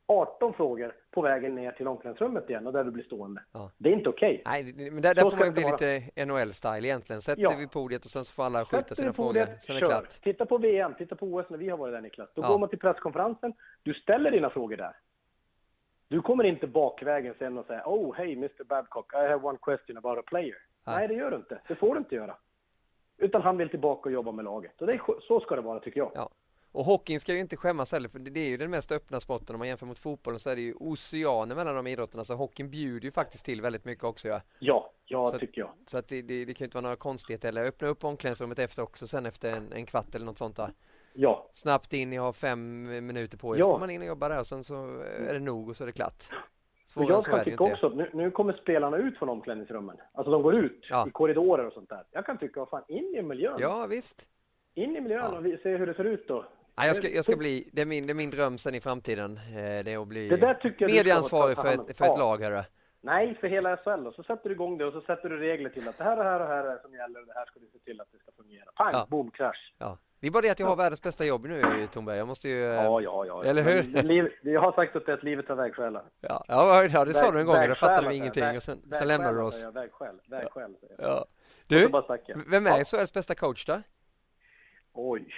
18 0.06 0.54
frågor 0.54 0.92
på 1.10 1.22
vägen 1.22 1.54
ner 1.54 1.72
till 1.72 1.88
omklädningsrummet 1.88 2.50
igen 2.50 2.66
och 2.66 2.72
där 2.72 2.84
du 2.84 2.90
blir 2.90 3.04
stående. 3.04 3.42
Ja. 3.52 3.70
Det 3.78 3.88
är 3.88 3.92
inte 3.92 4.08
okej. 4.08 4.42
Okay. 4.46 4.62
Nej, 4.62 4.90
men 4.90 5.02
där, 5.02 5.14
där 5.14 5.30
får 5.30 5.36
man 5.36 5.46
ju 5.46 5.52
bli 5.52 5.64
lite 5.64 6.24
NHL-style 6.24 6.84
egentligen. 6.84 7.20
Sätter 7.20 7.42
ja. 7.42 7.54
vi 7.58 7.68
podiet 7.68 8.04
och 8.04 8.10
sen 8.10 8.24
så 8.24 8.32
får 8.32 8.44
alla 8.44 8.64
skjuta 8.64 8.82
Sätter 8.82 8.94
sina 8.94 9.12
frågor. 9.12 9.46
Sen 9.60 9.76
är 9.76 9.80
det 9.80 9.86
klart. 9.86 10.08
Titta 10.22 10.46
på 10.46 10.58
VM, 10.58 10.94
titta 10.98 11.16
på 11.16 11.26
OS 11.26 11.46
när 11.50 11.58
vi 11.58 11.68
har 11.68 11.78
varit 11.78 11.94
där 11.94 12.00
Niklas. 12.00 12.30
Då 12.34 12.42
ja. 12.42 12.48
går 12.48 12.58
man 12.58 12.68
till 12.68 12.78
presskonferensen. 12.78 13.52
Du 13.82 13.94
ställer 13.94 14.30
dina 14.30 14.50
frågor 14.50 14.76
där. 14.76 14.96
Du 16.08 16.22
kommer 16.22 16.44
inte 16.44 16.66
bakvägen 16.66 17.34
sen 17.38 17.58
och 17.58 17.66
säga 17.66 17.82
Oh, 17.86 18.14
hey 18.14 18.32
Mr 18.32 18.64
Babcock, 18.64 19.14
I 19.14 19.16
have 19.16 19.42
one 19.42 19.58
question 19.62 19.96
about 19.96 20.18
a 20.18 20.22
player. 20.26 20.56
Nej. 20.84 20.96
Nej, 20.96 21.08
det 21.08 21.14
gör 21.14 21.30
du 21.30 21.36
inte. 21.36 21.60
Det 21.68 21.74
får 21.74 21.94
du 21.94 21.98
inte 21.98 22.14
göra. 22.14 22.36
Utan 23.18 23.42
han 23.42 23.56
vill 23.56 23.68
tillbaka 23.68 24.08
och 24.08 24.12
jobba 24.12 24.32
med 24.32 24.44
laget. 24.44 24.80
Och 24.80 24.86
det 24.86 24.92
är, 24.92 25.20
så 25.20 25.40
ska 25.40 25.56
det 25.56 25.62
vara, 25.62 25.80
tycker 25.80 26.00
jag. 26.00 26.10
Ja. 26.14 26.30
Och 26.72 26.84
hockeyn 26.84 27.20
ska 27.20 27.32
ju 27.32 27.38
inte 27.38 27.56
skämmas 27.56 27.92
heller, 27.92 28.08
för 28.08 28.18
det 28.18 28.40
är 28.40 28.48
ju 28.48 28.56
den 28.56 28.70
mest 28.70 28.92
öppna 28.92 29.20
sporten. 29.20 29.54
Om 29.54 29.58
man 29.58 29.68
jämför 29.68 29.86
mot 29.86 29.98
fotbollen 29.98 30.40
så 30.40 30.50
är 30.50 30.56
det 30.56 30.62
ju 30.62 30.74
oceaner 30.74 31.54
mellan 31.54 31.74
de 31.74 31.86
idrotterna. 31.86 32.24
Så 32.24 32.34
hockeyn 32.34 32.70
bjuder 32.70 33.04
ju 33.04 33.10
faktiskt 33.10 33.44
till 33.44 33.62
väldigt 33.62 33.84
mycket 33.84 34.04
också. 34.04 34.28
Ja, 34.28 34.40
ja, 34.58 34.90
ja 35.04 35.30
så 35.30 35.38
tycker 35.38 35.60
jag. 35.60 35.70
Så 35.86 35.98
att 35.98 36.08
det, 36.08 36.22
det, 36.22 36.44
det 36.44 36.54
kan 36.54 36.64
ju 36.64 36.66
inte 36.66 36.76
vara 36.76 36.82
några 36.82 36.96
konstigheter. 36.96 37.48
Eller 37.48 37.64
öppna 37.64 37.88
upp 37.88 38.04
omklädningsrummet 38.04 38.58
efter 38.58 38.82
också, 38.82 39.06
sen 39.06 39.26
efter 39.26 39.52
en, 39.52 39.72
en 39.72 39.86
kvart 39.86 40.14
eller 40.14 40.26
något 40.26 40.38
sånt 40.38 40.56
där. 40.56 40.70
Ja. 41.16 41.50
Snabbt 41.52 41.92
in, 41.92 42.10
ni 42.10 42.16
har 42.16 42.32
fem 42.32 42.82
minuter 43.06 43.38
på 43.38 43.54
er, 43.54 43.58
ja. 43.58 43.64
så 43.64 43.72
får 43.72 43.78
man 43.78 43.90
in 43.90 44.00
och 44.00 44.06
jobba 44.06 44.28
där 44.28 44.38
och 44.38 44.46
sen 44.46 44.64
så 44.64 44.74
är 45.28 45.32
det 45.32 45.40
nog 45.40 45.68
och 45.68 45.76
så 45.76 45.84
är 45.84 45.86
det 45.86 45.92
klart. 45.92 46.22
Svårare 46.86 47.12
jag 47.12 47.24
kan 47.24 47.44
tycka 47.44 47.64
också 47.64 47.88
nu, 47.88 48.10
nu, 48.12 48.30
kommer 48.30 48.52
spelarna 48.52 48.96
ut 48.96 49.18
från 49.18 49.28
omklädningsrummen. 49.28 49.96
Alltså 50.12 50.30
de 50.30 50.42
går 50.42 50.54
ut 50.54 50.86
ja. 50.90 51.08
i 51.08 51.10
korridorer 51.10 51.66
och 51.66 51.72
sånt 51.72 51.88
där. 51.88 52.04
Jag 52.10 52.26
kan 52.26 52.38
tycka, 52.38 52.60
vad 52.60 52.68
fan, 52.68 52.82
in 52.88 53.14
i 53.14 53.22
miljön. 53.22 53.56
Ja, 53.58 53.86
visst. 53.86 54.28
In 54.74 54.96
i 54.96 55.00
miljön 55.00 55.20
ja. 55.32 55.38
och 55.38 55.60
se 55.62 55.76
hur 55.76 55.86
det 55.86 55.94
ser 55.94 56.04
ut 56.04 56.28
då. 56.28 56.44
Ja, 56.76 56.86
jag, 56.86 56.96
ska, 56.96 57.08
jag 57.08 57.24
ska 57.24 57.36
bli, 57.36 57.68
det 57.72 57.82
är, 57.82 57.86
min, 57.86 58.06
det 58.06 58.12
är 58.12 58.14
min 58.14 58.30
dröm 58.30 58.58
sen 58.58 58.74
i 58.74 58.80
framtiden. 58.80 59.36
Eh, 59.36 59.84
det 59.84 59.92
är 59.92 60.02
att 60.02 60.08
bli 60.08 60.30
medieansvarig 60.80 61.56
för 61.56 61.68
ett, 61.68 61.96
för 61.96 62.04
ett 62.04 62.18
lag. 62.18 62.42
Här. 62.42 62.64
Nej, 63.00 63.34
för 63.40 63.48
hela 63.48 63.76
SHL. 63.76 64.06
Och 64.06 64.14
så 64.14 64.22
sätter 64.22 64.48
du 64.48 64.54
igång 64.54 64.78
det 64.78 64.86
och 64.86 64.92
så 64.92 65.00
sätter 65.00 65.28
du 65.28 65.36
regler 65.38 65.70
till 65.70 65.88
att 65.88 65.98
det 65.98 66.04
här 66.04 66.16
och 66.16 66.24
här 66.24 66.40
och 66.40 66.46
här 66.46 66.64
är 66.64 66.78
som 66.78 66.94
gäller 66.94 67.20
och 67.20 67.26
det 67.26 67.34
här 67.34 67.46
ska 67.46 67.60
du 67.60 67.66
se 67.72 67.78
till 67.78 68.00
att 68.00 68.12
det 68.12 68.18
ska 68.18 68.32
fungera. 68.36 68.64
Pang, 68.76 68.92
ja. 68.92 69.06
boom, 69.10 69.30
krasch. 69.30 69.74
Ja. 69.78 69.98
Det 70.24 70.28
är 70.28 70.30
bara 70.30 70.42
det 70.42 70.50
att 70.50 70.60
jag 70.60 70.66
har 70.66 70.76
världens 70.76 71.02
bästa 71.02 71.24
jobb 71.24 71.46
nu, 71.46 71.86
Tomberg. 71.92 72.18
Jag 72.18 72.28
måste 72.28 72.48
ju... 72.48 72.58
Ja, 72.58 73.00
ja, 73.00 73.24
ja. 73.26 73.44
Eller 73.44 73.62
hur? 73.62 74.02
Liv, 74.02 74.32
jag 74.42 74.60
har 74.60 74.72
sagt 74.72 74.96
att 74.96 75.06
det 75.06 75.12
är 75.12 75.16
att 75.16 75.22
livet 75.22 75.50
är 75.50 75.54
vägskälar. 75.54 76.04
Ja, 76.20 76.44
ja, 76.48 77.04
det 77.04 77.14
sa 77.14 77.30
du 77.30 77.40
en 77.40 77.46
gång. 77.46 77.68
Då 77.68 77.74
fattade 77.74 78.08
vi 78.08 78.16
ingenting 78.16 78.42
väg, 78.42 78.56
och 78.56 78.62
sen, 78.62 78.78
sen 78.92 79.08
lämnade 79.08 79.38
du 79.38 79.42
oss. 79.42 79.64
Vägskäl, 79.64 80.20
vägskäl. 80.30 80.76
Ja. 80.98 81.26
Du, 81.66 81.88
vem 82.50 82.66
är 82.66 82.84
SHLs 82.84 83.12
bästa 83.12 83.34
coach 83.34 83.64
då? 83.66 83.82
Oj. 84.92 85.34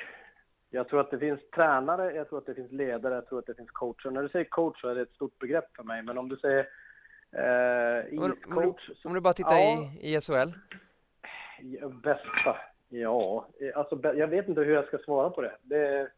Jag 0.71 0.89
tror 0.89 1.01
att 1.01 1.11
det 1.11 1.19
finns 1.19 1.41
tränare, 1.55 2.15
jag 2.15 2.29
tror 2.29 2.39
att 2.39 2.47
det 2.47 2.55
finns 2.55 2.73
ledare, 2.73 3.15
jag 3.15 3.27
tror 3.27 3.39
att 3.39 3.47
det 3.47 3.55
finns 3.55 3.71
coacher. 3.71 4.11
När 4.11 4.23
du 4.23 4.29
säger 4.29 4.45
coach 4.45 4.81
så 4.81 4.89
är 4.89 4.95
det 4.95 5.03
ett 5.03 5.15
stort 5.15 5.39
begrepp 5.39 5.77
för 5.77 5.83
mig, 5.83 6.03
men 6.03 6.19
om 6.19 6.29
du 6.29 6.37
säger 6.37 6.69
eh, 7.33 8.23
om, 8.23 8.37
coach, 8.55 8.89
om, 8.89 8.97
om, 9.05 9.15
du 9.15 9.21
bara 9.21 9.35
tittar 9.35 9.57
ja, 9.57 9.91
i, 10.01 10.15
i 10.15 10.21
SHL? 10.21 10.53
Bästa? 12.03 12.57
Ja, 12.89 13.49
alltså 13.75 14.01
jag 14.03 14.29
vet 14.29 14.49
inte 14.49 14.61
hur 14.61 14.75
jag 14.75 14.87
ska 14.87 14.99
svara 14.99 15.31
på 15.31 15.43
det. 15.43 15.57
det 15.63 16.11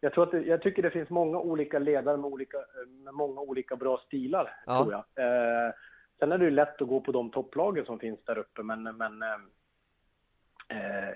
jag, 0.00 0.12
tror 0.12 0.24
att 0.24 0.30
det, 0.30 0.40
jag 0.40 0.62
tycker 0.62 0.82
det 0.82 0.90
finns 0.90 1.10
många 1.10 1.38
olika 1.38 1.78
ledare 1.78 2.16
med, 2.16 2.30
olika, 2.30 2.58
med 3.04 3.14
många 3.14 3.40
olika 3.40 3.76
bra 3.76 4.02
stilar, 4.06 4.54
ja. 4.66 4.82
tror 4.82 4.92
jag. 4.92 5.24
Eh, 5.24 5.72
sen 6.18 6.32
är 6.32 6.38
det 6.38 6.44
ju 6.44 6.50
lätt 6.50 6.82
att 6.82 6.88
gå 6.88 7.00
på 7.00 7.12
de 7.12 7.30
topplagen 7.30 7.84
som 7.84 7.98
finns 7.98 8.24
där 8.24 8.38
uppe, 8.38 8.62
men, 8.62 8.82
men 8.82 9.22
eh, 9.22 11.08
eh 11.08 11.14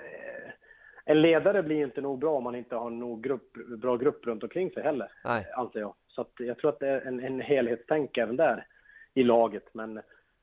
en 1.07 1.23
ledare 1.23 1.62
blir 1.62 1.83
inte 1.83 2.01
nog 2.01 2.19
bra 2.19 2.37
om 2.37 2.45
man 2.45 2.55
inte 2.55 2.77
har 2.77 2.91
nog 2.91 3.23
grupp, 3.23 3.53
bra 3.79 3.97
grupp 3.97 4.27
runt 4.27 4.43
omkring 4.43 4.71
sig 4.71 4.83
heller, 4.83 5.12
Nej. 5.25 5.47
anser 5.57 5.81
jag. 5.81 5.95
Så 6.09 6.27
jag 6.39 6.59
tror 6.59 6.71
att 6.71 6.81
det 6.81 6.89
är 6.89 7.01
en, 7.01 7.21
en 7.21 7.41
helhetstänk 7.41 8.19
även 8.19 8.37
där 8.37 8.67
i 9.15 9.23
laget. 9.23 9.65
Men, 9.73 10.01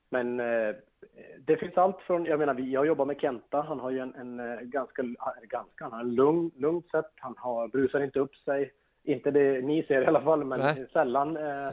men 0.10 0.40
eh, 0.40 0.76
det 1.46 1.58
finns 1.58 1.78
allt 1.78 2.02
från, 2.02 2.26
jag 2.26 2.40
menar, 2.40 2.60
jag 2.60 2.88
jobbar 2.88 3.06
med 3.06 3.22
Kenta, 3.22 3.62
han 3.62 3.80
har 3.80 3.90
ju 3.92 4.00
en, 4.00 4.16
en 4.16 4.40
eh, 4.40 4.60
ganska, 4.62 5.04
ganska, 5.42 5.84
han 5.84 5.92
har 5.92 6.00
en 6.00 6.16
lugn, 6.16 6.52
lugnt 6.56 6.90
sätt, 6.90 7.12
han 7.16 7.36
har, 7.38 7.68
brusar 7.68 8.00
inte 8.00 8.20
upp 8.20 8.36
sig, 8.36 8.72
inte 9.04 9.32
det 9.32 9.62
ni 9.62 9.84
ser 9.84 10.02
i 10.02 10.06
alla 10.06 10.22
fall, 10.22 10.44
men 10.44 10.60
Nej. 10.60 10.88
sällan. 10.94 11.38
Eh, 11.38 11.70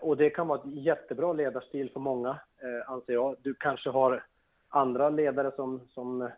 och 0.00 0.16
det 0.16 0.30
kan 0.30 0.48
vara 0.48 0.58
ett 0.58 0.74
jättebra 0.74 1.32
ledarstil 1.32 1.90
för 1.90 2.00
många, 2.00 2.38
anser 2.86 3.12
jag. 3.12 3.36
Du 3.42 3.54
kanske 3.54 3.90
har 3.90 4.24
andra 4.68 5.10
ledare 5.10 5.52
som, 5.56 5.80
som 5.88 6.28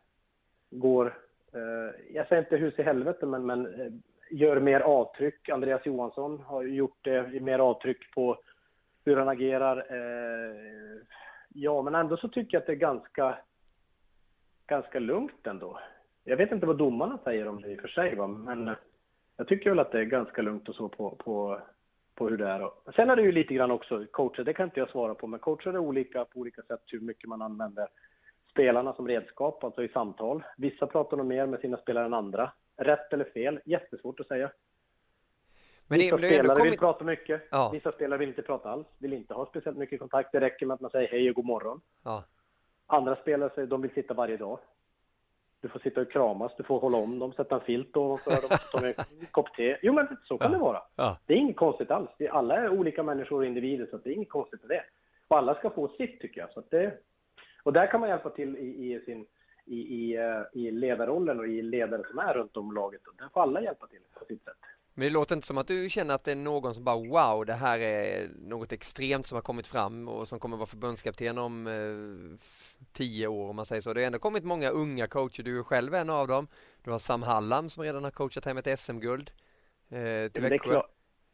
går 0.70 1.14
Eh, 1.52 2.14
jag 2.14 2.28
säger 2.28 2.42
inte 2.42 2.56
hus 2.56 2.78
i 2.78 2.82
helvete, 2.82 3.26
men, 3.26 3.46
men 3.46 3.80
eh, 3.80 3.92
gör 4.30 4.60
mer 4.60 4.80
avtryck. 4.80 5.48
Andreas 5.48 5.86
Johansson 5.86 6.40
har 6.46 6.62
gjort 6.62 6.98
det, 7.02 7.42
mer 7.42 7.58
avtryck 7.58 8.14
på 8.14 8.38
hur 9.04 9.16
han 9.16 9.28
agerar. 9.28 9.76
Eh, 9.76 10.56
ja, 11.60 11.82
men 11.82 11.94
ändå 11.94 12.16
så 12.16 12.28
tycker 12.28 12.56
jag 12.56 12.60
att 12.60 12.66
det 12.66 12.72
är 12.72 12.76
ganska, 12.76 13.38
ganska 14.66 14.98
lugnt 14.98 15.46
ändå. 15.46 15.78
Jag 16.24 16.36
vet 16.36 16.52
inte 16.52 16.66
vad 16.66 16.78
domarna 16.78 17.18
säger 17.24 17.48
om 17.48 17.62
det 17.62 17.68
i 17.68 17.76
och 17.76 17.80
för 17.80 17.88
sig, 17.88 18.14
va? 18.14 18.26
men 18.26 18.76
jag 19.36 19.48
tycker 19.48 19.70
väl 19.70 19.78
att 19.78 19.92
det 19.92 20.00
är 20.00 20.04
ganska 20.04 20.42
lugnt 20.42 20.68
och 20.68 20.74
så 20.74 20.88
på, 20.88 21.10
på, 21.10 21.60
på 22.14 22.28
hur 22.28 22.36
det 22.36 22.48
är. 22.48 22.70
Sen 22.96 23.10
är 23.10 23.16
det 23.16 23.22
ju 23.22 23.32
lite 23.32 23.54
grann 23.54 23.70
också 23.70 24.06
coacher, 24.10 24.44
det 24.44 24.54
kan 24.54 24.64
inte 24.64 24.80
jag 24.80 24.90
svara 24.90 25.14
på, 25.14 25.26
men 25.26 25.40
coacher 25.40 25.70
är 25.70 25.78
olika 25.78 26.24
på 26.24 26.40
olika 26.40 26.62
sätt 26.62 26.82
hur 26.86 27.00
mycket 27.00 27.28
man 27.28 27.42
använder 27.42 27.88
spelarna 28.50 28.92
som 28.92 29.08
redskap, 29.08 29.64
alltså 29.64 29.84
i 29.84 29.88
samtal. 29.88 30.44
Vissa 30.56 30.86
pratar 30.86 31.16
nog 31.16 31.26
mer 31.26 31.46
med 31.46 31.60
sina 31.60 31.76
spelare 31.76 32.04
än 32.04 32.14
andra. 32.14 32.52
Rätt 32.76 33.12
eller 33.12 33.24
fel, 33.24 33.60
jättesvårt 33.64 34.20
att 34.20 34.28
säga. 34.28 34.50
Men 35.88 35.98
Vissa 35.98 36.16
det, 36.16 36.26
spelare 36.26 36.56
kommit... 36.56 36.72
vill 36.72 36.78
prata 36.78 37.04
mycket, 37.04 37.42
ja. 37.50 37.70
vissa 37.72 37.92
spelare 37.92 38.18
vill 38.18 38.28
inte 38.28 38.42
prata 38.42 38.70
alls, 38.70 38.86
vill 38.98 39.12
inte 39.12 39.34
ha 39.34 39.46
speciellt 39.46 39.78
mycket 39.78 40.00
kontakt. 40.00 40.32
Det 40.32 40.40
räcker 40.40 40.66
med 40.66 40.74
att 40.74 40.80
man 40.80 40.90
säger 40.90 41.08
hej 41.08 41.28
och 41.28 41.34
god 41.34 41.44
morgon. 41.44 41.80
Ja. 42.04 42.24
Andra 42.86 43.16
spelare 43.16 43.50
säger 43.54 43.68
de 43.68 43.82
vill 43.82 43.90
sitta 43.90 44.14
varje 44.14 44.36
dag. 44.36 44.58
Du 45.60 45.68
får 45.68 45.78
sitta 45.78 46.00
och 46.00 46.12
kramas, 46.12 46.52
du 46.56 46.62
får 46.62 46.80
hålla 46.80 46.98
om 46.98 47.18
dem, 47.18 47.32
sätta 47.32 47.54
en 47.54 47.60
filt 47.60 47.96
och 47.96 48.20
för 48.20 48.30
dem 48.30 48.58
som 48.70 48.84
en 48.84 48.94
kopp 49.30 49.54
te. 49.56 49.78
Jo, 49.82 49.92
men 49.92 50.16
så 50.24 50.38
kan 50.38 50.52
ja. 50.52 50.58
det 50.58 50.64
vara. 50.64 50.82
Ja. 50.96 51.18
Det 51.26 51.34
är 51.34 51.38
inget 51.38 51.56
konstigt 51.56 51.90
alls. 51.90 52.10
Alla 52.30 52.56
är 52.56 52.68
olika 52.68 53.02
människor 53.02 53.36
och 53.36 53.46
individer, 53.46 53.86
så 53.90 53.96
det 53.96 54.10
är 54.10 54.14
inget 54.14 54.28
konstigt 54.28 54.62
med 54.62 54.70
det. 54.70 54.84
Och 55.28 55.38
alla 55.38 55.54
ska 55.54 55.70
få 55.70 55.88
sitt, 55.88 56.20
tycker 56.20 56.40
jag. 56.40 56.52
Så 56.52 56.62
det, 56.70 56.98
och 57.62 57.72
där 57.72 57.86
kan 57.86 58.00
man 58.00 58.08
hjälpa 58.08 58.30
till 58.30 58.56
i, 58.56 58.92
i 58.92 59.00
sin 59.00 59.26
i, 59.68 59.78
i, 59.78 60.16
eh, 60.16 60.42
i 60.52 60.70
ledarrollen 60.70 61.38
och 61.38 61.48
i 61.48 61.62
ledare 61.62 62.02
som 62.10 62.18
är 62.18 62.34
runt 62.34 62.56
om 62.56 62.74
laget. 62.74 63.06
Och 63.06 63.14
där 63.18 63.28
får 63.28 63.40
alla 63.40 63.62
hjälpa 63.62 63.86
till 63.86 64.00
på 64.18 64.24
sitt 64.24 64.44
sätt. 64.44 64.56
Men 64.98 65.04
det 65.04 65.10
låter 65.10 65.34
inte 65.34 65.46
som 65.46 65.58
att 65.58 65.66
du 65.66 65.90
känner 65.90 66.14
att 66.14 66.24
det 66.24 66.32
är 66.32 66.36
någon 66.36 66.74
som 66.74 66.84
bara 66.84 66.96
wow, 66.96 67.46
det 67.46 67.52
här 67.52 67.78
är 67.78 68.28
något 68.38 68.72
extremt 68.72 69.26
som 69.26 69.36
har 69.36 69.42
kommit 69.42 69.66
fram 69.66 70.08
och 70.08 70.28
som 70.28 70.40
kommer 70.40 70.56
vara 70.56 70.66
förbundskapten 70.66 71.38
om 71.38 71.66
eh, 71.66 72.38
tio 72.92 73.26
år 73.26 73.48
om 73.48 73.56
man 73.56 73.66
säger 73.66 73.82
så. 73.82 73.94
Det 73.94 74.00
har 74.00 74.06
ändå 74.06 74.18
kommit 74.18 74.44
många 74.44 74.70
unga 74.70 75.06
coacher, 75.06 75.42
du 75.42 75.58
är 75.58 75.62
själv 75.62 75.94
en 75.94 76.10
av 76.10 76.28
dem. 76.28 76.48
Du 76.84 76.90
har 76.90 76.98
Sam 76.98 77.22
Hallam 77.22 77.68
som 77.68 77.82
redan 77.82 78.04
har 78.04 78.10
coachat 78.10 78.44
hem 78.44 78.56
ett 78.56 78.78
SM-guld 78.78 79.30
eh, 79.88 80.32
till 80.32 80.42
Växjö. 80.42 80.82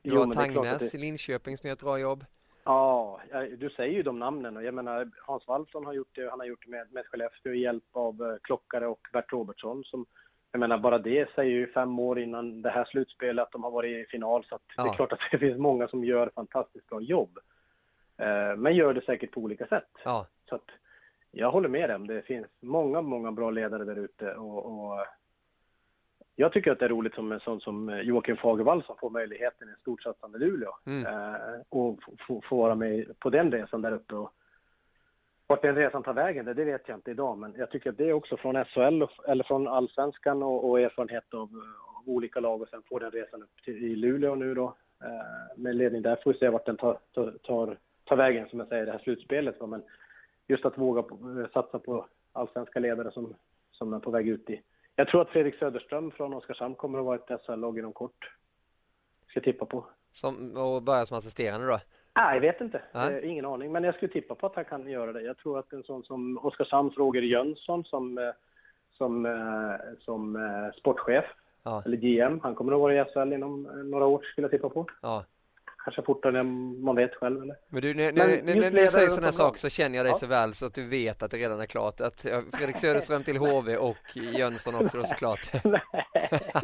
Du 0.03 0.19
har 0.19 0.33
Tangnäs 0.33 0.91
det... 0.91 0.95
i 0.95 1.01
Linköping 1.01 1.57
som 1.57 1.67
gör 1.67 1.75
ett 1.75 1.81
bra 1.81 1.99
jobb. 1.99 2.25
Ja, 2.65 3.21
du 3.59 3.71
säger 3.71 3.95
ju 3.95 4.03
de 4.03 4.19
namnen 4.19 4.57
och 4.57 4.65
jag 4.65 4.75
menar 4.75 5.11
Hans 5.27 5.49
Wallson 5.49 5.85
har 5.85 5.93
gjort 5.93 6.15
det, 6.15 6.31
han 6.31 6.41
har 6.41 6.47
gjort 6.47 6.65
det 6.65 6.71
med, 6.71 6.93
med 6.93 7.07
Skellefteå 7.07 7.53
i 7.53 7.61
hjälp 7.61 7.85
av 7.93 8.23
eh, 8.23 8.37
Klockare 8.43 8.87
och 8.87 9.01
Bert 9.12 9.33
Robertsson 9.33 9.85
som 9.85 10.07
jag 10.55 10.61
menar 10.61 10.79
bara 10.79 10.99
det 10.99 11.35
säger 11.35 11.51
ju 11.51 11.67
fem 11.73 11.99
år 11.99 12.19
innan 12.19 12.63
det 12.63 12.71
här 12.71 12.85
slutspelet 12.85 13.43
att 13.43 13.53
de 13.53 13.65
har 13.65 13.71
varit 13.71 14.07
i 14.07 14.11
final 14.11 14.45
så 14.45 14.59
ja. 14.77 14.83
det 14.85 14.91
är 14.91 14.95
klart 14.95 15.13
att 15.13 15.19
det 15.31 15.39
finns 15.39 15.59
många 15.59 15.89
som 15.89 16.05
gör 16.05 16.31
fantastiskt 16.35 16.87
bra 16.87 17.01
jobb. 17.01 17.39
Eh, 18.19 18.57
men 18.57 18.75
gör 18.77 18.95
det 18.95 19.05
säkert 19.05 19.31
på 19.31 19.41
olika 19.41 19.67
sätt. 19.67 19.91
Ja. 20.05 20.27
Så 20.49 20.55
att 20.55 20.71
jag 21.31 21.51
håller 21.51 21.69
med 21.69 21.91
dem. 21.91 22.07
Det 22.07 22.23
finns 22.23 22.47
många, 22.61 23.03
många 23.03 23.33
bra 23.33 23.51
ledare 23.51 23.85
där 23.85 23.97
ute 23.97 24.35
och, 24.35 24.67
och 24.67 25.07
jag 26.37 26.53
tycker 26.53 26.73
att 26.73 26.79
det 26.79 26.85
är 26.85 26.89
roligt 26.89 27.15
som 27.15 27.33
en 27.33 27.41
sån 27.41 27.61
som 27.61 28.01
Joakim 28.05 28.37
Fagervall 28.37 28.85
som 28.85 28.97
får 28.97 29.11
möjligheten 29.11 29.69
i 29.69 29.71
en 29.71 29.77
storsatsande 29.81 30.39
Luleå 30.39 30.71
Mm. 30.87 31.07
eh, 31.07 31.41
och 31.69 32.01
få 32.27 32.43
få 32.49 32.57
vara 32.57 32.75
med 32.75 33.19
på 33.19 33.31
den 33.31 33.53
resan 33.53 33.83
där 33.83 33.93
uppe. 33.93 34.15
Och 34.15 34.33
vart 35.47 35.63
den 35.63 35.75
resan 35.75 36.03
tar 36.03 36.13
vägen, 36.13 36.45
det, 36.45 36.55
det 36.55 36.65
vet 36.65 36.89
jag 36.89 36.97
inte 36.97 37.11
idag, 37.11 37.39
men 37.39 37.55
jag 37.59 37.71
tycker 37.71 37.91
att 37.91 37.99
det 37.99 38.09
är 38.09 38.13
också 38.13 38.37
från 38.37 38.65
SHL 38.65 39.03
och, 39.03 39.29
eller 39.29 39.45
från 39.45 39.69
allsvenskan 39.69 40.43
och, 40.43 40.71
och 40.71 40.81
erfarenhet 40.81 41.35
av, 41.35 41.41
av 41.97 42.09
olika 42.09 42.41
lag 42.41 42.63
och 42.63 42.69
sen 42.69 42.83
få 42.89 42.99
den 42.99 43.11
resan 43.11 43.43
upp 43.43 43.63
till, 43.65 43.85
i 43.85 43.97
Luleå 43.97 44.35
nu 44.35 44.55
då 44.55 44.77
eh, 45.05 45.57
med 45.57 45.77
ledning 45.77 46.03
där. 46.03 46.21
Får 46.25 46.33
vi 46.33 46.39
se 46.39 46.49
vart 46.49 46.67
den 46.67 46.77
tar, 46.77 46.99
tar, 47.15 47.31
tar, 47.43 47.79
tar 48.05 48.17
vägen 48.17 48.49
som 48.49 48.59
jag 48.59 48.69
säger, 48.69 48.87
det 48.87 48.93
här 48.93 48.99
slutspelet. 48.99 49.61
Va? 49.61 49.67
Men 49.67 49.83
just 50.47 50.65
att 50.65 50.79
våga 50.79 51.03
på, 51.03 51.15
eh, 51.15 51.51
satsa 51.53 51.79
på 51.79 52.07
allsvenska 52.33 52.81
ledare 52.81 53.11
som, 53.11 53.35
som 53.71 53.93
är 53.93 53.99
på 53.99 54.11
väg 54.11 54.29
ut 54.29 54.51
i. 54.51 54.63
Jag 54.97 55.09
tror 55.09 55.23
att 55.23 55.31
Fredrik 55.31 55.55
Söderström 55.55 56.11
från 56.11 56.35
Oskarshamn 56.35 56.75
kommer 56.75 56.99
att 56.99 57.05
vara 57.05 57.17
ett 57.17 57.41
SHL-lag 57.47 57.79
inom 57.79 57.93
kort. 57.93 58.31
Ska 59.29 59.41
tippa 59.41 59.67
på. 59.67 59.87
Som, 60.13 60.57
och 60.57 60.83
börja 60.83 61.07
som 61.07 61.19
assisterande 61.19 61.67
då? 61.67 61.79
Nej, 62.17 62.35
jag 62.35 62.41
vet 62.41 62.61
inte. 62.61 62.83
Nej. 62.93 63.15
Eh, 63.15 63.31
ingen 63.31 63.45
aning. 63.45 63.73
Men 63.73 63.85
jag 63.85 63.95
skulle 63.95 64.12
tippa 64.12 64.35
på 64.35 64.47
att 64.47 64.55
han 64.55 64.65
kan 64.65 64.89
göra 64.91 65.12
det. 65.12 65.23
Jag 65.23 65.37
tror 65.39 65.59
att 65.59 65.73
en 65.73 65.83
sån 65.83 66.03
som 66.03 66.39
Oskarshamns 66.39 66.97
Roger 66.97 67.23
Jönsson 67.23 67.85
som, 67.85 68.19
eh, 68.19 68.25
som, 68.99 69.27
eh, 69.27 69.99
som 70.01 70.39
sportchef, 70.79 71.25
Ja. 71.67 71.83
eller 71.87 71.97
GM, 71.97 72.41
han 72.43 72.55
kommer 72.55 72.73
att 72.73 72.81
vara 72.81 72.95
i 72.95 73.05
SHL 73.05 73.33
inom 73.33 73.62
några 73.91 74.07
år 74.07 74.23
skulle 74.23 74.45
jag 74.45 74.51
tippa 74.51 74.69
på. 74.69 74.87
Ja. 75.03 75.25
Kanske 75.85 76.03
fortare 76.03 76.41
än 76.41 76.81
man 76.85 76.97
vet 76.97 77.15
själv. 77.15 77.43
Eller? 77.43 77.57
Men 77.69 77.83
du, 77.83 77.95
när, 77.95 78.12
Men 78.45 78.59
när, 78.59 78.71
du 78.71 78.87
säger 78.87 79.09
sådana 79.09 79.33
saker 79.33 79.59
så 79.59 79.69
känner 79.69 79.97
jag 79.97 80.07
dig 80.07 80.11
Ja. 80.11 80.17
så 80.19 80.27
väl 80.27 80.55
så 80.55 80.67
att 80.67 80.75
du 80.75 80.89
vet 80.89 81.23
att 81.23 81.31
det 81.31 81.37
redan 81.37 81.61
är 81.61 81.67
klart. 81.67 82.01
Att 82.01 82.21
Fredrik 82.53 82.77
Söderström 82.77 83.23
till 83.23 83.37
HV 83.37 83.77
och 83.77 83.97
Jönsson 84.15 84.75
också 84.75 84.99
då 84.99 85.05
såklart. 85.05 85.41
nej, 85.65 85.83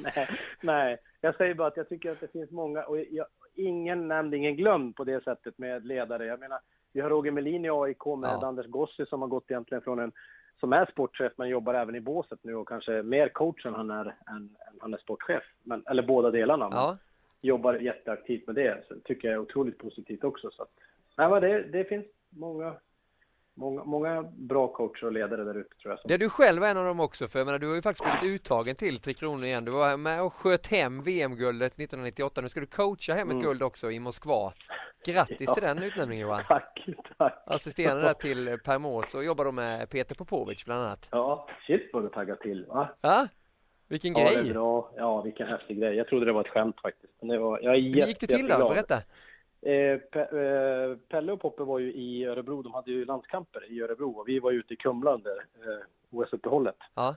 nej, 0.01 0.29
nej, 0.61 0.97
jag 1.21 1.37
säger 1.37 1.55
bara 1.55 1.69
att 1.69 1.77
jag 1.77 1.89
tycker 1.89 2.13
att 2.13 2.21
det 2.21 2.33
finns 2.33 2.51
många, 2.51 2.83
och 2.83 3.01
jag, 3.01 3.27
ingen 3.55 4.09
nämnd, 4.09 4.35
ingen 4.35 4.57
glömd 4.57 4.97
på 4.97 5.05
det 5.05 5.25
sättet 5.25 5.59
med 5.59 5.87
ledare. 5.87 6.27
Jag 6.27 6.41
menar, 6.41 6.59
vi 6.93 7.01
har 7.01 7.11
Roger 7.11 7.31
Melin 7.31 7.65
i 7.65 7.71
AIK 7.71 8.07
med 8.07 8.31
Ja. 8.31 8.47
Anders 8.47 8.67
Gossi 8.67 9.07
som 9.07 9.23
har 9.23 9.29
gått 9.29 9.51
egentligen 9.51 9.83
från 9.83 9.99
en, 9.99 10.13
som 10.61 10.73
är 10.73 10.87
sportchef 10.87 11.33
men 11.37 11.49
jobbar 11.49 11.75
även 11.75 11.95
i 11.95 12.01
båset 12.01 12.39
nu 12.43 12.55
och 12.55 12.69
kanske 12.69 13.03
mer 13.03 13.29
coach 13.29 13.67
än 13.67 13.75
han 13.75 13.91
är, 13.91 14.15
än, 14.27 14.57
han 14.81 14.95
är 14.95 14.99
sportchef. 14.99 15.43
Men, 15.63 15.83
eller 15.87 16.03
båda 16.03 16.31
delarna. 16.31 16.69
Ja. 16.71 16.99
Jobbar 17.43 17.75
jätteaktivt 17.75 18.47
med 18.47 18.55
det, 18.55 18.85
så 18.89 18.95
det 18.95 19.01
tycker 19.01 19.29
jag 19.29 19.35
är 19.35 19.39
otroligt 19.39 19.79
positivt 19.79 20.25
också. 20.25 20.51
Så 20.51 20.63
att, 20.63 20.71
nej, 21.17 21.41
det, 21.41 21.63
det 21.63 21.85
finns 21.85 22.07
många, 22.31 22.75
många, 23.61 23.85
många 23.85 24.23
bra 24.23 24.69
coacher 24.69 25.05
och 25.05 25.13
ledare 25.13 25.45
där 25.45 25.55
ute 25.55 25.75
tror 25.77 25.93
jag. 25.93 26.01
Som, 26.01 26.09
Det 26.09 26.15
är 26.15 26.19
du 26.19 26.29
själv 26.29 26.63
en 26.63 26.77
av 26.77 26.85
dem 26.85 27.01
också 27.01 27.29
för 27.29 27.39
jag 27.39 27.47
menar, 27.47 27.59
du 27.59 27.69
har 27.69 27.75
ju 27.75 27.83
faktiskt 27.83 28.21
blivit 28.21 28.41
uttagen 28.41 28.77
till 28.77 28.99
Tre 29.01 29.15
Kronor 29.15 29.45
igen. 29.45 29.65
Du 29.65 29.71
var 29.71 29.97
med 29.97 30.23
och 30.23 30.35
sköt 30.35 30.67
hem 30.67 31.03
VM-guldet 31.03 31.73
1998. 31.73 32.41
Nu 32.41 32.49
ska 32.49 32.61
du 32.61 32.67
coacha 32.67 33.15
hem 33.15 33.29
ett 33.29 33.33
Mm. 33.33 33.45
guld 33.45 33.63
också 33.63 33.91
i 33.91 34.01
Moskva. 34.01 34.53
Grattis 35.07 35.41
Ja. 35.41 35.55
till 35.55 35.63
den 35.63 35.83
utnämningen 35.83 36.29
Johan! 36.29 36.43
Tack, 36.49 36.87
tack. 37.19 37.43
Assisterande 37.47 38.03
där 38.03 38.13
till 38.15 38.59
Per 38.65 38.79
Mårts 38.79 39.15
och 39.15 39.25
jobbar 39.25 39.45
då 39.45 39.53
med 39.53 39.91
Peter 39.91 40.15
Popovic 40.15 40.65
bland 40.65 40.83
annat. 40.83 41.09
Ja, 41.13 41.49
shit 41.67 41.91
vad 41.93 42.03
du 42.03 42.09
taggar 42.09 42.37
till 42.37 42.67
va? 42.67 42.89
Ja, 43.01 43.29
vilken 43.89 44.13
Ja, 44.13 44.21
är 44.21 44.43
grej! 44.43 44.53
Ja, 44.97 45.23
vilken 45.23 45.47
häftig 45.47 45.79
grej. 45.81 45.95
Jag 45.97 46.07
trodde 46.07 46.27
det 46.27 46.33
var 46.33 46.41
ett 46.41 46.49
skämt 46.51 46.81
faktiskt. 46.83 47.13
Men 47.21 47.29
det 47.29 47.39
var, 47.39 47.61
jag 47.63 47.75
är 47.75 47.81
Hur 47.81 48.07
gick 48.07 48.21
det 48.21 48.27
till 48.27 48.49
då? 48.49 48.69
Berätta! 48.69 48.97
Eh, 49.63 49.99
Pe- 50.13 50.91
eh, 50.91 50.97
Pelle 51.09 51.33
och 51.33 51.41
Poppe 51.41 51.63
var 51.63 51.79
ju 51.79 51.93
i 51.93 52.25
Örebro. 52.25 52.63
De 52.63 52.75
hade 52.75 52.91
ju 52.91 53.05
landskamper 53.05 53.71
i 53.73 53.81
Örebro 53.83 54.11
och 54.11 54.29
vi 54.29 54.39
var 54.39 54.53
ute 54.53 54.75
i 54.75 54.77
Kumla 54.77 55.15
under 55.15 55.31
eh, 55.37 55.85
OS-uppehållet. 56.11 56.77
Ja, 56.95 57.17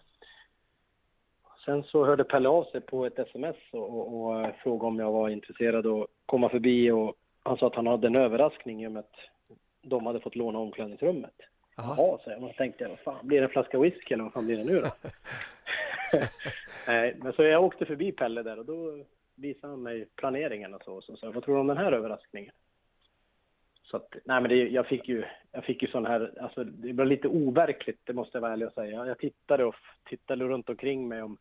Sen 1.66 1.84
så 1.84 2.06
hörde 2.06 2.24
Pelle 2.24 2.50
av 2.50 2.64
sig 2.64 2.82
på 2.82 3.06
ett 3.06 3.20
sms 3.20 3.56
och, 3.72 3.90
och, 3.98 4.14
och 4.32 4.56
frågade 4.64 4.88
om 4.88 5.00
jag 5.00 5.12
var 5.12 5.30
intresserad 5.30 5.88
att 5.88 6.08
komma 6.26 6.50
förbi 6.50 6.92
och 6.92 7.16
han 7.44 7.58
sa 7.58 7.68
att 7.68 7.76
han 7.76 7.88
hade 7.88 8.08
en 8.08 8.16
överraskning 8.16 8.84
i 8.84 8.88
och 8.88 8.92
med 8.92 9.00
att 9.00 9.16
de 9.82 10.06
hade 10.06 10.20
fått 10.20 10.36
låna 10.36 10.60
omklädningsrummet. 10.60 11.34
Jaha. 11.76 11.96
Jaha, 11.98 12.18
så 12.24 12.30
jag. 12.30 12.42
Man 12.42 12.54
tänkte, 12.54 12.88
vad 12.88 13.00
fan, 13.00 13.28
blir 13.28 13.40
det 13.40 13.46
en 13.46 13.50
flaska 13.52 13.80
whisky 13.80 14.14
eller 14.14 14.24
vad 14.24 14.34
fan 14.34 14.46
blir 14.46 14.58
det 14.58 14.64
nu 14.64 14.82
då? 14.82 14.88
Nej, 16.88 17.16
men 17.18 17.34
så 17.34 17.44
jag 17.44 17.64
åkte 17.64 17.86
förbi 17.86 18.12
Pelle 18.12 18.44
där 18.44 18.60
och 18.60 18.66
då 18.66 19.04
visade 19.44 19.74
han 19.74 19.84
mig 19.84 20.08
planeringen 20.16 20.74
och 20.74 20.84
så. 20.84 21.02
Så 21.02 21.18
sa 21.18 21.28
jag, 21.28 21.34
vad 21.34 21.44
tror 21.44 21.56
du 21.56 21.62
om 21.62 21.68
den 21.68 21.78
här 21.78 21.92
överraskningen? 21.92 22.54
Så 23.84 23.98
att, 23.98 24.16
nej 24.26 24.42
men 24.42 24.50
det, 24.50 24.56
jag 24.56 24.88
fick 24.88 25.08
ju, 25.08 25.24
jag 25.52 25.64
fick 25.64 25.82
ju 25.82 25.88
sån 25.88 26.06
här, 26.06 26.34
alltså 26.42 26.64
det 26.64 26.94
var 26.94 27.06
lite 27.06 27.28
overkligt, 27.28 28.00
det 28.04 28.14
måste 28.14 28.38
jag 28.38 28.42
vara 28.42 28.54
ärlig 28.54 28.68
och 28.68 28.74
säga. 28.74 29.06
Jag 29.06 29.18
tittade 29.18 29.66
och 29.66 29.76
tittade 30.10 30.46
runt 30.46 30.70
omkring 30.70 31.08
mig 31.08 31.22
om 31.22 31.38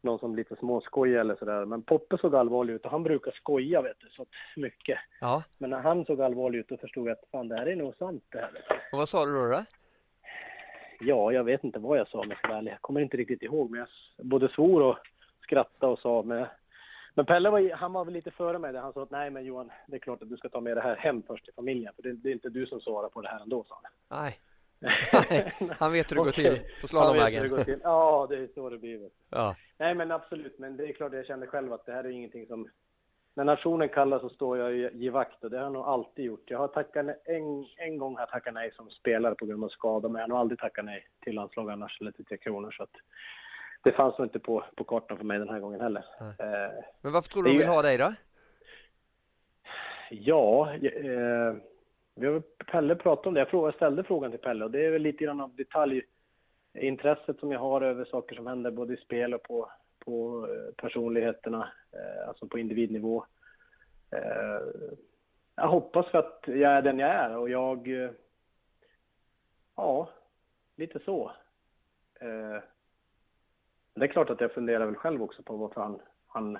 någon 0.00 0.18
som 0.18 0.36
lite 0.36 0.56
småskojade 0.56 1.20
eller 1.20 1.36
sådär. 1.36 1.64
Men 1.64 1.82
Poppe 1.82 2.18
såg 2.18 2.34
allvarlig 2.34 2.74
ut 2.74 2.84
och 2.84 2.90
han 2.90 3.02
brukar 3.02 3.30
skoja 3.32 3.82
vet 3.82 4.00
du, 4.00 4.08
så 4.08 4.26
mycket. 4.56 4.98
ja. 5.20 5.42
Men 5.58 5.70
när 5.70 5.80
han 5.80 6.04
såg 6.04 6.22
allvarlig 6.22 6.58
ut 6.58 6.68
då 6.68 6.76
förstod 6.76 7.08
jag 7.08 7.12
att 7.12 7.30
fan 7.30 7.48
det 7.48 7.56
här 7.56 7.66
är 7.66 7.76
nog 7.76 7.96
sant 7.96 8.24
det 8.28 8.38
här. 8.38 8.50
Och 8.92 8.98
vad 8.98 9.08
sa 9.08 9.26
du 9.26 9.32
då? 9.32 9.46
då? 9.46 9.64
Ja, 11.00 11.32
jag 11.32 11.44
vet 11.44 11.64
inte 11.64 11.78
vad 11.78 11.98
jag 11.98 12.08
sa 12.08 12.20
om 12.20 12.66
jag 12.66 12.80
kommer 12.80 13.00
inte 13.00 13.16
riktigt 13.16 13.42
ihåg, 13.42 13.70
men 13.70 13.80
jag 13.80 13.88
både 14.26 14.48
svor 14.48 14.82
och 14.82 14.98
skrattade 15.42 15.92
och 15.92 15.98
sa 15.98 16.22
med. 16.22 16.48
Men 17.18 17.26
Pelle 17.26 17.50
var, 17.50 17.58
i- 17.58 17.72
han 17.72 17.92
var 17.92 18.04
väl 18.04 18.14
lite 18.14 18.30
före 18.30 18.58
mig 18.58 18.72
där. 18.72 18.80
Han 18.80 18.92
sa 18.92 19.02
att 19.02 19.10
nej 19.10 19.30
men 19.30 19.44
Johan, 19.44 19.70
det 19.86 19.96
är 19.96 20.00
klart 20.00 20.22
att 20.22 20.28
du 20.28 20.36
ska 20.36 20.48
ta 20.48 20.60
med 20.60 20.76
det 20.76 20.80
här 20.80 20.96
hem 20.96 21.22
först 21.26 21.44
till 21.44 21.54
familjen. 21.54 21.92
För 21.94 22.02
det, 22.02 22.12
det 22.12 22.28
är 22.28 22.32
inte 22.32 22.48
du 22.50 22.66
som 22.66 22.80
svarar 22.80 23.08
på 23.08 23.20
det 23.20 23.28
här 23.28 23.40
ändå, 23.40 23.64
sa 23.68 23.80
han. 23.82 23.92
Nej. 24.20 24.38
Nej, 25.30 25.52
han 25.78 25.92
vet 25.92 26.10
hur 26.12 26.16
det 26.16 26.22
går 26.22 26.30
till 26.30 26.58
på 26.80 26.88
slalomvägen. 26.88 27.64
Ja, 27.82 28.26
det 28.30 28.36
är 28.36 28.48
så 28.54 28.70
det 28.70 28.78
blir. 28.78 29.10
Ja. 29.30 29.56
Nej 29.78 29.94
men 29.94 30.10
absolut, 30.12 30.58
men 30.58 30.76
det 30.76 30.86
är 30.88 30.92
klart 30.92 31.12
jag 31.12 31.26
kände 31.26 31.46
själv 31.46 31.72
att 31.72 31.86
det 31.86 31.92
här 31.92 32.04
är 32.04 32.08
ingenting 32.08 32.46
som... 32.46 32.68
När 33.34 33.44
nationen 33.44 33.88
kallar 33.88 34.18
så 34.18 34.28
står 34.28 34.58
jag 34.58 34.66
och 34.66 34.94
ger 35.00 35.10
vakt 35.10 35.44
och 35.44 35.50
det 35.50 35.56
har 35.56 35.64
jag 35.64 35.72
nog 35.72 35.84
alltid 35.86 36.24
gjort. 36.24 36.50
Jag 36.50 36.58
har 36.58 36.68
tackat 36.68 37.06
en, 37.24 37.64
en 37.76 37.98
gång 37.98 38.14
har 38.14 38.20
jag 38.22 38.28
tackat 38.30 38.54
nej 38.54 38.72
som 38.76 38.90
spelare 38.90 39.34
på 39.34 39.46
grund 39.46 39.64
av 39.64 39.68
skada, 39.68 40.08
men 40.08 40.16
jag 40.20 40.22
har 40.24 40.28
nog 40.28 40.38
aldrig 40.38 40.58
tackat 40.58 40.84
nej 40.84 41.06
till 41.20 41.34
landslag 41.34 41.70
annars 41.70 42.00
eller 42.00 42.10
till 42.12 42.24
Tre 42.24 42.36
Kronor. 42.36 42.70
Så 42.76 42.82
att 42.82 42.92
det 43.88 43.96
fanns 43.96 44.18
nog 44.18 44.26
inte 44.26 44.38
på, 44.38 44.64
på 44.76 44.84
kartan 44.84 45.16
för 45.16 45.24
mig 45.24 45.38
den 45.38 45.48
här 45.48 45.60
gången 45.60 45.80
heller. 45.80 46.04
Eh, 46.20 46.84
Men 47.00 47.12
varför 47.12 47.28
tror 47.28 47.42
du 47.42 47.50
de 47.50 47.58
vill 47.58 47.66
ha 47.66 47.82
dig 47.82 47.98
då? 47.98 48.12
ja, 50.10 50.74
eh, 50.74 51.54
vi 52.14 52.26
har 52.26 52.40
Pelle 52.70 52.94
pratat 52.94 53.26
om 53.26 53.34
det. 53.34 53.40
Jag, 53.40 53.48
frågade, 53.48 53.76
ställde 53.76 54.04
frågan 54.04 54.30
till 54.30 54.40
Pelle 54.40 54.64
och 54.64 54.70
det 54.70 54.86
är 54.86 54.90
väl 54.90 55.02
lite 55.02 55.24
grann 55.24 55.40
av 55.40 55.54
detaljintresset 55.56 57.38
som 57.38 57.52
jag 57.52 57.60
har 57.60 57.80
över 57.80 58.04
saker 58.04 58.36
som 58.36 58.46
händer 58.46 58.70
både 58.70 58.94
i 58.94 58.96
spel 58.96 59.34
och 59.34 59.42
på, 59.42 59.70
på 59.98 60.46
eh, 60.50 60.74
personligheterna, 60.74 61.72
eh, 61.92 62.28
alltså 62.28 62.48
på 62.48 62.58
individnivå. 62.58 63.24
Eh, 64.10 64.60
jag 65.56 65.68
hoppas 65.68 66.06
för 66.06 66.18
att 66.18 66.42
jag 66.46 66.72
är 66.72 66.82
den 66.82 66.98
jag 66.98 67.10
är 67.10 67.36
och 67.36 67.50
jag, 67.50 68.02
eh, 68.04 68.10
ja, 69.76 70.08
lite 70.76 70.98
så. 71.04 71.32
Det 73.98 74.06
är 74.06 74.08
klart 74.08 74.30
att 74.30 74.40
jag 74.40 74.52
funderar 74.52 74.86
väl 74.86 74.94
själv 74.94 75.22
också 75.22 75.42
på 75.42 75.56
varför 75.56 75.80
han, 75.80 76.00
han 76.26 76.58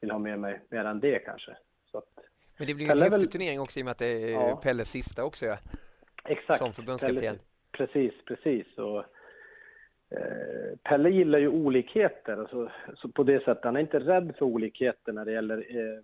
vill 0.00 0.10
ha 0.10 0.18
med 0.18 0.38
mig 0.38 0.60
mer 0.68 0.84
än 0.84 1.00
det 1.00 1.18
kanske. 1.18 1.56
Så 1.90 1.98
att, 1.98 2.08
Men 2.58 2.66
det 2.66 2.74
blir 2.74 2.86
ju 2.86 2.92
en 2.92 2.98
häftig 2.98 3.18
väl- 3.20 3.28
turnering 3.28 3.60
också 3.60 3.78
i 3.78 3.82
och 3.82 3.84
med 3.84 3.92
att 3.92 3.98
det 3.98 4.06
är 4.06 4.30
Ja. 4.30 4.56
Pelles 4.56 4.90
sista 4.90 5.24
också 5.24 5.46
ja. 5.46 5.58
Exakt. 6.24 6.58
Som 6.58 6.72
förbundskapten. 6.72 7.38
Precis, 7.72 8.12
precis. 8.24 8.78
Och, 8.78 8.98
eh, 10.10 10.76
Pelle 10.82 11.10
gillar 11.10 11.38
ju 11.38 11.48
olikheter, 11.48 12.36
alltså, 12.36 12.70
så 12.96 13.08
på 13.08 13.22
det 13.22 13.44
sättet. 13.44 13.64
Han 13.64 13.76
är 13.76 13.80
inte 13.80 14.00
rädd 14.00 14.34
för 14.38 14.44
olikheter 14.44 15.12
när 15.12 15.24
det 15.24 15.32
gäller 15.32 15.58
eh, 15.58 16.02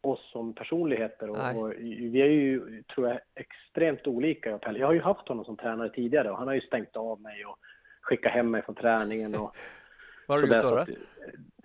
oss 0.00 0.30
som 0.32 0.54
personligheter. 0.54 1.30
Och, 1.30 1.56
och 1.62 1.72
vi 1.78 2.20
är 2.22 2.26
ju, 2.26 2.82
tror 2.82 3.08
jag, 3.08 3.20
extremt 3.34 4.06
olika 4.06 4.48
jag 4.48 4.56
och 4.56 4.62
Pelle. 4.62 4.78
Jag 4.78 4.86
har 4.86 4.94
ju 4.94 5.00
haft 5.00 5.28
honom 5.28 5.44
som 5.44 5.56
tränare 5.56 5.90
tidigare 5.90 6.30
och 6.30 6.38
han 6.38 6.46
har 6.48 6.54
ju 6.54 6.60
stängt 6.60 6.96
av 6.96 7.20
mig 7.20 7.44
och 7.46 7.58
skickat 8.08 8.32
hem 8.32 8.50
mig 8.50 8.62
från 8.62 8.74
träningen. 8.74 9.34
Och, 9.34 9.56
Vad 10.26 10.38
har 10.40 10.46
du 10.46 10.54
gjort 10.54 10.62
då? 10.62 10.74
att- 10.76 10.88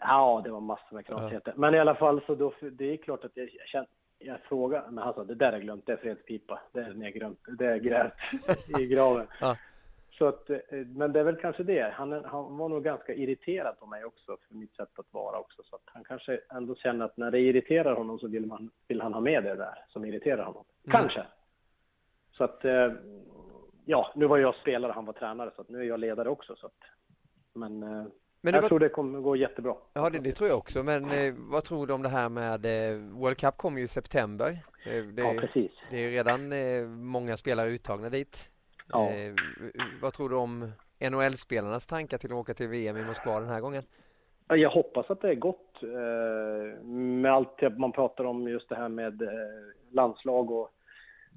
Ja, 0.06 0.42
det 0.44 0.52
var 0.52 0.60
massor 0.62 0.96
med 0.96 1.06
knasigheter. 1.06 1.54
Men 1.58 1.76
i 1.76 1.80
alla 1.80 1.96
fall 1.96 2.22
så 2.26 2.36
då, 2.36 2.54
det 2.72 2.86
är 2.94 2.98
klart 2.98 3.24
att 3.26 3.32
jag, 3.38 3.50
jag 3.60 3.68
känner, 3.68 3.88
jag 4.20 4.40
frågar, 4.40 4.86
men 4.90 5.04
han 5.04 5.14
sa 5.14 5.24
det 5.24 5.36
där 5.36 5.54
är 5.54 5.60
glömt, 5.60 5.86
det 5.86 5.92
är 5.94 5.98
fredspipa, 5.98 6.62
det 6.72 6.80
är 6.80 6.94
nedglömt, 6.94 7.40
det 7.60 7.66
är 7.66 7.78
grävt 7.78 8.14
i 8.80 8.86
graven. 8.94 9.28
Ja. 9.42 9.58
Så 10.12 10.28
att, 10.28 10.50
eh, 10.50 10.58
men 10.70 11.14
det 11.14 11.20
är 11.20 11.24
väl 11.24 11.36
kanske 11.36 11.64
det. 11.64 11.94
Han, 11.94 12.12
han 12.12 12.58
var 12.58 12.70
nog 12.70 12.84
ganska 12.84 13.14
irriterad 13.14 13.80
på 13.80 13.86
mig 13.86 14.06
också, 14.06 14.38
för 14.48 14.56
mitt 14.56 14.76
sätt 14.76 15.00
att 15.00 15.14
vara 15.14 15.40
också. 15.40 15.62
Så 15.64 15.76
att 15.76 15.82
han 15.86 16.04
kanske 16.04 16.40
ändå 16.50 16.76
känner 16.76 17.06
att 17.06 17.18
när 17.18 17.32
det 17.32 17.40
irriterar 17.40 17.96
honom 17.96 18.20
så 18.20 18.28
vill, 18.28 18.46
man, 18.46 18.70
vill 18.88 19.02
han 19.02 19.14
ha 19.14 19.22
med 19.22 19.44
det 19.44 19.56
där 19.56 19.86
som 19.90 20.06
irriterar 20.06 20.44
honom. 20.44 20.64
Kanske. 20.92 21.24
Så 22.32 22.44
att, 22.44 22.66
eh, 22.66 22.92
ja, 23.86 24.12
nu 24.16 24.28
var 24.28 24.38
jag 24.38 24.56
spelare, 24.56 24.92
han 24.92 25.06
var 25.06 25.14
tränare, 25.14 25.52
så 25.56 25.66
nu 25.68 25.80
är 25.80 25.84
jag 25.84 26.00
ledare 26.00 26.30
också. 26.30 26.56
Så 26.56 26.66
att, 26.66 26.74
men 27.54 27.84
eh, 27.84 28.06
Men 28.42 28.54
jag 28.54 28.62
var... 28.62 28.70
tror 28.70 28.80
det 28.80 28.90
kommer 28.90 29.20
gå 29.20 29.36
jättebra. 29.36 29.76
Ja, 29.94 30.10
det, 30.10 30.20
det 30.20 30.32
tror 30.32 30.50
jag 30.50 30.58
också. 30.58 30.84
Men 30.84 31.12
eh, 31.12 31.34
vad 31.38 31.64
tror 31.64 31.88
du 31.88 31.94
om 31.94 32.04
det 32.04 32.10
här 32.10 32.30
med 32.30 32.66
eh, 32.66 32.98
World 32.98 33.38
Cup 33.38 33.58
kommer 33.58 33.78
ju 33.78 33.84
i 33.84 33.88
september. 33.88 34.50
Eh, 34.86 35.04
det, 35.04 35.22
ja, 35.22 35.34
precis. 35.40 35.72
Det 35.92 35.98
är 35.98 36.10
redan 36.12 36.52
eh, 36.52 36.88
många 36.88 37.38
spelare 37.38 37.70
uttagna 37.70 38.10
dit. 38.10 38.52
Ja. 38.90 39.10
Eh, 39.10 39.34
vad 40.02 40.14
tror 40.14 40.30
du 40.30 40.36
om 40.36 40.72
NHL-spelarnas 41.00 41.88
tankar 41.88 42.18
till 42.18 42.32
att 42.32 42.38
åka 42.38 42.54
till 42.54 42.68
VM 42.68 42.98
i 42.98 43.06
Moskva 43.06 43.40
den 43.40 43.50
här 43.50 43.62
gången? 43.62 43.84
Jag 44.48 44.70
hoppas 44.70 45.10
att 45.10 45.22
det 45.22 45.30
är 45.30 45.36
gott 45.36 45.82
med 46.84 47.34
allt 47.34 47.62
man 47.78 47.92
pratar 47.92 48.24
om 48.24 48.48
just 48.48 48.70
det 48.70 48.76
här 48.76 48.90
med 48.90 49.22
landslag 49.92 50.52
och 50.52 50.70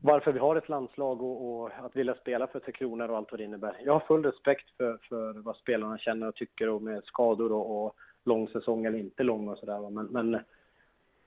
varför 0.07 0.33
vi 0.33 0.39
har 0.39 0.57
ett 0.57 0.69
landslag 0.69 1.23
och, 1.23 1.63
och, 1.63 1.71
att 1.83 1.97
vilja 1.97 2.15
spela 2.15 2.47
för 2.47 2.61
Tre 2.61 2.73
Kronor 2.73 3.09
och 3.09 3.17
allt 3.17 3.31
vad 3.31 3.41
det 3.41 3.45
innebär. 3.45 3.77
Jag 3.85 3.93
har 3.93 4.01
full 4.01 4.25
respekt 4.25 4.71
för, 4.77 4.99
för 5.09 5.33
vad 5.33 5.57
spelarna 5.57 5.99
känner 5.99 6.29
och 6.29 6.35
tycker 6.35 6.69
och 6.69 6.83
med 6.83 7.05
skador 7.05 7.53
och, 7.53 7.85
och 7.85 7.97
lång 8.25 8.49
säsong 8.49 8.85
eller 8.85 8.99
inte 8.99 9.23
lång 9.23 9.49
och 9.49 9.59
sådär. 9.59 9.91
Men, 9.91 10.07
men 10.07 10.35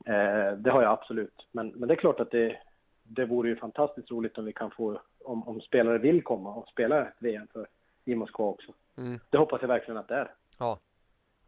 eh, 0.06 0.58
det 0.58 0.72
har 0.72 0.82
jag 0.82 0.92
absolut. 0.92 1.48
Men, 1.52 1.68
men 1.68 1.88
det 1.88 1.94
är 1.94 2.00
klart 2.00 2.20
att 2.20 2.32
det, 2.32 2.58
det 3.04 3.26
vore 3.26 3.50
ju 3.50 3.56
fantastiskt 3.56 4.12
roligt 4.12 4.38
om 4.38 4.46
vi 4.46 4.54
kan 4.54 4.72
få, 4.72 5.02
om, 5.24 5.48
om 5.48 5.62
spelare 5.62 5.98
vill 5.98 6.24
komma 6.24 6.54
och 6.54 6.68
spela 6.68 7.08
VM 7.20 7.48
för, 7.54 7.68
i 8.06 8.16
Moskva 8.16 8.46
också. 8.46 8.74
Mm. 8.98 9.20
Det 9.30 9.38
hoppas 9.38 9.62
jag 9.62 9.68
verkligen 9.68 9.98
att 9.98 10.08
det 10.08 10.16
är. 10.16 10.32
Ja. 10.60 10.80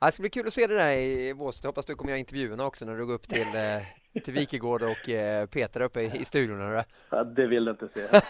Det 0.06 0.12
ska 0.12 0.22
bli 0.22 0.30
kul 0.30 0.47
att 0.47 0.54
se 0.54 0.68
det 0.68 0.76
där 0.76 0.91
i 0.91 1.34
Båstad. 1.34 1.68
Hoppas 1.68 1.86
du 1.86 1.95
kommer 1.95 2.12
göra 2.12 2.20
intervjuerna 2.20 2.66
också 2.66 2.86
när 2.86 2.97
du 2.97 3.06
går 3.06 3.14
upp 3.14 3.28
till 3.28 3.56
eh, 3.56 4.24
till 4.24 4.34
Wikegård 4.34 4.84
och 4.84 5.10
eh, 5.10 5.45
Peter 5.45 5.82
uppe 5.82 6.02
i, 6.02 6.12
i 6.22 6.26
studion? 6.26 6.84
Ja, 7.10 7.24
det 7.24 7.47
vill 7.47 7.66
du 7.66 7.72
inte 7.72 7.88
se. 7.88 8.02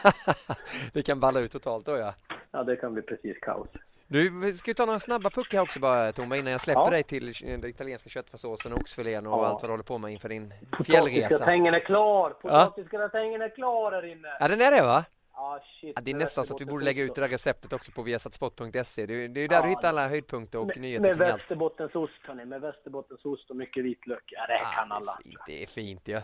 det 0.94 1.02
kan 1.02 1.20
balla 1.20 1.40
ut 1.40 1.52
totalt 1.52 1.86
då 1.86 1.98
ja. 1.98 2.14
Ja, 2.52 2.64
det 2.64 2.76
kan 2.76 2.94
bli 2.94 3.02
precis 3.02 3.38
kaos. 3.42 3.68
Du, 4.08 4.54
ska 4.54 4.72
vi 4.72 4.76
ta 4.76 4.86
några 4.86 5.00
snabba 5.00 5.30
puckar 5.30 5.62
också 5.62 5.80
bara 5.80 6.12
Toma 6.12 6.38
innan 6.38 6.52
jag 6.52 6.62
släpper 6.62 6.82
ja. 6.82 6.90
dig 6.90 7.04
till 7.04 7.34
den 7.46 7.66
italienska 7.66 8.10
köttfärssåsen 8.10 8.74
och 8.74 8.80
oxfilén 8.80 9.28
och 9.28 9.34
ja. 9.34 9.46
allt 9.46 9.62
vad 9.62 9.70
du 9.70 9.74
håller 9.74 9.84
på 9.84 9.98
med 9.98 10.12
inför 10.12 10.30
din 10.30 10.54
fjällresa. 10.86 11.28
Potatisgratängen 11.28 11.74
är 11.74 11.80
klar! 11.80 12.30
Potatisgratängen 12.30 13.42
ja. 13.42 13.48
är 13.48 13.56
klar 13.56 13.92
här 13.92 14.06
inne! 14.06 14.28
Ja, 14.40 14.48
den 14.48 14.62
är 14.62 14.72
det 14.72 14.82
va? 14.82 15.06
Ah, 15.44 15.60
shit, 15.82 15.94
ja, 15.96 16.02
det 16.02 16.12
är 16.12 16.16
nästan 16.16 16.46
så 16.46 16.56
att 16.56 16.62
vi 16.62 16.66
borde 16.66 16.86
lägga 16.86 17.04
ut 17.04 17.16
det 17.16 17.22
där 17.22 17.30
receptet 17.30 17.74
också 17.74 17.92
på 17.92 18.02
viasatsport.se. 18.02 19.06
Det 19.06 19.14
är 19.14 19.18
ju 19.18 19.28
där 19.28 19.56
ja, 19.56 19.62
du 19.62 19.70
hittar 19.70 19.90
alla 19.90 20.08
höjdpunkter 20.08 20.60
och 20.60 20.68
med, 20.68 20.78
nyheter 20.78 21.08
Med 21.08 21.18
västerbottensost 21.18 22.14
hörni, 22.24 22.46
med 22.46 22.62
västerbottensost 22.62 23.50
och 23.50 23.56
mycket 23.56 23.86
vitlök. 23.86 24.24
Ja, 24.28 24.48
det 24.48 24.62
ah, 24.66 24.76
kan 24.76 24.92
alla. 24.92 25.20
Det 25.24 25.30
är 25.30 25.34
fint, 25.34 25.46
det 25.46 25.64
är 25.64 25.68
fint 25.68 26.08
ja. 26.08 26.22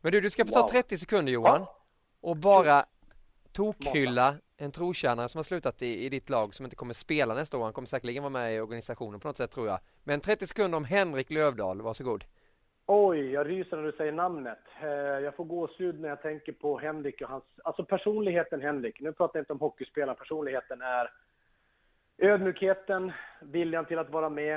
Men 0.00 0.12
du, 0.12 0.20
du 0.20 0.30
ska 0.30 0.44
få 0.44 0.52
ta 0.52 0.68
30 0.68 0.98
sekunder 0.98 1.32
Johan 1.32 1.66
och 2.20 2.36
bara 2.36 2.86
tokhylla 3.52 4.36
en 4.56 4.72
trotjänare 4.72 5.28
som 5.28 5.38
har 5.38 5.44
slutat 5.44 5.82
i, 5.82 6.04
i 6.04 6.08
ditt 6.08 6.30
lag 6.30 6.54
som 6.54 6.66
inte 6.66 6.76
kommer 6.76 6.94
spela 6.94 7.34
nästa 7.34 7.58
år. 7.58 7.64
Han 7.64 7.72
kommer 7.72 7.88
säkerligen 7.88 8.22
vara 8.22 8.30
med 8.30 8.54
i 8.54 8.60
organisationen 8.60 9.20
på 9.20 9.28
något 9.28 9.36
sätt 9.36 9.50
tror 9.50 9.68
jag. 9.68 9.78
Men 10.04 10.20
30 10.20 10.46
sekunder 10.46 10.76
om 10.76 10.84
Henrik 10.84 11.30
Lövdahl, 11.30 11.82
varsågod. 11.82 12.24
Oj, 12.92 13.30
jag 13.30 13.48
ryser 13.48 13.76
när 13.76 13.84
du 13.84 13.92
säger 13.92 14.12
namnet. 14.12 14.58
Eh, 14.82 14.88
jag 14.88 15.34
får 15.34 15.44
gåshud 15.44 16.00
när 16.00 16.08
jag 16.08 16.22
tänker 16.22 16.52
på 16.52 16.78
Henrik 16.78 17.20
och 17.20 17.28
hans... 17.28 17.44
Alltså 17.64 17.84
personligheten 17.84 18.60
Henrik. 18.60 19.00
Nu 19.00 19.12
pratar 19.12 19.38
jag 19.38 19.42
inte 19.42 19.52
om 19.52 19.60
hockeyspelaren. 19.60 20.16
Personligheten 20.16 20.82
är 20.82 21.10
ödmjukheten, 22.18 23.12
viljan 23.40 23.84
till 23.84 23.98
att 23.98 24.10
vara 24.10 24.28
med. 24.28 24.56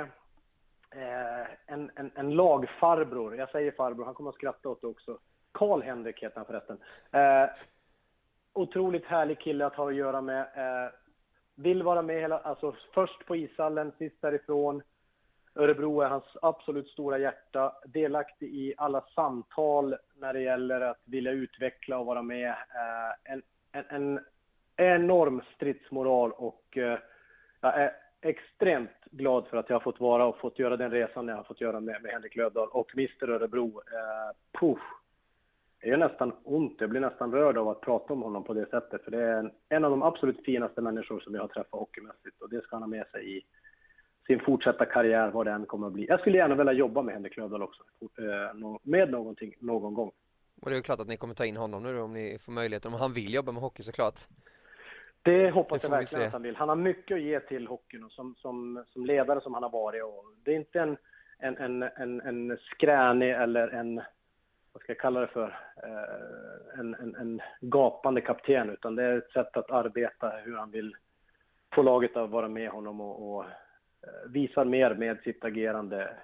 Eh, 0.90 1.46
en, 1.66 1.90
en, 1.94 2.10
en 2.14 2.30
lagfarbror. 2.30 3.36
Jag 3.36 3.50
säger 3.50 3.72
farbror, 3.72 4.04
han 4.04 4.14
kommer 4.14 4.30
att 4.30 4.36
skratta 4.36 4.68
åt 4.68 4.80
det 4.80 4.86
också. 4.86 5.18
Karl-Henrik 5.52 6.22
heter 6.22 6.36
han 6.36 6.46
förresten. 6.46 6.78
Eh, 7.12 7.50
otroligt 8.52 9.04
härlig 9.04 9.40
kille 9.40 9.66
att 9.66 9.74
ha 9.74 9.88
att 9.88 9.94
göra 9.94 10.20
med. 10.20 10.46
Vill 11.54 11.82
vara 11.82 12.02
med 12.02 12.20
hela... 12.20 12.38
Alltså 12.38 12.74
först 12.94 13.26
på 13.26 13.36
ishallen, 13.36 13.92
sist 13.98 14.20
därifrån 14.20 14.82
Örebro 15.54 16.00
är 16.00 16.08
hans 16.08 16.36
absolut 16.42 16.88
stora 16.88 17.18
hjärta, 17.18 17.72
delaktig 17.86 18.54
i 18.54 18.74
alla 18.76 19.04
samtal 19.14 19.96
när 20.16 20.32
det 20.32 20.40
gäller 20.40 20.80
att 20.80 21.00
vilja 21.04 21.32
utveckla 21.32 21.98
och 21.98 22.06
vara 22.06 22.22
med. 22.22 22.48
Eh, 22.50 23.32
en, 23.32 23.42
en, 23.72 23.84
en 23.88 24.20
enorm 24.76 25.42
stridsmoral 25.54 26.32
och 26.32 26.76
eh, 26.76 26.98
jag 27.60 27.80
är 27.80 27.92
extremt 28.20 29.04
glad 29.10 29.46
för 29.46 29.56
att 29.56 29.68
jag 29.68 29.76
har 29.76 29.80
fått 29.80 30.00
vara 30.00 30.26
och 30.26 30.38
fått 30.38 30.58
göra 30.58 30.76
den 30.76 30.90
resan 30.90 31.28
jag 31.28 31.36
har 31.36 31.44
fått 31.44 31.60
göra 31.60 31.80
med, 31.80 32.02
med 32.02 32.12
Henrik 32.12 32.36
Lövdahl 32.36 32.68
och 32.68 32.90
Mr 32.94 33.30
Örebro. 33.30 33.66
Eh, 33.66 34.60
puff. 34.60 34.80
Det 35.80 35.88
gör 35.88 35.96
nästan 35.96 36.32
ont, 36.44 36.76
jag 36.80 36.90
blir 36.90 37.00
nästan 37.00 37.32
rörd 37.32 37.58
av 37.58 37.68
att 37.68 37.80
prata 37.80 38.12
om 38.12 38.22
honom 38.22 38.44
på 38.44 38.54
det 38.54 38.70
sättet, 38.70 39.04
för 39.04 39.10
det 39.10 39.22
är 39.22 39.38
en, 39.38 39.50
en 39.68 39.84
av 39.84 39.90
de 39.90 40.02
absolut 40.02 40.44
finaste 40.44 40.80
människor 40.80 41.20
som 41.20 41.34
jag 41.34 41.40
har 41.40 41.48
träffat 41.48 41.80
hockeymässigt 41.80 42.42
och 42.42 42.50
det 42.50 42.62
ska 42.62 42.76
han 42.76 42.82
ha 42.82 42.88
med 42.88 43.06
sig 43.06 43.36
i, 43.36 43.44
sin 44.26 44.40
fortsatta 44.40 44.84
karriär, 44.84 45.30
vad 45.30 45.46
den 45.46 45.66
kommer 45.66 45.86
att 45.86 45.92
bli. 45.92 46.06
Jag 46.08 46.20
skulle 46.20 46.38
gärna 46.38 46.54
vilja 46.54 46.72
jobba 46.72 47.02
med 47.02 47.14
Henrik 47.14 47.36
Lövdahl 47.36 47.62
också, 47.62 47.82
eh, 48.00 48.78
med 48.82 49.10
någonting 49.10 49.54
någon 49.58 49.94
gång. 49.94 50.12
Och 50.62 50.70
det 50.70 50.76
är 50.76 50.80
klart 50.80 51.00
att 51.00 51.08
ni 51.08 51.16
kommer 51.16 51.34
ta 51.34 51.44
in 51.44 51.56
honom 51.56 51.82
nu 51.82 52.00
om 52.00 52.12
ni 52.12 52.38
får 52.38 52.52
möjlighet, 52.52 52.86
om 52.86 52.94
han 52.94 53.12
vill 53.12 53.34
jobba 53.34 53.52
med 53.52 53.62
hockey 53.62 53.82
såklart. 53.82 54.20
Det 55.22 55.50
hoppas 55.50 55.82
det 55.82 55.86
jag 55.86 55.90
verkligen 55.90 56.20
vi 56.20 56.26
att 56.26 56.32
han 56.32 56.42
vill. 56.42 56.56
Han 56.56 56.68
har 56.68 56.76
mycket 56.76 57.14
att 57.14 57.22
ge 57.22 57.40
till 57.40 57.66
hockeyn 57.66 58.04
och 58.04 58.12
som, 58.12 58.34
som, 58.38 58.84
som 58.88 59.06
ledare 59.06 59.40
som 59.40 59.54
han 59.54 59.62
har 59.62 59.70
varit. 59.70 60.04
Och 60.04 60.24
det 60.44 60.50
är 60.50 60.56
inte 60.56 60.80
en, 60.80 60.96
en, 61.38 61.56
en, 61.56 61.82
en, 61.82 62.20
en 62.20 62.58
skränig 62.58 63.30
eller 63.30 63.68
en, 63.68 63.96
vad 64.72 64.82
ska 64.82 64.92
jag 64.92 64.98
kalla 64.98 65.20
det 65.20 65.26
för, 65.26 65.58
eh, 65.82 66.80
en, 66.80 66.94
en, 66.94 67.14
en 67.14 67.40
gapande 67.60 68.20
kapten, 68.20 68.70
utan 68.70 68.96
det 68.96 69.02
är 69.02 69.18
ett 69.18 69.30
sätt 69.30 69.56
att 69.56 69.70
arbeta 69.70 70.28
hur 70.44 70.56
han 70.56 70.70
vill 70.70 70.96
få 71.74 71.82
laget 71.82 72.16
att 72.16 72.30
vara 72.30 72.48
med 72.48 72.70
honom 72.70 73.00
och, 73.00 73.36
och 73.36 73.44
visar 74.28 74.64
mer 74.64 74.94
med 74.94 75.18
sitt 75.24 75.44
agerande 75.44 76.16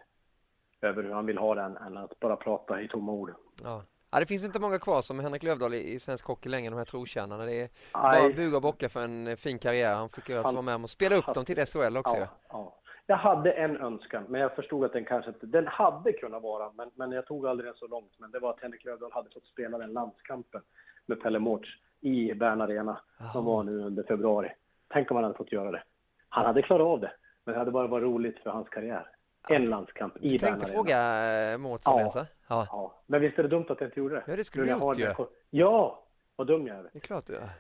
över 0.82 1.02
hur 1.02 1.10
han 1.10 1.26
vill 1.26 1.38
ha 1.38 1.54
den 1.54 1.76
än 1.76 1.96
att 1.96 2.20
bara 2.20 2.36
prata 2.36 2.80
i 2.80 2.88
tomma 2.88 3.12
ord. 3.12 3.34
Ja. 3.64 3.82
Ja, 4.12 4.20
det 4.20 4.26
finns 4.26 4.44
inte 4.44 4.60
många 4.60 4.78
kvar 4.78 5.02
som 5.02 5.20
Henrik 5.20 5.42
Lövdahl 5.42 5.74
i, 5.74 5.92
i 5.92 6.00
svensk 6.00 6.26
hockey 6.26 6.48
längre, 6.48 6.70
de 6.70 6.76
här 6.76 6.84
trotjänarna. 6.84 7.44
Det 7.44 7.54
är 7.54 7.68
Nej. 7.94 8.22
bara 8.22 8.32
buga 8.32 8.56
och 8.56 8.62
bocka 8.62 8.88
för 8.88 9.04
en 9.04 9.26
eh, 9.26 9.36
fin 9.36 9.58
karriär. 9.58 9.94
Han 9.94 10.08
fick 10.08 10.28
ju 10.28 10.36
alltså 10.36 10.52
vara 10.52 10.62
med 10.62 10.74
om 10.74 10.84
att 10.84 10.90
spela 10.90 11.16
upp 11.16 11.34
dem 11.34 11.44
till 11.44 11.66
SHL 11.66 11.96
också. 11.96 12.16
Ja, 12.16 12.28
ja. 12.48 12.76
Jag 13.06 13.16
hade 13.16 13.52
en 13.52 13.76
önskan, 13.76 14.24
men 14.28 14.40
jag 14.40 14.54
förstod 14.54 14.84
att 14.84 14.92
den 14.92 15.04
kanske 15.04 15.30
inte... 15.30 15.46
Den 15.46 15.66
hade 15.66 16.12
kunnat 16.12 16.42
vara, 16.42 16.72
men, 16.72 16.90
men 16.94 17.12
jag 17.12 17.26
tog 17.26 17.46
aldrig 17.46 17.68
den 17.68 17.74
så 17.74 17.86
långt. 17.86 18.12
Men 18.18 18.30
det 18.30 18.38
var 18.38 18.50
att 18.50 18.60
Henrik 18.60 18.84
Lövdahl 18.84 19.12
hade 19.12 19.30
fått 19.30 19.46
spela 19.46 19.78
den 19.78 19.92
landskampen 19.92 20.60
med 21.06 21.20
Pelle 21.20 21.38
Mårts 21.38 21.68
i 22.00 22.34
Bern 22.34 22.60
Arena, 22.60 23.00
som 23.32 23.44
var 23.44 23.62
nu 23.62 23.84
under 23.84 24.02
februari. 24.02 24.52
Tänk 24.88 25.10
om 25.10 25.16
han 25.16 25.24
hade 25.24 25.36
fått 25.36 25.52
göra 25.52 25.70
det. 25.70 25.82
Han 26.28 26.46
hade 26.46 26.62
klarat 26.62 26.86
av 26.86 27.00
det. 27.00 27.12
Men 27.50 27.54
det 27.54 27.58
hade 27.58 27.70
bara 27.70 27.86
varit 27.86 28.02
roligt 28.02 28.38
för 28.42 28.50
hans 28.50 28.68
karriär. 28.68 29.06
En 29.48 29.64
landskamp 29.64 30.16
i 30.16 30.28
Du 30.28 30.38
tänkte 30.38 30.66
fråga 30.66 30.96
eh, 30.96 31.60
ja. 31.60 31.78
Alltså? 31.84 32.26
Ja. 32.48 32.66
ja. 32.70 33.02
Men 33.06 33.20
visst 33.20 33.38
är 33.38 33.42
det 33.42 33.48
dumt 33.48 33.66
att 33.68 33.80
jag 33.80 33.88
inte 33.88 34.00
gjorde 34.00 34.14
det? 34.14 34.24
Ja, 34.26 34.36
det 34.36 34.44
skulle 34.44 34.64
du 34.64 34.70
gjort 34.70 34.98
ju. 34.98 35.14
Ja, 35.50 36.04
vad 36.36 36.46
dum 36.46 36.66
jag 36.66 36.76
är. 36.76 36.82
Det 36.82 36.98
är 36.98 37.00
klart 37.00 37.26
du 37.26 37.36
är. 37.36 37.50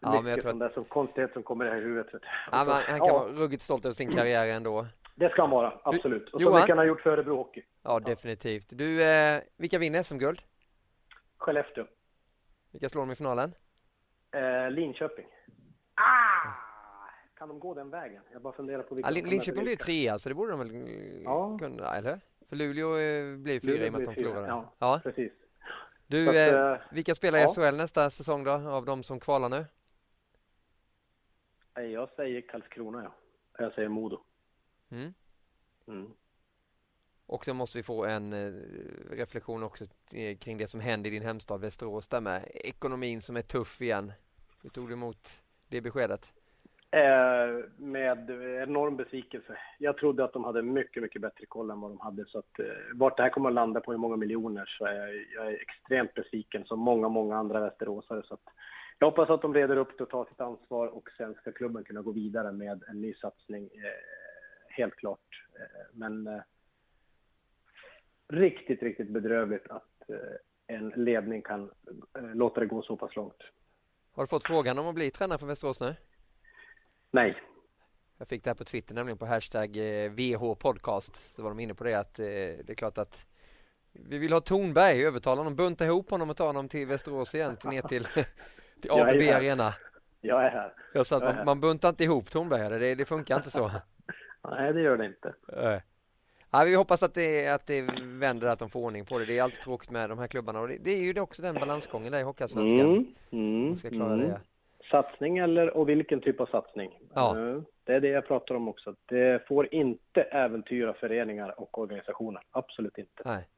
Ja, 0.00 0.20
men 0.22 0.26
jag 0.26 0.40
tror 0.40 0.52
att... 0.52 0.58
där 0.58 0.68
som 0.68 0.84
konstighet 0.84 1.32
som 1.32 1.42
kommer 1.42 1.76
i 1.76 1.80
huvudet. 1.80 2.22
Ja, 2.52 2.64
men 2.64 2.74
han 2.74 2.98
kan 2.98 3.08
ja. 3.08 3.12
vara 3.12 3.32
ruggigt 3.32 3.62
stolt 3.62 3.84
över 3.84 3.94
sin 3.94 4.10
karriär 4.12 4.46
ändå. 4.46 4.86
Det 5.14 5.30
ska 5.30 5.42
han 5.42 5.50
vara, 5.50 5.80
absolut. 5.82 6.34
Och 6.34 6.42
så 6.42 6.54
mycket 6.54 6.68
han 6.68 6.78
har 6.78 6.84
gjort 6.84 7.00
för 7.00 7.10
Örebro 7.10 7.36
Hockey. 7.36 7.62
Ja, 7.82 8.00
definitivt. 8.00 8.66
Du, 8.70 9.02
eh, 9.02 9.40
vilka 9.56 9.78
vinner 9.78 10.02
SM-guld? 10.02 10.42
Skellefteå. 11.36 11.84
Vilka 12.72 12.88
slår 12.88 13.02
de 13.02 13.10
i 13.10 13.14
finalen? 13.14 13.54
Eh, 14.32 14.70
Linköping. 14.70 15.26
Kan 17.44 17.48
de 17.48 17.60
gå 17.60 17.74
den 17.74 17.90
vägen? 17.90 18.22
Jag 18.32 18.42
bara 18.42 18.52
funderar 18.52 18.82
på 18.82 18.94
vilka... 18.94 19.10
Ja, 19.10 19.22
Linköping 19.28 19.62
blir 19.62 19.72
ju 19.72 19.76
trea, 19.76 20.18
så 20.18 20.28
det 20.28 20.34
borde 20.34 20.50
de 20.50 20.58
väl 20.58 21.22
ja. 21.24 21.58
kunna, 21.58 21.96
eller? 21.96 22.20
För 22.48 22.56
Luleå 22.56 22.98
eh, 22.98 23.36
blir 23.36 23.60
fyra 23.60 23.86
i 23.86 23.88
och 23.88 23.92
med 23.92 24.00
att 24.00 24.14
de 24.14 24.14
förlorade. 24.14 24.48
Ja, 24.48 24.72
ja, 24.78 25.00
precis. 25.02 25.32
Du, 26.06 26.28
att, 26.28 26.34
eh, 26.34 26.72
eh, 26.72 26.78
vilka 26.92 27.14
spelar 27.14 27.38
i 27.38 27.42
ja. 27.42 27.48
SHL 27.48 27.76
nästa 27.76 28.10
säsong 28.10 28.44
då, 28.44 28.50
av 28.50 28.84
de 28.84 29.02
som 29.02 29.20
kvalar 29.20 29.48
nu? 29.48 29.66
Jag 31.82 32.10
säger 32.16 32.40
Karlskrona, 32.40 33.02
ja. 33.02 33.14
Jag 33.64 33.72
säger 33.72 33.88
Modo. 33.88 34.20
Mm. 34.90 35.14
Mm. 35.88 36.10
Och 37.26 37.44
så 37.44 37.54
måste 37.54 37.78
vi 37.78 37.82
få 37.82 38.04
en 38.04 38.32
eh, 38.32 38.52
reflektion 39.10 39.62
också 39.62 39.84
kring 40.38 40.58
det 40.58 40.66
som 40.66 40.80
händer 40.80 41.10
i 41.10 41.12
din 41.12 41.22
hemstad 41.22 41.60
Västerås 41.60 42.08
där 42.08 42.20
med 42.20 42.50
ekonomin 42.54 43.22
som 43.22 43.36
är 43.36 43.42
tuff 43.42 43.82
igen. 43.82 44.12
Hur 44.62 44.70
tog 44.70 44.88
du 44.88 44.92
emot 44.92 45.42
det 45.68 45.80
beskedet? 45.80 46.33
Eh, 46.94 47.64
med 47.76 48.30
enorm 48.62 48.96
besvikelse. 48.96 49.58
Jag 49.78 49.96
trodde 49.96 50.24
att 50.24 50.32
de 50.32 50.44
hade 50.44 50.62
mycket, 50.62 51.02
mycket 51.02 51.22
bättre 51.22 51.46
koll 51.46 51.70
än 51.70 51.80
vad 51.80 51.90
de 51.90 52.00
hade. 52.00 52.24
Så 52.24 52.38
att, 52.38 52.58
eh, 52.58 52.66
vart 52.94 53.16
det 53.16 53.22
här 53.22 53.30
kommer 53.30 53.48
att 53.48 53.54
landa 53.54 53.80
på 53.80 53.90
hur 53.90 53.98
många 53.98 54.16
miljoner 54.16 54.64
så 54.78 54.84
är 54.84 54.94
jag, 54.94 55.24
jag 55.34 55.46
är 55.46 55.60
extremt 55.60 56.14
besviken 56.14 56.64
som 56.64 56.80
många, 56.80 57.08
många 57.08 57.36
andra 57.36 57.60
västeråsare. 57.60 58.22
Så 58.22 58.34
att, 58.34 58.42
jag 58.98 59.06
hoppas 59.10 59.30
att 59.30 59.42
de 59.42 59.54
reder 59.54 59.76
upp 59.76 59.98
det 59.98 60.04
och 60.04 60.10
tar 60.10 60.24
sitt 60.24 60.40
ansvar 60.40 60.86
och 60.86 61.08
sen 61.16 61.34
ska 61.34 61.52
klubben 61.52 61.84
kunna 61.84 62.02
gå 62.02 62.12
vidare 62.12 62.52
med 62.52 62.82
en 62.88 63.00
ny 63.00 63.14
satsning. 63.14 63.64
Eh, 63.64 64.76
helt 64.76 64.94
klart. 64.94 65.46
Eh, 65.60 65.86
men 65.92 66.26
eh, 66.26 66.42
riktigt, 68.28 68.82
riktigt 68.82 69.08
bedrövligt 69.08 69.70
att 69.70 70.08
eh, 70.08 70.76
en 70.76 70.88
ledning 70.88 71.42
kan 71.42 71.70
eh, 72.18 72.34
låta 72.34 72.60
det 72.60 72.66
gå 72.66 72.82
så 72.82 72.96
pass 72.96 73.16
långt. 73.16 73.42
Har 74.12 74.22
du 74.22 74.26
fått 74.26 74.46
frågan 74.46 74.78
om 74.78 74.86
att 74.86 74.94
bli 74.94 75.10
tränare 75.10 75.38
för 75.38 75.46
Västerås 75.46 75.80
nu? 75.80 75.94
Nej. 77.14 77.36
Jag 78.18 78.28
fick 78.28 78.44
det 78.44 78.50
här 78.50 78.54
på 78.54 78.64
Twitter, 78.64 78.94
nämligen 78.94 79.18
på 79.18 79.26
hashtag 79.26 79.76
eh, 79.76 80.10
VH 80.10 80.54
podcast. 80.54 81.34
Så 81.34 81.42
var 81.42 81.50
de 81.50 81.60
inne 81.60 81.74
på 81.74 81.84
det 81.84 81.94
att 81.94 82.18
eh, 82.18 82.24
det 82.26 82.70
är 82.70 82.74
klart 82.74 82.98
att 82.98 83.26
vi 83.92 84.18
vill 84.18 84.32
ha 84.32 84.40
Tornberg, 84.40 85.04
övertala 85.04 85.40
honom, 85.40 85.56
bunta 85.56 85.84
ihop 85.84 86.10
honom 86.10 86.30
och 86.30 86.36
ta 86.36 86.46
honom 86.46 86.68
till 86.68 86.86
Västerås 86.86 87.34
igen, 87.34 87.56
till, 87.56 87.70
ner 87.70 87.82
till, 87.82 88.04
till 88.80 88.90
ABB 88.90 89.20
Arena. 89.20 89.74
Jag 90.20 90.44
är 90.44 90.50
här. 90.50 90.72
Jag 90.94 91.06
sa 91.06 91.16
att 91.16 91.36
man, 91.36 91.44
man 91.44 91.60
buntar 91.60 91.88
inte 91.88 92.04
ihop 92.04 92.30
Tornberg, 92.30 92.78
det, 92.78 92.94
det 92.94 93.04
funkar 93.04 93.36
inte 93.36 93.50
så. 93.50 93.70
Nej, 94.50 94.72
det 94.72 94.80
gör 94.80 94.96
det 94.96 95.06
inte. 95.06 95.34
Nej. 95.56 95.82
Ja, 96.50 96.64
vi 96.64 96.74
hoppas 96.74 97.02
att 97.02 97.14
det, 97.14 97.48
att 97.48 97.66
det 97.66 97.82
vänder, 98.02 98.48
att 98.48 98.58
de 98.58 98.70
får 98.70 98.80
ordning 98.80 99.04
på 99.04 99.18
det. 99.18 99.24
Det 99.24 99.38
är 99.38 99.42
alltid 99.42 99.60
tråkigt 99.60 99.90
med 99.90 100.10
de 100.10 100.18
här 100.18 100.26
klubbarna 100.26 100.60
och 100.60 100.68
det, 100.68 100.78
det 100.80 100.90
är 100.90 101.02
ju 101.02 101.20
också 101.20 101.42
den 101.42 101.54
balansgången 101.54 102.12
där 102.12 102.20
i 102.20 102.22
Hockeyallsvenskan. 102.22 102.80
Mm, 102.80 103.14
mm, 103.30 103.66
Man 103.66 103.76
ska 103.76 103.90
klara 103.90 104.14
mm. 104.14 104.28
det. 104.28 104.40
Satsning 104.90 105.38
eller 105.38 105.76
och 105.76 105.88
vilken 105.88 106.20
typ 106.20 106.40
av 106.40 106.46
satsning? 106.46 106.98
Ja. 107.14 107.38
Eh, 107.38 107.60
Det 107.84 107.94
är 107.94 108.00
det 108.00 108.08
jag 108.08 108.26
pratar 108.26 108.54
om 108.54 108.68
också. 108.68 108.94
Det 109.06 109.46
får 109.48 109.74
inte 109.74 110.22
äventyra 110.22 110.94
föreningar 110.94 111.60
och 111.60 111.78
organisationer. 111.78 112.42
Absolut 112.50 112.98
inte. 112.98 113.22
Nej. 113.24 113.48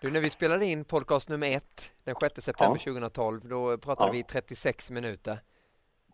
Du, 0.00 0.10
när 0.10 0.20
vi 0.20 0.30
spelade 0.30 0.66
in 0.66 0.84
podcast 0.84 1.28
nummer 1.28 1.56
ett 1.56 1.92
den 2.04 2.14
6 2.20 2.40
september 2.42 2.78
2012, 2.78 3.40
då 3.48 3.78
pratade 3.78 4.08
Ja. 4.08 4.12
vi 4.12 4.22
36 4.22 4.90
minuter. 4.90 5.38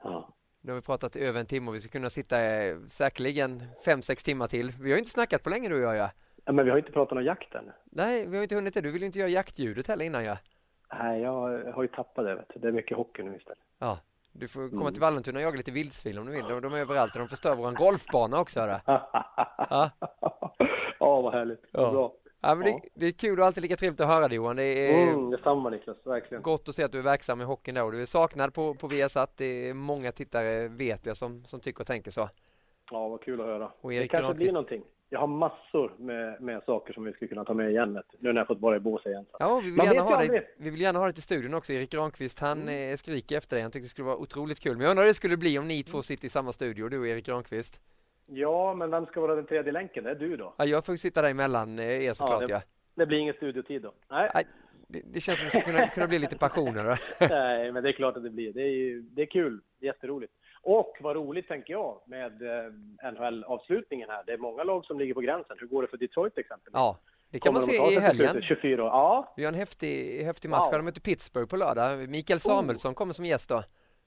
Ja. 0.02 0.28
Nu 0.60 0.72
har 0.72 0.76
vi 0.80 0.82
pratat 0.86 1.16
i 1.16 1.24
över 1.24 1.40
en 1.40 1.46
timme 1.46 1.68
och 1.68 1.74
vi 1.74 1.80
ska 1.80 1.90
kunna 1.92 2.10
sitta 2.10 2.42
eh, 2.44 2.76
säkerligen 2.88 3.62
5-6 3.86 4.24
timmar 4.24 4.46
till. 4.46 4.70
Vi 4.80 4.90
har 4.90 4.98
inte 4.98 5.10
snackat 5.10 5.42
på 5.42 5.50
länge 5.50 5.68
du 5.68 5.74
och 5.74 5.82
jag. 5.82 5.96
Ja. 5.96 6.10
Ja, 6.44 6.52
Men 6.52 6.64
vi 6.64 6.70
har 6.70 6.78
inte 6.78 6.92
pratat 6.92 7.18
om 7.18 7.24
jakten. 7.24 7.70
Nej, 7.84 8.26
vi 8.26 8.36
har 8.36 8.42
inte 8.42 8.54
hunnit 8.54 8.74
det. 8.74 8.80
Du 8.80 8.90
vill 8.92 9.02
ju 9.02 9.06
inte 9.06 9.18
göra 9.18 9.28
jaktljudet 9.28 9.86
heller 9.86 10.04
innan 10.04 10.24
ja. 10.24 10.38
Nej, 10.98 11.20
jag 11.22 11.32
har 11.72 11.82
ju 11.82 11.88
tappat 11.88 12.24
det. 12.24 12.34
Vet 12.34 12.48
du. 12.54 12.60
Det 12.60 12.68
är 12.68 12.72
mycket 12.72 12.96
hockey 12.96 13.22
nu 13.22 13.36
istället. 13.36 13.58
Ja, 13.78 13.98
du 14.32 14.48
får 14.48 14.68
komma 14.68 14.80
Mm. 14.80 14.92
till 14.92 15.00
Vallentuna 15.00 15.38
och 15.38 15.42
jaga 15.44 15.56
lite 15.56 15.70
vildsvin 15.70 16.18
om 16.18 16.26
du 16.26 16.32
vill. 16.32 16.44
De, 16.44 16.60
de 16.62 16.74
är 16.74 16.78
överallt 16.78 17.12
och 17.12 17.18
de 17.18 17.28
förstör 17.28 17.54
våran 17.56 17.74
golfbana 17.74 18.40
också. 18.40 18.60
Hörru. 18.60 18.78
Ja. 19.70 19.90
Ja, 21.00 21.20
vad 21.20 21.32
härligt. 21.32 21.64
Ja. 21.72 21.90
Bra. 21.92 22.12
Ja, 22.40 22.54
men 22.54 22.64
det, 22.64 22.70
Ja. 22.70 22.80
det 22.94 23.06
är 23.06 23.12
kul 23.12 23.40
och 23.40 23.46
alltid 23.46 23.62
lika 23.62 23.76
trevligt 23.76 24.00
att 24.00 24.06
höra 24.08 24.28
dig 24.28 24.36
Johan. 24.36 24.56
Det 24.56 24.62
är 24.64 25.08
Mm, 25.08 25.30
detsamma 25.30 25.70
Niklas, 25.70 25.96
verkligen. 26.06 26.42
gott 26.42 26.68
att 26.68 26.74
se 26.74 26.82
att 26.82 26.92
du 26.92 26.98
är 26.98 27.02
verksam 27.02 27.40
i 27.40 27.44
hockeyn 27.44 27.74
där 27.74 27.84
och 27.84 27.92
du 27.92 28.02
är 28.02 28.06
saknad 28.06 28.54
på, 28.54 28.74
på 28.74 28.86
Viasat. 28.88 29.36
Det 29.36 29.68
är 29.68 29.74
många 29.74 30.12
tittare 30.12 30.68
vet 30.68 31.06
jag 31.06 31.16
som, 31.16 31.44
som 31.44 31.60
tycker 31.60 31.80
och 31.80 31.86
tänker 31.86 32.10
så. 32.10 32.28
Ja, 32.90 33.08
vad 33.08 33.22
kul 33.22 33.40
att 33.40 33.46
höra. 33.46 33.70
Och 33.80 33.90
det 33.90 34.08
kanske 34.08 34.32
Granqvist- 34.32 34.34
blir 34.36 34.52
någonting. 34.52 34.82
Jag 35.12 35.20
har 35.20 35.26
massor 35.26 35.92
med, 35.98 36.40
med 36.42 36.62
saker 36.66 36.92
som 36.92 37.04
vi 37.04 37.12
skulle 37.12 37.28
kunna 37.28 37.44
ta 37.44 37.54
med 37.54 37.70
igen, 37.70 38.02
nu 38.18 38.32
när 38.32 38.40
jag 38.40 38.46
fått 38.46 38.60
vara 38.60 38.76
i 38.76 38.80
bås 38.80 39.06
igen. 39.06 39.26
Ja, 39.38 39.60
vi 39.60 39.64
vill, 39.70 39.76
Man 39.76 39.86
gärna 39.86 40.00
ha 40.02 40.18
dig, 40.18 40.54
vi 40.56 40.70
vill 40.70 40.80
gärna 40.80 40.98
ha 40.98 41.06
dig 41.06 41.14
till 41.14 41.22
studion 41.22 41.54
också. 41.54 41.72
Erik 41.72 41.90
Granqvist, 41.90 42.40
han 42.40 42.68
eh, 42.68 42.96
skriker 42.96 43.36
efter 43.36 43.56
dig. 43.56 43.62
Han 43.62 43.70
tycker 43.72 43.82
det 43.82 43.88
skulle 43.90 44.06
vara 44.06 44.16
otroligt 44.16 44.60
kul. 44.60 44.72
Men 44.76 44.80
jag 44.84 44.90
undrar 44.90 45.02
hur 45.04 45.08
det 45.10 45.14
skulle 45.14 45.36
bli 45.36 45.58
om 45.58 45.68
ni 45.68 45.82
två 45.82 46.02
sitter 46.02 46.26
i 46.26 46.28
samma 46.28 46.52
studio, 46.52 46.88
du 46.88 46.98
och 46.98 47.06
Erik 47.06 47.26
Granqvist. 47.26 47.80
Ja, 48.26 48.74
men 48.74 48.90
vem 48.90 49.06
ska 49.06 49.20
vara 49.20 49.34
den 49.34 49.46
tredje 49.46 49.72
länken? 49.72 50.04
Det 50.04 50.10
är 50.10 50.14
du 50.14 50.36
då. 50.36 50.54
Ja, 50.58 50.64
jag 50.64 50.84
får 50.86 50.96
sitta 50.96 51.22
där 51.22 51.30
emellan 51.30 51.78
eh, 51.78 51.84
er 52.04 52.12
såklart. 52.14 52.46
det- 52.46 52.52
Ja, 52.52 52.60
Det 52.94 53.06
blir 53.06 53.18
ingen 53.18 53.34
studiotid 53.34 53.82
då. 53.82 53.92
Nej, 54.10 54.30
Nej, 54.34 54.46
det, 54.88 55.02
det 55.12 55.20
känns 55.20 55.38
som 55.38 55.44
det 55.46 55.50
skulle 55.50 55.76
kunna, 55.76 55.88
kunna 55.88 56.06
bli 56.06 56.18
lite 56.18 56.38
passioner. 56.38 57.00
Nej, 57.30 57.72
men 57.72 57.82
det 57.82 57.88
är 57.88 57.92
klart 57.92 58.16
att 58.16 58.22
det 58.22 58.30
blir. 58.30 58.52
Det 58.52 58.62
är, 58.62 59.00
det 59.02 59.22
är 59.22 59.26
kul, 59.26 59.60
jätteroligt. 59.80 60.32
Och 60.62 60.96
vad 61.00 61.16
roligt 61.16 61.48
tänker 61.48 61.72
jag 61.72 62.00
med 62.06 62.42
eh, 62.42 62.72
NHL-avslutningen 63.12 64.08
här. 64.10 64.22
Det 64.26 64.32
är 64.32 64.38
många 64.38 64.64
lag 64.64 64.84
som 64.84 64.98
ligger 64.98 65.14
på 65.14 65.20
gränsen. 65.20 65.56
Hur 65.60 65.66
går 65.66 65.82
det 65.82 65.88
för 65.88 65.96
Detroit 65.96 66.38
exempelvis? 66.38 66.74
Ja, 66.74 66.96
det 67.30 67.40
kan 67.40 67.52
man 67.54 67.62
Kommer 67.62 67.72
de 67.72 67.78
se 67.78 67.86
i 67.90 67.94
till 67.94 68.02
helgen. 68.02 68.30
slutet? 68.30 68.48
24 68.48 68.82
år. 68.84 68.88
Ja, 68.88 69.32
Vi 69.36 69.44
har 69.44 69.52
en 69.52 69.58
häftig, 69.58 70.24
häftig 70.24 70.48
match. 70.50 70.64
Wow. 70.64 70.72
De 70.72 70.84
möter 70.84 71.00
Pittsburgh 71.00 71.48
på 71.48 71.56
lördag. 71.56 72.08
Mikael 72.08 72.40
Samuelsson 72.40 72.94
kommer 72.94 73.12
som 73.12 73.24
gäst 73.24 73.48
då. 73.48 73.62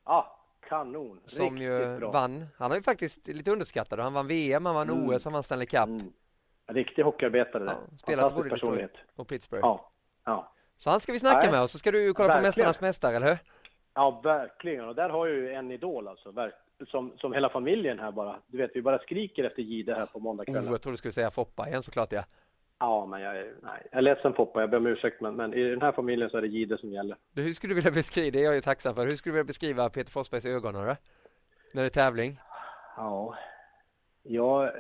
ja, 0.05 0.39
kanon. 0.69 1.21
Som 1.25 1.45
Riktigt 1.45 1.61
ju 1.61 1.97
bra. 1.99 2.11
vann. 2.11 2.45
Han 2.57 2.71
har 2.71 2.75
ju 2.77 2.83
faktiskt 2.83 3.27
lite 3.27 3.51
underskattad. 3.51 3.99
Han 3.99 4.13
vann 4.13 4.27
VM, 4.27 4.65
han 4.65 4.75
vann 4.75 4.89
Mm. 4.89 5.09
OS, 5.09 5.23
han 5.23 5.33
vann 5.33 5.43
Stanley 5.43 5.67
Cup. 5.67 5.87
Mm. 5.87 6.01
Riktig 6.67 7.03
hockeyarbetare 7.03 7.63
Ja, 7.65 7.97
spelat 7.97 8.35
både 8.35 8.49
Detroit 8.49 8.91
och 9.15 9.27
Pittsburgh. 9.27 9.61
Ja, 9.65 9.91
ja. 10.25 10.53
Så 10.77 10.89
han 10.89 10.99
ska 10.99 11.11
vi 11.11 11.19
snacka 11.19 11.39
Nej, 11.41 11.51
med 11.51 11.61
och 11.61 11.69
så 11.69 11.77
ska 11.77 11.91
du 11.91 12.13
kolla 12.13 12.27
på 12.27 12.33
verkligen. 12.33 12.43
Mästarnas 12.47 12.81
Mästare, 12.81 13.15
eller 13.15 13.27
hur? 13.27 13.37
Ja, 13.93 14.21
verkligen. 14.23 14.85
Och 14.87 14.95
där 14.95 15.09
har 15.09 15.27
jag 15.27 15.35
ju 15.35 15.53
en 15.53 15.71
idol 15.71 16.07
alltså. 16.07 16.51
Som, 16.87 17.13
som 17.17 17.33
hela 17.33 17.49
familjen 17.49 17.99
här 17.99 18.11
bara. 18.11 18.35
Du 18.47 18.57
vet, 18.57 18.71
vi 18.73 18.81
bara 18.81 18.99
skriker 18.99 19.43
efter 19.43 19.61
Gide 19.61 19.95
här 19.95 20.05
på 20.05 20.17
Oh, 20.17 20.23
måndagskvällen. 20.23 20.71
jag 20.71 20.81
trodde 20.81 20.93
du 20.93 20.97
skulle 20.97 21.11
säga 21.11 21.31
Foppa 21.31 21.67
igen 21.67 21.83
såklart 21.83 22.11
ja. 22.11 22.23
Ja, 22.79 23.05
men 23.05 23.21
jag 23.21 23.37
är, 23.37 23.53
nej, 23.61 23.87
jag 23.91 23.97
är 23.97 24.01
ledsen 24.01 24.33
Foppa, 24.33 24.61
jag 24.61 24.69
ber 24.69 24.77
om 24.77 24.87
ursäkt, 24.87 25.21
men, 25.21 25.35
men 25.35 25.53
i 25.53 25.63
den 25.63 25.81
här 25.81 25.91
familjen 25.91 26.29
så 26.29 26.37
är 26.37 26.41
det 26.41 26.47
Gide 26.47 26.77
som 26.77 26.91
gäller. 26.91 27.17
Du, 27.31 27.41
hur 27.41 27.53
skulle 27.53 27.71
du 27.71 27.75
vilja 27.75 27.91
beskriva, 27.91 28.31
det 28.31 28.39
är 28.39 28.43
jag 28.43 28.55
ju 28.55 28.61
tacksam 28.61 28.95
för, 28.95 29.07
hur 29.07 29.15
skulle 29.15 29.31
du 29.31 29.35
vilja 29.35 29.47
beskriva 29.47 29.89
Peter 29.89 30.11
Forsbergs 30.11 30.45
ögon 30.45 30.75
hörru? 30.75 30.95
När 31.73 31.81
det 31.81 31.87
är 31.87 31.89
tävling? 31.89 32.39
Ja, 32.97 33.37
ja 34.23 34.65
eh, 34.65 34.71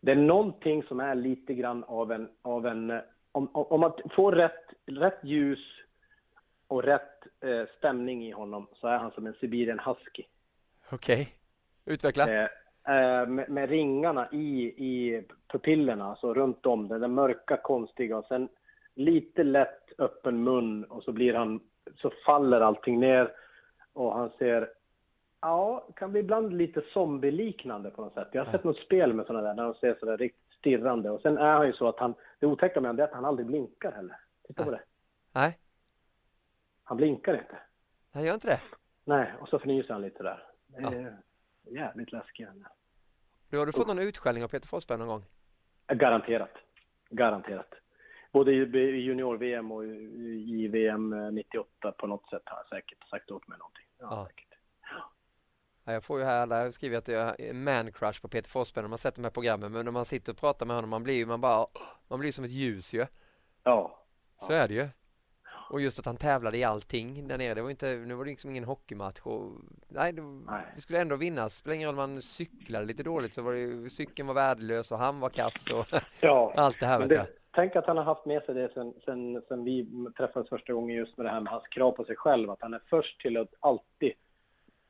det 0.00 0.12
är 0.12 0.16
någonting 0.16 0.82
som 0.82 1.00
är 1.00 1.14
lite 1.14 1.54
grann 1.54 1.84
av 1.84 2.12
en, 2.12 2.28
av 2.42 2.66
en 2.66 2.90
eh, 2.90 3.00
om 3.32 3.48
om 3.52 3.80
man 3.80 3.92
får 4.16 4.32
rätt, 4.32 4.66
rätt 4.86 5.18
ljus 5.22 5.58
och 6.70 6.82
rätt 6.82 7.26
eh, 7.40 7.62
stämning 7.78 8.26
i 8.26 8.30
honom 8.30 8.66
så 8.74 8.88
är 8.88 8.98
han 8.98 9.10
som 9.10 9.26
en 9.26 9.34
Siberian 9.34 9.78
husky. 9.78 10.24
Okej. 10.90 11.28
Utveckla. 11.84 12.28
Eh, 12.28 12.48
eh, 12.94 13.26
med, 13.26 13.50
med 13.50 13.68
ringarna 13.68 14.28
i, 14.32 14.62
i 14.66 15.22
pupillerna, 15.52 16.10
alltså 16.10 16.34
runt 16.34 16.66
om, 16.66 16.88
det 16.88 16.98
där 16.98 17.08
mörka 17.08 17.56
konstiga 17.56 18.18
och 18.18 18.24
sen 18.24 18.48
lite 18.94 19.42
lätt 19.42 19.92
öppen 19.98 20.44
mun 20.44 20.84
och 20.84 21.02
så 21.02 21.12
blir 21.12 21.34
han, 21.34 21.60
så 21.96 22.12
faller 22.26 22.60
allting 22.60 23.00
ner 23.00 23.32
och 23.92 24.12
han 24.12 24.30
ser, 24.38 24.70
ja, 25.40 25.88
kan 25.96 26.10
bli 26.10 26.20
ibland 26.20 26.52
lite 26.52 26.82
zombie-liknande 26.92 27.90
på 27.90 28.02
något 28.02 28.14
sätt. 28.14 28.28
Jag 28.32 28.44
har 28.44 28.52
sett 28.52 28.64
något 28.64 28.78
spel 28.78 29.12
med 29.12 29.26
sådana 29.26 29.48
där, 29.48 29.54
när 29.54 29.64
de 29.64 29.74
ser 29.74 29.96
sådär 30.00 30.16
riktigt 30.16 30.58
stirrande 30.58 31.10
och 31.10 31.20
sen 31.20 31.38
är 31.38 31.52
han 31.52 31.66
ju 31.66 31.72
så 31.72 31.88
att 31.88 31.98
han, 31.98 32.14
det 32.38 32.46
otäcka 32.46 32.80
med 32.80 32.88
honom 32.88 33.00
är 33.00 33.04
att 33.04 33.14
han 33.14 33.24
aldrig 33.24 33.46
blinkar 33.46 33.92
heller. 33.92 34.16
Titta 34.46 34.64
på 34.64 34.70
det. 34.70 34.80
Nej, 35.32 35.58
Han 36.90 36.96
blinkar 36.96 37.34
inte. 37.34 37.58
han 38.12 38.24
gör 38.24 38.34
inte 38.34 38.46
det. 38.46 38.60
Nej, 39.04 39.32
och 39.40 39.48
så 39.48 39.56
fnyser 39.58 39.92
han 39.92 40.02
lite 40.02 40.22
där. 40.22 40.46
Det 40.66 40.76
är 40.76 41.22
jävligt 41.64 42.12
läskigt. 42.12 42.48
Du, 43.48 43.58
har 43.58 43.66
du 43.66 43.72
fått 43.72 43.86
någon 43.86 43.98
utskällning 43.98 44.44
av 44.44 44.48
Peter 44.48 44.66
Forsberg 44.68 44.98
någon 44.98 45.08
gång? 45.08 45.24
Garanterat. 45.86 46.50
Garanterat. 47.10 47.74
Både 48.32 48.52
i 48.52 48.56
junior-VM 49.00 49.72
och 49.72 49.84
i 49.84 50.68
VM 50.68 51.34
98 51.34 51.92
på 51.92 52.06
något 52.06 52.28
sätt 52.30 52.42
har 52.44 52.56
jag 52.58 52.68
säkert 52.68 53.08
sagt 53.08 53.30
åt 53.30 53.48
mig 53.48 53.58
någonting. 53.58 53.86
Ja, 53.98 54.06
Ja. 54.10 54.26
säkert. 54.26 54.46
Ja, 55.84 55.92
jag 55.92 56.04
får 56.04 56.18
ju 56.18 56.24
här, 56.24 56.46
där 56.46 56.70
skriver 56.70 56.98
att 56.98 57.08
jag 57.08 57.40
är 57.40 57.52
man 57.52 57.92
crush 57.92 58.22
på 58.22 58.28
Peter 58.28 58.50
Forsberg 58.50 58.82
när 58.82 58.88
man 58.88 58.98
sett 58.98 59.14
de 59.14 59.24
här 59.24 59.30
programmen, 59.30 59.72
men 59.72 59.84
när 59.84 59.92
man 59.92 60.04
sitter 60.04 60.32
och 60.32 60.38
pratar 60.38 60.66
med 60.66 60.76
honom, 60.76 60.90
man 60.90 61.02
blir 61.02 61.14
ju, 61.14 61.26
man 61.26 61.40
bara, 61.40 61.66
man 62.08 62.20
blir 62.20 62.32
som 62.32 62.44
ett 62.44 62.50
ljus 62.50 62.94
ju. 62.94 63.06
ja. 63.62 63.96
Så 64.38 64.52
är 64.52 64.68
det 64.68 64.74
ju. 64.74 64.88
Och 65.70 65.80
just 65.80 65.98
att 65.98 66.06
han 66.06 66.16
tävlade 66.16 66.58
i 66.58 66.64
allting 66.64 67.28
där 67.28 67.38
nere, 67.38 67.54
det 67.54 67.62
var 67.62 67.70
inte, 67.70 67.86
nu 67.96 68.14
var 68.14 68.24
det 68.24 68.30
liksom 68.30 68.50
ingen 68.50 68.64
hockeymatch 68.64 69.20
och, 69.22 69.52
nej, 69.88 70.12
det, 70.12 70.22
Nej. 70.22 70.62
det 70.74 70.80
skulle 70.80 71.00
ändå 71.00 71.16
vinnas. 71.16 71.56
Spelar 71.56 71.74
ingen 71.74 71.86
roll 71.88 71.98
om 71.98 72.12
man 72.12 72.22
cyklade 72.22 72.84
lite 72.86 73.02
dåligt 73.02 73.34
så 73.34 73.42
var 73.42 73.52
det 73.52 73.90
cykeln 73.90 74.26
var 74.28 74.34
värdelös 74.34 74.92
och 74.92 74.98
han 74.98 75.20
var 75.20 75.28
kass 75.30 75.66
och 75.70 75.86
ja. 76.20 76.52
allt 76.56 76.80
det 76.80 76.86
här 76.86 77.06
det, 77.06 77.26
tänk 77.54 77.76
att 77.76 77.86
han 77.86 77.96
har 77.96 78.04
haft 78.04 78.26
med 78.26 78.42
sig 78.42 78.54
det 78.54 78.70
sen, 78.74 78.94
sen, 79.04 79.42
sen 79.48 79.64
vi 79.64 79.86
träffades 80.16 80.48
första 80.48 80.72
gången 80.72 80.96
just 80.96 81.16
med 81.16 81.26
det 81.26 81.30
här 81.30 81.40
med 81.40 81.52
hans 81.52 81.68
krav 81.68 81.92
på 81.92 82.04
sig 82.04 82.16
själv. 82.16 82.50
Att 82.50 82.60
han 82.62 82.74
är 82.74 82.82
först 82.90 83.20
till 83.20 83.36
att 83.36 83.54
alltid 83.60 84.12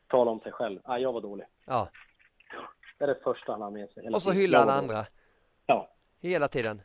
tala 0.08 0.30
om 0.30 0.40
sig 0.40 0.52
själv. 0.52 0.80
Ah, 0.84 0.98
jag 0.98 1.12
var 1.12 1.20
dålig. 1.20 1.46
Ja, 1.66 1.88
Det 2.98 3.04
är 3.04 3.08
det 3.08 3.18
första 3.24 3.52
han 3.52 3.60
har 3.62 3.70
med 3.70 3.88
sig. 3.90 4.02
hela 4.02 4.16
och 4.16 4.22
så 4.22 4.30
tiden. 4.30 4.42
hyllar 4.42 4.58
han 4.58 4.68
andra 4.78 5.06
Ja. 5.66 5.88
hela 6.20 6.48
tiden. 6.48 6.82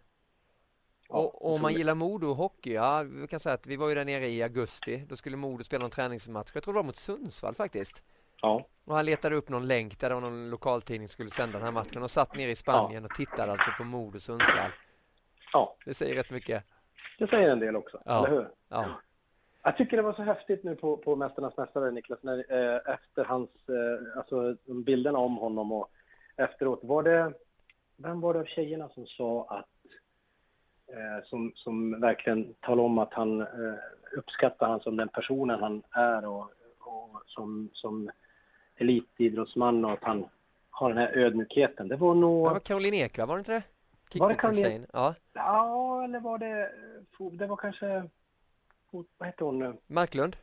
Ja, 1.09 1.15
och, 1.15 1.53
om 1.53 1.61
man 1.61 1.73
gillar 1.73 1.95
Modo 1.95 2.27
och 2.27 2.35
hockey, 2.35 2.73
ja, 2.73 3.03
vi 3.03 3.27
kan 3.27 3.39
säga 3.39 3.53
att 3.55 3.67
vi 3.67 3.75
var 3.75 3.89
ju 3.89 3.95
där 3.95 4.05
nere 4.05 4.27
i 4.27 4.43
augusti. 4.43 5.05
Då 5.09 5.15
skulle 5.15 5.37
Modo 5.37 5.63
spela 5.63 5.85
en 5.85 5.91
träningsmatch. 5.91 6.51
Jag 6.53 6.63
tror 6.63 6.73
det 6.73 6.77
var 6.79 6.83
mot 6.83 6.95
Sundsvall 6.95 7.55
faktiskt. 7.55 8.03
Ja. 8.41 8.65
Och 8.85 8.95
han 8.95 9.05
letade 9.05 9.35
upp 9.35 9.49
någon 9.49 9.67
länk 9.67 9.99
där 9.99 10.09
det 10.09 10.15
var 10.15 10.21
någon 10.21 10.49
lokaltidning 10.49 11.07
skulle 11.09 11.29
sända 11.29 11.57
den 11.57 11.65
här 11.65 11.71
matchen 11.71 12.03
och 12.03 12.11
satt 12.11 12.35
nere 12.35 12.51
i 12.51 12.55
Spanien 12.55 13.05
och 13.05 13.11
tittade 13.11 13.51
alltså 13.51 13.71
på 13.77 13.83
Modo 13.83 14.19
Sundsvall. 14.19 14.71
ja, 15.53 15.75
Det 15.85 15.93
säger 15.93 16.15
rätt 16.15 16.31
mycket. 16.31 16.63
det 17.19 17.27
säger 17.27 17.49
en 17.49 17.59
del 17.59 17.75
också. 17.75 18.01
Ja. 18.05 18.27
Eller 18.27 18.35
hur? 18.37 18.49
Ja, 18.69 18.85
Jag 19.63 19.77
tycker 19.77 19.97
det 19.97 20.03
var 20.03 20.13
så 20.13 20.21
häftigt 20.21 20.63
nu 20.63 20.75
på, 20.75 20.97
på 20.97 21.15
Mästarnas 21.15 21.57
Mästare, 21.57 21.91
Niklas, 21.91 22.19
när, 22.23 22.37
eh, 22.37 22.93
efter 22.93 23.23
hans, 23.25 23.49
eh, 23.69 24.17
alltså 24.17 24.53
de 24.65 24.83
bilderna 24.83 25.19
om 25.19 25.37
honom 25.37 25.71
och 25.71 25.89
efteråt. 26.37 26.79
Var 26.83 27.03
det, 27.03 27.33
vem 27.97 28.21
var 28.21 28.33
det 28.33 28.39
av 28.39 28.45
tjejerna 28.45 28.89
som 28.89 29.07
sa 29.07 29.45
att, 29.49 29.65
som, 31.23 31.51
som 31.55 32.01
verkligen 32.01 32.53
talade 32.53 32.81
om 32.81 32.97
att 32.97 33.13
han 33.13 33.41
eh, 33.41 33.47
uppskattar 34.17 34.67
han 34.67 34.79
som 34.79 34.95
den 34.95 35.09
personen 35.09 35.59
han 35.59 35.83
är 35.91 36.25
och, 36.25 36.49
och 36.79 37.21
som, 37.25 37.69
som 37.73 38.09
elitidrottsman 38.75 39.85
och 39.85 39.91
att 39.91 40.03
han 40.03 40.25
har 40.69 40.89
den 40.89 40.97
här 40.97 41.17
ödmjukheten. 41.17 41.87
Det 41.87 41.95
var 41.95 42.15
nog, 42.15 42.47
det 42.47 42.53
var 42.53 42.59
Caroline 42.59 42.93
Ek 42.93 43.17
va? 43.17 43.25
Var 43.25 43.35
det 43.35 43.39
inte 43.39 43.51
det? 43.51 44.19
Var 44.19 44.29
det 44.29 44.35
Caroline? 44.35 44.85
Ja, 44.93 45.15
ja, 45.33 46.03
eller 46.03 46.19
var 46.19 46.37
det, 46.37 46.71
det 47.31 47.47
var 47.47 47.55
kanske, 47.55 48.09
vad 48.91 49.27
heter 49.27 49.45
hon? 49.45 49.77
Marklund. 49.87 50.35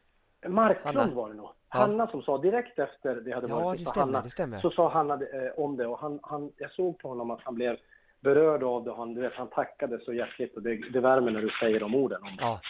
Marklund 0.48 0.96
Hanna. 0.96 1.14
var 1.14 1.28
det 1.28 1.34
nog. 1.34 1.46
Ja. 1.46 1.78
Hanna 1.78 2.06
som 2.06 2.22
sa 2.22 2.38
direkt 2.38 2.78
efter 2.78 3.14
det 3.14 3.32
hade 3.32 3.48
Ja, 3.48 3.60
varit 3.60 3.78
det 3.78 3.84
så 3.84 3.90
stämmer, 3.90 4.06
Hanna, 4.06 4.22
det 4.22 4.30
stämmer. 4.30 4.60
Så 4.60 4.70
sa 4.70 4.88
Hanna 4.88 5.14
eh, 5.14 5.52
om 5.56 5.76
det 5.76 5.86
och 5.86 5.98
han, 5.98 6.20
han, 6.22 6.52
jag 6.56 6.70
såg 6.70 6.98
på 6.98 7.08
honom 7.08 7.30
att 7.30 7.40
han 7.42 7.54
blev 7.54 7.76
berörd 8.22 8.62
av 8.62 8.84
det. 8.84 8.94
Han, 8.94 9.14
du 9.14 9.20
vet, 9.20 9.32
han 9.34 9.48
tackade 9.50 10.00
så 10.04 10.12
hjärtligt 10.12 10.56
och 10.56 10.62
det, 10.62 10.76
det 10.92 11.00
värmer 11.00 11.30
när 11.30 11.42
du 11.42 11.50
säger 11.60 11.80
de 11.80 11.94
orden. 11.94 12.22
Om 12.22 12.36
det. 12.36 12.42
Ja. 12.42 12.60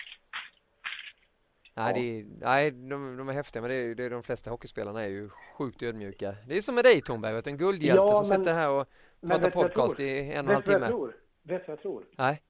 Nej, 1.74 1.94
det 1.94 2.26
nej 2.46 2.70
de, 2.70 3.16
de 3.16 3.28
är 3.28 3.32
häftiga, 3.32 3.62
men 3.62 3.70
det 3.70 3.76
är, 3.76 3.94
det 3.94 4.04
är 4.04 4.10
de 4.10 4.22
flesta 4.22 4.50
hockeyspelarna 4.50 5.02
är 5.04 5.08
ju 5.08 5.28
sjukt 5.28 5.82
ödmjuka. 5.82 6.34
Det 6.48 6.56
är 6.56 6.60
som 6.60 6.74
med 6.74 6.84
dig 6.84 7.00
du, 7.02 7.20
en 7.46 7.56
guldhjälte 7.56 8.02
Ja, 8.02 8.14
som 8.14 8.28
men- 8.28 8.38
sitter 8.44 8.54
här 8.54 8.70
och 8.70 8.86
pratar 9.28 9.50
podcast 9.50 10.00
i 10.00 10.18
en 10.20 10.28
och 10.28 10.34
en 10.36 10.46
halv 10.46 10.48
jag 10.56 10.64
timme. 10.64 10.86
tror? 10.88 11.16
Vet 11.42 11.60
du 11.62 11.66
vad 11.66 11.76
jag 11.76 11.82
tror? 11.82 12.04
Nej, 12.18 12.42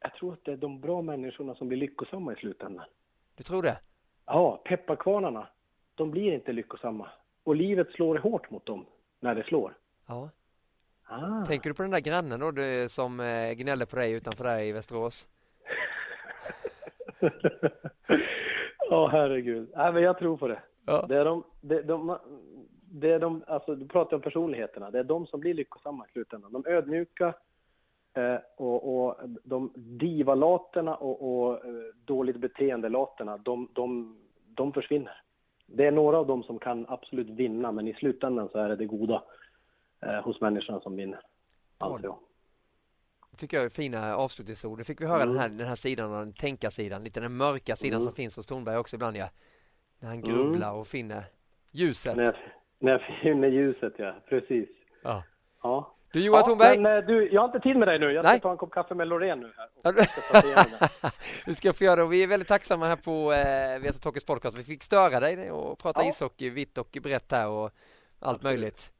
Jag 0.00 0.14
tror 0.14 0.32
att 0.32 0.44
det 0.44 0.52
är 0.52 0.56
de 0.56 0.80
bra 0.80 1.02
människorna 1.02 1.54
som 1.54 1.68
blir 1.68 1.78
lyckosamma 1.78 2.32
i 2.32 2.36
slutändan. 2.36 2.86
du 3.36 3.42
tror 3.42 3.62
det? 3.62 3.78
Ja, 4.26 4.62
pepparkvarnarna, 4.64 5.48
de 5.94 6.10
blir 6.10 6.32
inte 6.32 6.52
lyckosamma. 6.52 7.08
Och 7.44 7.56
livet 7.56 7.90
slår 7.90 8.18
hårt 8.18 8.50
mot 8.50 8.66
dem 8.66 8.86
när 9.20 9.34
det 9.34 9.44
slår. 9.44 9.76
Ja. 10.06 10.30
Ah. 11.08 11.44
Tänker 11.46 11.70
du 11.70 11.74
på 11.74 11.82
den 11.82 11.90
där 11.90 12.00
grannen 12.00 12.40
då 12.40 12.50
du, 12.50 12.88
som 12.88 13.20
eh, 13.20 13.52
gnällde 13.52 13.86
på 13.86 13.96
dig 13.96 14.12
utanför 14.12 14.44
där 14.44 14.60
i 14.60 14.72
Västerås? 14.72 15.28
Ja, 18.90 19.06
herregud. 19.06 19.70
Nej, 19.76 19.92
men 19.92 20.02
jag 20.02 20.18
tror 20.18 20.36
på 20.36 20.48
det. 20.48 20.62
Ja. 20.86 21.06
Det 21.08 21.16
är 21.16 21.24
de, 21.24 21.44
det, 21.60 21.82
de, 21.82 22.18
det 22.90 23.10
är 23.10 23.18
de, 23.18 23.44
alltså 23.46 23.74
du 23.74 23.88
pratar 23.88 24.16
om 24.16 24.22
personligheterna, 24.22 24.90
det 24.90 24.98
är 24.98 25.04
de 25.04 25.26
som 25.26 25.40
blir 25.40 25.54
lyckosamma 25.54 26.06
i 26.06 26.12
slutändan. 26.12 26.52
De 26.52 26.66
ödmjuka 26.66 27.34
eh, 28.14 28.38
och, 28.56 29.06
och 29.06 29.16
de 29.44 29.72
divalaterna 29.74 30.94
och, 30.94 31.46
och 31.46 31.64
eh, 31.64 31.72
dåligt 32.04 32.36
beteendelaterna, 32.36 33.36
de, 33.36 33.68
de, 33.72 34.16
de 34.46 34.72
försvinner. 34.72 35.22
Det 35.66 35.86
är 35.86 35.92
några 35.92 36.18
av 36.18 36.26
dem 36.26 36.42
som 36.42 36.58
kan 36.58 36.86
absolut 36.88 37.30
vinna, 37.30 37.72
men 37.72 37.88
i 37.88 37.94
slutändan 37.94 38.48
så 38.48 38.58
är 38.58 38.68
det 38.68 38.76
det 38.76 38.86
goda 38.86 39.22
eh, 40.06 40.22
hos 40.24 40.40
människorna 40.40 40.80
som. 40.80 41.14
Anser 41.78 42.04
jag. 42.04 42.18
tycker 43.36 43.56
jag 43.56 43.64
är 43.64 43.68
fina 43.70 44.16
avslutningsord. 44.16 44.78
Nu 44.78 44.84
fick 44.84 45.00
vi 45.00 45.06
höra 45.06 45.22
Mm. 45.22 45.28
den, 45.34 45.42
här, 45.42 45.48
den 45.48 45.66
här 45.66 45.76
sidan 45.76 46.12
den 46.12 46.32
tänkarsidan, 46.32 47.04
lite 47.04 47.20
den 47.20 47.36
mörka 47.36 47.76
sidan 47.76 47.96
Mm. 48.00 48.08
som 48.08 48.16
finns 48.16 48.36
hos 48.36 48.46
Tornberg 48.46 48.76
också 48.76 48.96
ibland 48.96 49.16
ja. 49.16 49.28
När 49.98 50.08
han 50.08 50.20
grubblar 50.22 50.68
Mm. 50.68 50.80
och 50.80 50.86
finner 50.86 51.24
ljuset. 51.72 52.16
När 52.16 52.24
jag, 52.24 52.34
när 52.78 52.92
jag 52.92 53.00
finner 53.22 53.48
ljuset, 53.48 53.92
ja. 53.96 54.14
Precis. 54.28 54.68
Ja. 55.02 55.22
Ja. 55.62 55.92
Du 56.12 56.24
Johan 56.24 56.38
ja, 56.40 56.46
Tornberg, 56.46 56.78
Men 56.78 56.98
eh, 56.98 57.06
du, 57.06 57.32
jag 57.32 57.40
har 57.40 57.46
inte 57.48 57.60
tid 57.60 57.76
med 57.76 57.88
dig 57.88 57.98
nu. 57.98 58.12
Jag 58.12 58.24
ska 58.24 58.30
Nej. 58.32 58.40
ta 58.40 58.50
en 58.50 58.56
kopp 58.56 58.70
kaffe 58.72 58.94
med 58.94 59.08
Loreen 59.08 59.40
nu 59.40 59.52
här. 59.56 59.92
Det. 59.92 61.12
vi 61.46 61.54
ska 61.54 61.72
få 61.72 61.84
göra 61.84 61.96
det 61.96 62.06
vi 62.08 62.22
är 62.22 62.26
väldigt 62.26 62.48
tacksamma 62.48 62.86
här 62.86 62.96
på 62.96 63.32
eh, 63.32 63.78
Viasat 63.82 64.04
Hockeys 64.04 64.24
podcast. 64.24 64.56
Vi 64.56 64.64
fick 64.64 64.82
störa 64.82 65.20
dig 65.20 65.50
och 65.50 65.78
prata 65.78 66.02
Ja. 66.02 66.10
ishockey 66.10 66.50
vitt 66.50 66.78
och 66.78 66.98
brett 67.02 67.32
här 67.32 67.48
och 67.48 67.62
allt 67.64 67.72
Absolut. 68.20 68.42
möjligt. 68.42 68.92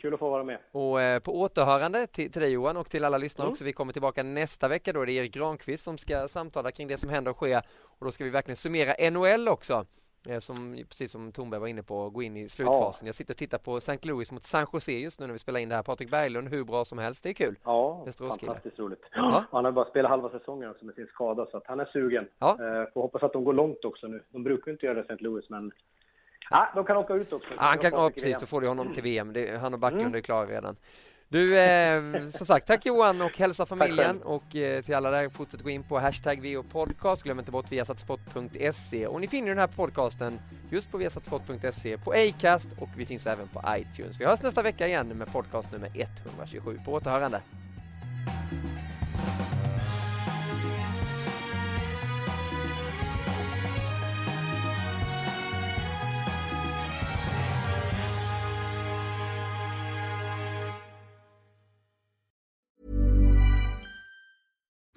Kul 0.00 0.14
att 0.14 0.20
få 0.20 0.30
vara 0.30 0.44
med. 0.44 0.58
Och 0.72 1.00
eh, 1.00 1.20
på 1.20 1.40
återhörande 1.40 2.06
till, 2.06 2.32
till 2.32 2.42
dig 2.42 2.50
Johan 2.52 2.76
och 2.76 2.90
till 2.90 3.04
alla 3.04 3.18
lyssnare 3.18 3.46
Mm. 3.46 3.52
också. 3.52 3.64
Vi 3.64 3.72
kommer 3.72 3.92
tillbaka 3.92 4.22
nästa 4.22 4.68
vecka 4.68 4.92
då 4.92 5.02
är 5.02 5.06
det 5.06 5.12
Erik 5.12 5.32
Granqvist 5.34 5.84
som 5.84 5.98
ska 5.98 6.28
samtala 6.28 6.70
kring 6.72 6.88
det 6.88 6.98
som 6.98 7.08
händer 7.10 7.30
och 7.30 7.36
sker. 7.36 7.62
Och 7.82 8.04
då 8.04 8.10
ska 8.10 8.24
vi 8.24 8.30
verkligen 8.30 8.56
summera 8.56 9.10
NHL 9.10 9.48
också. 9.48 9.86
Eh, 10.28 10.38
som, 10.38 10.84
precis 10.88 11.12
som 11.12 11.32
Tornberg 11.32 11.60
var 11.60 11.66
inne 11.66 11.82
på, 11.82 12.10
gå 12.10 12.22
in 12.22 12.36
i 12.36 12.48
slutfasen. 12.48 13.06
Jag 13.06 13.14
sitter 13.14 13.34
och 13.34 13.38
tittar 13.38 13.58
på 13.58 13.76
St. 13.76 13.98
Louis 14.02 14.32
mot 14.32 14.42
San 14.44 14.66
Jose 14.72 14.92
just 14.92 15.20
nu 15.20 15.26
när 15.26 15.32
vi 15.32 15.38
spelar 15.38 15.60
in 15.60 15.68
det 15.68 15.74
här. 15.74 15.82
Patrik 15.82 16.10
Berglund, 16.10 16.48
hur 16.48 16.64
bra 16.64 16.84
som 16.84 16.98
helst. 16.98 17.22
Det 17.22 17.28
är 17.28 17.32
kul. 17.32 17.56
Ja, 17.64 18.06
fantastiskt 18.18 18.78
roligt. 18.78 19.02
Ja. 19.14 19.44
Han 19.50 19.64
har 19.64 19.72
bara 19.72 19.84
spelat 19.90 20.10
halva 20.10 20.30
säsongen 20.30 20.70
också 20.70 20.84
med 20.84 20.94
sin 20.94 21.06
skada, 21.06 21.46
så 21.50 21.56
att 21.56 21.66
han 21.66 21.80
är 21.80 21.84
sugen. 21.84 22.28
Ja. 22.38 22.50
Eh, 22.50 22.92
får 22.94 23.02
hoppas 23.02 23.22
att 23.22 23.32
de 23.32 23.44
går 23.44 23.52
långt 23.52 23.84
också 23.84 24.06
nu. 24.06 24.22
De 24.30 24.42
brukar 24.42 24.72
inte 24.72 24.86
göra 24.86 24.94
det 24.94 25.00
i 25.00 25.04
St. 25.12 25.24
Louis, 25.24 25.50
men 25.50 25.72
ja, 26.50 26.68
de 26.74 26.84
kan 26.84 26.96
åka 26.96 27.14
ut 27.14 27.32
också. 27.32 27.48
Ja, 27.56 27.62
han 27.62 27.78
kan, 27.78 27.92
ja, 27.92 28.10
precis, 28.10 28.38
då 28.40 28.46
får 28.46 28.60
du 28.60 28.68
honom 28.68 28.94
till 28.94 29.02
VM. 29.02 29.32
Det, 29.32 29.58
han 29.60 29.74
och 29.74 29.80
Backlund 29.80 30.02
Mm. 30.06 30.14
är 30.14 30.20
klara 30.20 30.46
redan. 30.46 30.76
Du, 31.28 31.58
eh, 31.58 32.26
som 32.28 32.46
sagt, 32.46 32.66
tack 32.66 32.86
Johan 32.86 33.20
och 33.20 33.38
hälsa 33.38 33.66
familjen 33.66 34.22
och 34.22 34.56
eh, 34.56 34.82
till 34.82 34.94
alla 34.94 35.10
där, 35.10 35.28
fortsätt 35.28 35.62
gå 35.62 35.70
in 35.70 35.82
på 35.82 35.98
hashtag 35.98 36.40
VOPodcast, 36.54 37.22
glöm 37.22 37.38
inte 37.38 37.50
bort 37.50 37.72
viasatsport.se 37.72 39.06
och 39.06 39.20
ni 39.20 39.28
finner 39.28 39.48
den 39.48 39.58
här 39.58 39.66
podcasten 39.66 40.40
just 40.70 40.90
på 40.90 40.98
viasatsport.se, 40.98 41.98
på 41.98 42.12
Acast 42.12 42.70
och 42.80 42.88
vi 42.96 43.06
finns 43.06 43.26
även 43.26 43.48
på 43.48 43.62
iTunes. 43.68 44.20
Vi 44.20 44.24
hörs 44.24 44.42
nästa 44.42 44.62
vecka 44.62 44.86
igen 44.86 45.08
med 45.08 45.32
podcast 45.32 45.72
nummer 45.72 45.90
127. 45.94 46.78
På 46.84 46.92
återhörande. 46.92 47.40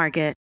Market. 0.00 0.39